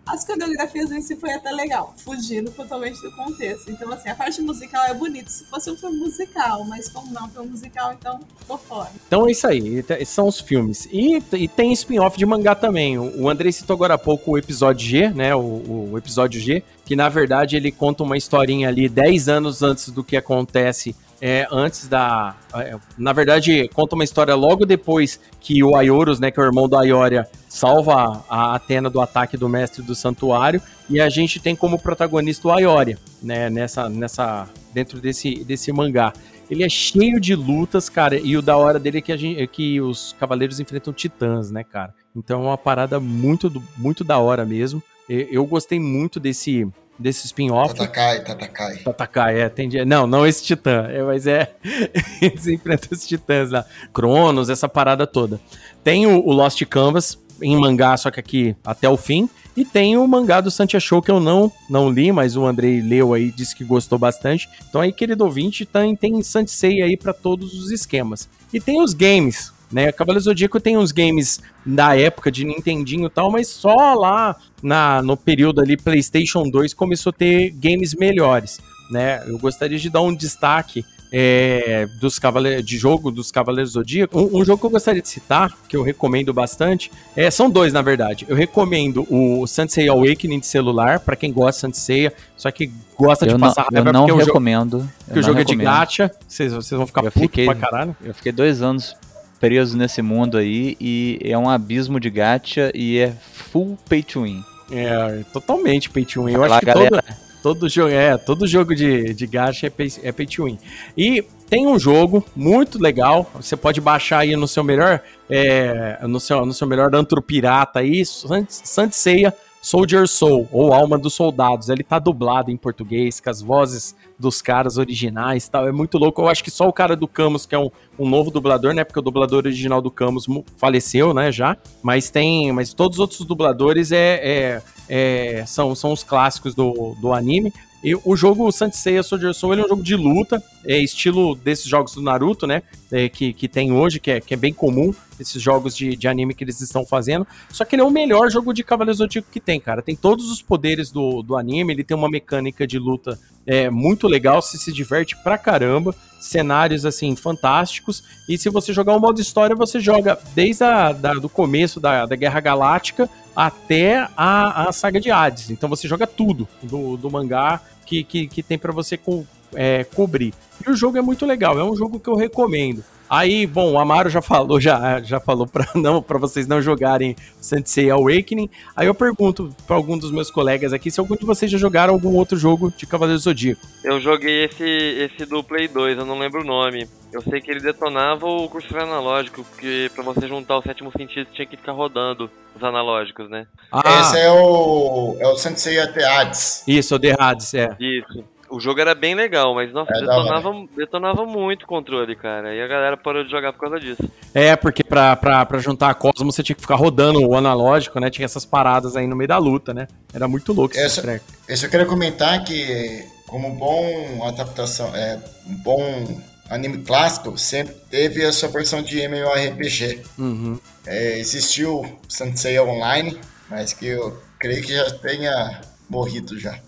as 0.07 0.25
coreografias 0.25 0.91
em 0.91 1.03
si 1.03 1.15
foi 1.15 1.35
até 1.35 1.51
legal, 1.51 1.95
fugindo 1.99 2.51
totalmente 2.51 2.99
do 3.03 3.15
contexto. 3.15 3.71
Então, 3.71 3.93
assim, 3.93 4.09
a 4.09 4.15
parte 4.15 4.41
musical 4.41 4.83
é 4.87 4.95
bonita 4.95 5.29
se 5.29 5.45
fosse 5.45 5.71
um 5.71 5.77
filme 5.77 5.99
musical, 5.99 6.65
mas 6.65 6.89
como 6.89 7.13
não 7.13 7.31
é 7.37 7.41
um 7.41 7.49
musical, 7.49 7.93
então 7.93 8.19
ficou 8.39 8.57
fora. 8.57 8.91
Então 9.07 9.29
é 9.29 9.33
isso 9.33 9.47
aí, 9.47 9.85
são 10.07 10.27
os 10.27 10.41
filmes. 10.41 10.89
E, 10.91 11.23
e 11.35 11.47
tem 11.47 11.71
spin-off 11.75 12.17
de 12.17 12.25
mangá 12.25 12.55
também. 12.55 12.99
O 12.99 13.29
Andrei 13.29 13.53
citou 13.53 13.75
agora 13.75 13.93
há 13.93 13.99
pouco 13.99 14.31
o 14.31 14.39
episódio 14.39 14.89
G, 14.89 15.11
né? 15.11 15.35
O, 15.35 15.91
o 15.91 15.99
episódio 15.99 16.41
G, 16.41 16.63
que 16.87 16.97
na 16.97 17.11
verdade 17.11 17.57
ele 17.57 17.71
conta 17.71 18.03
uma 18.03 18.17
historinha 18.17 18.69
ali 18.69 18.89
10 18.89 19.29
anos 19.29 19.63
antes 19.63 19.91
do 19.91 20.03
que 20.03 20.17
acontece. 20.17 20.97
É, 21.21 21.49
antes 21.51 21.89
da. 21.89 22.37
é, 22.55 22.77
na 22.97 23.13
verdade, 23.13 23.69
conta 23.75 23.97
uma 23.97 24.05
história 24.05 24.35
logo 24.37 24.65
depois 24.65 25.19
que 25.41 25.65
o 25.65 25.75
Aioros, 25.75 26.21
né, 26.21 26.31
que 26.31 26.39
é 26.39 26.43
o 26.43 26.47
irmão 26.47 26.69
da 26.69 26.81
Aioria, 26.81 27.27
salva 27.49 28.25
a 28.29 28.55
Atena 28.55 28.89
do 28.89 29.01
ataque 29.01 29.37
do 29.37 29.49
mestre 29.49 29.83
do 29.83 29.95
santuário. 29.97 30.63
E 30.89 31.01
a 31.01 31.09
gente 31.09 31.41
tem 31.41 31.57
como 31.57 31.79
protagonista 31.79 32.47
o 32.47 32.53
Aioria, 32.53 32.99
né, 33.23 33.51
nessa, 33.51 33.89
nessa, 33.89 34.49
dentro 34.73 35.01
desse, 35.01 35.45
desse 35.45 35.73
mangá. 35.73 36.13
Ele 36.51 36.63
é 36.65 36.69
cheio 36.69 37.21
de 37.21 37.35
lutas, 37.35 37.89
cara, 37.91 38.19
e 38.19 38.37
o 38.37 38.41
da 38.41 38.57
hora 38.57 38.79
dele 38.79 38.99
é 38.99 39.01
que, 39.03 39.13
a 39.13 39.17
gente, 39.17 39.39
é 39.41 39.47
que 39.47 39.81
os 39.83 40.15
cavaleiros 40.19 40.59
enfrentam 40.61 40.93
titãs, 40.95 41.51
né, 41.51 41.63
cara? 41.63 41.93
Então 42.17 42.41
é 42.41 42.47
uma 42.47 42.57
parada 42.57 42.99
muito, 42.99 43.51
do- 43.51 43.63
muito 43.77 44.03
da 44.03 44.19
hora 44.19 44.47
mesmo. 44.47 44.83
Eu 45.09 45.45
gostei 45.47 45.79
muito 45.81 46.19
desse, 46.21 46.67
desse 46.99 47.27
spin-off. 47.27 47.75
Tatakai, 47.75 48.25
Tatakai. 48.25 48.77
Tatakai, 48.79 49.41
é, 49.41 49.47
entendi. 49.47 49.85
Não, 49.85 50.07
não 50.07 50.27
esse 50.27 50.43
titã, 50.43 50.87
é, 50.89 51.03
mas 51.03 51.27
é. 51.27 51.53
Eles 52.21 52.47
enfrentam 52.47 52.89
os 52.93 53.07
titãs 53.07 53.51
lá. 53.51 53.65
Cronos, 53.93 54.51
essa 54.51 54.69
parada 54.69 55.07
toda. 55.07 55.41
Tem 55.85 56.07
o, 56.07 56.19
o 56.19 56.33
Lost 56.33 56.63
Canvas 56.67 57.19
em 57.41 57.57
mangá, 57.57 57.97
só 57.97 58.11
que 58.11 58.21
aqui 58.21 58.57
até 58.65 58.89
o 58.89 58.97
fim. 58.97 59.29
E 59.57 59.65
tem 59.65 59.97
o 59.97 60.07
mangá 60.07 60.41
do 60.41 60.51
Santia 60.51 60.79
Show 60.79 61.03
que 61.03 61.11
eu 61.11 61.19
não, 61.19 61.51
não 61.69 61.91
li, 61.91 62.13
mas 62.13 62.37
o 62.37 62.47
Andrei 62.47 62.81
leu 62.81 63.13
aí, 63.13 63.33
disse 63.33 63.57
que 63.57 63.65
gostou 63.65 63.99
bastante. 63.99 64.49
Então 64.69 64.81
aí, 64.81 64.93
querido 64.93 65.25
ouvinte, 65.25 65.67
tem, 65.67 65.97
tem 65.97 66.23
Sansei 66.23 66.81
aí 66.81 66.97
pra 66.97 67.13
todos 67.13 67.55
os 67.55 67.73
esquemas. 67.73 68.29
E 68.53 68.61
tem 68.61 68.81
os 68.81 68.95
games, 68.95 69.53
né? 69.73 69.93
Cavaleiro 69.93 70.25
Zodíaco 70.25 70.59
tem 70.61 70.77
uns 70.77 70.93
games 70.93 71.41
da 71.65 71.97
época 71.97 72.31
de 72.31 72.45
Nintendinho 72.45 73.07
e 73.07 73.11
tal, 73.11 73.31
mas 73.31 73.49
só 73.49 73.95
lá 73.95 74.37
na, 74.63 75.03
no 75.03 75.17
período 75.17 75.61
ali 75.61 75.77
PlayStation 75.77 76.49
2 76.49 76.73
começou 76.75 77.11
a 77.11 77.13
ter 77.13 77.51
games 77.51 77.95
melhores, 77.95 78.61
né? 78.91 79.23
Eu 79.27 79.39
gostaria 79.39 79.79
de 79.79 79.91
dar 79.91 80.01
um 80.03 80.15
destaque 80.15 80.85
é, 81.11 81.87
dos 82.01 82.19
cavaleiros 82.19 82.67
de 82.67 82.77
jogo 82.77 83.11
dos 83.11 83.31
Cavaleiros 83.31 83.73
Zodíaco. 83.73 84.19
Um, 84.21 84.41
um 84.41 84.45
jogo 84.45 84.61
que 84.61 84.67
eu 84.67 84.71
gostaria 84.71 85.01
de 85.01 85.09
citar, 85.09 85.51
que 85.67 85.75
eu 85.75 85.83
recomendo 85.83 86.35
bastante, 86.35 86.91
é, 87.17 87.31
são 87.31 87.49
dois 87.49 87.73
na 87.73 87.81
verdade. 87.81 88.27
Eu 88.29 88.37
recomendo 88.37 89.07
o 89.09 89.47
Sansei 89.47 89.89
Awakening 89.89 90.39
de 90.41 90.47
celular 90.47 91.01
para 91.01 91.17
quem 91.17 91.33
gosta 91.33 91.67
de 91.67 91.77
Sansei, 91.79 92.13
só 92.37 92.51
que 92.51 92.71
gosta 92.99 93.25
de 93.25 93.33
Eu 93.33 93.39
não, 93.39 93.49
passar 93.49 93.67
eu 93.71 93.77
raiva 93.77 93.91
não 93.93 94.01
porque 94.01 94.13
o 94.13 94.17
jogo, 94.17 94.27
recomendo. 94.27 94.91
porque 95.07 95.19
eu 95.19 95.23
o 95.23 95.25
jogo 95.25 95.41
é 95.41 95.45
de 95.45 95.53
recomendo. 95.53 95.67
gacha, 95.79 96.11
vocês, 96.29 96.53
vocês 96.53 96.77
vão 96.77 96.87
ficar 96.87 97.01
Eu 97.05 97.05
putos 97.11 97.23
fiquei- 97.23 97.47
pra 97.47 97.55
caralho. 97.55 97.97
Eu 98.05 98.13
fiquei 98.13 98.31
dois 98.33 98.61
anos 98.61 98.95
preso 99.41 99.77
nesse 99.77 100.03
mundo 100.03 100.37
aí 100.37 100.77
e 100.81 101.19
é 101.23 101.37
um 101.37 101.49
abismo 101.49 101.99
de 101.99 102.11
gacha 102.11 102.71
e 102.75 102.99
é 102.99 103.13
full 103.33 103.79
pay 103.89 104.03
to 104.03 104.23
win. 104.23 104.43
É, 104.71 105.23
totalmente 105.33 105.89
pay 105.91 106.05
to 106.05 106.25
win. 106.25 106.35
Eu 106.35 106.45
acho 106.45 106.61
que 106.61 106.67
galera, 106.67 107.03
toda, 107.03 107.19
todo 107.43 107.69
jogo, 107.69 107.91
é, 107.91 108.17
todo 108.17 108.47
jogo 108.47 108.75
de, 108.75 109.15
de 109.15 109.27
gacha 109.27 109.67
é 109.67 109.71
pay, 109.71 109.93
é 110.03 110.13
pay 110.13 110.27
to 110.27 110.45
win. 110.45 110.59
E 110.97 111.25
tem 111.49 111.67
um 111.67 111.79
jogo 111.79 112.25
muito 112.37 112.81
legal, 112.81 113.31
você 113.35 113.57
pode 113.57 113.81
baixar 113.81 114.19
aí 114.19 114.37
no 114.37 114.47
seu 114.47 114.63
melhor, 114.63 115.01
é, 115.31 115.99
no, 116.03 116.21
seu, 116.21 116.45
no 116.45 116.53
seu 116.53 116.67
melhor 116.67 116.95
antro 116.95 117.23
pirata 117.23 117.81
aí, 117.81 118.05
Sanseia 118.05 119.35
Soldier 119.61 120.07
Soul, 120.07 120.49
ou 120.53 120.73
Alma 120.73 120.97
dos 120.97 121.15
Soldados. 121.15 121.69
Ele 121.69 121.83
tá 121.83 121.99
dublado 121.99 122.51
em 122.51 122.57
português, 122.57 123.21
com 123.21 123.31
as 123.31 123.43
vozes 123.43 123.95
dos 124.19 124.41
caras 124.41 124.79
originais 124.79 125.49
tal. 125.49 125.69
É 125.69 125.73
muito 125.73 125.99
louco. 125.99 126.23
Eu 126.23 126.29
acho 126.29 126.43
que 126.43 126.51
só 126.51 126.69
o 126.69 126.73
cara 126.73 126.97
do 126.97 127.09
Camus, 127.09 127.47
que 127.47 127.55
é 127.55 127.59
um, 127.59 127.71
um 127.99 128.09
novo 128.09 128.31
dublador, 128.31 128.73
né? 128.73 128.85
Porque 128.85 128.99
o 128.99 129.03
dublador 129.03 129.39
original 129.45 129.83
do 129.83 129.91
Camus 129.91 130.27
faleceu, 130.57 131.13
né? 131.13 131.31
Já. 131.33 131.57
Mas 131.83 132.11
tem. 132.11 132.53
Mas 132.53 132.73
todos 132.73 132.97
os 132.99 133.01
outros 133.01 133.25
dubladores 133.25 133.93
é, 133.93 134.21
é, 134.23 134.63
é 134.89 135.47
são, 135.47 135.75
são 135.75 135.93
os 135.93 136.03
clássicos 136.03 136.55
do, 136.55 136.95
do 137.01 137.13
anime. 137.13 137.53
E 137.83 137.95
o 137.95 138.17
jogo 138.17 138.51
Seiya 138.51 139.03
Soldier 139.03 139.33
Soul 139.33 139.53
ele 139.53 139.63
é 139.63 139.65
um 139.65 139.69
jogo 139.69 139.83
de 139.83 139.95
luta, 139.95 140.43
é 140.65 140.79
estilo 140.79 141.35
desses 141.35 141.67
jogos 141.67 141.95
do 141.95 142.03
Naruto, 142.03 142.47
né? 142.47 142.63
É, 142.91 143.09
que, 143.09 143.33
que 143.33 143.49
tem 143.49 143.73
hoje, 143.73 144.01
que 144.01 144.11
é, 144.11 144.21
que 144.21 144.33
é 144.33 144.37
bem 144.37 144.53
comum, 144.53 144.95
esses 145.21 145.41
jogos 145.43 145.77
de, 145.77 145.95
de 145.97 146.09
anime 146.09 146.35
que 146.35 146.43
eles 146.43 146.61
estão 146.61 146.87
fazendo. 146.87 147.27
Só 147.51 147.65
que 147.65 147.75
ele 147.75 147.83
é 147.83 147.85
o 147.85 147.91
melhor 147.91 148.31
jogo 148.31 148.53
de 148.53 148.65
Cavaleiro 148.65 148.97
Zodíaco 148.97 149.29
que 149.31 149.41
tem, 149.41 149.61
cara. 149.61 149.83
Tem 149.83 149.95
todos 149.95 150.31
os 150.31 150.41
poderes 150.41 150.91
do, 150.91 151.23
do 151.23 151.37
anime, 151.37 151.73
ele 151.73 151.85
tem 151.85 151.97
uma 151.97 152.09
mecânica 152.09 152.67
de 152.67 152.79
luta 152.79 153.19
é, 153.47 153.71
muito 153.71 154.07
legal, 154.07 154.43
se 154.43 154.59
se 154.59 154.73
diverte 154.73 155.17
pra 155.23 155.39
caramba. 155.39 155.95
Cenários, 156.21 156.85
assim, 156.85 157.15
fantásticos. 157.15 158.03
E 158.29 158.37
se 158.37 158.51
você 158.51 158.73
jogar 158.73 158.95
o 158.97 159.01
modo 159.01 159.21
história, 159.21 159.55
você 159.55 159.81
joga 159.81 160.19
desde 160.35 160.65
a, 160.65 160.93
da, 160.93 161.15
do 161.15 161.29
começo 161.29 161.79
da, 161.79 162.07
da 162.07 162.17
Guerra 162.17 162.41
Galáctica 162.41 163.09
até 163.37 164.09
a, 164.17 164.69
a 164.69 164.73
saga 164.73 165.01
de 165.01 165.11
Hades. 165.11 165.51
Então 165.51 165.69
você 165.69 165.87
joga 165.87 166.07
tudo 166.07 166.49
do, 166.61 166.97
do 166.97 167.11
mangá 167.11 167.61
que, 167.87 168.03
que, 168.03 168.27
que 168.27 168.43
tem 168.43 168.59
para 168.59 168.73
você 168.73 168.97
co, 168.97 169.25
é, 169.55 169.85
cobrir. 169.85 170.35
E 170.67 170.71
o 170.71 170.77
jogo 170.77 170.99
é 170.99 171.03
muito 171.03 171.25
legal, 171.25 171.59
é 171.59 171.65
um 171.65 171.77
jogo 171.77 172.01
que 172.01 172.09
eu 172.09 172.17
recomendo. 172.17 172.83
Aí, 173.09 173.47
bom, 173.47 173.73
o 173.73 173.79
Amaro 173.79 174.11
já 174.11 174.21
falou, 174.21 174.61
já, 174.61 175.01
já 175.01 175.19
falou 175.19 175.47
para 175.47 175.67
não 175.75 176.03
para 176.03 176.19
vocês 176.19 176.47
não 176.47 176.61
jogarem 176.61 177.17
Sensei 177.41 177.91
Awakening. 177.91 178.51
Aí 178.77 178.87
eu 178.87 178.95
pergunto 178.95 179.55
para 179.67 179.77
algum 179.77 179.97
dos 179.97 180.11
meus 180.11 180.31
colegas 180.31 180.73
aqui 180.75 180.91
se 180.91 181.01
algum 181.01 181.17
de 181.17 181.25
vocês 181.25 181.51
já 181.51 181.57
jogaram 181.57 181.95
algum 181.95 182.15
outro 182.15 182.37
jogo 182.37 182.71
de 182.77 182.87
Cavaleiro 182.87 183.19
Zodíaco. 183.19 183.63
Eu 183.83 183.99
joguei 184.01 184.45
esse 184.45 184.63
esse 184.63 185.25
do 185.25 185.43
Play 185.43 185.69
2, 185.69 185.99
eu 185.99 186.05
não 186.05 186.19
lembro 186.19 186.43
o 186.43 186.45
nome. 186.45 186.87
Eu 187.11 187.23
sei 187.23 187.41
que 187.41 187.51
ele 187.51 187.61
detonava 187.61 188.27
o 188.27 188.47
cursor 188.51 188.83
analógico, 188.83 189.43
porque 189.43 189.91
para 189.95 190.05
você 190.05 190.29
juntar 190.29 190.59
o 190.59 190.63
sétimo 190.63 190.93
sentido 190.93 191.29
tinha 191.33 191.47
que 191.47 191.57
ficar 191.57 191.73
rodando 191.73 192.31
os 192.55 192.63
analógicos, 192.63 193.31
né? 193.31 193.47
Ah. 193.73 194.01
Esse 194.03 194.19
é 194.19 194.31
o 194.31 195.17
é 195.19 195.27
o 195.27 195.37
Sensei 195.37 195.79
Hades. 195.79 196.63
Isso, 196.69 196.95
o 196.95 196.99
The 196.99 197.17
Hades, 197.19 197.55
é. 197.55 197.75
Isso. 197.81 198.23
O 198.51 198.61
jogo 198.61 198.81
era 198.81 198.95
bem 198.95 199.15
legal, 199.15 199.55
mas 199.55 199.73
nossa, 199.73 199.93
é 199.93 200.01
detonava, 200.01 200.53
detonava 200.77 201.27
muito 201.27 201.65
o 201.65 201.67
controle, 201.67 202.17
cara. 202.17 202.55
E 202.55 202.63
a 202.63 202.67
galera 202.67 202.97
parou 202.97 203.25
de 203.25 203.31
jogar 203.31 203.53
por 203.53 203.61
causa 203.61 203.79
disso. 203.79 204.03
É, 204.35 204.57
porque 204.57 204.83
pra, 204.83 205.17
pra, 205.17 205.45
pra 205.45 205.59
juntar 205.59 205.91
a 205.91 205.95
Cosmo 205.95 206.33
você 206.33 206.43
tinha 206.43 206.57
que 206.57 206.63
ficar 206.63 206.77
rodando 206.77 207.21
o 207.27 207.37
analógico, 207.37 208.01
né? 208.01 208.11
Tinha 208.11 208.25
essas 208.25 208.45
paradas 208.45 208.97
aí 208.97 209.07
no 209.07 209.17
meio 209.17 209.29
da 209.29 209.39
luta, 209.39 209.73
né? 209.75 209.89
Era 210.13 210.29
muito 210.29 210.53
louco 210.53 210.77
esse 210.77 211.01
treco. 211.01 211.25
Esse 211.49 211.67
eu 211.67 211.71
queria 211.71 211.87
comentar 211.87 212.45
que, 212.45 213.05
como 213.27 213.51
bom 213.55 214.27
adaptação, 214.27 214.95
é, 214.95 215.19
um 215.47 215.55
bom 215.57 216.21
anime 216.51 216.79
clássico, 216.79 217.37
sempre 217.37 217.75
teve 217.91 218.25
a 218.25 218.33
sua 218.33 218.49
versão 218.49 218.83
de 218.83 219.01
MMORPG. 219.01 220.03
Uhum. 220.19 220.59
É, 220.87 221.19
existiu 221.19 221.85
Sensei 222.09 222.59
Online, 222.59 223.19
mas 223.51 223.73
que 223.73 223.87
eu 223.87 224.21
creio 224.39 224.63
que 224.63 224.75
já 224.75 224.91
tenha 224.91 225.61
morrido 225.89 226.39
já. 226.39 226.59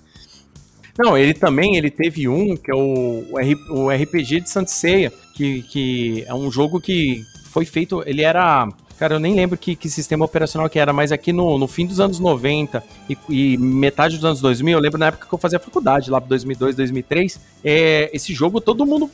Não, 0.99 1.17
ele 1.17 1.35
também 1.35 1.77
ele 1.77 1.91
teve 1.91 2.29
um, 2.29 2.57
que 2.57 2.71
é 2.71 2.75
o, 2.75 3.25
o 3.71 3.91
RPG 3.91 4.41
de 4.41 4.51
Sanseia, 4.51 5.13
que, 5.35 5.63
que 5.63 6.25
é 6.27 6.35
um 6.35 6.51
jogo 6.51 6.81
que 6.81 7.23
foi 7.51 7.65
feito. 7.65 8.03
Ele 8.07 8.23
era. 8.23 8.69
Cara, 8.99 9.15
eu 9.15 9.19
nem 9.19 9.35
lembro 9.35 9.57
que, 9.57 9.75
que 9.75 9.89
sistema 9.89 10.27
operacional 10.27 10.69
que 10.69 10.79
era, 10.79 10.93
mas 10.93 11.11
aqui 11.11 11.33
no, 11.33 11.59
no 11.59 11.67
fim 11.67 11.87
dos 11.87 12.01
anos 12.01 12.21
90 12.21 12.85
e, 13.09 13.17
e, 13.31 13.57
metade 13.57 14.17
dos 14.17 14.25
anos 14.27 14.43
2000, 14.43 14.77
eu 14.77 14.79
lembro 14.79 14.99
na 14.99 15.07
época 15.07 15.27
que 15.27 15.33
eu 15.33 15.39
fazia 15.39 15.59
faculdade, 15.59 16.11
lá 16.11 16.21
para 16.21 16.29
2002, 16.29 16.77
2003, 16.77 17.41
é, 17.65 18.11
esse 18.13 18.35
jogo 18.35 18.61
todo 18.61 18.85
mundo 18.85 19.11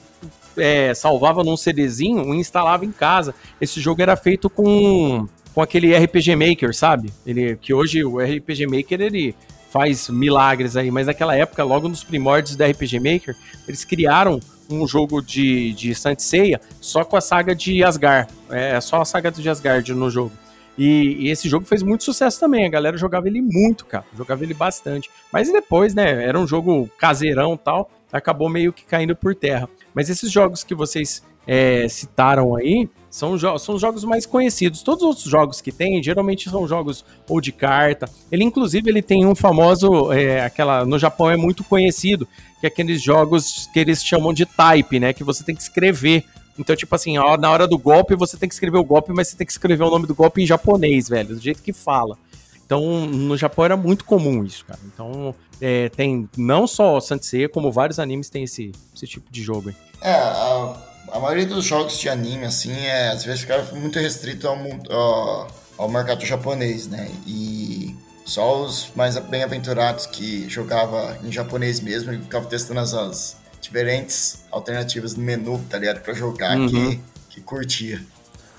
é, 0.57 0.93
salvava 0.93 1.45
num 1.45 1.57
CDzinho 1.57 2.35
e 2.35 2.37
instalava 2.37 2.85
em 2.85 2.91
casa. 2.91 3.33
Esse 3.61 3.81
jogo 3.81 4.03
era 4.03 4.17
feito 4.17 4.51
com, 4.51 5.29
com 5.55 5.63
aquele 5.63 5.97
RPG 5.97 6.35
Maker, 6.35 6.75
sabe? 6.75 7.13
Ele, 7.25 7.57
que 7.57 7.73
hoje 7.73 8.05
o 8.05 8.19
RPG 8.19 8.67
Maker 8.67 9.01
ele 9.01 9.37
faz 9.77 10.09
milagres 10.09 10.75
aí, 10.75 10.91
mas 10.91 11.07
naquela 11.07 11.37
época, 11.37 11.63
logo 11.63 11.87
nos 11.87 12.03
primórdios 12.03 12.57
da 12.57 12.67
RPG 12.67 12.99
Maker, 12.99 13.37
eles 13.69 13.85
criaram 13.85 14.41
um 14.71 14.89
jogo 14.89 15.21
de, 15.21 15.75
de 15.75 15.95
Saint 15.95 16.19
Seiya 16.19 16.59
só 16.81 17.05
com 17.05 17.15
a 17.15 17.21
saga 17.21 17.55
de 17.55 17.85
Asgard. 17.85 18.33
É 18.49 18.81
só 18.81 19.03
a 19.03 19.05
saga 19.05 19.31
de 19.31 19.47
Asgard 19.47 19.93
no 19.93 20.09
jogo. 20.09 20.33
E, 20.79 21.27
e, 21.27 21.31
esse 21.31 21.47
jogo 21.47 21.67
fez 21.67 21.83
muito 21.83 22.05
sucesso 22.05 22.41
também. 22.41 22.65
A 22.65 22.71
galera 22.71 22.97
jogava 22.97 23.29
ele 23.29 23.43
muito, 23.43 23.85
cara. 23.85 24.05
Jogava 24.17 24.45
ele 24.45 24.55
bastante. 24.55 25.11
Mas 25.31 25.53
depois, 25.53 25.95
né? 25.95 26.25
Era 26.25 26.39
um 26.39 26.47
jogo 26.47 26.89
caseirão 26.99 27.55
tal. 27.57 27.91
Acabou 28.11 28.49
meio 28.49 28.73
que 28.73 28.85
caindo 28.85 29.15
por 29.15 29.35
terra. 29.35 29.69
Mas 29.95 30.09
esses 30.09 30.31
jogos 30.31 30.65
que 30.65 30.75
vocês 30.75 31.23
é, 31.47 31.89
citaram 31.89 32.57
aí, 32.57 32.89
são, 33.09 33.39
jo 33.39 33.59
são 33.59 33.77
os 33.77 33.81
jogos 33.81 34.05
mais 34.05 34.27
conhecidos. 34.27 34.83
Todos 34.83 35.03
os 35.03 35.09
outros 35.09 35.27
jogos 35.27 35.61
que 35.61 35.73
tem, 35.73 36.03
geralmente 36.03 36.51
são 36.51 36.67
jogos 36.69 37.05
ou 37.29 37.41
de 37.41 37.53
carta. 37.53 38.09
Ele, 38.31 38.45
inclusive, 38.45 38.91
ele 38.91 39.01
tem 39.01 39.25
um 39.25 39.35
famoso, 39.35 40.13
é, 40.13 40.45
aquela 40.45 40.85
no 40.85 40.99
Japão 40.99 41.31
é 41.31 41.37
muito 41.37 41.65
conhecido, 41.65 42.29
que 42.61 42.67
é 42.67 42.69
aqueles 42.69 43.03
jogos 43.03 43.71
que 43.73 43.79
eles 43.79 44.05
chamam 44.05 44.35
de 44.35 44.45
type, 44.45 45.01
né? 45.01 45.13
Que 45.13 45.25
você 45.25 45.43
tem 45.45 45.55
que 45.55 45.63
escrever. 45.63 46.25
Então, 46.59 46.75
tipo 46.75 46.95
assim, 46.95 47.17
ó, 47.19 47.37
na 47.37 47.51
hora 47.51 47.67
do 47.67 47.79
golpe, 47.79 48.15
você 48.15 48.37
tem 48.37 48.49
que 48.49 48.55
escrever 48.55 48.79
o 48.79 48.85
golpe, 48.85 49.13
mas 49.13 49.29
você 49.29 49.37
tem 49.37 49.47
que 49.47 49.53
escrever 49.53 49.85
o 49.85 49.91
nome 49.91 50.07
do 50.07 50.15
golpe 50.15 50.43
em 50.43 50.47
japonês, 50.47 51.09
velho, 51.09 51.35
do 51.35 51.41
jeito 51.41 51.63
que 51.63 51.73
fala. 51.73 52.19
Então, 52.65 53.07
no 53.07 53.37
Japão 53.37 53.65
era 53.65 53.77
muito 53.77 54.05
comum 54.05 54.45
isso, 54.45 54.65
cara. 54.65 54.81
Então, 54.85 55.35
é, 55.61 55.89
tem 55.91 56.29
não 56.37 56.67
só 56.67 56.99
Sansei, 56.99 57.47
como 57.47 57.71
vários 57.71 57.99
animes 57.99 58.29
tem 58.29 58.43
esse, 58.43 58.73
esse 58.95 59.07
tipo 59.07 59.31
de 59.31 59.43
jogo 59.43 59.69
aí. 59.69 59.77
É, 60.03 60.96
a 61.13 61.19
maioria 61.19 61.47
dos 61.47 61.65
jogos 61.65 61.99
de 61.99 62.09
anime, 62.09 62.47
assim, 62.47 62.73
é, 62.73 63.09
às 63.09 63.25
vezes 63.25 63.41
fica 63.41 63.63
muito 63.73 63.99
restrito 63.99 64.49
ao, 64.49 64.59
ao, 64.91 65.49
ao 65.79 65.89
mercado 65.89 66.25
japonês, 66.25 66.87
né? 66.87 67.11
E 67.27 67.95
só 68.25 68.63
os 68.63 68.91
mais 68.95 69.17
bem-aventurados 69.19 70.07
que 70.07 70.49
jogava 70.49 71.17
em 71.23 71.31
japonês 71.31 71.81
mesmo 71.81 72.13
e 72.13 72.19
ficava 72.19 72.47
testando 72.47 72.81
as, 72.81 72.93
as, 72.93 73.37
diferentes 73.61 74.45
alternativas 74.51 75.17
no 75.17 75.25
menu, 75.25 75.65
tá 75.69 75.79
ligado? 75.79 76.01
Pra 76.01 76.15
jogar, 76.15 76.57
uhum. 76.57 76.69
que, 76.69 77.01
que 77.31 77.41
curtia. 77.41 78.01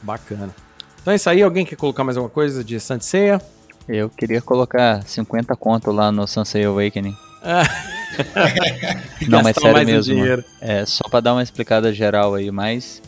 Bacana. 0.02 0.53
Então 1.02 1.14
é 1.14 1.15
isso 1.15 1.30
aí. 1.30 1.41
Alguém 1.41 1.65
quer 1.65 1.76
colocar 1.76 2.03
mais 2.03 2.18
alguma 2.18 2.30
coisa 2.30 2.64
de 2.64 2.80
Sanseia? 2.80 3.41
Eu 3.88 4.10
queria 4.10 4.41
colocar 4.41 5.02
50 5.07 5.56
conto 5.56 5.91
lá 5.91 6.11
no 6.11 6.28
Sansei 6.28 6.65
Awakening. 6.65 7.15
Ah. 7.41 7.64
não, 9.27 9.41
mas 9.41 9.56
sério 9.56 9.85
mesmo. 9.85 10.15
É, 10.61 10.85
só 10.85 11.07
pra 11.10 11.19
dar 11.19 11.34
uma 11.34 11.44
explicada 11.44 11.94
geral 11.94 12.35
aí, 12.35 12.52
mas 12.52 13.02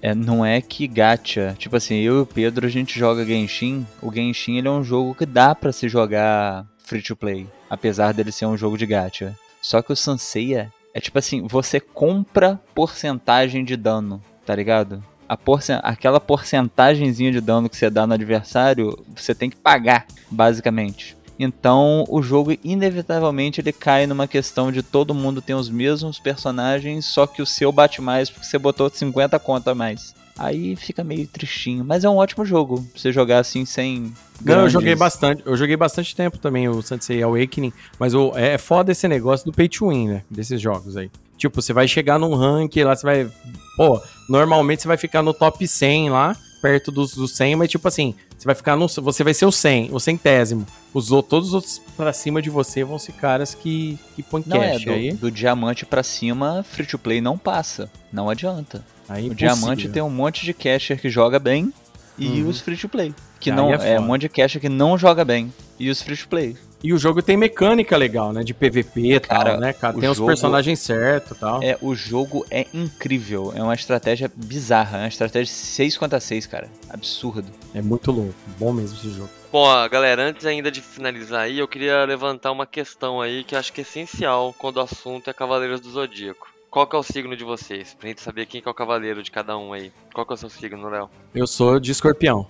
é, 0.00 0.14
não 0.14 0.44
é 0.44 0.60
que 0.60 0.86
gacha. 0.86 1.54
Tipo 1.58 1.76
assim, 1.76 1.96
eu 1.96 2.18
e 2.18 2.20
o 2.20 2.26
Pedro 2.26 2.66
a 2.66 2.70
gente 2.70 2.98
joga 2.98 3.24
Genshin. 3.24 3.86
O 4.02 4.12
Genshin 4.12 4.58
ele 4.58 4.68
é 4.68 4.70
um 4.70 4.84
jogo 4.84 5.14
que 5.14 5.24
dá 5.24 5.54
para 5.54 5.72
se 5.72 5.88
jogar 5.88 6.66
free 6.84 7.02
to 7.02 7.16
play, 7.16 7.46
apesar 7.70 8.12
dele 8.12 8.30
ser 8.30 8.46
um 8.46 8.56
jogo 8.56 8.76
de 8.76 8.86
gacha. 8.86 9.34
Só 9.62 9.80
que 9.80 9.92
o 9.92 9.96
Sanseiya 9.96 10.70
é 10.92 11.00
tipo 11.00 11.18
assim, 11.18 11.46
você 11.46 11.80
compra 11.80 12.60
porcentagem 12.74 13.64
de 13.64 13.76
dano, 13.76 14.22
tá 14.44 14.54
ligado? 14.54 15.02
A 15.26 15.38
porcent... 15.38 15.80
Aquela 15.82 16.20
porcentagemzinha 16.20 17.32
de 17.32 17.40
dano 17.40 17.68
que 17.68 17.76
você 17.76 17.88
dá 17.88 18.06
no 18.06 18.12
adversário, 18.12 19.02
você 19.16 19.34
tem 19.34 19.48
que 19.48 19.56
pagar, 19.56 20.06
basicamente. 20.30 21.16
Então 21.38 22.04
o 22.08 22.22
jogo 22.22 22.56
inevitavelmente 22.62 23.60
ele 23.60 23.72
cai 23.72 24.06
numa 24.06 24.28
questão 24.28 24.70
de 24.70 24.82
todo 24.82 25.14
mundo 25.14 25.42
tem 25.42 25.54
os 25.54 25.68
mesmos 25.68 26.18
personagens, 26.18 27.06
só 27.06 27.26
que 27.26 27.42
o 27.42 27.46
seu 27.46 27.72
bate 27.72 28.00
mais 28.00 28.30
porque 28.30 28.46
você 28.46 28.58
botou 28.58 28.88
50 28.88 29.38
conto 29.38 29.68
a 29.68 29.74
mais. 29.74 30.14
Aí 30.36 30.74
fica 30.74 31.04
meio 31.04 31.26
tristinho, 31.28 31.84
mas 31.84 32.02
é 32.02 32.08
um 32.08 32.16
ótimo 32.16 32.44
jogo 32.44 32.82
pra 32.82 33.00
você 33.00 33.12
jogar 33.12 33.38
assim 33.38 33.64
sem. 33.64 34.12
Não, 34.44 34.62
eu 34.62 34.68
joguei 34.68 34.94
bastante. 34.96 35.42
Eu 35.46 35.56
joguei 35.56 35.76
bastante 35.76 36.14
tempo 36.14 36.38
também 36.38 36.68
o 36.68 36.82
Sansei 36.82 37.22
Awakening, 37.22 37.72
mas 38.00 38.14
o, 38.14 38.32
é 38.34 38.58
foda 38.58 38.90
esse 38.90 39.06
negócio 39.06 39.46
do 39.46 39.52
pay 39.52 39.68
to 39.68 39.88
win, 39.90 40.08
né? 40.08 40.22
Desses 40.28 40.60
jogos 40.60 40.96
aí. 40.96 41.08
Tipo, 41.36 41.62
você 41.62 41.72
vai 41.72 41.86
chegar 41.86 42.18
num 42.18 42.34
rank 42.34 42.74
lá, 42.78 42.96
você 42.96 43.06
vai. 43.06 43.30
Pô, 43.76 44.02
normalmente 44.28 44.82
você 44.82 44.88
vai 44.88 44.96
ficar 44.96 45.22
no 45.22 45.32
top 45.32 45.66
100 45.66 46.10
lá, 46.10 46.36
perto 46.64 46.90
dos, 46.90 47.14
dos 47.14 47.32
100, 47.32 47.56
mas 47.56 47.70
tipo 47.70 47.86
assim, 47.86 48.14
você 48.38 48.46
vai 48.46 48.54
ficar 48.54 48.74
no. 48.74 48.88
Você 48.88 49.22
vai 49.22 49.34
ser 49.34 49.44
o 49.44 49.52
100, 49.52 49.90
o 49.92 50.00
centésimo. 50.00 50.66
Os, 50.94 51.08
todos 51.08 51.48
os 51.48 51.54
outros 51.54 51.78
pra 51.94 52.10
cima 52.10 52.40
de 52.40 52.48
você 52.48 52.82
vão 52.82 52.98
ser 52.98 53.12
caras 53.12 53.54
que, 53.54 53.98
que 54.16 54.22
põem 54.22 54.42
cash. 54.42 54.82
É, 54.82 54.84
do, 54.86 54.90
aí. 54.90 55.12
do 55.12 55.30
diamante 55.30 55.84
pra 55.84 56.02
cima, 56.02 56.64
free 56.66 56.86
to 56.86 56.98
play 56.98 57.20
não 57.20 57.36
passa. 57.36 57.90
Não 58.10 58.30
adianta. 58.30 58.82
Aí, 59.06 59.28
o 59.28 59.34
diamante 59.34 59.90
tem 59.90 60.02
um 60.02 60.08
monte 60.08 60.46
de 60.46 60.54
casher 60.54 60.98
que 60.98 61.10
joga 61.10 61.38
bem 61.38 61.70
e 62.18 62.40
uhum. 62.40 62.48
os 62.48 62.62
free 62.62 62.78
to 62.78 62.88
play. 62.88 63.14
Que 63.38 63.50
aí 63.50 63.56
não 63.56 63.74
é, 63.74 63.92
é 63.92 64.00
um 64.00 64.06
monte 64.06 64.22
de 64.22 64.30
casher 64.30 64.58
que 64.58 64.70
não 64.70 64.96
joga 64.96 65.22
bem. 65.22 65.52
E 65.78 65.90
os 65.90 66.00
free 66.00 66.16
to 66.16 66.28
play. 66.28 66.56
E 66.84 66.92
o 66.92 66.98
jogo 66.98 67.22
tem 67.22 67.34
mecânica 67.34 67.96
legal, 67.96 68.30
né? 68.30 68.44
De 68.44 68.52
PVP 68.52 69.14
e 69.14 69.18
tal, 69.18 69.38
Cara, 69.38 69.56
né, 69.56 69.72
cara? 69.72 69.98
Tem 69.98 70.06
os 70.06 70.20
personagens 70.20 70.78
certos 70.80 71.34
e 71.34 71.40
tal. 71.40 71.62
É, 71.62 71.78
o 71.80 71.94
jogo 71.94 72.44
é 72.50 72.66
incrível. 72.74 73.54
É 73.56 73.62
uma 73.62 73.72
estratégia 73.72 74.30
bizarra. 74.36 74.98
É 74.98 75.00
uma 75.00 75.08
estratégia 75.08 75.50
6 75.50 75.96
contra 75.96 76.20
6, 76.20 76.46
cara. 76.46 76.68
Absurdo. 76.90 77.50
É 77.74 77.80
muito 77.80 78.12
louco. 78.12 78.34
Bom 78.58 78.70
mesmo 78.70 78.98
esse 78.98 79.08
jogo. 79.08 79.30
Bom, 79.50 79.66
galera, 79.88 80.24
antes 80.24 80.44
ainda 80.44 80.70
de 80.70 80.82
finalizar 80.82 81.44
aí, 81.44 81.58
eu 81.58 81.66
queria 81.66 82.04
levantar 82.04 82.52
uma 82.52 82.66
questão 82.66 83.18
aí 83.18 83.44
que 83.44 83.54
eu 83.54 83.58
acho 83.58 83.72
que 83.72 83.80
é 83.80 83.82
essencial 83.82 84.54
quando 84.58 84.76
o 84.76 84.80
assunto 84.80 85.30
é 85.30 85.32
Cavaleiros 85.32 85.80
do 85.80 85.88
Zodíaco. 85.88 86.48
Qual 86.70 86.86
que 86.86 86.94
é 86.94 86.98
o 86.98 87.02
signo 87.02 87.34
de 87.34 87.44
vocês? 87.44 87.94
Pra 87.94 88.08
gente 88.08 88.20
saber 88.20 88.44
quem 88.44 88.60
que 88.60 88.68
é 88.68 88.70
o 88.70 88.74
cavaleiro 88.74 89.22
de 89.22 89.30
cada 89.30 89.56
um 89.56 89.72
aí. 89.72 89.90
Qual 90.12 90.26
que 90.26 90.34
é 90.34 90.34
o 90.34 90.36
seu 90.36 90.50
signo, 90.50 90.90
Léo? 90.90 91.08
Eu 91.34 91.46
sou 91.46 91.80
de 91.80 91.92
escorpião. 91.92 92.46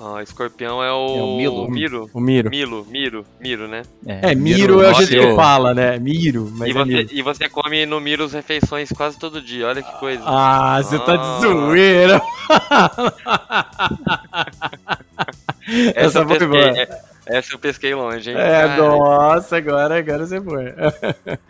Ó, 0.00 0.20
escorpião 0.20 0.82
é 0.82 0.92
o... 0.92 1.06
É 1.18 1.22
o 1.22 1.36
Milo. 1.36 1.70
Miro? 1.70 2.10
O 2.14 2.20
Miro. 2.20 2.50
Milo, 2.50 2.86
Miro, 2.88 3.26
Miro, 3.40 3.66
né? 3.66 3.82
É, 4.06 4.32
Miro 4.34 4.80
é 4.80 4.90
o 4.92 4.94
jeito 4.94 5.28
que 5.28 5.34
fala, 5.34 5.74
né? 5.74 5.98
Miro, 5.98 6.48
mas 6.52 6.68
E 6.68 6.70
é 6.70 6.74
você, 6.74 6.84
Miro. 6.84 7.08
e 7.10 7.22
você 7.22 7.48
come 7.48 7.84
no 7.84 8.00
Miro 8.00 8.24
as 8.24 8.32
refeições 8.32 8.90
quase 8.90 9.18
todo 9.18 9.42
dia, 9.42 9.66
olha 9.66 9.82
que 9.82 9.92
coisa. 9.98 10.22
Ah, 10.24 10.80
você 10.80 10.98
tá 11.00 11.14
Ah. 11.14 11.16
de 11.16 11.40
zoeira. 11.46 12.22
Essa 15.94 16.20
eu 16.20 16.28
foi 16.28 16.38
pesquei, 16.38 16.46
boa. 16.48 16.78
é- 16.78 17.00
essa 17.26 17.54
eu 17.54 17.58
pesquei 17.58 17.94
longe, 17.94 18.30
hein? 18.30 18.36
É, 18.38 18.62
Cara. 18.68 18.76
nossa, 18.76 19.56
agora, 19.56 19.98
agora 19.98 20.26
você 20.26 20.40
foi. 20.40 20.72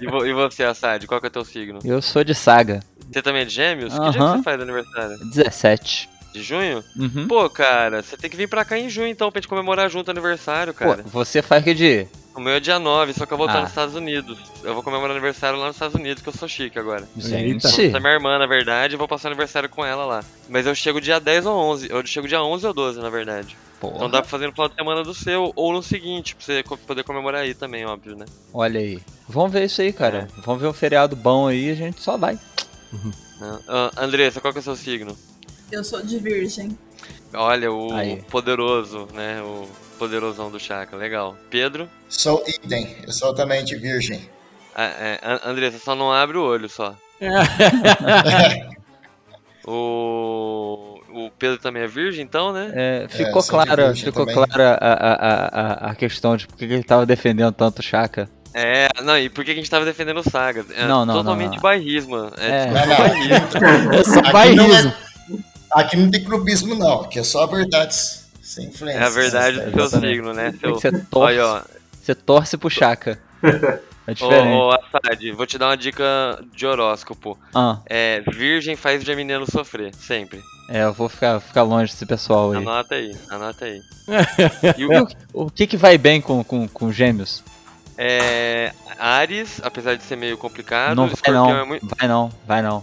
E, 0.00 0.06
vo- 0.06 0.26
e 0.26 0.32
você, 0.32 0.64
Assad, 0.64 1.06
qual 1.06 1.20
que 1.20 1.26
é 1.26 1.28
o 1.28 1.32
teu 1.32 1.44
signo? 1.44 1.78
Eu 1.84 2.02
sou 2.02 2.24
de 2.24 2.34
saga. 2.34 2.80
Você 3.10 3.22
também 3.22 3.42
é 3.42 3.44
de 3.44 3.54
gêmeos? 3.54 3.92
Que 3.94 4.00
dia 4.10 4.12
que 4.12 4.18
você 4.18 4.42
faz 4.42 4.60
aniversário? 4.60 5.16
17. 5.32 6.08
De 6.32 6.42
junho? 6.42 6.84
Uhum. 6.96 7.26
Pô, 7.26 7.48
cara, 7.48 8.02
você 8.02 8.16
tem 8.16 8.28
que 8.30 8.36
vir 8.36 8.48
pra 8.48 8.64
cá 8.64 8.78
em 8.78 8.88
junho 8.90 9.08
então 9.08 9.30
pra 9.32 9.40
gente 9.40 9.48
comemorar 9.48 9.88
junto 9.90 10.08
o 10.08 10.10
aniversário, 10.10 10.72
Pô, 10.74 10.80
cara. 10.80 11.02
você 11.06 11.40
faz 11.42 11.64
que 11.64 11.72
dia? 11.74 12.08
O 12.34 12.40
meu 12.40 12.52
é 12.54 12.60
dia 12.60 12.78
9, 12.78 13.12
só 13.14 13.26
que 13.26 13.32
eu 13.32 13.36
vou 13.38 13.46
estar 13.46 13.58
Ah. 13.58 13.62
nos 13.62 13.70
Estados 13.70 13.94
Unidos. 13.96 14.38
Eu 14.62 14.72
vou 14.72 14.82
comemorar 14.82 15.10
aniversário 15.10 15.58
lá 15.58 15.66
nos 15.66 15.74
Estados 15.74 15.96
Unidos, 15.96 16.22
que 16.22 16.28
eu 16.28 16.32
sou 16.32 16.46
chique 16.46 16.78
agora. 16.78 17.08
Gente. 17.16 17.66
Essa 17.66 17.82
é 17.82 17.98
minha 17.98 18.12
irmã, 18.12 18.38
na 18.38 18.46
verdade, 18.46 18.94
eu 18.94 18.98
vou 18.98 19.08
passar 19.08 19.28
o 19.28 19.32
aniversário 19.32 19.68
com 19.68 19.84
ela 19.84 20.04
lá. 20.04 20.24
Mas 20.48 20.64
eu 20.64 20.72
chego 20.74 21.00
dia 21.00 21.18
10 21.18 21.46
ou 21.46 21.56
11. 21.56 21.88
Eu 21.90 22.06
chego 22.06 22.28
dia 22.28 22.40
11 22.40 22.64
ou 22.64 22.72
12, 22.72 23.00
na 23.00 23.10
verdade. 23.10 23.56
Porra. 23.80 23.96
Então 23.96 24.10
dá 24.10 24.20
pra 24.20 24.30
fazer 24.30 24.46
no 24.46 24.52
final 24.52 24.68
de 24.68 24.74
semana 24.76 25.02
do 25.02 25.14
seu, 25.14 25.52
ou 25.56 25.72
no 25.72 25.82
seguinte, 25.82 26.36
pra 26.36 26.44
você 26.44 26.62
poder 26.86 27.02
comemorar 27.02 27.40
aí 27.42 27.54
também, 27.54 27.84
óbvio, 27.86 28.14
né? 28.14 28.24
Olha 28.54 28.78
aí. 28.78 29.00
Vamos 29.28 29.50
ver 29.52 29.64
isso 29.64 29.80
aí, 29.82 29.92
cara. 29.92 30.28
Vamos 30.44 30.60
ver 30.62 30.68
um 30.68 30.72
feriado 30.72 31.16
bom 31.16 31.48
aí 31.48 31.68
e 31.68 31.70
a 31.72 31.74
gente 31.74 32.00
só 32.00 32.16
vai. 32.16 32.38
Né? 33.40 33.58
Ah, 33.68 33.90
Andressa, 33.98 34.40
qual 34.40 34.52
que 34.52 34.58
é 34.58 34.62
o 34.62 34.64
seu 34.64 34.76
signo? 34.76 35.16
Eu 35.70 35.84
sou 35.84 36.02
de 36.02 36.18
virgem. 36.18 36.76
Olha, 37.34 37.70
o 37.70 37.92
Aí. 37.94 38.22
poderoso, 38.30 39.06
né? 39.14 39.40
O 39.42 39.68
poderosão 39.98 40.50
do 40.50 40.58
Chaka, 40.58 40.96
legal. 40.96 41.36
Pedro? 41.50 41.88
Sou 42.08 42.42
idem, 42.46 42.96
eu 43.06 43.12
sou 43.12 43.34
também 43.34 43.64
de 43.64 43.76
virgem. 43.76 44.28
Ah, 44.74 44.84
é, 44.84 45.20
An- 45.22 45.40
Andressa, 45.44 45.78
só 45.78 45.94
não 45.94 46.12
abre 46.12 46.38
o 46.38 46.42
olho 46.42 46.68
só. 46.68 46.94
o, 49.66 51.00
o 51.12 51.30
Pedro 51.38 51.58
também 51.58 51.82
é 51.82 51.86
virgem, 51.86 52.24
então, 52.24 52.52
né? 52.52 52.70
É, 52.74 53.06
ficou 53.08 53.42
sou 53.42 53.58
de 53.60 53.66
clara, 53.66 53.94
ficou 53.94 54.24
também. 54.26 54.34
clara 54.34 54.78
a, 54.80 55.12
a, 55.12 55.90
a, 55.90 55.94
questão 55.94 56.36
de 56.36 56.46
por 56.46 56.56
que 56.56 56.64
ele 56.64 56.82
tava 56.82 57.04
defendendo 57.04 57.52
tanto 57.52 57.80
o 57.80 57.82
Chaka. 57.82 58.28
É, 58.54 58.88
não, 59.02 59.18
e 59.18 59.28
por 59.28 59.44
que 59.44 59.50
a 59.50 59.54
gente 59.54 59.68
tava 59.68 59.84
defendendo 59.84 60.20
o 60.20 60.30
Saga? 60.30 60.64
É 60.74 60.86
Não, 60.86 61.04
não, 61.04 61.14
totalmente 61.14 61.48
não, 61.48 61.54
não. 61.56 61.62
bairrismo. 61.62 62.16
É, 62.38 62.48
É. 62.48 62.66
Não, 62.66 62.86
não. 62.86 62.96
bairrismo. 62.96 63.48
É 64.28 64.32
bairrismo. 64.32 64.92
Aqui 65.72 65.96
não 65.96 66.10
tem 66.10 66.22
clubismo, 66.24 66.74
não. 66.74 67.02
Aqui 67.02 67.18
é 67.18 67.22
só 67.24 67.46
verdades 67.46 68.26
sem 68.42 68.66
influência. 68.66 69.00
É 69.00 69.04
a 69.04 69.08
verdade 69.10 69.60
do 69.70 69.88
seu 69.88 70.00
signo, 70.00 70.32
né? 70.32 70.54
Seu... 70.60 70.74
você 70.74 70.92
torce, 70.92 71.32
Aí, 71.34 71.40
ó. 71.40 71.62
você 72.02 72.14
torce 72.14 72.56
pro 72.56 72.70
Chaka. 72.70 73.18
É 73.42 74.12
Ô, 74.12 74.14
diferente. 74.14 74.48
ô, 74.56 74.70
Assad, 74.72 75.32
vou 75.32 75.46
te 75.46 75.58
dar 75.58 75.66
uma 75.68 75.76
dica 75.76 76.04
de 76.54 76.66
horóscopo. 76.66 77.38
Ah, 77.54 77.78
É, 77.86 78.22
virgem 78.32 78.74
faz 78.74 79.04
geminiano 79.04 79.44
sofrer, 79.50 79.94
sempre. 79.94 80.40
é, 80.70 80.82
eu 80.84 80.94
vou 80.94 81.10
ficar, 81.10 81.38
ficar 81.40 81.62
longe 81.62 81.92
desse 81.92 82.06
pessoal 82.06 82.52
aí. 82.52 82.56
Anota 82.56 82.94
aí, 82.94 83.14
anota 83.28 83.64
aí. 83.66 83.80
E 84.78 84.86
o, 84.86 85.02
o, 85.34 85.42
o 85.44 85.50
que 85.50 85.66
que 85.66 85.76
vai 85.76 85.98
bem 85.98 86.22
com, 86.22 86.42
com, 86.42 86.66
com 86.66 86.90
gêmeos? 86.90 87.44
é, 87.98 88.72
Ares, 88.98 89.60
apesar 89.62 89.96
de 89.96 90.02
ser 90.04 90.16
meio 90.16 90.38
complicado, 90.38 90.96
não 90.96 91.08
vai 91.08 91.32
não, 91.34 91.50
é 91.58 91.64
muito. 91.64 91.86
vai 91.98 92.08
não, 92.08 92.32
vai 92.46 92.62
não. 92.62 92.82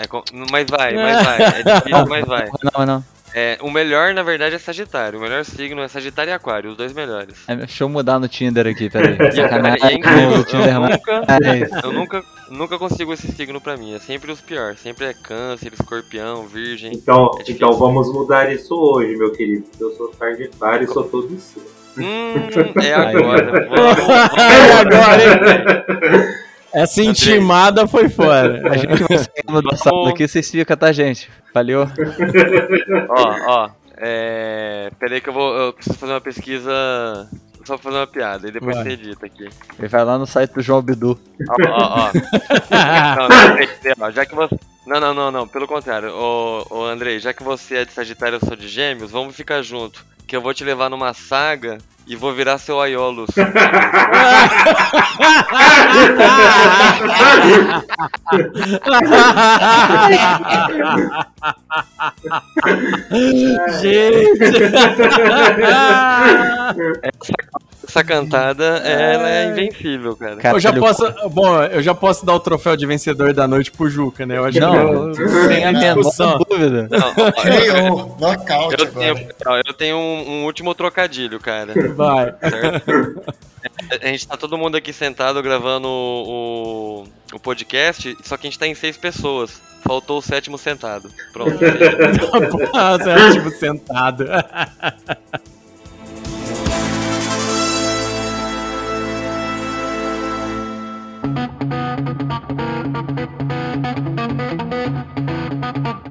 É, 0.00 0.06
mas 0.50 0.66
vai, 0.70 0.94
mas 0.94 1.22
vai. 1.24 1.42
É 1.42 1.62
difícil, 1.62 2.06
mas 2.08 2.24
vai. 2.26 2.48
Não, 2.76 2.86
não. 2.86 3.04
É, 3.32 3.58
o 3.60 3.70
melhor, 3.70 4.12
na 4.12 4.24
verdade, 4.24 4.56
é 4.56 4.58
Sagitário. 4.58 5.18
O 5.18 5.22
melhor 5.22 5.44
signo 5.44 5.80
é 5.82 5.88
Sagitário 5.88 6.30
e 6.30 6.34
Aquário, 6.34 6.70
os 6.70 6.76
dois 6.76 6.92
melhores. 6.92 7.36
É, 7.46 7.54
Deixa 7.54 7.84
eu 7.84 7.88
mudar 7.88 8.18
no 8.18 8.26
Tinder 8.26 8.66
aqui, 8.66 8.90
peraí. 8.90 9.12
E, 9.30 9.48
cara, 9.48 9.76
e 9.78 9.86
é 9.86 9.94
incrível, 9.94 10.44
Tinder, 10.44 10.74
eu 10.74 10.80
nunca, 10.80 11.24
É 11.28 11.86
eu 11.86 11.92
nunca, 11.92 12.24
nunca 12.50 12.78
consigo 12.78 13.12
esse 13.12 13.30
signo 13.30 13.60
pra 13.60 13.76
mim. 13.76 13.94
É 13.94 14.00
sempre 14.00 14.32
os 14.32 14.40
piores. 14.40 14.80
Sempre 14.80 15.04
é 15.06 15.14
câncer, 15.14 15.72
escorpião, 15.72 16.46
virgem. 16.48 16.92
Então, 16.92 17.30
É 17.46 17.50
então 17.52 17.72
vamos 17.74 18.12
mudar 18.12 18.52
isso 18.52 18.74
hoje, 18.74 19.16
meu 19.16 19.30
querido. 19.30 19.66
Eu 19.78 19.90
sou 19.92 20.12
Sagitário 20.18 20.84
e 20.84 20.92
sou 20.92 21.04
todo 21.04 21.32
isso. 21.32 21.60
Hum, 21.96 22.34
é 22.82 22.94
agora. 22.94 23.68
Vamos, 23.68 23.98
É 24.38 24.72
agora, 24.72 25.22
hein? 25.22 26.49
Essa 26.72 27.02
intimada 27.02 27.86
foi 27.86 28.08
fora. 28.08 28.70
A 28.70 28.76
gente 28.76 29.02
vai 29.04 29.18
saindo 29.18 29.62
da 29.62 29.76
sala 29.76 29.96
Vamos- 29.98 30.10
aqui, 30.12 30.26
vocês 30.28 30.50
ficam, 30.50 30.76
tá, 30.76 30.92
gente? 30.92 31.30
Valeu. 31.52 31.82
ó, 33.08 33.36
ó. 33.48 33.70
É. 33.96 34.90
Peraí 34.98 35.20
que 35.20 35.28
eu 35.28 35.32
vou. 35.32 35.54
Eu 35.56 35.72
preciso 35.72 35.98
fazer 35.98 36.12
uma 36.12 36.20
pesquisa. 36.20 36.70
Só 37.64 37.74
pra 37.76 37.84
fazer 37.84 37.96
uma 37.98 38.06
piada, 38.06 38.48
e 38.48 38.50
depois 38.50 38.74
você 38.78 38.88
edita 38.90 39.26
aqui. 39.26 39.46
Ele 39.78 39.88
vai 39.88 40.02
lá 40.04 40.16
no 40.16 40.26
site 40.26 40.52
do 40.54 40.62
João 40.62 40.80
Bidu. 40.80 41.18
Ó, 41.48 41.68
ó, 41.68 42.08
ó. 42.08 42.10
Não, 43.20 43.28
não, 43.28 44.06
ó, 44.06 44.10
já 44.10 44.24
que 44.24 44.34
você. 44.34 44.56
Não, 44.90 44.98
não, 44.98 45.14
não, 45.14 45.30
não. 45.30 45.46
Pelo 45.46 45.68
contrário. 45.68 46.12
Ô, 46.12 46.66
ô 46.68 46.84
Andrei, 46.84 47.20
já 47.20 47.32
que 47.32 47.44
você 47.44 47.76
é 47.76 47.84
de 47.84 47.92
Sagitário 47.92 48.34
e 48.34 48.38
eu 48.42 48.48
sou 48.48 48.56
de 48.56 48.66
Gêmeos, 48.66 49.12
vamos 49.12 49.36
ficar 49.36 49.62
junto. 49.62 50.04
Que 50.26 50.34
eu 50.34 50.42
vou 50.42 50.52
te 50.52 50.64
levar 50.64 50.90
numa 50.90 51.14
saga 51.14 51.78
e 52.08 52.16
vou 52.16 52.34
virar 52.34 52.58
seu 52.58 52.80
Aiolos. 52.80 53.30
Gente! 63.80 64.42
Essa 67.02 67.32
cantada, 68.04 68.64
ela 68.78 69.28
é 69.28 69.50
invencível, 69.50 70.16
cara. 70.16 70.36
Cara, 70.36 70.56
Eu 70.56 70.60
já 70.60 70.72
posso. 70.72 71.04
Bom, 71.30 71.62
eu 71.64 71.82
já 71.82 71.94
posso 71.94 72.24
dar 72.24 72.34
o 72.34 72.40
troféu 72.40 72.76
de 72.76 72.86
vencedor 72.86 73.32
da 73.32 73.48
noite 73.48 73.70
pro 73.72 73.88
Juca, 73.88 74.24
né? 74.24 74.38
Eu 74.38 74.44
acho 74.44 74.60
Não, 74.60 75.12
que 75.12 75.22
eu, 75.22 75.48
sem 75.48 75.64
a 75.64 75.72
menor 75.72 76.44
dúvida. 76.48 76.88
Não, 76.90 76.98
eu, 76.98 78.28
agora. 78.28 78.86
tenho, 78.86 79.28
eu 79.66 79.74
tenho 79.74 79.96
um, 79.96 80.30
um 80.30 80.44
último 80.44 80.74
trocadilho, 80.74 81.40
cara. 81.40 81.72
Vai. 81.94 82.34
certo? 82.40 83.22
A 84.02 84.06
gente 84.06 84.26
tá 84.26 84.36
todo 84.36 84.56
mundo 84.56 84.76
aqui 84.76 84.92
sentado 84.92 85.42
gravando 85.42 85.88
o, 85.88 87.04
o, 87.32 87.36
o 87.36 87.40
podcast, 87.40 88.16
só 88.22 88.36
que 88.36 88.46
a 88.46 88.50
gente 88.50 88.58
tá 88.58 88.66
em 88.66 88.74
seis 88.74 88.96
pessoas. 88.96 89.60
Faltou 89.82 90.18
o 90.18 90.22
sétimo 90.22 90.58
sentado. 90.58 91.10
Pronto. 91.32 91.58
Nossa, 92.72 93.10
é 93.10 93.32
tipo 93.32 93.50
sentado. 93.50 94.26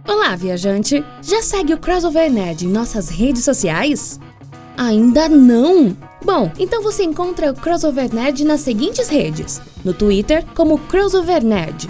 Olá, 0.07 0.35
viajante! 0.35 1.03
Já 1.21 1.41
segue 1.41 1.73
o 1.73 1.77
Crossover 1.77 2.31
Nerd 2.31 2.65
em 2.65 2.69
nossas 2.69 3.09
redes 3.09 3.43
sociais? 3.43 4.19
Ainda 4.77 5.27
não? 5.27 5.95
Bom, 6.23 6.51
então 6.59 6.83
você 6.83 7.03
encontra 7.03 7.51
o 7.51 7.55
Crossover 7.55 8.13
Nerd 8.13 8.43
nas 8.45 8.61
seguintes 8.61 9.07
redes: 9.07 9.61
no 9.83 9.93
Twitter, 9.93 10.45
como 10.55 10.77
Crossover 10.77 11.43
Nerd, 11.43 11.89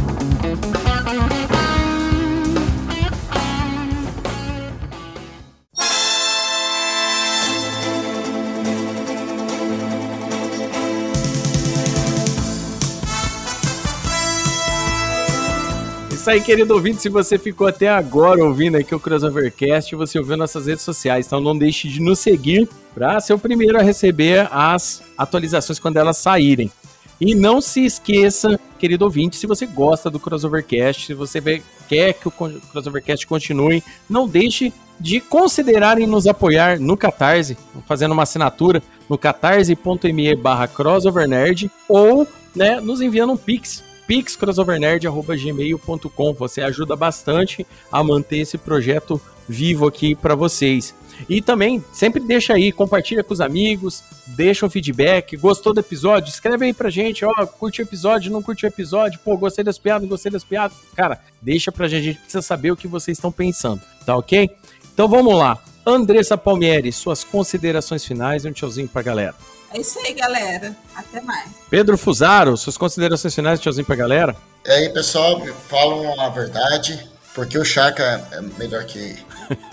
Aí, 16.31 16.41
querido 16.41 16.73
ouvinte. 16.73 17.01
Se 17.01 17.09
você 17.09 17.37
ficou 17.37 17.67
até 17.67 17.89
agora 17.89 18.43
ouvindo 18.43 18.77
aqui 18.77 18.95
o 18.95 18.99
Crossovercast, 18.99 19.93
você 19.95 20.17
ouviu 20.17 20.37
nossas 20.37 20.65
redes 20.65 20.83
sociais. 20.83 21.25
Então 21.25 21.41
não 21.41 21.57
deixe 21.57 21.89
de 21.89 21.99
nos 21.99 22.19
seguir 22.19 22.69
para 22.93 23.19
ser 23.19 23.33
o 23.33 23.39
primeiro 23.39 23.77
a 23.77 23.81
receber 23.81 24.47
as 24.49 25.03
atualizações 25.17 25.77
quando 25.77 25.97
elas 25.97 26.17
saírem. 26.17 26.71
E 27.19 27.35
não 27.35 27.59
se 27.59 27.85
esqueça, 27.85 28.59
querido 28.79 29.03
ouvinte, 29.03 29.35
se 29.35 29.45
você 29.45 29.65
gosta 29.65 30.09
do 30.09 30.19
Crossovercast, 30.19 31.07
se 31.07 31.13
você 31.13 31.61
quer 31.87 32.13
que 32.13 32.27
o 32.27 32.31
Crossovercast 32.31 33.27
continue, 33.27 33.83
não 34.09 34.27
deixe 34.27 34.73
de 34.99 35.19
considerarem 35.19 36.07
nos 36.07 36.27
apoiar 36.27 36.79
no 36.79 36.95
Catarse, 36.95 37.57
fazendo 37.85 38.13
uma 38.13 38.23
assinatura 38.23 38.81
no 39.09 39.17
catarse.me 39.17 40.35
barra 40.35 40.67
crossovernerd 40.67 41.69
ou 41.89 42.25
né, 42.55 42.79
nos 42.79 43.01
enviando 43.01 43.33
um 43.33 43.37
pix 43.37 43.83
pixcrossovernerd.gmail.com. 44.11 46.33
Você 46.33 46.61
ajuda 46.61 46.97
bastante 46.97 47.65
a 47.89 48.03
manter 48.03 48.39
esse 48.39 48.57
projeto 48.57 49.21
vivo 49.47 49.87
aqui 49.87 50.15
para 50.15 50.35
vocês. 50.35 50.93
E 51.29 51.41
também 51.41 51.81
sempre 51.93 52.19
deixa 52.19 52.51
aí, 52.53 52.73
compartilha 52.73 53.23
com 53.23 53.33
os 53.33 53.39
amigos, 53.39 54.03
deixa 54.27 54.65
um 54.65 54.69
feedback. 54.69 55.37
Gostou 55.37 55.73
do 55.73 55.79
episódio? 55.79 56.29
Escreve 56.29 56.65
aí 56.65 56.73
pra 56.73 56.89
gente, 56.89 57.23
ó, 57.23 57.45
curte 57.45 57.81
o 57.81 57.83
episódio, 57.83 58.33
não 58.33 58.41
curte 58.41 58.65
o 58.65 58.67
episódio, 58.67 59.17
pô, 59.23 59.37
gostei 59.37 59.63
das 59.63 59.79
piadas, 59.79 60.09
gostei 60.09 60.29
das 60.29 60.43
piadas. 60.43 60.75
Cara, 60.93 61.21
deixa 61.41 61.71
pra 61.71 61.87
gente, 61.87 62.01
a 62.01 62.03
gente 62.03 62.19
precisa 62.19 62.41
saber 62.41 62.71
o 62.71 62.75
que 62.75 62.89
vocês 62.89 63.17
estão 63.17 63.31
pensando, 63.31 63.79
tá 64.05 64.17
ok? 64.17 64.49
Então 64.93 65.07
vamos 65.07 65.37
lá. 65.37 65.57
Andressa 65.85 66.37
Palmieri, 66.37 66.91
suas 66.91 67.23
considerações 67.23 68.03
finais 68.03 68.43
e 68.43 68.49
um 68.49 68.51
tchauzinho 68.51 68.89
pra 68.89 69.01
galera. 69.01 69.35
É 69.73 69.79
isso 69.79 69.99
aí, 69.99 70.13
galera. 70.13 70.75
Até 70.95 71.21
mais. 71.21 71.49
Pedro 71.69 71.97
Fusaro, 71.97 72.57
suas 72.57 72.77
considerações 72.77 73.33
finais, 73.33 73.59
tchauzinho 73.59 73.85
pra 73.85 73.95
galera. 73.95 74.35
E 74.65 74.69
aí, 74.69 74.89
pessoal, 74.89 75.41
falam 75.69 76.19
a 76.19 76.29
verdade, 76.29 77.07
porque 77.33 77.57
o 77.57 77.63
Chaka 77.63 78.27
é 78.31 78.41
melhor 78.59 78.83
que 78.83 79.17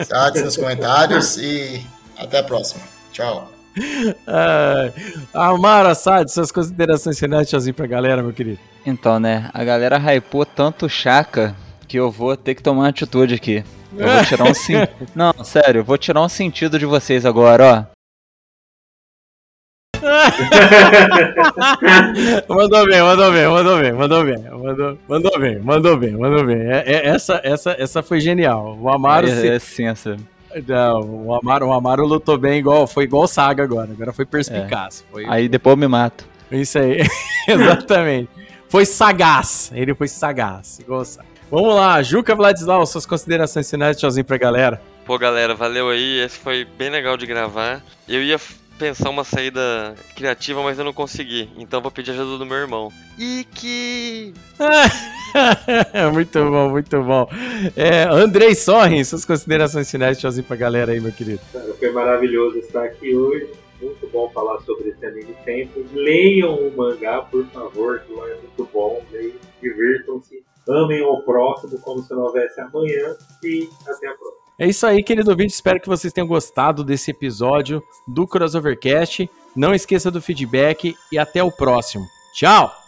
Sades 0.06 0.42
nos 0.42 0.56
comentários 0.56 1.36
e 1.36 1.84
até 2.16 2.38
a 2.38 2.42
próxima. 2.44 2.80
Tchau. 3.12 3.50
Uh, 3.76 4.92
Amara 5.32 5.94
Sade, 5.94 6.32
suas 6.32 6.50
considerações 6.50 7.18
finais, 7.18 7.48
tchauzinho 7.48 7.74
pra 7.74 7.86
galera, 7.86 8.22
meu 8.22 8.32
querido. 8.32 8.58
Então, 8.86 9.18
né, 9.18 9.50
a 9.52 9.64
galera 9.64 9.98
hypou 9.98 10.46
tanto 10.46 10.86
o 10.86 10.88
Chaka 10.88 11.54
que 11.86 11.98
eu 11.98 12.10
vou 12.10 12.36
ter 12.36 12.54
que 12.54 12.62
tomar 12.62 12.82
uma 12.82 12.88
atitude 12.88 13.34
aqui. 13.34 13.64
Eu 13.96 14.08
vou 14.08 14.24
tirar 14.24 14.44
um 14.44 14.54
sim... 14.54 14.74
Não, 15.14 15.32
sério, 15.44 15.80
eu 15.80 15.84
vou 15.84 15.98
tirar 15.98 16.22
um 16.22 16.28
sentido 16.28 16.78
de 16.78 16.86
vocês 16.86 17.24
agora, 17.24 17.88
ó. 17.92 17.97
mandou 22.48 22.86
bem, 22.86 23.02
mandou 23.02 23.32
bem, 23.32 23.48
mandou 23.48 23.78
bem, 23.78 23.92
mandou 23.92 24.24
bem, 24.24 24.38
mandou, 24.38 24.98
mandou 25.08 25.38
bem, 25.38 25.58
mandou 25.58 25.96
bem, 25.96 26.12
mandou 26.12 26.44
bem. 26.44 26.60
É, 26.60 26.84
é, 26.86 27.08
essa, 27.08 27.40
essa, 27.42 27.74
essa 27.78 28.02
foi 28.02 28.20
genial. 28.20 28.78
O 28.80 28.88
Amaro. 28.88 29.28
É, 29.28 29.30
se... 29.30 29.48
é 29.48 29.58
sim, 29.58 29.86
essa. 29.86 30.16
Não, 30.66 31.26
o 31.26 31.34
Amaro, 31.34 31.66
o 31.66 31.72
Amaro 31.72 32.06
lutou 32.06 32.38
bem 32.38 32.58
igual, 32.58 32.86
foi 32.86 33.04
igual 33.04 33.28
Saga 33.28 33.62
agora. 33.62 33.90
Agora 33.90 34.12
foi 34.12 34.24
perspicaz. 34.24 35.04
É. 35.08 35.12
Foi... 35.12 35.26
Aí 35.28 35.48
depois 35.48 35.72
eu 35.72 35.78
me 35.78 35.88
mato. 35.88 36.26
Isso 36.50 36.78
aí, 36.78 37.06
exatamente. 37.46 38.30
Foi 38.68 38.86
sagaz. 38.86 39.70
Ele 39.74 39.94
foi 39.94 40.08
sagaz, 40.08 40.78
igual 40.80 41.04
Saga. 41.04 41.28
Vamos 41.50 41.74
lá, 41.74 42.02
Juca 42.02 42.34
Vladislau, 42.34 42.86
suas 42.86 43.06
considerações 43.06 43.70
finais, 43.70 43.96
tchauzinho 43.96 44.24
pra 44.24 44.36
galera. 44.36 44.78
Pô, 45.08 45.18
galera, 45.18 45.54
valeu 45.54 45.88
aí. 45.88 46.20
Esse 46.20 46.38
foi 46.38 46.66
bem 46.66 46.90
legal 46.90 47.16
de 47.16 47.24
gravar. 47.24 47.82
Eu 48.06 48.22
ia 48.22 48.38
pensar 48.78 49.10
uma 49.10 49.24
saída 49.24 49.94
criativa, 50.14 50.62
mas 50.62 50.78
eu 50.78 50.84
não 50.84 50.92
consegui. 50.92 51.50
Então 51.58 51.82
vou 51.82 51.90
pedir 51.90 52.12
ajuda 52.12 52.38
do 52.38 52.46
meu 52.46 52.56
irmão. 52.56 52.92
E 53.18 53.44
que. 53.54 54.32
muito 56.12 56.38
bom, 56.38 56.70
muito 56.70 57.02
bom. 57.02 57.28
É, 57.76 58.04
Andrei 58.04 58.54
Sorren, 58.54 59.02
suas 59.04 59.24
considerações 59.24 59.90
finais, 59.90 60.18
tchauzinho 60.18 60.46
pra 60.46 60.56
galera 60.56 60.92
aí, 60.92 61.00
meu 61.00 61.12
querido. 61.12 61.40
Foi 61.78 61.90
maravilhoso 61.90 62.58
estar 62.58 62.84
aqui 62.84 63.14
hoje. 63.14 63.48
Muito 63.80 64.08
bom 64.08 64.28
falar 64.30 64.60
sobre 64.62 64.90
esse 64.90 65.04
anime 65.04 65.34
sempre. 65.44 65.86
Leiam 65.92 66.54
o 66.54 66.76
mangá, 66.76 67.22
por 67.22 67.46
favor, 67.46 68.00
que 68.00 68.12
é 68.12 68.36
muito 68.36 68.68
bom. 68.72 69.04
Leiam, 69.12 69.36
divirtam-se, 69.60 70.42
amem 70.68 71.02
o 71.02 71.20
próximo 71.22 71.78
como 71.80 72.02
se 72.02 72.12
não 72.12 72.22
houvesse 72.22 72.60
amanhã. 72.60 73.16
E 73.42 73.68
até 73.86 74.08
a 74.08 74.14
próxima. 74.14 74.37
É 74.58 74.66
isso 74.66 74.84
aí, 74.86 75.02
querido 75.02 75.30
ouvinte. 75.30 75.52
Espero 75.52 75.80
que 75.80 75.88
vocês 75.88 76.12
tenham 76.12 76.26
gostado 76.26 76.82
desse 76.82 77.12
episódio 77.12 77.82
do 78.06 78.26
Crossovercast. 78.26 79.30
Não 79.54 79.72
esqueça 79.72 80.10
do 80.10 80.20
feedback 80.20 80.96
e 81.12 81.18
até 81.18 81.42
o 81.42 81.52
próximo. 81.52 82.04
Tchau! 82.34 82.87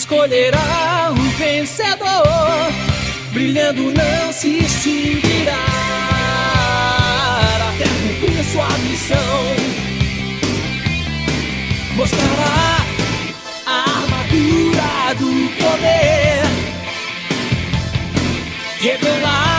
escolherá 0.00 1.12
um 1.12 1.28
vencedor, 1.36 2.72
brilhando 3.32 3.92
não 3.92 4.32
se 4.32 4.60
extinguirá. 4.60 5.52
Até 7.68 7.84
cumprir 7.84 8.44
sua 8.44 8.68
missão, 8.78 9.42
mostrará 11.96 12.78
a 13.66 13.80
armadura 13.90 15.14
do 15.18 15.50
poder, 15.58 16.44
revelar. 18.80 19.49